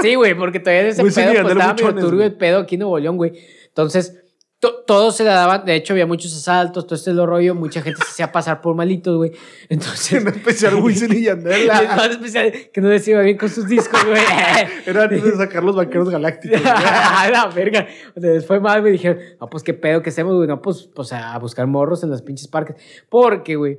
Sí, 0.00 0.14
güey, 0.14 0.34
porque 0.34 0.60
todavía 0.60 0.88
ese 0.88 1.02
pedo, 1.02 1.04
pues 1.04 1.18
estaba 1.18 1.74
medio 1.74 1.94
turbio 1.96 2.24
el 2.24 2.36
pedo 2.36 2.60
aquí 2.60 2.76
en 2.76 2.80
Nuevo 2.80 2.98
León, 2.98 3.18
güey. 3.18 3.32
Entonces, 3.66 4.23
todos 4.72 5.16
se 5.16 5.24
la 5.24 5.34
daban, 5.34 5.64
de 5.64 5.74
hecho 5.74 5.92
había 5.92 6.06
muchos 6.06 6.34
asaltos, 6.36 6.86
todo 6.86 6.94
este 6.94 7.12
lo 7.12 7.26
rollo, 7.26 7.54
mucha 7.54 7.82
gente 7.82 8.00
se 8.02 8.10
hacía 8.10 8.32
pasar 8.32 8.60
por 8.60 8.74
malitos, 8.74 9.16
güey. 9.16 9.32
Entonces... 9.68 10.20
En 10.20 10.28
especial 10.28 10.74
Wisin 10.76 11.12
y 11.12 11.22
Yandel. 11.22 11.70
en 12.04 12.10
especial 12.10 12.52
que 12.72 12.80
no 12.80 12.88
les 12.88 13.06
iba 13.08 13.20
bien 13.22 13.36
con 13.36 13.48
sus 13.48 13.66
discos, 13.68 14.04
güey. 14.04 14.20
Era 14.86 15.04
antes 15.04 15.24
de 15.24 15.32
sacar 15.32 15.64
los 15.64 15.76
vaqueros 15.76 16.10
galácticos. 16.10 16.62
la 16.62 17.50
verga. 17.54 17.86
Después 18.14 18.60
más 18.60 18.82
me 18.82 18.90
dijeron, 18.90 19.18
no, 19.40 19.48
pues 19.48 19.62
qué 19.62 19.74
pedo 19.74 20.02
que 20.02 20.10
hacemos, 20.10 20.34
güey. 20.34 20.48
No, 20.48 20.60
pues, 20.60 20.90
pues 20.94 21.12
a 21.12 21.38
buscar 21.38 21.66
morros 21.66 22.02
en 22.02 22.10
los 22.10 22.22
pinches 22.22 22.48
parques. 22.48 22.76
Porque, 23.08 23.56
güey, 23.56 23.78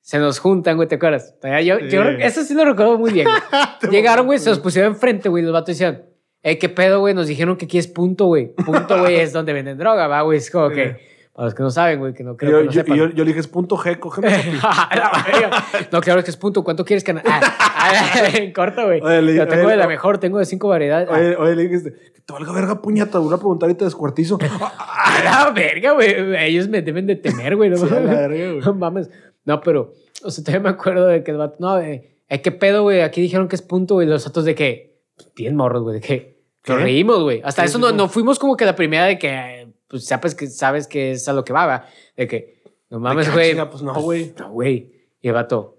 se 0.00 0.18
nos 0.18 0.38
juntan, 0.38 0.76
güey, 0.76 0.88
¿te 0.88 0.94
acuerdas? 0.94 1.34
Yo, 1.64 1.78
yo, 1.80 2.02
eso 2.02 2.42
sí 2.42 2.54
lo 2.54 2.64
recuerdo 2.64 2.98
muy 2.98 3.12
bien, 3.12 3.26
güey. 3.26 3.92
Llegaron, 3.92 4.26
güey, 4.26 4.38
se 4.38 4.50
los 4.50 4.58
pusieron 4.58 4.92
enfrente, 4.92 5.28
güey, 5.28 5.42
los 5.42 5.52
vatos 5.52 5.76
decían 5.76 6.04
eh, 6.50 6.58
¿qué 6.58 6.68
pedo, 6.68 7.00
güey? 7.00 7.14
Nos 7.14 7.26
dijeron 7.26 7.56
que 7.56 7.66
aquí 7.66 7.78
es 7.78 7.88
punto, 7.88 8.26
güey. 8.26 8.54
Punto, 8.54 9.00
güey, 9.00 9.16
es 9.16 9.32
donde 9.32 9.52
venden 9.52 9.78
droga, 9.78 10.06
va, 10.06 10.22
güey. 10.22 10.38
Es 10.38 10.50
como 10.50 10.70
que, 10.70 10.96
para 11.38 11.46
los 11.46 11.54
que 11.54 11.62
no 11.62 11.70
saben, 11.70 12.00
güey, 12.00 12.14
que 12.14 12.24
no 12.24 12.36
creo 12.36 12.50
yo, 12.50 12.58
que 12.58 12.64
no 12.64 12.70
yo, 12.72 12.80
sepan. 12.80 12.96
Yo, 12.96 13.08
yo, 13.10 13.22
le 13.22 13.28
dije, 13.28 13.38
es 13.38 13.46
punto 13.46 13.76
G, 13.76 14.00
cógeme. 14.00 14.28
no, 15.92 16.00
claro 16.00 16.24
que 16.24 16.30
es 16.30 16.36
punto. 16.36 16.64
¿Cuánto 16.64 16.84
quieres 16.84 17.04
que... 17.04 17.14
Ah, 17.24 18.12
en 18.34 18.52
corto, 18.52 18.84
güey. 18.86 19.00
Yo 19.36 19.46
tengo 19.46 19.68
de 19.68 19.76
la 19.76 19.86
mejor, 19.86 20.18
tengo 20.18 20.40
de 20.40 20.46
cinco 20.46 20.66
variedades. 20.66 21.08
Oye, 21.08 21.36
oye 21.36 21.54
le 21.54 21.68
dije, 21.68 21.92
que 22.12 22.20
te 22.22 22.32
valga 22.32 22.52
verga, 22.52 22.82
puñata, 22.82 23.20
una 23.20 23.36
preguntar 23.36 23.70
y 23.70 23.74
te 23.74 23.84
descuartizo. 23.84 24.36
a 24.40 25.22
la 25.22 25.52
verga, 25.52 25.92
güey. 25.92 26.12
Ellos 26.44 26.66
me 26.68 26.82
deben 26.82 27.06
de 27.06 27.14
temer, 27.14 27.54
güey. 27.54 27.70
No, 27.70 27.76
sí, 27.76 27.86
güey. 27.86 28.58
no 28.58 28.74
mames. 28.74 29.08
No, 29.44 29.60
pero, 29.60 29.92
o 30.24 30.32
sea, 30.32 30.42
todavía 30.42 30.64
me 30.64 30.70
acuerdo 30.70 31.06
de 31.06 31.22
que 31.22 31.30
el 31.30 31.36
vato, 31.36 31.54
no, 31.60 31.78
eh, 31.78 32.16
¿qué 32.42 32.50
pedo, 32.50 32.82
güey? 32.82 33.02
Aquí 33.02 33.20
dijeron 33.20 33.46
que 33.46 33.54
es 33.54 33.62
punto, 33.62 33.94
güey. 33.94 34.08
Los 34.08 34.26
otros 34.26 34.44
de 34.44 34.56
que, 34.56 34.98
bien 35.36 35.54
morros, 35.54 35.84
güey, 35.84 36.00
de 36.00 36.06
que 36.06 36.37
nos 36.68 36.82
reímos, 36.82 37.22
güey. 37.22 37.40
Hasta 37.44 37.64
eso 37.64 37.78
no, 37.78 37.92
no 37.92 38.08
fuimos 38.08 38.38
como 38.38 38.56
que 38.56 38.64
la 38.64 38.74
primera 38.74 39.06
de 39.06 39.18
que, 39.18 39.68
pues, 39.86 40.06
sabes 40.06 40.34
que, 40.34 40.46
sabes 40.46 40.86
que 40.86 41.12
es 41.12 41.28
a 41.28 41.32
lo 41.32 41.44
que 41.44 41.52
va, 41.52 41.66
¿va? 41.66 41.86
De 42.16 42.26
que, 42.26 42.62
no 42.90 43.00
mames, 43.00 43.32
güey. 43.32 43.54
Pues 43.54 43.82
no, 43.82 43.94
güey. 43.94 44.32
No, 44.38 44.50
güey. 44.50 44.92
Y 45.20 45.28
el 45.28 45.34
vato, 45.34 45.78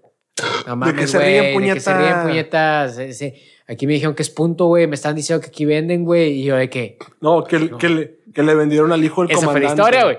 no 0.66 0.76
mames. 0.76 0.94
De 0.94 1.00
que 1.00 1.06
se 1.06 1.18
ríen 1.18 1.54
puñetas. 1.54 1.82
se 1.82 1.96
ríen 1.96 2.22
puñetas. 2.22 2.98
Aquí 3.66 3.86
me 3.86 3.92
dijeron 3.92 4.14
que 4.14 4.22
es 4.22 4.30
punto, 4.30 4.66
güey. 4.66 4.86
Me 4.86 4.96
están 4.96 5.14
diciendo 5.14 5.40
que 5.40 5.48
aquí 5.48 5.64
venden, 5.64 6.04
güey. 6.04 6.40
Y 6.40 6.44
yo 6.44 6.56
de 6.56 6.68
que... 6.68 6.98
No, 7.20 7.44
que, 7.44 7.70
Que, 7.78 7.88
le, 7.88 8.18
que 8.34 8.42
le 8.42 8.54
vendieron 8.54 8.92
al 8.92 9.04
hijo 9.04 9.22
del 9.22 9.30
Esa 9.30 9.46
comandante. 9.46 9.68
fue 9.68 9.76
la 9.76 9.98
historia, 9.98 10.04
güey. 10.04 10.18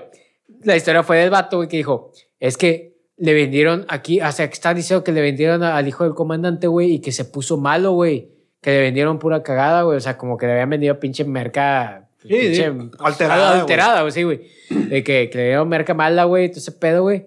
La 0.64 0.76
historia 0.76 1.02
fue 1.02 1.18
del 1.18 1.30
vato, 1.30 1.56
güey, 1.58 1.68
que 1.68 1.76
dijo, 1.76 2.12
es 2.40 2.56
que 2.56 2.96
le 3.16 3.34
vendieron 3.34 3.84
aquí, 3.88 4.20
o 4.20 4.32
sea, 4.32 4.48
que 4.48 4.54
están 4.54 4.76
diciendo 4.76 5.04
que 5.04 5.12
le 5.12 5.20
vendieron 5.20 5.62
al 5.62 5.86
hijo 5.86 6.04
del 6.04 6.14
comandante, 6.14 6.66
güey, 6.66 6.94
y 6.94 7.00
que 7.00 7.12
se 7.12 7.24
puso 7.24 7.56
malo, 7.56 7.92
güey 7.92 8.32
que 8.62 8.70
le 8.70 8.80
vendieron 8.80 9.18
pura 9.18 9.42
cagada, 9.42 9.82
güey. 9.82 9.98
O 9.98 10.00
sea, 10.00 10.16
como 10.16 10.38
que 10.38 10.46
le 10.46 10.52
habían 10.52 10.70
vendido 10.70 10.98
pinche 10.98 11.24
merca. 11.24 12.08
Sí, 12.22 12.28
pinche, 12.28 12.72
alterada. 13.00 13.60
Alterada, 13.60 14.00
güey, 14.02 14.12
sí, 14.12 14.22
güey. 14.22 14.48
De 14.70 15.02
que, 15.02 15.28
que, 15.28 15.38
le 15.38 15.44
dieron 15.46 15.68
merca 15.68 15.92
mala, 15.92 16.24
güey. 16.24 16.48
Todo 16.48 16.58
ese 16.58 16.72
pedo, 16.72 17.02
güey. 17.02 17.26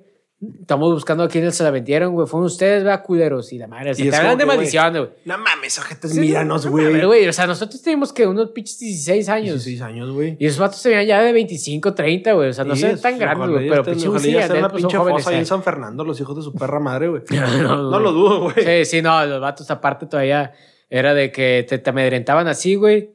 Estamos 0.61 0.93
buscando 0.93 1.23
a 1.23 1.27
quiénes 1.27 1.55
se 1.55 1.63
la 1.63 1.71
vendieron, 1.71 2.13
güey. 2.13 2.25
Fueron 2.25 2.45
ustedes, 2.45 2.85
vea, 2.85 3.01
culeros. 3.01 3.51
Y 3.51 3.57
la 3.57 3.67
madre, 3.67 3.95
se 3.95 4.09
te 4.09 4.15
hablan 4.15 4.37
de 4.37 4.45
maldición, 4.45 4.91
güey. 4.91 5.09
No 5.25 5.37
mames, 5.37 5.77
ojetes, 5.77 6.13
sí, 6.13 6.21
míranos, 6.21 6.67
güey. 6.67 6.93
No, 7.01 7.07
güey. 7.07 7.27
O 7.27 7.33
sea, 7.33 7.47
nosotros 7.47 7.81
tenemos 7.81 8.13
que 8.13 8.25
unos 8.25 8.51
pinches 8.51 8.79
16 8.79 9.27
años. 9.27 9.65
16 9.65 9.81
años, 9.81 10.11
güey. 10.11 10.37
Y 10.39 10.45
esos 10.45 10.59
vatos 10.59 10.77
se 10.79 10.87
veían 10.87 11.05
ya 11.05 11.21
de 11.21 11.33
25, 11.33 11.93
30, 11.93 12.31
güey. 12.31 12.49
O 12.49 12.53
sea, 12.53 12.63
no 12.63 12.77
se 12.77 12.95
tan 12.95 13.17
grandes, 13.17 13.49
güey. 13.49 13.69
Pero 13.69 13.83
pinche 13.83 14.07
sí, 14.19 14.31
ya 14.31 14.47
una 14.53 14.69
pinche 14.69 14.97
fosa 14.97 15.31
ahí 15.31 15.37
en 15.39 15.45
San 15.45 15.63
Fernando, 15.63 16.05
los 16.05 16.17
hijos 16.21 16.37
de 16.37 16.43
su 16.43 16.53
perra 16.53 16.79
madre, 16.79 17.09
güey. 17.09 17.23
no, 17.61 17.91
no 17.91 17.99
lo 17.99 18.13
dudo, 18.13 18.39
güey. 18.43 18.65
Sí, 18.65 18.85
sí, 18.85 19.01
no. 19.01 19.25
Los 19.25 19.41
vatos 19.41 19.69
aparte 19.69 20.05
todavía 20.05 20.53
era 20.89 21.13
de 21.13 21.31
que 21.31 21.65
te, 21.67 21.77
te 21.77 21.89
amedrentaban 21.89 22.47
así, 22.47 22.75
güey. 22.75 23.11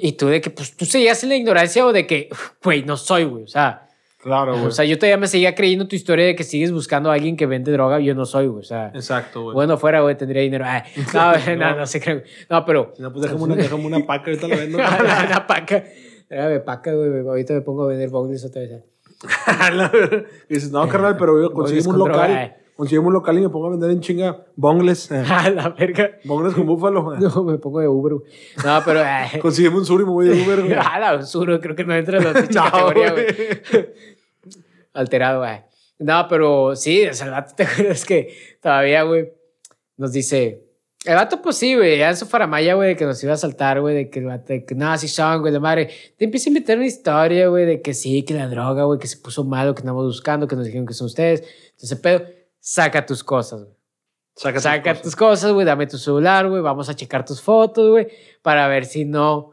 Y 0.00 0.12
tú 0.12 0.28
de 0.28 0.40
que, 0.40 0.50
pues, 0.50 0.76
tú 0.76 0.84
seguías 0.84 1.22
en 1.22 1.28
la 1.28 1.36
ignorancia 1.36 1.86
o 1.86 1.92
de 1.92 2.06
que, 2.06 2.28
güey, 2.62 2.82
no 2.82 2.96
soy, 2.96 3.24
güey. 3.24 3.44
O 3.44 3.48
sea, 3.48 3.86
Claro, 4.26 4.54
güey. 4.54 4.66
O 4.66 4.70
sea, 4.72 4.84
yo 4.84 4.98
todavía 4.98 5.18
me 5.18 5.28
seguía 5.28 5.54
creyendo 5.54 5.86
tu 5.86 5.94
historia 5.94 6.26
de 6.26 6.34
que 6.34 6.42
sigues 6.42 6.72
buscando 6.72 7.12
a 7.12 7.14
alguien 7.14 7.36
que 7.36 7.46
vende 7.46 7.70
droga 7.70 8.00
yo 8.00 8.12
no 8.12 8.26
soy, 8.26 8.48
güey. 8.48 8.58
O 8.58 8.64
sea, 8.64 8.88
exacto, 8.92 9.44
güey. 9.44 9.54
Bueno, 9.54 9.78
fuera, 9.78 10.00
güey, 10.00 10.16
tendría 10.16 10.42
dinero. 10.42 10.64
no, 11.14 11.56
no, 11.56 11.76
no, 11.76 11.86
se 11.86 12.00
cree. 12.00 12.24
No, 12.50 12.64
pero. 12.64 12.92
No, 12.98 13.12
pues 13.12 13.22
déjame 13.22 13.44
una, 13.44 13.54
déjame 13.54 13.86
una 13.86 14.04
paca, 14.04 14.30
ahorita 14.32 14.48
la 14.48 14.56
vendo. 14.56 14.78
una 15.28 15.46
paca. 15.46 15.84
Déjame 16.28 16.58
paca, 16.58 16.92
güey. 16.92 17.20
Ahorita 17.20 17.54
me 17.54 17.60
pongo 17.60 17.84
a 17.84 17.86
vender 17.86 18.08
bongles 18.08 18.44
otra 18.44 18.62
vez. 18.62 18.82
y 20.50 20.54
dices, 20.54 20.72
no, 20.72 20.88
carnal, 20.88 21.16
pero 21.16 21.52
conseguimos 21.52 21.86
un 21.86 21.98
local. 21.98 22.28
Droga, 22.28 22.56
Consigo 22.76 23.02
un 23.02 23.14
local 23.14 23.38
y 23.38 23.40
me 23.40 23.48
pongo 23.48 23.68
a 23.68 23.70
vender 23.70 23.90
en 23.90 24.00
chinga 24.00 24.44
bongles. 24.54 25.10
A 25.12 25.48
la 25.48 25.70
verga. 25.70 26.10
Bongles 26.24 26.54
con 26.54 26.66
búfalo. 26.66 27.16
No, 27.18 27.44
me 27.44 27.56
pongo 27.56 27.80
de 27.80 27.88
Uber. 27.88 28.12
No, 28.64 28.82
pero. 28.84 29.02
Consígueme 29.40 29.78
un 29.78 29.86
sur 29.86 30.00
y 30.00 30.04
me 30.04 30.10
voy 30.10 30.28
de 30.28 30.42
Uber, 30.42 30.60
güey. 30.60 30.74
Ah, 30.78 30.98
la 30.98 31.22
sur, 31.22 31.58
creo 31.60 31.74
que 31.74 31.84
no 31.84 31.94
entra 31.94 32.18
en 32.18 32.24
la 32.24 32.32
no, 32.32 32.46
categoría, 32.46 33.12
güey. 33.12 33.26
Alterado, 34.92 35.40
güey. 35.40 35.62
No, 35.98 36.26
pero 36.28 36.76
sí, 36.76 37.00
el 37.00 37.30
vato, 37.30 37.54
¿te 37.56 37.62
acuerdas 37.62 38.04
que 38.04 38.36
todavía, 38.60 39.02
güey, 39.04 39.32
nos 39.96 40.12
dice. 40.12 40.62
El 41.06 41.14
vato, 41.14 41.40
pues 41.40 41.56
sí, 41.56 41.74
güey, 41.76 41.98
ya 41.98 42.10
en 42.10 42.16
su 42.16 42.26
faramaya, 42.26 42.74
güey, 42.74 42.88
de 42.90 42.96
que 42.96 43.04
nos 43.04 43.22
iba 43.22 43.32
a 43.32 43.36
saltar, 43.36 43.80
güey, 43.80 43.94
de 43.94 44.10
que 44.10 44.18
el 44.18 44.26
vato, 44.26 44.52
de 44.52 44.64
que 44.66 44.74
no, 44.74 44.98
sí 44.98 45.08
son, 45.08 45.40
güey, 45.40 45.52
la 45.52 45.60
madre. 45.60 45.88
Te 46.18 46.26
empieza 46.26 46.50
a 46.50 46.50
invitar 46.50 46.76
una 46.76 46.86
historia, 46.86 47.48
güey, 47.48 47.64
de 47.64 47.80
que 47.80 47.94
sí, 47.94 48.22
que 48.24 48.34
la 48.34 48.48
droga, 48.48 48.84
güey, 48.84 48.98
que 48.98 49.06
se 49.06 49.16
puso 49.16 49.44
malo, 49.44 49.74
que 49.74 49.80
andamos 49.80 50.04
buscando, 50.04 50.46
que 50.46 50.56
nos 50.56 50.66
dijeron 50.66 50.84
que 50.84 50.94
son 50.94 51.06
ustedes. 51.06 51.44
Entonces, 51.70 51.98
pedo 52.00 52.22
saca 52.66 53.06
tus 53.06 53.22
cosas, 53.22 53.62
güey. 53.62 53.76
Saca, 54.34 54.60
saca 54.60 55.00
tus 55.00 55.14
cosas, 55.14 55.52
güey, 55.52 55.64
dame 55.64 55.86
tu 55.86 55.96
celular, 55.96 56.48
güey, 56.48 56.60
vamos 56.60 56.88
a 56.88 56.94
checar 56.94 57.24
tus 57.24 57.40
fotos, 57.40 57.90
güey, 57.90 58.08
para 58.42 58.66
ver 58.66 58.84
si 58.84 59.04
no 59.04 59.52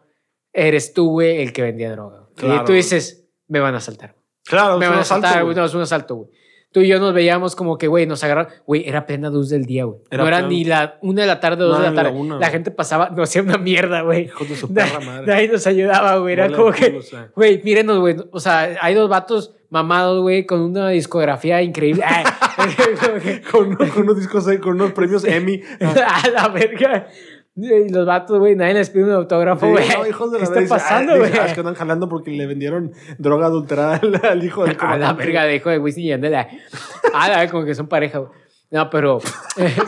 eres 0.51 0.93
tú, 0.93 1.11
güey, 1.11 1.41
el 1.41 1.53
que 1.53 1.61
vendía 1.61 1.91
droga. 1.91 2.27
Claro. 2.35 2.63
Y 2.63 2.65
tú 2.65 2.73
dices, 2.73 3.25
me 3.47 3.59
van 3.59 3.75
a 3.75 3.77
asaltar. 3.77 4.15
Claro, 4.43 4.77
me 4.79 4.87
van 4.87 4.97
a 4.97 5.01
asaltar, 5.01 5.43
güey. 5.43 5.55
No, 5.55 5.63
es 5.63 5.73
un 5.73 5.81
asalto, 5.81 6.15
güey. 6.15 6.29
Tú 6.73 6.79
y 6.79 6.87
yo 6.87 6.99
nos 6.99 7.13
veíamos 7.13 7.55
como 7.55 7.77
que, 7.77 7.87
güey, 7.87 8.07
nos 8.07 8.23
agarraron. 8.23 8.51
Güey, 8.65 8.89
era 8.89 9.05
plena 9.05 9.29
luz 9.29 9.49
del 9.49 9.65
día, 9.65 9.85
güey. 9.85 9.99
No 10.11 10.27
era 10.27 10.41
ni 10.41 10.65
la 10.65 10.97
una 11.03 11.21
de 11.21 11.27
la 11.27 11.39
tarde, 11.39 11.63
dos 11.63 11.77
no, 11.77 11.83
de 11.83 11.91
la 11.91 11.95
tarde. 11.95 12.11
La, 12.11 12.19
una, 12.19 12.39
la 12.39 12.49
gente 12.49 12.71
pasaba, 12.71 13.09
nos 13.11 13.29
hacía 13.29 13.43
una 13.43 13.59
mierda, 13.59 14.01
güey. 14.01 14.23
Hijo 14.23 14.43
de 14.43 14.55
su 14.55 14.67
perra 14.73 14.99
madre. 14.99 15.31
Ahí 15.31 15.47
nos 15.47 15.67
ayudaba, 15.67 16.17
güey. 16.17 16.33
Era 16.33 16.51
como 16.51 16.71
que, 16.71 16.99
güey, 17.35 17.61
mírenos, 17.63 17.99
güey. 17.99 18.15
O 18.31 18.39
sea, 18.39 18.75
hay 18.81 18.95
dos 18.95 19.07
vatos 19.07 19.53
mamados, 19.73 20.21
güey, 20.21 20.45
con 20.45 20.61
una 20.61 20.89
discografía 20.89 21.61
increíble. 21.63 22.03
con, 23.51 23.75
con, 23.75 24.03
unos 24.03 24.17
discos, 24.17 24.47
con 24.61 24.75
unos 24.75 24.91
premios 24.91 25.25
Emmy. 25.25 25.61
a 25.81 26.29
la 26.29 26.47
verga. 26.49 27.07
Y 27.55 27.89
los 27.89 28.05
vatos, 28.05 28.37
güey, 28.37 28.55
nadie 28.55 28.75
les 28.75 28.91
pide 28.91 29.05
un 29.05 29.11
autógrafo, 29.11 29.67
güey. 29.67 29.87
no, 29.89 30.05
hijos 30.05 30.31
de 30.31 30.37
¿Qué 30.37 30.43
está 30.43 30.61
pasando, 30.67 31.17
güey? 31.17 31.31
Ah, 31.33 31.47
es 31.47 31.53
que 31.53 31.59
andan 31.59 31.73
jalando 31.73 32.07
porque 32.07 32.29
le 32.29 32.45
vendieron 32.45 32.93
droga 33.17 33.47
adulterada 33.47 33.95
al, 33.95 34.21
al 34.23 34.43
hijo 34.43 34.63
del 34.63 34.77
A 34.79 34.95
la 34.95 35.13
verga 35.13 35.43
de 35.43 35.55
hijo 35.55 35.71
de 35.71 35.79
Wisin 35.79 36.03
y 36.03 36.07
Yandel. 36.09 36.35
Ah, 36.35 37.29
la 37.29 37.49
como 37.49 37.65
que 37.65 37.73
son 37.73 37.87
pareja, 37.87 38.19
güey. 38.19 38.31
No, 38.69 38.89
pero 38.91 39.19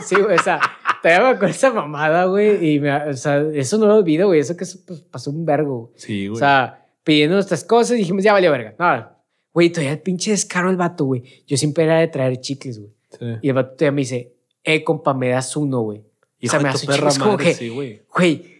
sí, 0.03 0.15
güey, 0.15 0.35
o 0.35 0.41
sea, 0.41 0.59
todavía 1.03 1.29
acuerdo 1.29 1.47
esa 1.47 1.71
mamada, 1.71 2.25
güey, 2.25 2.73
y 2.73 2.79
me, 2.79 2.91
o 2.91 3.13
sea, 3.13 3.39
eso 3.53 3.77
no 3.77 3.85
lo 3.85 3.95
olvido, 3.97 4.27
güey, 4.27 4.39
eso 4.39 4.57
que 4.57 4.65
pues, 4.85 5.01
pasó 5.01 5.29
un 5.29 5.45
vergo. 5.45 5.91
Sí, 5.95 6.27
güey. 6.27 6.37
O 6.37 6.39
sea, 6.39 6.85
pidiendo 7.03 7.37
estas 7.37 7.63
cosas 7.63 7.91
y 7.91 7.99
dijimos, 7.99 8.23
ya 8.23 8.33
valió 8.33 8.51
verga. 8.51 8.73
No, 8.77 9.14
güey, 9.55 9.69
todavía 9.69 9.93
el 9.93 9.99
pinche 10.01 10.31
descaro 10.31 10.69
el 10.69 10.75
vato, 10.75 11.05
güey. 11.05 11.23
Yo 11.47 11.55
siempre 11.55 11.85
era 11.85 11.99
de 11.99 12.09
traer 12.09 12.41
chicles, 12.41 12.77
güey. 12.77 12.91
Sí. 13.17 13.25
Y 13.41 13.47
el 13.47 13.53
vato 13.55 13.69
todavía 13.71 13.91
me 13.93 14.01
dice, 14.01 14.33
eh, 14.65 14.83
compa, 14.83 15.13
me 15.13 15.29
das 15.29 15.55
uno, 15.55 15.79
güey. 15.79 16.03
Y 16.39 16.47
o 16.47 16.51
sea, 16.51 16.59
me 16.59 16.67
hace 16.67 16.85
perra 16.85 17.05
madre, 17.05 17.19
como 17.19 17.37
que, 17.37 17.69
güey. 17.69 18.01
Güey, 18.13 18.55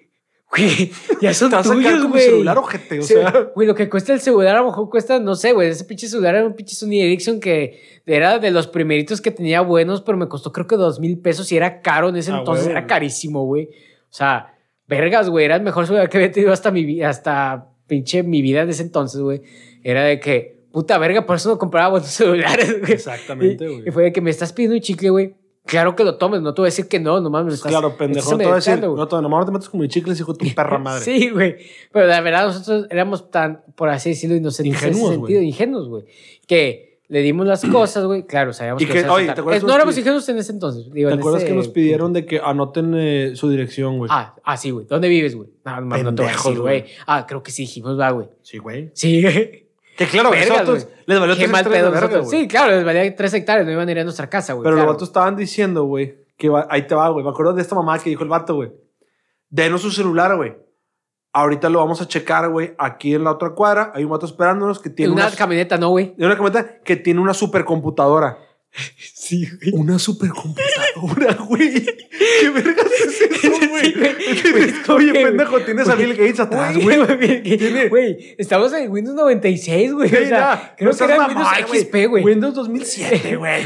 güey, 0.50 0.91
ya 1.22 1.34
son 1.34 1.50
Te 1.50 1.58
vas 1.58 1.70
tuyos, 1.70 2.08
güey. 2.08 2.24
celular, 2.24 2.58
ojete, 2.58 3.00
o 3.00 3.04
sea. 3.04 3.52
Güey, 3.54 3.68
lo 3.68 3.76
que 3.76 3.89
cuesta 3.89 4.14
el 4.14 4.22
celular 4.22 4.56
a 4.56 4.60
lo 4.60 4.68
mejor 4.68 4.89
cuesta, 4.89 5.20
no 5.20 5.36
sé, 5.36 5.52
güey, 5.52 5.68
ese 5.68 5.84
pinche 5.84 6.08
celular 6.08 6.36
era 6.36 6.48
un 6.48 6.54
pinche 6.54 6.76
Sony 6.76 7.02
Ericsson 7.02 7.41
que 7.41 8.02
era 8.06 8.39
de 8.39 8.52
los 8.52 8.68
primeritos 8.68 9.20
que 9.20 9.32
tenía 9.32 9.60
buenos, 9.60 10.02
pero 10.02 10.18
me 10.18 10.30
costó 10.30 10.54
creo 10.54 10.66
que 10.66 10.78
dos 10.78 11.02
mil 11.02 11.20
pesos 11.20 11.52
y 11.52 11.58
era 11.58 11.82
caro 11.82 12.08
en 12.08 12.16
ese 12.16 12.32
Ah, 12.32 12.38
entonces, 12.39 12.68
güey. 12.68 12.78
era 12.78 12.88
carísimo, 12.88 13.43
güey. 13.46 13.66
O 13.66 14.14
sea, 14.14 14.56
vergas, 14.88 15.30
güey, 15.30 15.43
era 15.43 15.58
el 15.58 15.62
mejor 15.62 15.86
celular 15.88 16.10
que 16.10 16.18
había 16.18 16.32
tenido 16.32 16.54
hasta 16.54 16.72
mi 16.72 16.86
vida, 16.86 17.10
hasta 17.10 17.68
pinche 17.88 18.24
mi 18.24 18.41
vida 18.41 18.62
en 18.62 18.70
ese 18.70 18.84
entonces, 18.84 19.20
güey. 19.20 19.41
Era 19.84 20.06
de 20.06 20.20
que, 20.22 20.55
puta 20.76 20.98
verga, 20.98 21.26
por 21.26 21.38
eso 21.38 21.48
no 21.48 21.58
compraba 21.58 21.88
buenos 21.88 22.10
celulares, 22.12 22.82
güey. 22.82 22.92
Exactamente, 22.92 23.66
güey. 23.66 23.88
Y 23.88 23.92
fue 23.92 24.04
de 24.04 24.12
que 24.12 24.20
me 24.20 24.30
estás 24.30 24.52
pidiendo 24.52 24.76
un 24.76 24.82
chicle, 24.82 25.10
güey. 25.10 25.34
Claro 25.66 25.96
que 25.96 26.04
lo 26.04 26.18
tomes, 26.18 26.42
no 26.42 26.54
te 26.54 26.62
voy 26.62 26.68
a 26.68 26.70
decir 26.70 26.90
que 26.90 27.00
no, 27.00 27.22
nomás 27.22 27.46
me 27.46 27.54
estás. 27.54 27.72
Claro, 27.72 27.96
pendejo. 27.96 28.32
No 28.32 28.38
te 28.38 28.44
voy 28.44 28.52
a 28.52 28.56
decir, 28.56 28.82
no, 28.82 29.08
te, 29.08 29.16
nomás 29.16 29.40
no 29.40 29.46
te 29.46 29.52
metes 29.54 29.70
como 29.70 29.86
chicles, 29.86 30.20
hijo 30.20 30.34
de 30.34 30.50
tu 30.50 30.54
perra 30.54 30.78
madre. 30.78 31.02
sí, 31.06 31.30
güey. 31.30 31.56
Pero 31.94 32.08
la 32.08 32.20
verdad, 32.20 32.48
nosotros 32.48 32.88
éramos 32.92 33.32
tan, 33.32 33.64
por 33.74 33.88
así 33.88 34.10
decirlo, 34.10 34.36
inocentes. 34.36 34.74
Ingenuos, 34.84 35.18
güey. 35.18 35.48
Ingenuos, 35.48 35.88
güey. 35.88 36.04
Que 36.46 37.00
le 37.08 37.22
dimos 37.22 37.48
las 37.48 37.64
cosas, 37.64 38.04
güey. 38.04 38.24
Claro, 38.28 38.52
sabíamos 38.52 38.84
y 38.84 38.86
que. 38.86 39.02
que 39.02 39.10
oye, 39.10 39.28
¿te 39.28 39.40
acuerdas 39.40 39.64
no 39.64 39.74
éramos 39.74 39.98
ingenuos 39.98 40.28
en 40.28 40.40
ese 40.40 40.52
entonces. 40.52 40.92
Digo, 40.92 41.10
¿Te 41.10 41.16
acuerdas 41.16 41.46
que 41.46 41.54
nos 41.54 41.70
pidieron 41.70 42.12
de 42.12 42.26
que 42.26 42.42
anoten 42.44 42.94
eh, 42.98 43.32
su 43.36 43.50
dirección, 43.50 43.98
güey? 43.98 44.10
Ah, 44.14 44.36
ah, 44.44 44.58
sí, 44.58 44.72
güey. 44.72 44.86
¿Dónde 44.88 45.08
vives, 45.08 45.36
güey? 45.36 45.48
No, 45.64 45.80
no, 45.80 45.98
no 46.04 46.16
te 46.16 46.22
voy 46.22 46.32
a 46.32 46.36
decir, 46.36 46.60
güey. 46.60 46.86
Ah, 47.08 47.26
creo 47.26 47.42
que 47.42 47.52
sí 47.52 47.62
dijimos, 47.62 47.98
va, 47.98 48.12
güey. 48.12 48.28
Sí, 48.42 48.58
güey. 48.58 48.92
Sí, 48.94 49.22
güey. 49.22 49.64
Que 49.96 50.06
claro, 50.08 50.32
Vergas, 50.32 50.88
les 51.06 51.20
valió 51.20 51.38
Qué 51.38 51.48
mal 51.48 51.64
pedo 51.64 51.91
verga, 51.91 52.26
Sí, 52.26 52.48
claro, 52.48 52.72
les 52.72 52.84
valía 52.84 53.16
tres 53.16 53.34
hectáreas, 53.34 53.66
no 53.66 53.72
iban 53.72 53.88
a 53.88 53.91
ir 53.91 54.00
a 54.00 54.04
nuestra 54.04 54.30
casa, 54.30 54.54
güey. 54.54 54.64
Pero 54.64 54.76
los 54.76 54.86
vatos 54.86 55.08
estaban 55.10 55.36
diciendo, 55.36 55.84
güey, 55.86 56.26
que 56.38 56.52
ahí 56.70 56.86
te 56.86 56.96
va, 56.96 57.10
güey. 57.10 57.24
Me 57.24 57.32
acuerdo 57.32 57.54
de 57.54 57.62
esta 57.62 57.76
mamá 57.76 57.98
que 58.00 58.10
dijo 58.10 58.24
el 58.24 58.30
vato, 58.30 58.56
güey. 58.56 58.72
Denos 59.50 59.82
su 59.82 59.91
celular, 59.91 60.36
güey. 60.36 60.56
Ahorita 61.32 61.70
lo 61.70 61.80
vamos 61.80 62.02
a 62.02 62.08
checar, 62.08 62.50
güey. 62.50 62.74
Aquí 62.78 63.14
en 63.14 63.24
la 63.24 63.32
otra 63.32 63.52
cuadra 63.52 63.91
hay 63.93 64.04
un 64.04 64.10
vato 64.10 64.26
esperándonos 64.26 64.80
que 64.80 64.89
tiene 64.89 65.14
una, 65.14 65.28
una 65.28 65.36
camioneta, 65.36 65.78
¿no, 65.78 65.89
güey? 65.89 66.14
De 66.18 66.26
una 66.26 66.36
camioneta 66.36 66.80
que 66.80 66.96
tiene 66.96 67.22
una 67.22 67.34
supercomputadora. 67.34 68.38
Sí, 69.26 69.48
güey. 69.60 69.72
Una 69.74 70.00
supercomputadora, 70.00 71.34
güey. 71.48 71.84
¿Qué 71.84 72.50
vergas 72.52 72.86
es 72.86 73.22
eso, 73.22 73.70
güey? 73.70 73.94
Oye, 74.90 75.14
pendejo, 75.14 75.60
tienes 75.62 75.90
a 75.90 75.96
Bill 75.96 76.14
Gates 76.14 76.40
atrás, 76.40 76.78
güey. 76.78 76.98
Güey, 77.90 78.36
estamos 78.38 78.72
en 78.74 78.92
Windows 78.92 79.16
96, 79.16 79.94
güey. 79.94 80.10
o 80.14 80.28
sea, 80.28 80.76
creo 80.78 80.92
que 80.92 81.04
era 81.04 81.28
Windows 81.28 81.48
XP, 81.70 81.96
güey. 82.08 82.24
Windows 82.24 82.54
2007, 82.56 83.36
güey. 83.38 83.64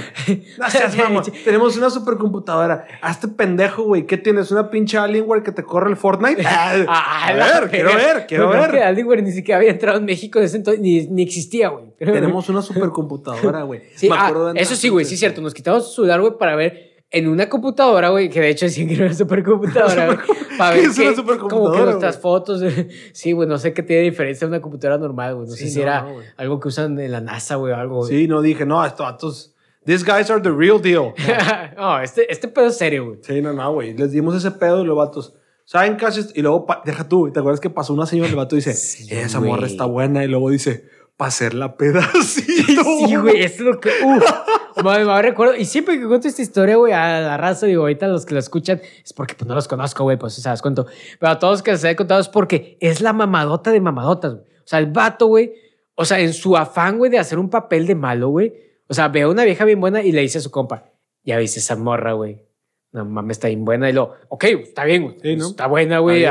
No 0.57 0.70
seas 0.70 0.95
mamón. 0.95 1.24
Tenemos 1.43 1.76
una 1.78 1.89
supercomputadora. 1.89 2.88
Hazte 3.01 3.28
pendejo, 3.28 3.84
güey. 3.84 4.05
¿Qué 4.05 4.18
tienes? 4.18 4.51
¿Una 4.51 4.70
pinche 4.70 4.97
Alienware 4.97 5.43
que 5.43 5.51
te 5.51 5.64
corre 5.64 5.89
el 5.89 5.97
Fortnite? 5.97 6.41
Ah, 6.45 7.28
a 7.28 7.34
ver, 7.34 7.70
quiero 7.70 7.95
ver, 7.95 8.26
quiero 8.28 8.49
ver. 8.49 8.72
Que 8.72 8.84
Alienware 8.84 9.24
ni 9.24 9.32
siquiera 9.32 9.57
había 9.57 9.72
entrado 9.72 9.97
en 9.97 10.05
México 10.05 10.39
desde 10.39 10.57
entonces, 10.57 10.82
ni, 10.82 11.05
ni 11.07 11.24
existía, 11.24 11.70
güey. 11.70 11.86
Tenemos 11.97 12.47
una 12.47 12.62
supercomputadora, 12.62 13.64
güey. 13.64 13.82
Sí, 13.95 14.07
ah, 14.12 14.53
eso 14.55 14.76
sí, 14.76 14.88
güey 14.88 14.99
güey, 14.99 15.05
sí 15.05 15.14
es 15.14 15.20
cierto. 15.20 15.41
Nos 15.49 15.55
quitamos 15.55 15.87
su 15.87 15.95
celular, 15.95 16.21
güey, 16.21 16.37
para 16.37 16.55
ver 16.55 16.89
en 17.09 17.27
una 17.27 17.49
computadora, 17.49 18.09
güey, 18.09 18.29
que 18.29 18.39
de 18.39 18.49
hecho 18.49 18.67
decían 18.67 18.87
que 18.87 18.93
era 18.93 19.05
una 19.05 19.15
supercomputadora, 19.15 20.05
güey. 20.13 20.17
Para 20.59 20.75
ver 20.75 20.83
¿Qué 20.83 20.87
es 20.89 20.99
una 20.99 21.15
supercomputadora? 21.15 21.49
Como 21.49 21.71
que 21.71 21.83
nuestras 21.85 22.19
fotos. 22.19 22.63
sí, 23.13 23.31
güey, 23.31 23.49
no 23.49 23.57
sé 23.57 23.73
qué 23.73 23.81
tiene 23.81 24.03
diferencia 24.03 24.45
de 24.45 24.53
una 24.53 24.61
computadora 24.61 24.99
normal, 24.99 25.33
güey. 25.33 25.47
No 25.47 25.55
sé 25.55 25.69
si 25.69 25.81
era 25.81 26.05
algo 26.37 26.59
que 26.59 26.67
usan 26.67 26.99
en 26.99 27.11
la 27.11 27.19
NASA, 27.19 27.55
güey, 27.55 27.73
algo. 27.73 28.05
Sí, 28.05 28.27
no 28.27 28.41
dije, 28.41 28.65
no, 28.65 28.85
estos. 28.85 29.55
These 29.85 30.03
guys 30.03 30.29
are 30.29 30.39
the 30.39 30.51
real 30.51 30.79
deal. 30.79 31.15
no, 31.77 31.99
este, 31.99 32.31
este 32.31 32.47
pedo 32.47 32.67
es 32.67 32.77
serio, 32.77 33.07
güey. 33.07 33.19
Sí, 33.23 33.41
no, 33.41 33.53
no, 33.53 33.73
güey. 33.73 33.97
Les 33.97 34.11
dimos 34.11 34.35
ese 34.35 34.51
pedo 34.51 34.83
y 34.83 34.85
los 34.85 34.95
vatos. 34.95 35.33
¿Saben 35.69 35.97
qué 35.97 36.07
Y 36.33 36.41
luego, 36.41 36.65
deja 36.83 37.07
tú, 37.07 37.31
¿te 37.31 37.39
acuerdas 37.39 37.59
que 37.59 37.69
pasó 37.69 37.93
una 37.93 38.07
señora? 38.07 38.29
El 38.29 38.35
vato 38.35 38.55
dice, 38.55 38.71
esa 39.21 39.39
morra 39.39 39.67
está 39.67 39.85
buena. 39.85 40.23
Y 40.23 40.27
luego 40.27 40.49
dice, 40.49 40.89
para 41.20 41.28
hacer 41.28 41.53
la 41.53 41.76
pedacito. 41.76 42.82
Sí, 43.07 43.15
güey, 43.17 43.43
es 43.43 43.59
lo 43.59 43.78
que. 43.78 43.89
Uf, 43.89 44.84
me, 44.84 45.22
recuerdo. 45.22 45.53
Y 45.53 45.65
siempre 45.65 45.99
que 45.99 46.07
cuento 46.07 46.30
esta 46.30 46.41
historia, 46.41 46.78
güey, 46.78 46.93
a 46.93 47.20
la 47.20 47.36
raza, 47.36 47.65
digo, 47.65 47.82
ahorita 47.82 48.07
los 48.07 48.26
que 48.26 48.36
lo 48.36 48.39
escuchan, 48.39 48.80
es 49.03 49.11
porque 49.11 49.36
pues 49.36 49.45
no 49.45 49.53
los 49.53 49.67
conozco, 49.67 50.05
güey, 50.05 50.17
pues, 50.17 50.43
les 50.43 50.61
cuento. 50.61 50.88
Pero 51.20 51.32
a 51.34 51.38
todos 51.38 51.55
los 51.55 51.61
que 51.61 51.72
les 51.72 51.84
he 51.84 51.95
contado 51.97 52.22
es 52.22 52.30
porque 52.30 52.78
es 52.80 53.01
la 53.01 53.11
mamadota 53.11 53.70
de 53.70 53.82
mamadotas, 53.82 54.36
güey. 54.36 54.45
O 54.45 54.67
sea, 54.67 54.80
el 54.80 54.86
vato, 54.86 55.26
güey, 55.26 55.53
o 55.93 56.05
sea, 56.05 56.22
en 56.22 56.32
su 56.32 56.55
afán, 56.55 56.97
güey, 56.97 57.11
de 57.11 57.20
hacer 57.20 57.38
un 57.38 57.49
papel 57.49 57.86
de 57.86 57.95
malo, 57.95 58.30
güey. 58.30 58.53
O 58.88 58.93
sea, 58.93 59.09
ve 59.09 59.24
a 59.24 59.28
una 59.28 59.43
vieja 59.43 59.65
bien 59.65 59.82
buena 59.82 60.01
y 60.01 60.13
le 60.13 60.22
dice 60.22 60.38
a 60.38 60.41
su 60.41 60.51
compa, 60.51 60.86
ya 61.26 61.38
viste 61.38 61.59
esa 61.59 61.76
morra, 61.76 62.13
güey. 62.13 62.41
No 62.93 63.03
mames, 63.03 63.36
está 63.36 63.49
bien 63.49 63.65
buena. 63.65 63.89
Y 63.89 63.93
lo, 63.93 64.13
ok, 64.30 64.43
está 64.45 64.86
bien, 64.86 65.03
güey. 65.03 65.15
Sí, 65.22 65.36
¿no? 65.36 65.47
Está 65.49 65.67
buena, 65.67 65.99
güey. 65.99 66.26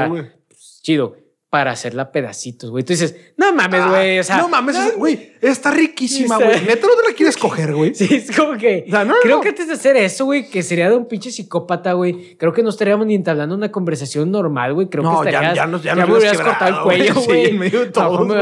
Pues, 0.48 0.80
chido 0.82 1.14
para 1.50 1.70
hacerla 1.70 2.12
pedacitos, 2.12 2.70
güey. 2.70 2.84
Tú 2.84 2.92
dices, 2.92 3.16
no 3.38 3.54
mames, 3.54 3.80
ah, 3.80 3.88
güey. 3.88 4.18
o 4.18 4.22
sea, 4.22 4.36
no 4.36 4.48
mames, 4.48 4.96
güey. 4.96 5.32
Está 5.40 5.70
riquísima, 5.70 6.36
güey. 6.36 6.60
Neta 6.66 6.86
no 6.86 6.94
te 6.94 7.08
la 7.08 7.16
quieres 7.16 7.38
coger, 7.38 7.74
güey. 7.74 7.94
Sí, 7.94 8.06
es 8.10 8.36
como 8.36 8.58
que. 8.58 8.84
O 8.86 8.90
sea, 8.90 9.04
no, 9.06 9.14
creo 9.22 9.40
que 9.40 9.48
antes 9.48 9.66
de 9.66 9.72
hacer 9.72 9.96
eso, 9.96 10.26
güey, 10.26 10.50
que 10.50 10.62
sería 10.62 10.90
de 10.90 10.96
un 10.96 11.06
pinche 11.06 11.30
psicópata, 11.30 11.94
güey. 11.94 12.36
Creo 12.36 12.52
que 12.52 12.62
no 12.62 12.68
estaríamos 12.68 13.06
ni 13.06 13.14
entablando 13.14 13.54
una 13.54 13.72
conversación 13.72 14.30
normal, 14.30 14.74
güey. 14.74 14.88
Creo 14.88 15.04
que 15.04 15.28
estarías. 15.28 15.54
Ya, 15.54 15.62
ya, 15.62 15.66
nos, 15.66 15.82
ya, 15.82 15.96
ya 15.96 16.06
me 16.06 16.18
hubieras 16.18 16.38
cortado 16.38 16.76
el 16.76 16.82
cuello, 16.82 17.14
güey. 17.14 17.28
Sí, 17.38 17.50
en 17.50 17.58
medio 17.58 17.80
de 17.80 17.86
todo. 17.86 18.32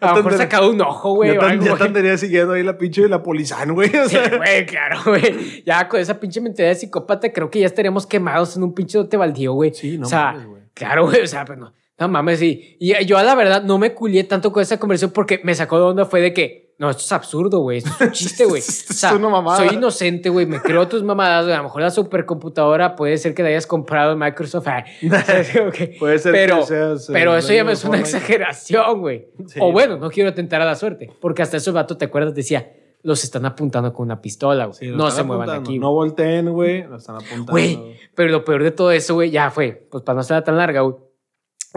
A 0.00 0.08
lo 0.10 0.16
mejor 0.16 0.36
sacado 0.36 0.70
un 0.70 0.80
ojo, 0.80 1.14
güey. 1.14 1.34
Ya, 1.34 1.54
ya 1.54 1.76
te 1.76 1.84
andaría 1.84 2.16
siguiendo 2.16 2.54
ahí 2.54 2.62
la 2.62 2.76
pinche 2.78 3.02
de 3.02 3.08
la 3.08 3.22
polizán, 3.22 3.72
güey. 3.74 3.94
O 3.94 4.08
sea. 4.08 4.24
Sí, 4.24 4.36
güey, 4.36 4.66
claro, 4.66 5.00
güey. 5.06 5.62
Ya 5.64 5.86
con 5.86 6.00
esa 6.00 6.18
pinche 6.18 6.40
mentalidad 6.40 6.74
de 6.74 6.80
psicópata, 6.80 7.32
creo 7.32 7.50
que 7.50 7.60
ya 7.60 7.66
estaríamos 7.66 8.06
quemados 8.06 8.56
en 8.56 8.64
un 8.64 8.74
pinche 8.74 8.98
dote 8.98 9.16
baldío, 9.16 9.52
güey. 9.52 9.72
Sí, 9.74 9.98
no. 9.98 10.06
O 10.06 10.10
sea, 10.10 10.36
claro, 10.74 11.06
güey. 11.06 11.22
O 11.22 11.26
sea, 11.26 11.44
pues 11.44 11.58
no. 11.58 11.72
No 11.98 12.08
mames, 12.08 12.38
sí. 12.38 12.76
Y 12.78 13.04
yo 13.06 13.18
a 13.18 13.24
la 13.24 13.34
verdad 13.34 13.64
no 13.64 13.76
me 13.76 13.92
culié 13.92 14.22
tanto 14.22 14.52
con 14.52 14.62
esa 14.62 14.78
conversación 14.78 15.10
porque 15.10 15.40
me 15.42 15.54
sacó 15.54 15.78
de 15.78 15.82
onda 15.82 16.04
fue 16.04 16.20
de 16.20 16.32
que, 16.32 16.74
no, 16.78 16.90
esto 16.90 17.02
es 17.02 17.10
absurdo, 17.10 17.58
güey. 17.58 17.78
Esto 17.78 17.90
es 17.90 18.00
un 18.00 18.12
chiste, 18.12 18.44
güey. 18.44 18.62
O 18.88 18.94
sea, 18.94 19.10
soy 19.56 19.74
inocente, 19.74 20.28
güey. 20.28 20.46
Me 20.46 20.60
creo 20.60 20.86
tus 20.86 21.02
mamadas, 21.02 21.46
A 21.46 21.56
lo 21.56 21.64
mejor 21.64 21.82
la 21.82 21.90
supercomputadora 21.90 22.94
puede 22.94 23.16
ser 23.16 23.34
que 23.34 23.42
la 23.42 23.48
hayas 23.48 23.66
comprado 23.66 24.12
en 24.12 24.18
Microsoft. 24.20 24.68
Ah, 24.68 24.84
puede 25.98 26.18
ser 26.20 26.32
pero, 26.32 26.58
que 26.58 26.66
seas, 26.66 27.08
Pero 27.12 27.36
eso 27.36 27.52
ya 27.52 27.64
me 27.64 27.72
es 27.72 27.84
una 27.84 27.98
exageración, 27.98 29.00
güey. 29.00 29.26
O 29.60 29.72
bueno, 29.72 29.96
no 29.96 30.08
quiero 30.10 30.32
tentar 30.34 30.62
a 30.62 30.64
la 30.64 30.76
suerte. 30.76 31.10
Porque 31.20 31.42
hasta 31.42 31.56
ese 31.56 31.72
vato, 31.72 31.96
¿te 31.96 32.04
acuerdas? 32.04 32.32
Decía, 32.32 32.72
los 33.02 33.24
están 33.24 33.44
apuntando 33.44 33.92
con 33.92 34.06
una 34.06 34.20
pistola, 34.20 34.66
güey. 34.66 34.92
no 34.92 35.10
se 35.10 35.24
muevan 35.24 35.50
aquí. 35.50 35.80
No 35.80 35.92
volteen, 35.92 36.52
güey. 36.52 36.84
Los 36.84 37.00
están 37.00 37.16
apuntando. 37.16 37.50
Güey, 37.50 37.96
pero 38.14 38.30
lo 38.30 38.44
peor 38.44 38.62
de 38.62 38.70
todo 38.70 38.92
eso, 38.92 39.14
güey, 39.14 39.32
ya 39.32 39.50
fue. 39.50 39.88
Pues 39.90 40.04
para 40.04 40.16
no 40.16 40.22
ser 40.22 40.44
tan 40.44 40.56
larga, 40.56 40.82
güey 40.82 41.07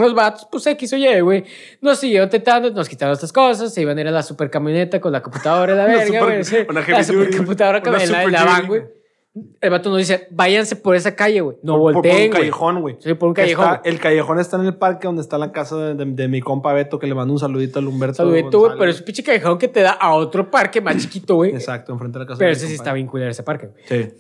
los 0.02 0.14
vatos, 0.14 0.48
pues 0.52 0.66
X 0.68 0.94
o 0.94 0.98
Y, 0.98 1.22
güey. 1.22 1.44
Nos 1.82 2.00
siguieron 2.00 2.30
tentando, 2.30 2.72
nos 2.72 2.90
quitaron 2.90 3.14
estas 3.14 3.32
cosas, 3.32 3.74
se 3.74 3.82
iban 3.82 3.98
a 3.98 4.02
ir 4.02 4.08
a 4.08 4.12
la 4.12 4.24
super 4.24 4.50
camioneta 4.50 5.00
con 5.00 5.12
la 5.12 5.22
computadora 5.22 5.74
de 5.74 5.78
la 5.82 5.86
verga, 5.86 6.24
güey. 6.24 6.86
La 6.88 7.04
supercomputadora 7.04 7.78
en 7.80 8.12
la, 8.12 8.28
la 8.28 8.46
van, 8.46 8.68
güey. 8.68 8.84
El 9.62 9.70
vato 9.70 9.90
nos 9.90 10.00
dice, 10.00 10.28
váyanse 10.32 10.76
por 10.76 10.94
esa 10.94 11.16
calle, 11.16 11.40
güey. 11.40 11.56
No 11.64 11.78
volteen, 11.78 12.02
Por 12.02 12.22
un 12.22 12.30
callejón, 12.32 12.82
güey. 12.82 12.98
Sí, 13.00 13.14
por 13.14 13.30
un 13.30 13.34
callejón. 13.34 13.80
el 13.86 13.98
callejón 13.98 14.40
está 14.40 14.58
en 14.58 14.66
el 14.66 14.76
parque 14.76 15.08
donde 15.08 15.22
está 15.22 15.38
la 15.38 15.54
casa 15.54 15.78
de, 15.94 16.28
mi 16.28 16.42
compa 16.42 16.74
Beto, 16.74 17.00
que 17.00 17.08
le 17.08 17.16
mando 17.16 17.32
un 17.32 17.40
saludito 17.40 17.80
al 17.80 17.88
Humberto. 17.88 18.16
Saludito, 18.16 18.60
güey, 18.60 18.74
pero 18.78 18.92
es 18.92 19.00
un 19.00 19.06
pinche 19.06 19.24
callejón 19.24 19.58
que 19.58 19.70
te 19.70 19.82
da 19.82 19.92
a 19.92 20.14
otro 20.16 20.52
parque 20.52 20.82
más 20.82 20.98
chiquito, 20.98 21.36
güey. 21.36 21.52
Exacto, 21.52 21.94
enfrente 21.94 22.20
de 22.20 22.26
la 22.26 22.28
casa 22.28 22.40
Pero 22.40 22.52
ese 22.52 22.68
sí 22.68 22.74
está 22.74 22.92
bien 22.92 23.08
cuidado 23.08 23.32
ese 23.32 23.44
parque, 23.44 23.68
güey. 23.68 23.84
Sí. 23.88 24.14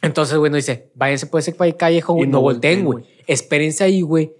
Entonces, 0.00 0.38
güey, 0.38 0.50
nos 0.50 0.58
dice, 0.58 0.90
váyanse 0.94 1.26
por 1.26 1.40
ese 1.40 1.54
callejón, 1.76 2.16
güey. 2.16 2.28
No, 2.28 2.38
no 2.38 2.40
volteen, 2.40 2.86
güey. 2.86 3.04
Espérense 3.26 3.84
ahí, 3.84 4.00
güey 4.00 4.32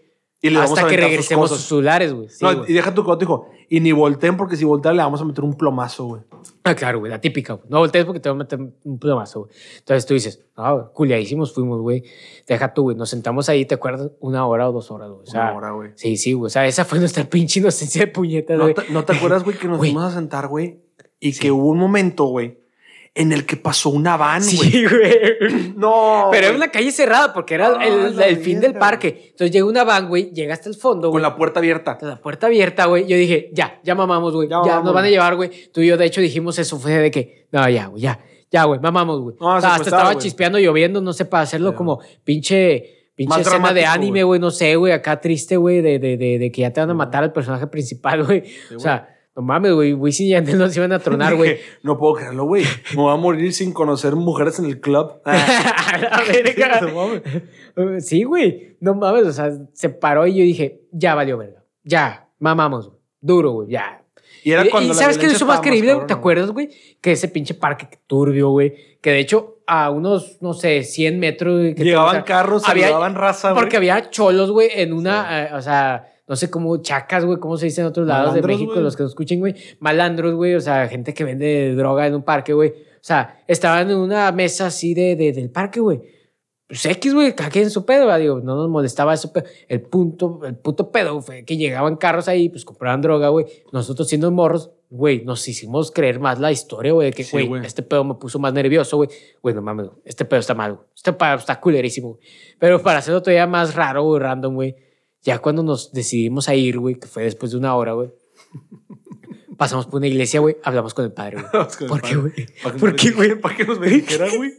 y 0.44 0.50
le 0.50 0.58
Hasta 0.58 0.88
que 0.88 0.96
regresemos 0.96 1.50
sus 1.50 1.60
celulares, 1.60 2.12
güey. 2.12 2.26
no, 2.40 2.66
y 2.66 2.72
deja 2.72 2.92
tu 2.92 3.04
coto, 3.04 3.20
dijo. 3.20 3.48
Y 3.68 3.78
ni 3.78 3.92
volteen, 3.92 4.36
porque 4.36 4.56
si 4.56 4.64
voltean 4.64 4.96
le 4.96 5.02
vamos 5.02 5.20
a 5.20 5.24
meter 5.24 5.44
un 5.44 5.54
plomazo, 5.54 6.04
güey. 6.04 6.22
Ah, 6.64 6.74
claro, 6.74 6.98
güey, 6.98 7.10
la 7.10 7.20
típica, 7.20 7.52
güey. 7.52 7.66
No 7.70 7.78
voltees 7.78 8.04
porque 8.04 8.18
te 8.18 8.28
va 8.28 8.34
a 8.34 8.38
meter 8.38 8.58
un 8.58 8.98
plomazo, 8.98 9.42
güey. 9.42 9.52
Entonces 9.78 10.04
tú 10.04 10.14
dices, 10.14 10.44
ah, 10.56 10.90
culiadísimos 10.92 11.54
fuimos, 11.54 11.80
güey. 11.80 12.02
Deja 12.46 12.74
tú, 12.74 12.82
güey. 12.82 12.96
Nos 12.96 13.08
sentamos 13.08 13.48
ahí, 13.48 13.64
¿te 13.66 13.76
acuerdas? 13.76 14.10
Una 14.18 14.44
hora 14.44 14.68
o 14.68 14.72
dos 14.72 14.90
horas, 14.90 15.10
güey. 15.10 15.22
O 15.22 15.26
sea, 15.26 15.42
Una 15.42 15.54
hora, 15.54 15.70
güey. 15.70 15.90
Sí, 15.94 16.16
sí, 16.16 16.32
güey. 16.32 16.48
O 16.48 16.50
sea, 16.50 16.66
esa 16.66 16.84
fue 16.84 16.98
nuestra 16.98 17.22
pinche 17.30 17.60
inocencia 17.60 18.00
de 18.00 18.08
puñetas, 18.08 18.58
güey. 18.58 18.74
¿No, 18.90 19.04
te, 19.04 19.12
acuerdas, 19.12 19.44
güey, 19.44 19.56
que 19.56 19.68
nos 19.68 19.78
fuimos 19.78 20.02
a 20.02 20.10
sentar, 20.10 20.48
güey? 20.48 20.80
Y 21.20 21.38
que 21.38 21.52
hubo 21.52 21.68
un 21.68 21.78
momento, 21.78 22.24
güey, 22.24 22.58
en 23.14 23.32
el 23.32 23.44
que 23.44 23.56
pasó 23.56 23.90
una 23.90 24.16
van, 24.16 24.42
güey. 24.42 24.70
Sí, 24.70 24.86
güey. 24.86 25.74
No. 25.76 26.28
Pero 26.30 26.46
era 26.46 26.56
una 26.56 26.70
calle 26.70 26.92
cerrada 26.92 27.32
porque 27.32 27.54
era 27.54 27.84
el, 27.84 28.36
fin 28.38 28.60
del 28.60 28.74
parque. 28.74 29.28
Entonces 29.30 29.50
llega 29.50 29.66
una 29.66 29.84
van, 29.84 30.08
güey, 30.08 30.30
llega 30.32 30.54
hasta 30.54 30.68
el 30.68 30.76
fondo, 30.76 31.08
güey. 31.08 31.20
Con 31.20 31.22
la 31.22 31.36
puerta 31.36 31.60
abierta. 31.60 31.98
Con 31.98 32.08
la 32.08 32.20
puerta 32.20 32.46
abierta, 32.46 32.86
güey. 32.86 33.06
Yo 33.06 33.16
dije, 33.16 33.50
ya, 33.52 33.80
ya 33.82 33.94
mamamos, 33.94 34.34
güey. 34.34 34.48
Ya, 34.48 34.80
nos 34.80 34.94
van 34.94 35.04
a 35.04 35.10
llevar, 35.10 35.36
güey. 35.36 35.50
Tú 35.72 35.80
y 35.80 35.88
yo, 35.88 35.96
de 35.96 36.06
hecho, 36.06 36.20
dijimos 36.20 36.58
eso, 36.58 36.78
fue 36.78 36.92
de 36.92 37.10
que, 37.10 37.48
no, 37.52 37.68
ya, 37.68 37.86
güey, 37.86 38.02
ya. 38.02 38.18
Ya, 38.50 38.64
güey, 38.64 38.80
mamamos, 38.80 39.20
güey. 39.20 39.36
No, 39.40 39.54
hasta 39.54 39.76
estaba 39.76 40.16
chispeando, 40.18 40.58
lloviendo, 40.58 41.00
no 41.00 41.12
sé, 41.12 41.24
para 41.24 41.42
hacerlo 41.42 41.74
como 41.74 42.00
pinche 42.22 43.02
pinche 43.14 43.40
escena 43.40 43.72
de 43.72 43.84
anime, 43.84 44.24
güey, 44.24 44.40
no 44.40 44.50
sé, 44.50 44.76
güey, 44.76 44.92
acá 44.92 45.20
triste, 45.20 45.56
güey, 45.56 45.80
de, 45.80 45.98
de, 45.98 46.16
de, 46.16 46.38
de, 46.38 46.50
que 46.50 46.62
ya 46.62 46.72
te 46.72 46.80
van 46.80 46.90
a 46.90 46.94
matar 46.94 47.22
al 47.22 47.32
personaje 47.32 47.66
principal, 47.66 48.24
güey. 48.26 48.44
o 48.74 48.80
sea, 48.80 49.11
no 49.34 49.42
mames, 49.42 49.72
güey. 49.72 49.94
Wisin 49.94 50.26
y 50.26 50.30
Yandel 50.30 50.58
nos 50.58 50.76
iban 50.76 50.92
a 50.92 50.98
tronar, 50.98 51.34
güey. 51.36 51.58
no 51.82 51.96
puedo 51.96 52.14
creerlo, 52.14 52.44
güey. 52.44 52.64
Me 52.94 53.02
voy 53.02 53.12
a 53.14 53.16
morir 53.16 53.52
sin 53.54 53.72
conocer 53.72 54.14
mujeres 54.14 54.58
en 54.58 54.66
el 54.66 54.78
club. 54.80 55.20
a 55.24 56.22
ver, 56.28 58.02
sí, 58.02 58.24
güey. 58.24 58.76
No 58.80 58.94
mames, 58.94 59.26
o 59.26 59.32
sea, 59.32 59.50
se 59.72 59.88
paró 59.88 60.26
y 60.26 60.34
yo 60.36 60.44
dije, 60.44 60.82
ya 60.92 61.14
valió 61.14 61.38
verga. 61.38 61.64
Ya, 61.82 62.28
mamamos, 62.38 62.88
güey. 62.88 63.00
Duro, 63.20 63.52
güey, 63.52 63.70
ya. 63.70 64.04
Y, 64.44 64.50
era 64.50 64.68
cuando 64.68 64.92
y 64.92 64.96
¿sabes 64.96 65.16
qué 65.16 65.26
es 65.26 65.34
eso 65.34 65.46
más 65.46 65.60
creíble? 65.60 65.96
¿Te 66.06 66.12
acuerdas, 66.12 66.50
güey? 66.50 66.68
Que 67.00 67.12
ese 67.12 67.28
pinche 67.28 67.54
parque 67.54 67.88
turbio, 68.06 68.50
güey. 68.50 68.98
Que 69.00 69.12
de 69.12 69.20
hecho, 69.20 69.60
a 69.66 69.90
unos, 69.90 70.42
no 70.42 70.52
sé, 70.52 70.82
100 70.82 71.18
metros. 71.18 71.74
Llegaban 71.76 72.22
carros, 72.24 72.68
había, 72.68 72.90
raza, 73.10 73.54
Porque 73.54 73.78
había 73.78 74.10
cholos, 74.10 74.50
güey, 74.50 74.68
en 74.74 74.92
una, 74.92 75.44
eh, 75.44 75.54
o 75.54 75.62
sea 75.62 76.11
no 76.26 76.36
sé 76.36 76.50
cómo, 76.50 76.76
chacas, 76.78 77.24
güey, 77.24 77.38
cómo 77.38 77.56
se 77.56 77.66
dice 77.66 77.80
en 77.80 77.88
otros 77.88 78.06
lados 78.06 78.34
de 78.34 78.42
México, 78.42 78.74
los 78.76 78.96
que 78.96 79.02
nos 79.02 79.12
escuchen, 79.12 79.40
güey, 79.40 79.54
malandros, 79.80 80.34
güey, 80.34 80.54
o 80.54 80.60
sea, 80.60 80.88
gente 80.88 81.14
que 81.14 81.24
vende 81.24 81.74
droga 81.74 82.06
en 82.06 82.14
un 82.14 82.22
parque, 82.22 82.52
güey. 82.52 82.70
O 82.70 83.04
sea, 83.04 83.42
estaban 83.48 83.90
en 83.90 83.96
una 83.96 84.30
mesa 84.32 84.66
así 84.66 84.94
de, 84.94 85.16
de 85.16 85.32
del 85.32 85.50
parque, 85.50 85.80
güey. 85.80 86.00
Pues 86.72 86.86
X, 86.86 87.12
güey, 87.12 87.34
en 87.54 87.70
su 87.70 87.84
pedo, 87.84 88.06
¿verdad? 88.06 88.18
digo, 88.20 88.40
no 88.40 88.56
nos 88.56 88.70
molestaba 88.70 89.12
eso. 89.12 89.30
pero 89.30 89.46
El 89.68 89.82
punto, 89.82 90.40
el 90.44 90.56
puto 90.56 90.90
pedo 90.90 91.20
fue 91.20 91.44
que 91.44 91.58
llegaban 91.58 91.96
carros 91.96 92.28
ahí, 92.28 92.48
pues 92.48 92.64
compraban 92.64 93.02
droga, 93.02 93.28
güey. 93.28 93.44
Nosotros 93.72 94.08
siendo 94.08 94.30
morros, 94.30 94.70
güey, 94.88 95.22
nos 95.22 95.46
hicimos 95.46 95.90
creer 95.90 96.18
más 96.18 96.40
la 96.40 96.50
historia, 96.50 96.92
güey, 96.92 97.10
de 97.10 97.12
que, 97.12 97.24
güey, 97.46 97.66
este 97.66 97.82
pedo 97.82 98.04
me 98.04 98.14
puso 98.14 98.38
más 98.38 98.54
nervioso, 98.54 98.96
güey. 98.96 99.10
Güey, 99.42 99.54
no 99.54 99.60
mames, 99.60 99.88
este 100.06 100.24
pedo 100.24 100.40
está 100.40 100.54
mal, 100.54 100.76
güey. 100.76 100.86
Este 100.96 101.12
pedo 101.12 101.34
está 101.34 101.60
culerísimo, 101.60 102.14
güey. 102.14 102.20
Pero 102.58 102.80
para 102.80 103.00
hacerlo 103.00 103.20
todavía 103.20 103.46
más 103.46 103.74
raro, 103.74 104.04
güey, 104.04 104.22
random, 104.22 104.54
güey, 104.54 104.74
ya 105.22 105.38
cuando 105.38 105.62
nos 105.62 105.92
decidimos 105.92 106.48
a 106.48 106.54
ir, 106.54 106.78
güey, 106.78 106.96
que 106.96 107.06
fue 107.06 107.24
después 107.24 107.52
de 107.52 107.58
una 107.58 107.74
hora, 107.76 107.92
güey, 107.92 108.10
pasamos 109.56 109.86
por 109.86 109.98
una 109.98 110.08
iglesia, 110.08 110.40
güey, 110.40 110.56
hablamos 110.62 110.94
con 110.94 111.04
el 111.04 111.12
padre, 111.12 111.38
güey. 111.42 111.88
¿Por 111.88 112.00
qué, 112.02 112.14
padre. 112.14 112.16
güey? 112.16 112.46
¿Para 112.62 112.76
¿Por 112.76 112.96
qué, 112.96 113.10
güey? 113.10 113.34
¿Para 113.40 113.56
que 113.56 113.64
nos 113.64 113.78
bendijera, 113.78 114.26
güey? 114.36 114.50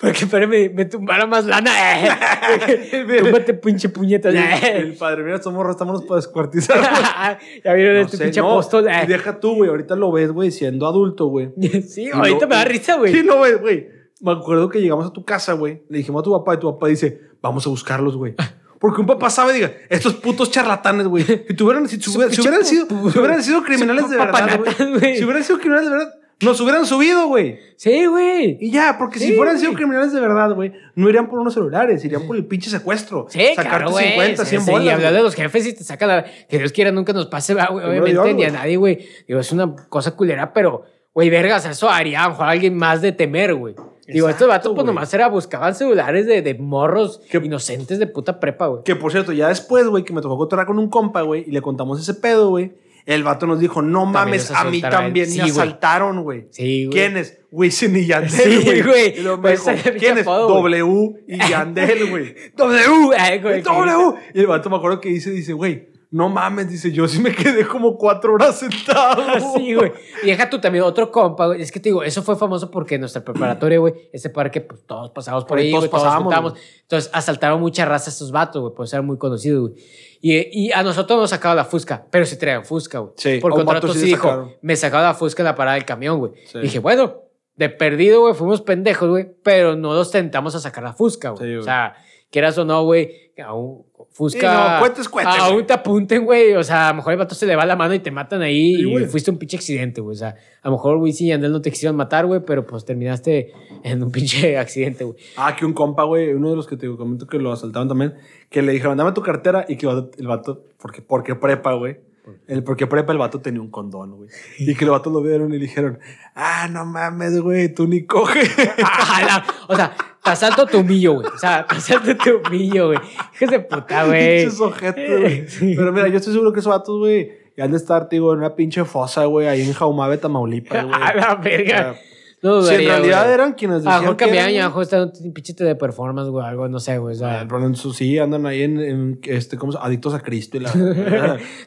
Para 0.00 0.46
me, 0.46 0.70
me 0.70 0.86
tumbara 0.86 1.26
más 1.26 1.44
lana. 1.44 1.70
Eh. 2.02 3.18
Túmbate, 3.22 3.52
pinche 3.52 3.90
puñeta. 3.90 4.30
El, 4.30 4.36
Eh. 4.38 4.78
el 4.78 4.96
padre, 4.96 5.22
mira, 5.24 5.38
morros 5.50 5.72
estamos 5.72 6.02
para 6.04 6.16
descuartizar. 6.16 7.38
ya 7.62 7.72
vieron 7.74 7.96
No 7.96 8.00
este 8.00 8.16
sé, 8.16 8.24
pinche 8.24 8.40
no, 8.40 8.50
apóstol. 8.50 8.86
y 8.86 8.88
Eh. 8.88 9.06
deja 9.06 9.38
tú, 9.40 9.56
güey. 9.56 9.68
Ahorita 9.68 9.94
lo 9.94 10.10
ves, 10.10 10.32
güey, 10.32 10.50
siendo 10.52 10.86
adulto, 10.86 11.26
güey. 11.26 11.50
Sí, 11.86 12.04
Y 12.04 12.10
ahorita 12.10 12.40
lo- 12.42 12.48
me 12.48 12.54
da 12.54 12.64
risa, 12.64 12.96
güey. 12.96 13.12
Sí, 13.12 13.22
no, 13.22 13.36
güey, 13.36 13.56
güey. 13.56 13.88
Me 14.22 14.32
acuerdo 14.32 14.70
que 14.70 14.80
llegamos 14.80 15.06
a 15.06 15.12
tu 15.12 15.22
casa, 15.26 15.52
güey. 15.52 15.82
Le 15.90 15.98
dijimos 15.98 16.20
a 16.20 16.24
tu 16.24 16.32
papá 16.32 16.54
y 16.54 16.58
tu 16.60 16.72
papá 16.72 16.88
dice, 16.88 17.20
vamos 17.42 17.66
a 17.66 17.68
buscarlos, 17.68 18.16
güey. 18.16 18.34
Porque 18.78 19.00
un 19.00 19.06
papá 19.06 19.28
sabe, 19.30 19.52
diga, 19.52 19.72
estos 19.88 20.14
putos 20.14 20.50
charlatanes, 20.50 21.06
güey. 21.06 21.24
Si, 21.24 21.54
tuvieran, 21.54 21.88
si, 21.88 22.00
si 22.00 22.10
hubieran, 22.16 22.32
si 22.34 22.40
hubieran 22.40 22.64
sido, 22.64 22.86
si 22.86 23.18
hubieran 23.18 23.42
sido 23.42 23.62
criminales 23.62 24.08
de 24.08 24.16
verdad, 24.16 24.60
güey. 24.98 25.16
Si 25.16 25.24
hubieran 25.24 25.44
sido 25.44 25.58
criminales 25.58 25.90
de 25.90 25.96
verdad, 25.96 26.14
nos 26.40 26.60
hubieran 26.60 26.86
subido, 26.86 27.26
güey. 27.26 27.58
Sí, 27.76 28.06
güey. 28.06 28.56
Y 28.60 28.70
ya, 28.70 28.96
porque 28.96 29.18
si 29.18 29.32
fueran 29.32 29.58
sido 29.58 29.72
criminales 29.72 30.12
de 30.12 30.20
verdad, 30.20 30.54
güey, 30.54 30.72
no 30.94 31.08
irían 31.08 31.28
por 31.28 31.40
unos 31.40 31.54
celulares, 31.54 32.04
irían 32.04 32.26
por 32.26 32.36
el 32.36 32.46
pinche 32.46 32.70
secuestro. 32.70 33.26
Sí, 33.28 33.40
Sacarte 33.56 33.70
claro, 33.70 33.90
güey. 33.90 34.10
50, 34.10 34.44
Sí, 34.44 34.50
100 34.50 34.62
sí, 34.62 34.70
bolas. 34.70 34.86
y 34.86 34.90
hablar 34.90 35.12
de 35.12 35.22
los 35.22 35.34
jefes 35.34 35.66
y 35.66 35.72
te 35.72 35.82
saca 35.82 36.06
la... 36.06 36.24
Que 36.48 36.58
Dios 36.58 36.70
quiera 36.72 36.92
nunca 36.92 37.12
nos 37.12 37.26
pase, 37.26 37.54
güey. 37.54 37.66
Obviamente 37.68 38.10
Dios, 38.10 38.34
ni 38.34 38.44
a 38.44 38.50
nadie, 38.50 38.76
güey. 38.76 39.08
Digo, 39.26 39.40
es 39.40 39.50
una 39.50 39.74
cosa 39.88 40.12
culera, 40.12 40.52
pero... 40.52 40.84
Güey, 41.12 41.30
vergas, 41.30 41.64
eso 41.66 41.90
haría 41.90 42.22
a 42.22 42.48
alguien 42.48 42.76
más 42.76 43.02
de 43.02 43.10
temer, 43.10 43.52
güey. 43.54 43.74
Digo, 44.14 44.28
estos 44.28 44.48
vatos 44.48 44.70
pues 44.72 44.84
güey. 44.84 44.86
nomás 44.86 45.12
era, 45.14 45.28
buscaban 45.28 45.74
celulares 45.74 46.26
de, 46.26 46.42
de 46.42 46.54
morros 46.54 47.20
Que- 47.30 47.38
inocentes 47.38 47.98
de 47.98 48.06
puta 48.06 48.40
prepa, 48.40 48.66
güey. 48.68 48.82
Que 48.84 48.96
por 48.96 49.12
cierto, 49.12 49.32
ya 49.32 49.48
después, 49.48 49.86
güey, 49.86 50.04
que 50.04 50.12
me 50.12 50.20
tocó 50.22 50.36
cotorrear 50.38 50.66
con 50.66 50.78
un 50.78 50.88
compa, 50.88 51.22
güey, 51.22 51.44
y 51.46 51.50
le 51.50 51.60
contamos 51.60 52.00
ese 52.00 52.14
pedo, 52.14 52.48
güey. 52.50 52.72
El 53.06 53.22
vato 53.24 53.46
nos 53.46 53.58
dijo, 53.58 53.80
no 53.80 54.04
mames, 54.04 54.50
a 54.50 54.64
mí 54.64 54.78
asaltaron 54.78 54.84
a 54.84 54.86
él". 54.98 55.04
también 55.06 55.26
Sí, 55.26 55.36
me 55.38 55.42
güey. 55.44 55.50
asaltaron, 55.52 56.22
güey. 56.24 56.46
Sí, 56.50 56.84
güey. 56.86 56.90
¿Quiénes? 56.98 57.38
Wisin 57.50 57.96
y 57.96 58.06
Yandel, 58.06 58.30
Sí, 58.30 58.64
güey. 58.64 58.82
güey. 58.82 59.18
Y 59.18 59.22
luego 59.22 59.38
me 59.38 59.42
Pues 59.42 59.64
dijo, 59.64 59.98
¿quiénes? 59.98 60.22
apodo, 60.22 60.60
güey. 60.60 60.78
W 60.80 61.12
y 61.26 61.38
Yandel, 61.48 62.10
güey. 62.10 62.34
W, 62.56 63.16
eh, 63.16 63.38
güey. 63.42 63.62
W. 63.62 64.14
Y 64.34 64.40
el 64.40 64.46
vato 64.46 64.68
me 64.68 64.76
acuerdo 64.76 65.00
que 65.00 65.08
dice, 65.08 65.30
dice, 65.30 65.54
güey, 65.54 65.88
no 66.10 66.30
mames, 66.30 66.70
dice, 66.70 66.90
yo 66.90 67.06
sí 67.06 67.20
me 67.20 67.34
quedé 67.34 67.66
como 67.66 67.98
cuatro 67.98 68.34
horas 68.34 68.58
sentado. 68.58 69.22
Sí, 69.56 69.74
güey. 69.74 69.92
Y 70.22 70.28
deja 70.28 70.48
tú 70.48 70.60
también 70.60 70.84
otro 70.84 71.10
compa, 71.10 71.46
güey. 71.46 71.60
Es 71.60 71.70
que 71.70 71.80
te 71.80 71.90
digo, 71.90 72.02
eso 72.02 72.22
fue 72.22 72.36
famoso 72.36 72.70
porque 72.70 72.94
en 72.94 73.02
nuestra 73.02 73.22
preparatoria, 73.22 73.78
güey, 73.78 73.94
ese 74.12 74.30
parque, 74.30 74.60
pues 74.60 74.86
todos 74.86 75.10
pasábamos 75.10 75.44
por 75.44 75.50
Por 75.50 75.58
ahí 75.58 75.70
todos 75.70 75.90
todos 75.90 76.02
pasábamos, 76.02 76.52
güey. 76.52 76.62
Entonces 76.82 77.10
asaltaron 77.12 77.60
mucha 77.60 77.84
raza 77.84 78.10
a 78.10 78.12
estos 78.12 78.32
vatos, 78.32 78.62
güey, 78.62 78.74
pues 78.74 78.92
eran 78.92 79.04
muy 79.04 79.18
conocidos, 79.18 79.70
güey. 79.70 79.82
Y, 80.20 80.66
y 80.66 80.72
a 80.72 80.82
nosotros 80.82 81.18
nos 81.18 81.30
sacaba 81.30 81.54
la 81.54 81.64
fusca, 81.64 82.06
pero 82.10 82.24
sí 82.24 82.36
traían 82.38 82.64
fusca, 82.64 82.98
güey. 83.00 83.12
Sí, 83.16 83.38
Por 83.40 83.52
contrato 83.52 83.92
sí 83.92 84.06
dijo, 84.06 84.22
sacaron. 84.28 84.52
me 84.62 84.76
sacaba 84.76 85.02
la 85.02 85.14
fusca 85.14 85.42
en 85.42 85.46
la 85.46 85.54
parada 85.54 85.74
del 85.74 85.84
camión, 85.84 86.18
güey. 86.18 86.32
Sí. 86.46 86.58
Dije, 86.58 86.78
bueno, 86.78 87.22
de 87.56 87.68
perdido, 87.68 88.20
güey, 88.22 88.34
fuimos 88.34 88.62
pendejos, 88.62 89.08
güey, 89.08 89.28
pero 89.42 89.76
no 89.76 89.92
los 89.92 90.10
tentamos 90.10 90.54
a 90.54 90.60
sacar 90.60 90.84
la 90.84 90.94
fusca, 90.94 91.30
güey. 91.30 91.50
Sí, 91.50 91.56
o 91.56 91.62
sea, 91.62 91.94
quieras 92.30 92.56
o 92.58 92.64
no, 92.64 92.82
güey, 92.84 93.32
a 93.44 93.52
un 93.52 93.87
fusca. 94.18 94.40
Sí, 94.40 94.46
no, 94.74 94.80
cuete 94.80 95.00
es 95.00 95.08
cuete, 95.08 95.28
Aún 95.38 95.52
güey. 95.54 95.66
te 95.66 95.72
apunten, 95.72 96.24
güey. 96.24 96.54
O 96.54 96.64
sea, 96.64 96.88
a 96.88 96.90
lo 96.90 96.96
mejor 96.96 97.12
el 97.12 97.18
vato 97.20 97.34
se 97.36 97.46
le 97.46 97.54
va 97.54 97.64
la 97.64 97.76
mano 97.76 97.94
y 97.94 98.00
te 98.00 98.10
matan 98.10 98.42
ahí 98.42 98.74
Sí, 98.74 98.80
y 98.80 98.84
güey. 98.84 99.06
fuiste 99.06 99.30
un 99.30 99.38
pinche 99.38 99.56
accidente, 99.56 100.00
güey. 100.00 100.14
O 100.14 100.18
sea, 100.18 100.34
a 100.62 100.68
lo 100.68 100.72
mejor 100.72 100.96
Wisin 100.96 101.28
y 101.28 101.32
Andel 101.32 101.52
no 101.52 101.62
te 101.62 101.70
quisieron 101.70 101.96
matar, 101.96 102.26
güey, 102.26 102.40
pero 102.44 102.66
pues 102.66 102.84
terminaste 102.84 103.52
en 103.84 104.02
un 104.02 104.10
pinche 104.10 104.58
accidente, 104.58 105.04
güey. 105.04 105.16
Ah, 105.36 105.54
que 105.54 105.64
un 105.64 105.72
compa, 105.72 106.02
güey, 106.02 106.34
uno 106.34 106.50
de 106.50 106.56
los 106.56 106.66
que 106.66 106.76
te 106.76 106.88
comento 106.96 107.26
que 107.28 107.38
lo 107.38 107.52
asaltaban 107.52 107.86
también, 107.88 108.14
que 108.50 108.60
le 108.60 108.72
dijeron, 108.72 108.96
dame 108.98 109.12
tu 109.12 109.22
cartera 109.22 109.64
y 109.68 109.76
que 109.76 109.86
el 109.86 110.26
vato, 110.26 110.64
porque, 110.82 111.00
porque 111.00 111.34
prepa, 111.36 111.74
güey. 111.74 112.00
El 112.46 112.62
porque 112.62 112.86
prepa 112.86 113.12
el 113.12 113.18
vato 113.18 113.40
tenía 113.40 113.62
un 113.62 113.70
condón, 113.70 114.14
güey. 114.16 114.28
Y 114.58 114.74
que 114.74 114.84
el 114.84 114.90
vato 114.90 115.08
lo 115.08 115.22
vieron 115.22 115.48
y 115.54 115.58
le 115.58 115.64
dijeron, 115.64 115.98
ah, 116.34 116.68
no 116.70 116.84
mames, 116.84 117.40
güey, 117.40 117.72
tú 117.72 117.86
ni 117.86 118.04
coge. 118.04 118.42
La- 118.78 119.44
o 119.66 119.74
sea, 119.74 119.96
asalto 120.32 120.66
te 120.66 120.76
humillo, 120.76 121.14
güey. 121.14 121.26
O 121.26 121.38
sea, 121.38 121.60
asalto 121.68 122.16
te 122.16 122.32
humillo, 122.34 122.88
güey. 122.88 122.98
Hijos 123.34 123.50
de 123.50 123.60
puta, 123.60 124.04
güey. 124.06 124.38
Pinches 124.44 124.60
ojetes, 124.60 125.20
güey. 125.20 125.48
Sí. 125.48 125.74
Pero 125.76 125.92
mira, 125.92 126.08
yo 126.08 126.16
estoy 126.18 126.32
seguro 126.32 126.52
que 126.52 126.60
esos 126.60 126.70
vatos, 126.70 126.98
güey, 126.98 127.30
ya 127.56 127.64
han 127.64 127.70
de 127.72 127.76
estar, 127.76 128.08
tío, 128.08 128.32
en 128.32 128.38
una 128.38 128.54
pinche 128.54 128.84
fosa, 128.84 129.24
güey, 129.24 129.46
ahí 129.48 129.62
en 129.62 129.72
Jaumabe, 129.72 130.18
Tamaulipas, 130.18 130.84
güey. 130.84 130.94
A 131.02 131.14
la 131.14 131.34
verga. 131.36 131.90
O 131.90 131.94
sea, 131.94 132.02
No 132.40 132.62
si 132.62 132.68
en 132.74 132.80
dudaría, 132.82 132.88
realidad 132.98 133.22
güey. 133.24 133.34
eran 133.34 133.52
quienes 133.54 133.74
A 133.78 133.78
decían 133.80 134.00
mejor 134.02 134.16
que 134.16 134.24
cambiaban 134.26 134.52
y 134.52 134.58
a 134.60 134.64
mejor 134.68 134.82
están 134.84 135.10
un 135.24 135.32
pinche 135.32 135.54
de 135.64 135.74
performance, 135.74 136.28
güey, 136.30 136.46
algo, 136.46 136.68
no 136.68 136.78
sé, 136.78 136.96
güey. 136.98 137.16
O 137.16 137.18
sea, 137.18 137.40
Ah, 137.40 137.42
en 137.42 137.74
sí, 137.74 138.16
andan 138.20 138.46
ahí 138.46 138.62
en, 138.62 138.78
en, 138.78 139.20
este, 139.24 139.58
¿cómo 139.58 139.72
se? 139.72 139.78
Adictos 139.80 140.14
a 140.14 140.20
Cristo 140.20 140.56
y 140.56 140.60
la... 140.60 140.70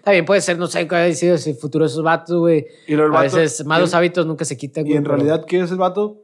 También 0.01 0.23
puede 0.23 0.39
ser, 0.39 0.57
no 0.57 0.67
sé 0.67 0.87
cuál 0.87 1.11
ha 1.11 1.13
sido 1.13 1.35
el 1.35 1.55
futuro 1.55 1.83
de 1.83 1.91
esos 1.91 2.03
vatos, 2.03 2.37
güey. 2.37 2.65
y 2.87 2.93
el 2.93 3.01
A 3.01 3.07
vato- 3.07 3.35
veces 3.37 3.65
malos 3.65 3.91
y- 3.91 3.95
hábitos 3.97 4.25
nunca 4.25 4.45
se 4.45 4.55
quitan, 4.55 4.85
Y 4.85 4.91
güey. 4.91 4.97
en 4.99 5.03
pero- 5.03 5.15
realidad, 5.15 5.45
¿qué 5.45 5.59
es 5.59 5.71
el 5.71 5.77
vato? 5.77 6.21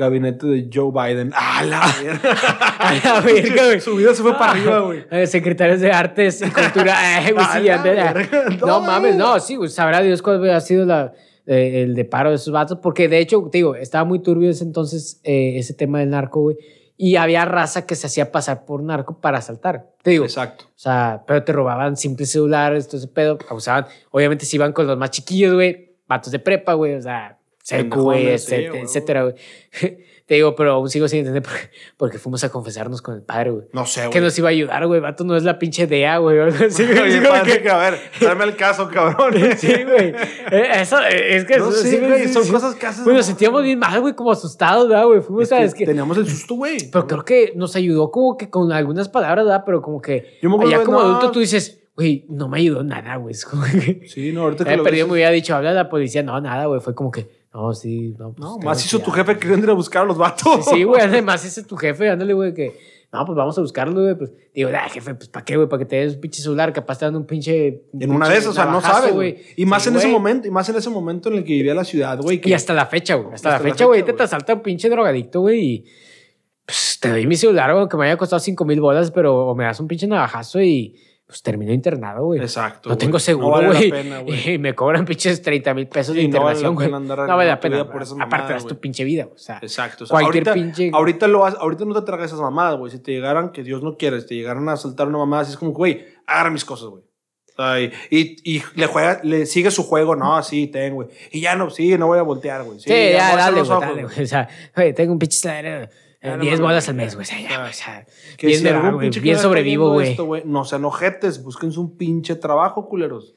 Gabinete 0.00 0.46
de 0.46 0.68
Joe 0.72 0.90
Biden. 0.90 1.32
¡Ah, 1.36 1.62
la 1.62 1.80
verga! 2.02 2.32
A 2.78 2.94
la 2.94 3.20
verga, 3.20 3.66
güey. 3.66 3.80
Su 3.80 3.94
vida 3.96 4.14
se 4.14 4.22
fue 4.22 4.32
para 4.32 4.52
arriba, 4.52 4.80
güey. 4.80 5.04
Eh, 5.10 5.26
secretarios 5.26 5.80
de 5.80 5.92
Artes 5.92 6.42
y 6.42 6.50
Cultura. 6.50 6.96
Eh, 7.28 7.32
güey, 7.32 7.44
A 7.44 7.52
sí, 7.52 7.62
la 7.62 8.56
No, 8.66 8.80
mames, 8.80 9.14
no, 9.14 9.38
sí, 9.38 9.56
güey. 9.56 9.68
Sabrá 9.70 10.00
Dios 10.00 10.22
cuál 10.22 10.48
ha 10.50 10.60
sido 10.60 10.84
la, 10.86 11.12
eh, 11.46 11.82
el 11.82 11.94
deparo 11.94 12.30
de 12.30 12.36
esos 12.36 12.52
vatos. 12.52 12.78
Porque 12.82 13.08
de 13.08 13.18
hecho, 13.18 13.46
te 13.52 13.58
digo, 13.58 13.74
estaba 13.76 14.04
muy 14.04 14.20
turbio 14.20 14.50
ese 14.50 14.64
entonces 14.64 15.20
eh, 15.24 15.58
ese 15.58 15.74
tema 15.74 16.00
del 16.00 16.10
narco, 16.10 16.40
güey. 16.40 16.56
Y 16.96 17.16
había 17.16 17.46
raza 17.46 17.86
que 17.86 17.94
se 17.94 18.06
hacía 18.08 18.30
pasar 18.30 18.66
por 18.66 18.82
narco 18.82 19.20
para 19.20 19.38
asaltar. 19.38 19.86
Te 20.02 20.10
digo, 20.10 20.24
Exacto. 20.24 20.66
o 20.66 20.78
sea, 20.78 21.24
pero 21.26 21.42
te 21.44 21.52
robaban 21.52 21.96
simples 21.96 22.30
celulares, 22.30 22.88
todo 22.88 22.98
ese 22.98 23.08
pedo, 23.08 23.38
abusaban. 23.48 23.86
Obviamente 24.10 24.44
se 24.44 24.56
iban 24.56 24.72
con 24.74 24.86
los 24.86 24.98
más 24.98 25.10
chiquillos, 25.10 25.54
güey, 25.54 25.96
vatos 26.06 26.30
de 26.30 26.38
prepa, 26.38 26.74
güey, 26.74 26.94
o 26.94 27.00
sea, 27.00 27.38
sí, 27.62 27.76
etcétera, 27.76 29.22
güey. 29.24 29.34
Te 30.30 30.36
digo, 30.36 30.54
pero 30.54 30.74
aún 30.74 30.88
sigo 30.88 31.08
sin 31.08 31.18
entender 31.20 31.42
por 31.42 31.52
qué, 31.54 31.70
porque 31.96 32.18
fuimos 32.18 32.44
a 32.44 32.50
confesarnos 32.50 33.02
con 33.02 33.16
el 33.16 33.22
padre, 33.22 33.50
güey. 33.50 33.64
No 33.72 33.84
sé, 33.84 34.02
Que 34.02 34.06
güey. 34.10 34.20
nos 34.22 34.38
iba 34.38 34.48
a 34.48 34.52
ayudar, 34.52 34.86
güey, 34.86 35.00
vato 35.00 35.24
no 35.24 35.36
es 35.36 35.42
la 35.42 35.58
pinche 35.58 35.88
DEA, 35.88 36.18
güey, 36.18 36.38
o 36.38 36.44
algo 36.44 36.64
así, 36.66 36.84
güey. 36.86 37.00
Oye, 37.00 37.20
padre, 37.22 37.52
que- 37.54 37.62
que, 37.62 37.68
a 37.68 37.76
ver, 37.78 37.98
dame 38.20 38.44
el 38.44 38.54
caso, 38.54 38.88
cabrón. 38.88 39.34
Sí, 39.58 39.66
güey. 39.82 40.14
Eh, 40.52 40.68
Eso, 40.76 41.00
eh, 41.02 41.34
es 41.36 41.44
que 41.46 41.58
No 41.58 41.70
eso- 41.70 41.82
sí, 41.82 41.98
güey, 41.98 42.28
son 42.28 42.44
sí. 42.44 42.52
cosas 42.52 42.76
que 42.76 42.86
haces. 42.86 43.02
Güey, 43.02 43.16
nos 43.16 43.26
¿no? 43.26 43.28
sentíamos 43.28 43.64
bien 43.64 43.80
mal, 43.80 44.00
güey, 44.00 44.14
como 44.14 44.30
asustados, 44.30 44.88
¿verdad, 44.88 45.06
güey? 45.06 45.20
Fuimos, 45.20 45.42
Es 45.42 45.48
que 45.48 45.54
¿sabes? 45.56 45.74
Que, 45.74 45.84
Teníamos 45.84 46.16
el 46.16 46.28
susto, 46.28 46.54
güey. 46.54 46.88
pero 46.92 47.08
creo 47.08 47.24
que 47.24 47.52
nos 47.56 47.74
ayudó 47.74 48.12
como 48.12 48.36
que 48.36 48.48
con 48.50 48.70
algunas 48.70 49.08
palabras, 49.08 49.44
¿verdad? 49.46 49.64
Pero 49.66 49.82
como 49.82 50.00
que 50.00 50.38
Yo 50.40 50.48
me 50.48 50.64
allá 50.64 50.78
de- 50.78 50.84
como 50.84 51.00
no. 51.00 51.06
adulto 51.08 51.32
tú 51.32 51.40
dices, 51.40 51.80
güey, 51.96 52.24
no 52.28 52.46
me 52.48 52.58
ayudó 52.58 52.84
nada, 52.84 53.16
güey. 53.16 53.34
Que... 53.34 54.06
Sí, 54.06 54.30
no, 54.30 54.42
ahorita 54.42 54.64
que 54.64 54.76
lo 54.76 54.84
perdido 54.84 55.06
ves- 55.06 55.08
me 55.10 55.14
hubiera 55.14 55.30
dicho, 55.32 55.56
habla 55.56 55.70
a 55.70 55.74
la 55.74 55.88
policía. 55.88 56.22
No, 56.22 56.40
nada, 56.40 56.66
güey. 56.66 56.80
Fue 56.80 56.94
como 56.94 57.10
que, 57.10 57.39
no, 57.52 57.72
sí, 57.74 58.14
no. 58.18 58.32
pues, 58.32 58.38
No, 58.38 58.58
más 58.58 58.84
hizo 58.84 58.98
tu 59.00 59.10
jefe 59.10 59.38
queriendo 59.38 59.66
ir 59.66 59.70
a 59.70 59.74
buscar 59.74 60.02
a 60.02 60.06
los 60.06 60.16
vatos. 60.18 60.64
Sí, 60.66 60.70
sí, 60.76 60.84
güey, 60.84 61.00
además 61.02 61.44
ese 61.44 61.60
es 61.62 61.66
tu 61.66 61.76
jefe, 61.76 62.08
ándale, 62.08 62.32
güey, 62.32 62.54
que, 62.54 62.78
no, 63.12 63.24
pues 63.26 63.34
vamos 63.36 63.58
a 63.58 63.60
buscarlo, 63.60 64.00
güey. 64.02 64.14
Pues 64.16 64.30
digo, 64.54 64.70
ah, 64.72 64.88
jefe, 64.88 65.14
pues 65.16 65.28
¿para 65.28 65.44
qué, 65.44 65.56
güey? 65.56 65.68
Para 65.68 65.80
que 65.80 65.86
te 65.86 65.96
des 65.96 66.14
un 66.14 66.20
pinche 66.20 66.42
celular, 66.42 66.72
capaz 66.72 66.98
te 66.98 67.06
dan 67.06 67.16
un 67.16 67.26
pinche. 67.26 67.82
un 67.92 68.02
En 68.02 68.12
una 68.12 68.28
de 68.28 68.36
esas, 68.36 68.48
o 68.50 68.52
sea, 68.52 68.66
no 68.66 68.80
sabes, 68.80 69.12
güey. 69.12 69.36
Y 69.56 69.66
más 69.66 69.82
Sí, 69.82 69.88
en 69.88 69.96
ese 69.96 70.06
momento, 70.08 70.46
y 70.46 70.50
más 70.52 70.68
en 70.68 70.76
ese 70.76 70.90
momento 70.90 71.28
en 71.28 71.38
el 71.38 71.44
que 71.44 71.54
vivía 71.54 71.74
la 71.74 71.84
ciudad, 71.84 72.18
güey. 72.20 72.40
que- 72.40 72.50
Y 72.50 72.52
hasta 72.52 72.72
la 72.72 72.86
fecha, 72.86 73.16
güey. 73.16 73.34
Hasta, 73.34 73.48
la 73.48 73.56
Hasta 73.56 73.66
la 73.68 73.72
fecha, 73.72 73.84
güey, 73.86 74.04
te, 74.04 74.12
te 74.12 74.22
asalta 74.22 74.54
un 74.54 74.60
pinche 74.60 74.88
drogadicto, 74.88 75.40
güey, 75.40 75.60
y 75.60 75.84
pues 76.64 76.98
te 77.00 77.08
doy 77.10 77.26
mi 77.26 77.34
celular, 77.36 77.74
güey, 77.74 77.88
que 77.88 77.96
me 77.96 78.06
haya 78.06 78.16
costado 78.16 78.38
5 78.38 78.64
mil 78.64 78.80
bolas, 78.80 79.10
pero 79.10 79.48
o 79.48 79.54
me 79.56 79.64
das 79.64 79.80
un 79.80 79.88
pinche 79.88 80.06
navajazo 80.06 80.60
y 80.62 80.94
pues 81.30 81.42
termino 81.42 81.72
internado, 81.72 82.24
güey. 82.24 82.40
Exacto. 82.40 82.88
No 82.88 82.94
güey. 82.96 82.98
tengo 82.98 83.12
No 83.14 83.18
seguro, 83.20 83.50
vale 83.50 83.68
la 83.68 83.74
güey. 83.74 83.90
pena, 83.90 84.18
güey. 84.20 84.50
y 84.54 84.58
me 84.58 84.74
cobran 84.74 85.04
pinches 85.04 85.40
30 85.40 85.74
mil 85.74 85.86
pesos 85.86 86.14
de 86.14 86.22
Sí, 86.22 86.28
no 86.28 86.42
vale 86.42 86.60
la 86.60 86.68
internación, 86.68 86.74
güey. 86.74 86.86
pena 86.88 87.26
No 87.26 87.36
vale 87.36 87.48
la 87.48 87.60
pena. 87.60 87.90
por 87.90 88.02
Aparte, 88.20 88.52
das 88.52 88.62
tu 88.64 88.70
güey. 88.70 88.80
pinche 88.80 89.04
vida, 89.04 89.24
güey. 89.24 89.36
O 89.36 89.38
sea, 89.38 89.58
Exacto. 89.62 90.04
O 90.04 90.06
sea, 90.08 90.14
cualquier 90.14 90.48
ahorita, 90.48 90.54
pinche. 90.54 90.90
ahorita, 90.92 91.28
lo 91.28 91.46
has- 91.46 91.54
ahorita 91.54 91.84
no 91.84 91.94
te 91.94 92.02
tragas 92.02 92.26
esas 92.26 92.40
mamadas, 92.40 92.76
güey. 92.78 92.90
Si 92.90 92.98
te 92.98 93.12
llegaran, 93.12 93.52
que 93.52 93.62
Dios 93.62 93.82
no 93.82 93.96
quiere, 93.96 94.20
si 94.20 94.26
te 94.26 94.34
llegaran 94.34 94.68
a 94.68 94.76
saltar 94.76 95.06
una 95.08 95.18
mamada, 95.18 95.42
así 95.42 95.52
es 95.52 95.56
como, 95.58 95.70
güey, 95.72 96.04
agarra 96.26 96.50
mis 96.50 96.64
cosas, 96.64 96.88
güey. 96.88 97.02
O 97.02 97.62
sea, 97.62 97.80
y, 97.80 97.92
y, 98.10 98.56
y 98.56 98.62
le 98.74 98.86
juega, 98.86 99.20
le 99.22 99.44
sigue 99.44 99.70
su 99.70 99.82
juego, 99.82 100.16
no, 100.16 100.42
sí, 100.42 100.68
ten, 100.68 100.94
güey. 100.94 101.08
Y 101.30 101.40
ya 101.42 101.56
no, 101.56 101.68
sí, 101.70 101.96
no 101.98 102.06
voy 102.06 102.18
a 102.18 102.22
voltear, 102.22 102.62
güey. 102.64 102.78
Sí, 102.80 102.88
Sí, 102.90 103.12
ya, 103.12 103.30
voy 103.32 103.40
a 103.40 103.44
dale, 103.44 103.62
güey, 103.62 103.78
güey. 103.78 104.02
güey. 104.04 104.22
O 104.22 104.26
sea, 104.26 104.48
güey, 104.74 104.94
tengo 104.94 105.12
un 105.12 105.18
pinche 105.18 105.36
salario. 105.38 105.88
Ya, 106.22 106.34
eh, 106.34 106.36
no 106.36 106.42
10 106.42 106.52
mames, 106.52 106.60
bolas 106.60 106.88
al 106.88 106.94
güey. 106.94 107.04
mes, 107.06 107.14
güey. 107.14 107.22
O 107.24 107.26
sea, 107.26 107.40
ya, 107.40 107.58
güey. 107.58 107.70
O 107.70 107.72
sea, 107.72 108.06
Que 108.36 108.46
bien 108.46 108.58
si 108.60 108.68
güey, 108.90 109.20
bien 109.20 109.38
sobrevivo, 109.38 109.92
güey. 109.92 110.16
No 110.44 110.64
sean 110.64 110.84
ojetes, 110.84 111.42
búsquense 111.42 111.80
un 111.80 111.96
pinche 111.96 112.34
trabajo, 112.36 112.88
culeros. 112.88 113.34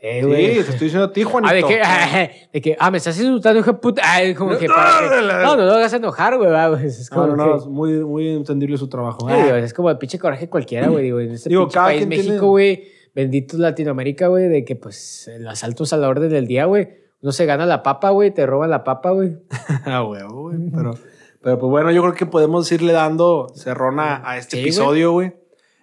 Eh, 0.00 0.20
Sí, 0.20 0.26
güey. 0.28 0.54
te 0.54 0.60
estoy 0.60 0.78
diciendo 0.78 1.06
a 1.06 1.12
ti, 1.12 1.24
Juanito. 1.24 1.50
Ah, 1.52 1.54
de 1.56 1.64
que, 1.64 2.48
de 2.52 2.60
que, 2.60 2.76
ah, 2.78 2.90
me 2.90 2.98
estás 2.98 3.18
insultando, 3.18 3.58
hijo 3.60 3.72
de 3.72 3.78
puta. 3.78 4.02
Ay, 4.04 4.32
como 4.34 4.56
que, 4.56 4.66
para 4.68 5.08
que- 5.08 5.26
no, 5.44 5.56
no 5.56 5.64
lo 5.64 5.72
hagas 5.72 5.92
enojar, 5.94 6.36
güey, 6.36 6.50
güey. 6.50 6.86
Es 6.86 7.10
como 7.10 7.26
No, 7.28 7.34
no, 7.36 7.46
no, 7.46 7.52
que- 7.52 7.58
es 7.58 7.66
muy, 7.66 7.92
muy 8.04 8.28
entendible 8.28 8.76
su 8.76 8.88
trabajo. 8.88 9.28
Sí, 9.28 9.34
digo, 9.34 9.56
es 9.56 9.74
como 9.74 9.90
el 9.90 9.98
pinche 9.98 10.18
coraje 10.18 10.48
cualquiera, 10.48 10.86
güey. 10.88 11.02
Digo, 11.04 11.18
en 11.20 11.32
este 11.32 11.48
Digo, 11.48 11.62
pinche 11.64 11.78
país, 11.80 12.06
México, 12.06 12.46
güey, 12.48 12.88
bendito 13.14 13.56
Latinoamérica, 13.56 14.28
güey, 14.28 14.48
de 14.48 14.64
que 14.64 14.76
pues 14.76 15.28
los 15.40 15.50
asaltos 15.54 15.92
a 15.92 15.96
la 15.96 16.08
orden 16.08 16.28
del 16.30 16.46
día, 16.46 16.66
güey. 16.66 16.88
Uno 17.20 17.32
se 17.32 17.46
gana 17.46 17.66
la 17.66 17.82
papa, 17.82 18.10
güey, 18.10 18.30
te 18.32 18.46
roban 18.46 18.70
la 18.70 18.84
papa, 18.84 19.10
güey. 19.10 19.32
Ah, 19.84 20.04
huevo, 20.04 20.42
güey. 20.42 20.58
Pero, 20.72 20.94
pero 21.42 21.58
pues 21.58 21.70
bueno, 21.70 21.90
yo 21.90 22.02
creo 22.02 22.14
que 22.14 22.26
podemos 22.26 22.70
irle 22.72 22.92
dando 22.92 23.48
cerrón 23.54 24.00
a, 24.00 24.36
este 24.36 24.56
Sí, 24.56 24.62
episodio, 24.62 25.12
güey. 25.12 25.34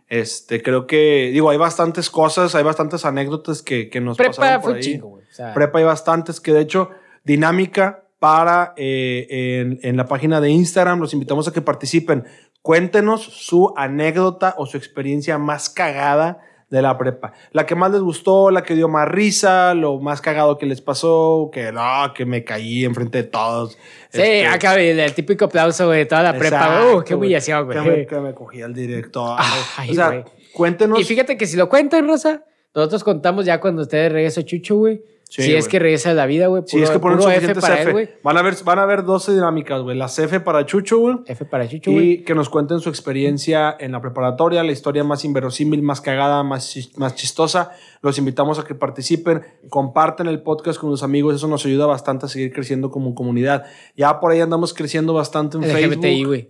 Este, 0.08 0.62
creo 0.62 0.86
que, 0.86 1.32
digo, 1.34 1.50
hay 1.50 1.58
bastantes 1.58 2.10
cosas, 2.10 2.54
hay 2.56 2.64
bastantes 2.64 3.06
anécdotas 3.06 3.62
que, 3.62 3.90
que 3.90 4.02
nos 4.02 4.18
Prepa 4.18 4.36
pasaron 4.36 4.62
por 4.62 4.72
fue 4.72 4.80
ahí. 4.80 4.98
güey. 5.00 5.24
O 5.24 5.34
sea, 5.34 5.54
Prepa 5.54 5.80
hay 5.80 5.86
bastantes 5.86 6.40
que 6.40 6.54
de 6.54 6.62
hecho, 6.62 6.90
dinámica 7.24 8.04
para 8.20 8.74
eh, 8.78 9.28
en, 9.30 9.80
en 9.82 9.98
la 9.98 10.06
página 10.06 10.42
de 10.42 10.50
Instagram, 10.50 11.00
los 11.00 11.14
invitamos 11.14 11.48
a 11.48 11.54
que 11.54 11.62
participen. 11.62 12.26
Cuéntenos 12.62 13.22
su 13.22 13.74
anécdota 13.76 14.56
o 14.58 14.66
su 14.66 14.78
experiencia 14.78 15.38
más 15.38 15.70
cagada 15.70 16.40
de 16.70 16.82
la 16.82 16.98
prepa. 16.98 17.34
La 17.52 17.66
que 17.66 17.76
más 17.76 17.92
les 17.92 18.02
gustó, 18.02 18.50
la 18.52 18.64
que 18.64 18.74
dio 18.76 18.88
más 18.90 19.08
risa, 19.08 19.74
lo 19.74 20.00
más 20.00 20.20
cagado 20.22 20.58
que 20.58 20.66
les 20.66 20.82
pasó, 20.82 21.50
que 21.54 21.72
no, 21.72 22.14
que 22.16 22.26
me 22.26 22.44
caí 22.44 22.84
enfrente 22.86 23.20
de 23.20 23.30
todos. 23.30 23.74
Sí, 24.10 24.22
Este, 24.22 24.48
acá, 24.48 24.74
güey, 24.74 24.90
el 25.00 25.14
típico 25.14 25.46
aplauso, 25.46 25.86
güey, 25.88 26.00
de 26.00 26.06
toda 26.06 26.24
la 26.24 26.38
prepa. 26.38 26.82
Uh, 26.96 27.04
qué 27.04 27.14
güey, 27.14 27.28
humillación, 27.28 27.70
Que 27.70 27.76
me, 27.80 27.84
güey. 27.90 28.08
que 28.08 28.20
me 28.20 28.34
cogí 28.34 28.62
al 28.62 28.74
director. 28.74 29.38
Ay, 29.78 29.92
o 29.92 29.94
sea, 29.94 30.08
güey. 30.10 30.24
cuéntenos. 30.54 31.00
Y 31.00 31.04
fíjate 31.04 31.38
que 31.38 31.46
si 31.46 31.56
lo 31.56 31.70
cuentan, 31.70 32.08
Rosa, 32.08 32.44
nosotros 32.74 33.04
contamos 33.04 33.46
ya 33.46 33.60
cuando 33.62 33.84
ustedes 33.84 34.12
regresa 34.12 34.44
Chucho, 34.44 34.76
güey. 34.78 35.02
Sí, 35.36 35.42
si 35.42 35.56
es 35.56 35.68
que 35.68 35.80
regresa 35.80 36.12
a 36.12 36.14
la 36.14 36.26
vida, 36.28 36.48
güey. 36.48 36.64
si 36.66 36.82
es 36.82 36.90
que 36.90 36.98
ponen 36.98 37.18
puro 37.18 37.30
F 37.30 37.42
suficientes 37.42 37.62
para 37.62 37.82
F. 37.82 37.90
él, 37.90 37.92
güey. 37.92 38.10
van, 38.24 38.38
a 38.38 38.42
ver, 38.42 38.56
van 38.64 38.80
a 38.80 38.86
ver 38.86 39.04
12 39.04 39.34
dinámicas, 39.34 39.82
güey. 39.82 39.98
Las 39.98 40.18
F 40.18 40.40
para 40.40 40.66
Chucho, 40.66 41.00
güey. 41.00 41.18
F 41.26 41.44
para 41.44 41.68
Chucho, 41.68 41.92
güey. 41.92 42.12
Y 42.12 42.24
que 42.24 42.34
nos 42.36 42.48
cuenten 42.48 42.80
su 42.80 42.88
experiencia 42.88 43.76
en 43.78 43.92
la 43.92 44.00
preparatoria, 44.00 44.64
la 44.64 44.72
historia 44.72 45.04
más 45.04 45.26
inverosímil, 45.26 45.82
más 45.82 46.00
cagada, 46.00 46.42
más, 46.44 46.74
más 46.96 47.16
chistosa. 47.16 47.72
Los 48.02 48.18
invitamos 48.18 48.60
a 48.60 48.64
que 48.64 48.76
participen, 48.76 49.42
comparten 49.70 50.28
el 50.28 50.42
podcast 50.42 50.80
con 50.80 50.92
sus 50.92 51.04
amigos, 51.04 51.36
eso 51.36 51.48
nos 51.50 51.66
ayuda 51.66 51.86
bastante 51.86 52.28
a 52.28 52.30
seguir 52.30 52.54
creciendo 52.54 52.90
como 52.90 53.14
comunidad. 53.14 53.66
Ya 53.98 54.22
por 54.22 54.32
ahí 54.32 54.40
andamos 54.40 54.74
creciendo 54.74 55.14
bastante 55.14 55.58
en 55.58 55.64
Facebook. 55.64 56.06
LGBTI, 56.06 56.24
güey. 56.24 56.48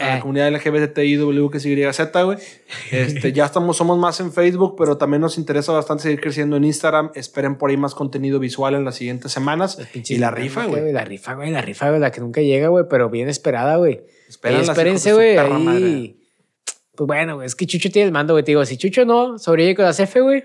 A 0.00 0.14
la 0.14 0.20
comunidad 0.20 0.50
LGBTIW 0.50 1.50
que 1.50 1.60
sigue 1.60 1.92
Z, 1.92 2.22
güey. 2.22 2.38
Este, 2.90 3.32
ya 3.32 3.44
estamos, 3.44 3.76
somos 3.76 3.98
más 3.98 4.18
en 4.20 4.32
Facebook, 4.32 4.74
pero 4.76 4.96
también 4.96 5.20
nos 5.20 5.38
interesa 5.38 5.72
bastante 5.72 6.04
seguir 6.04 6.20
creciendo 6.20 6.56
en 6.56 6.64
Instagram. 6.64 7.10
Esperen 7.52 7.58
por 7.58 7.70
ahí 7.70 7.76
más 7.76 7.94
contenido 7.94 8.38
visual 8.38 8.74
en 8.74 8.84
las 8.84 8.96
siguientes 8.96 9.32
semanas. 9.32 9.78
Y 9.94 10.16
la 10.18 10.30
rifa, 10.30 10.66
güey. 10.66 10.92
La 10.92 11.04
rifa, 11.04 11.34
güey. 11.34 11.50
La 11.50 11.60
rifa, 11.60 11.88
güey. 11.88 12.00
La 12.00 12.10
que 12.10 12.20
nunca 12.20 12.40
llega, 12.40 12.68
güey, 12.68 12.84
pero 12.88 13.10
bien 13.10 13.28
esperada, 13.28 13.76
güey. 13.76 14.02
Y 14.28 14.54
espérense, 14.60 15.12
güey. 15.12 15.36
Ahí. 15.36 16.18
Pues 16.94 17.06
bueno, 17.06 17.36
güey. 17.36 17.46
Es 17.46 17.54
que 17.54 17.66
Chucho 17.66 17.90
tiene 17.90 18.06
el 18.06 18.12
mando, 18.12 18.34
güey. 18.34 18.44
Te 18.44 18.52
digo, 18.52 18.64
si 18.64 18.76
Chucho 18.76 19.04
no 19.04 19.38
sobrevive 19.38 19.74
con 19.76 19.84
las 19.84 20.00
F, 20.00 20.20
güey. 20.20 20.42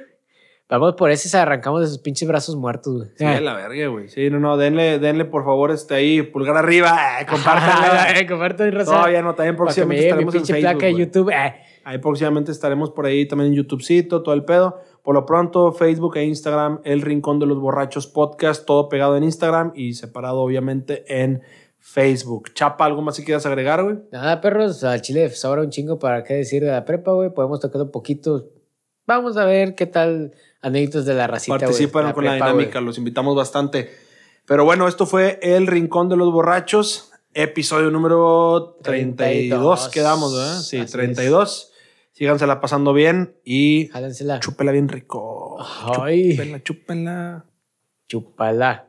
Vamos 0.69 0.95
por 0.95 1.09
ese, 1.11 1.29
se 1.29 1.37
arrancamos 1.37 1.79
de 1.79 1.87
sus 1.87 1.99
pinches 1.99 2.27
brazos 2.27 2.57
muertos, 2.57 2.93
güey. 2.97 3.09
Sí, 3.15 3.23
la 3.41 3.53
verga, 3.53 3.87
güey. 3.87 4.09
Sí, 4.09 4.29
no, 4.29 4.37
no, 4.39 4.57
denle, 4.57 4.99
denle 4.99 5.23
por 5.23 5.45
favor 5.45 5.71
este 5.71 5.95
ahí, 5.95 6.21
pulgar 6.23 6.57
arriba, 6.57 7.21
eh, 7.21 7.25
compártanlo. 7.29 8.19
Eh, 8.19 8.27
Compartan, 8.27 8.73
Rosa. 8.73 8.91
Todavía 8.91 9.21
no, 9.21 9.33
también 9.33 9.55
próximamente 9.55 10.01
llegue 10.01 10.15
mi 10.15 10.23
estaremos 10.23 10.35
en 10.35 10.41
pinche 10.41 10.53
Facebook. 10.53 10.69
placa 10.71 10.85
de 10.87 10.91
güey. 10.91 11.05
YouTube. 11.05 11.29
Eh. 11.31 11.55
Ahí 11.85 11.97
próximamente 11.99 12.51
estaremos 12.51 12.91
por 12.91 13.05
ahí 13.05 13.25
también 13.25 13.51
en 13.51 13.55
YouTubecito, 13.55 14.21
todo 14.21 14.35
el 14.35 14.43
pedo. 14.43 14.81
Por 15.07 15.15
lo 15.15 15.25
pronto, 15.25 15.71
Facebook 15.71 16.17
e 16.17 16.25
Instagram, 16.25 16.81
El 16.83 17.01
Rincón 17.01 17.39
de 17.39 17.45
los 17.45 17.61
Borrachos 17.61 18.07
Podcast, 18.07 18.65
todo 18.65 18.89
pegado 18.89 19.15
en 19.15 19.23
Instagram 19.23 19.71
y 19.73 19.93
separado 19.93 20.41
obviamente 20.41 21.05
en 21.07 21.43
Facebook. 21.79 22.53
Chapa, 22.53 22.83
¿algo 22.83 23.01
más 23.01 23.15
si 23.15 23.23
quieras 23.23 23.45
agregar, 23.45 23.81
güey? 23.85 23.99
Nada, 24.11 24.41
perros, 24.41 24.83
al 24.83 25.01
chile 25.01 25.29
sobra 25.29 25.61
un 25.61 25.69
chingo 25.69 25.97
para 25.97 26.25
qué 26.25 26.33
decir 26.33 26.61
de 26.61 26.71
la 26.71 26.83
prepa, 26.83 27.13
güey. 27.13 27.33
Podemos 27.33 27.61
tocar 27.61 27.83
un 27.83 27.91
poquito. 27.91 28.49
Vamos 29.05 29.37
a 29.37 29.45
ver 29.45 29.75
qué 29.75 29.85
tal 29.85 30.33
anécdotas 30.59 31.05
de 31.05 31.13
la 31.13 31.25
racita, 31.25 31.55
güey. 31.55 31.61
Participan 31.67 32.11
con 32.11 32.25
la 32.25 32.31
prepa, 32.31 32.47
dinámica, 32.47 32.81
los 32.81 32.97
invitamos 32.97 33.33
bastante. 33.33 33.89
Pero 34.45 34.65
bueno, 34.65 34.89
esto 34.89 35.05
fue 35.05 35.39
El 35.41 35.67
Rincón 35.67 36.09
de 36.09 36.17
los 36.17 36.33
Borrachos, 36.33 37.13
episodio 37.33 37.91
número 37.91 38.77
32, 38.83 39.15
32. 39.15 39.87
quedamos, 39.87 40.35
¿verdad? 40.35 40.59
Sí, 40.59 40.79
Así 40.79 40.91
32. 40.91 41.71
Sígansela 42.17 42.59
pasando 42.59 42.93
bien 42.93 43.35
y. 43.45 43.89
Jálensela. 43.89 44.39
chúpela 44.39 44.71
bien 44.71 44.89
rico. 44.89 45.59
Ay. 46.01 46.31
Chúpenla, 46.31 46.63
chúpenla. 46.63 47.45
Chupala. 48.09 48.86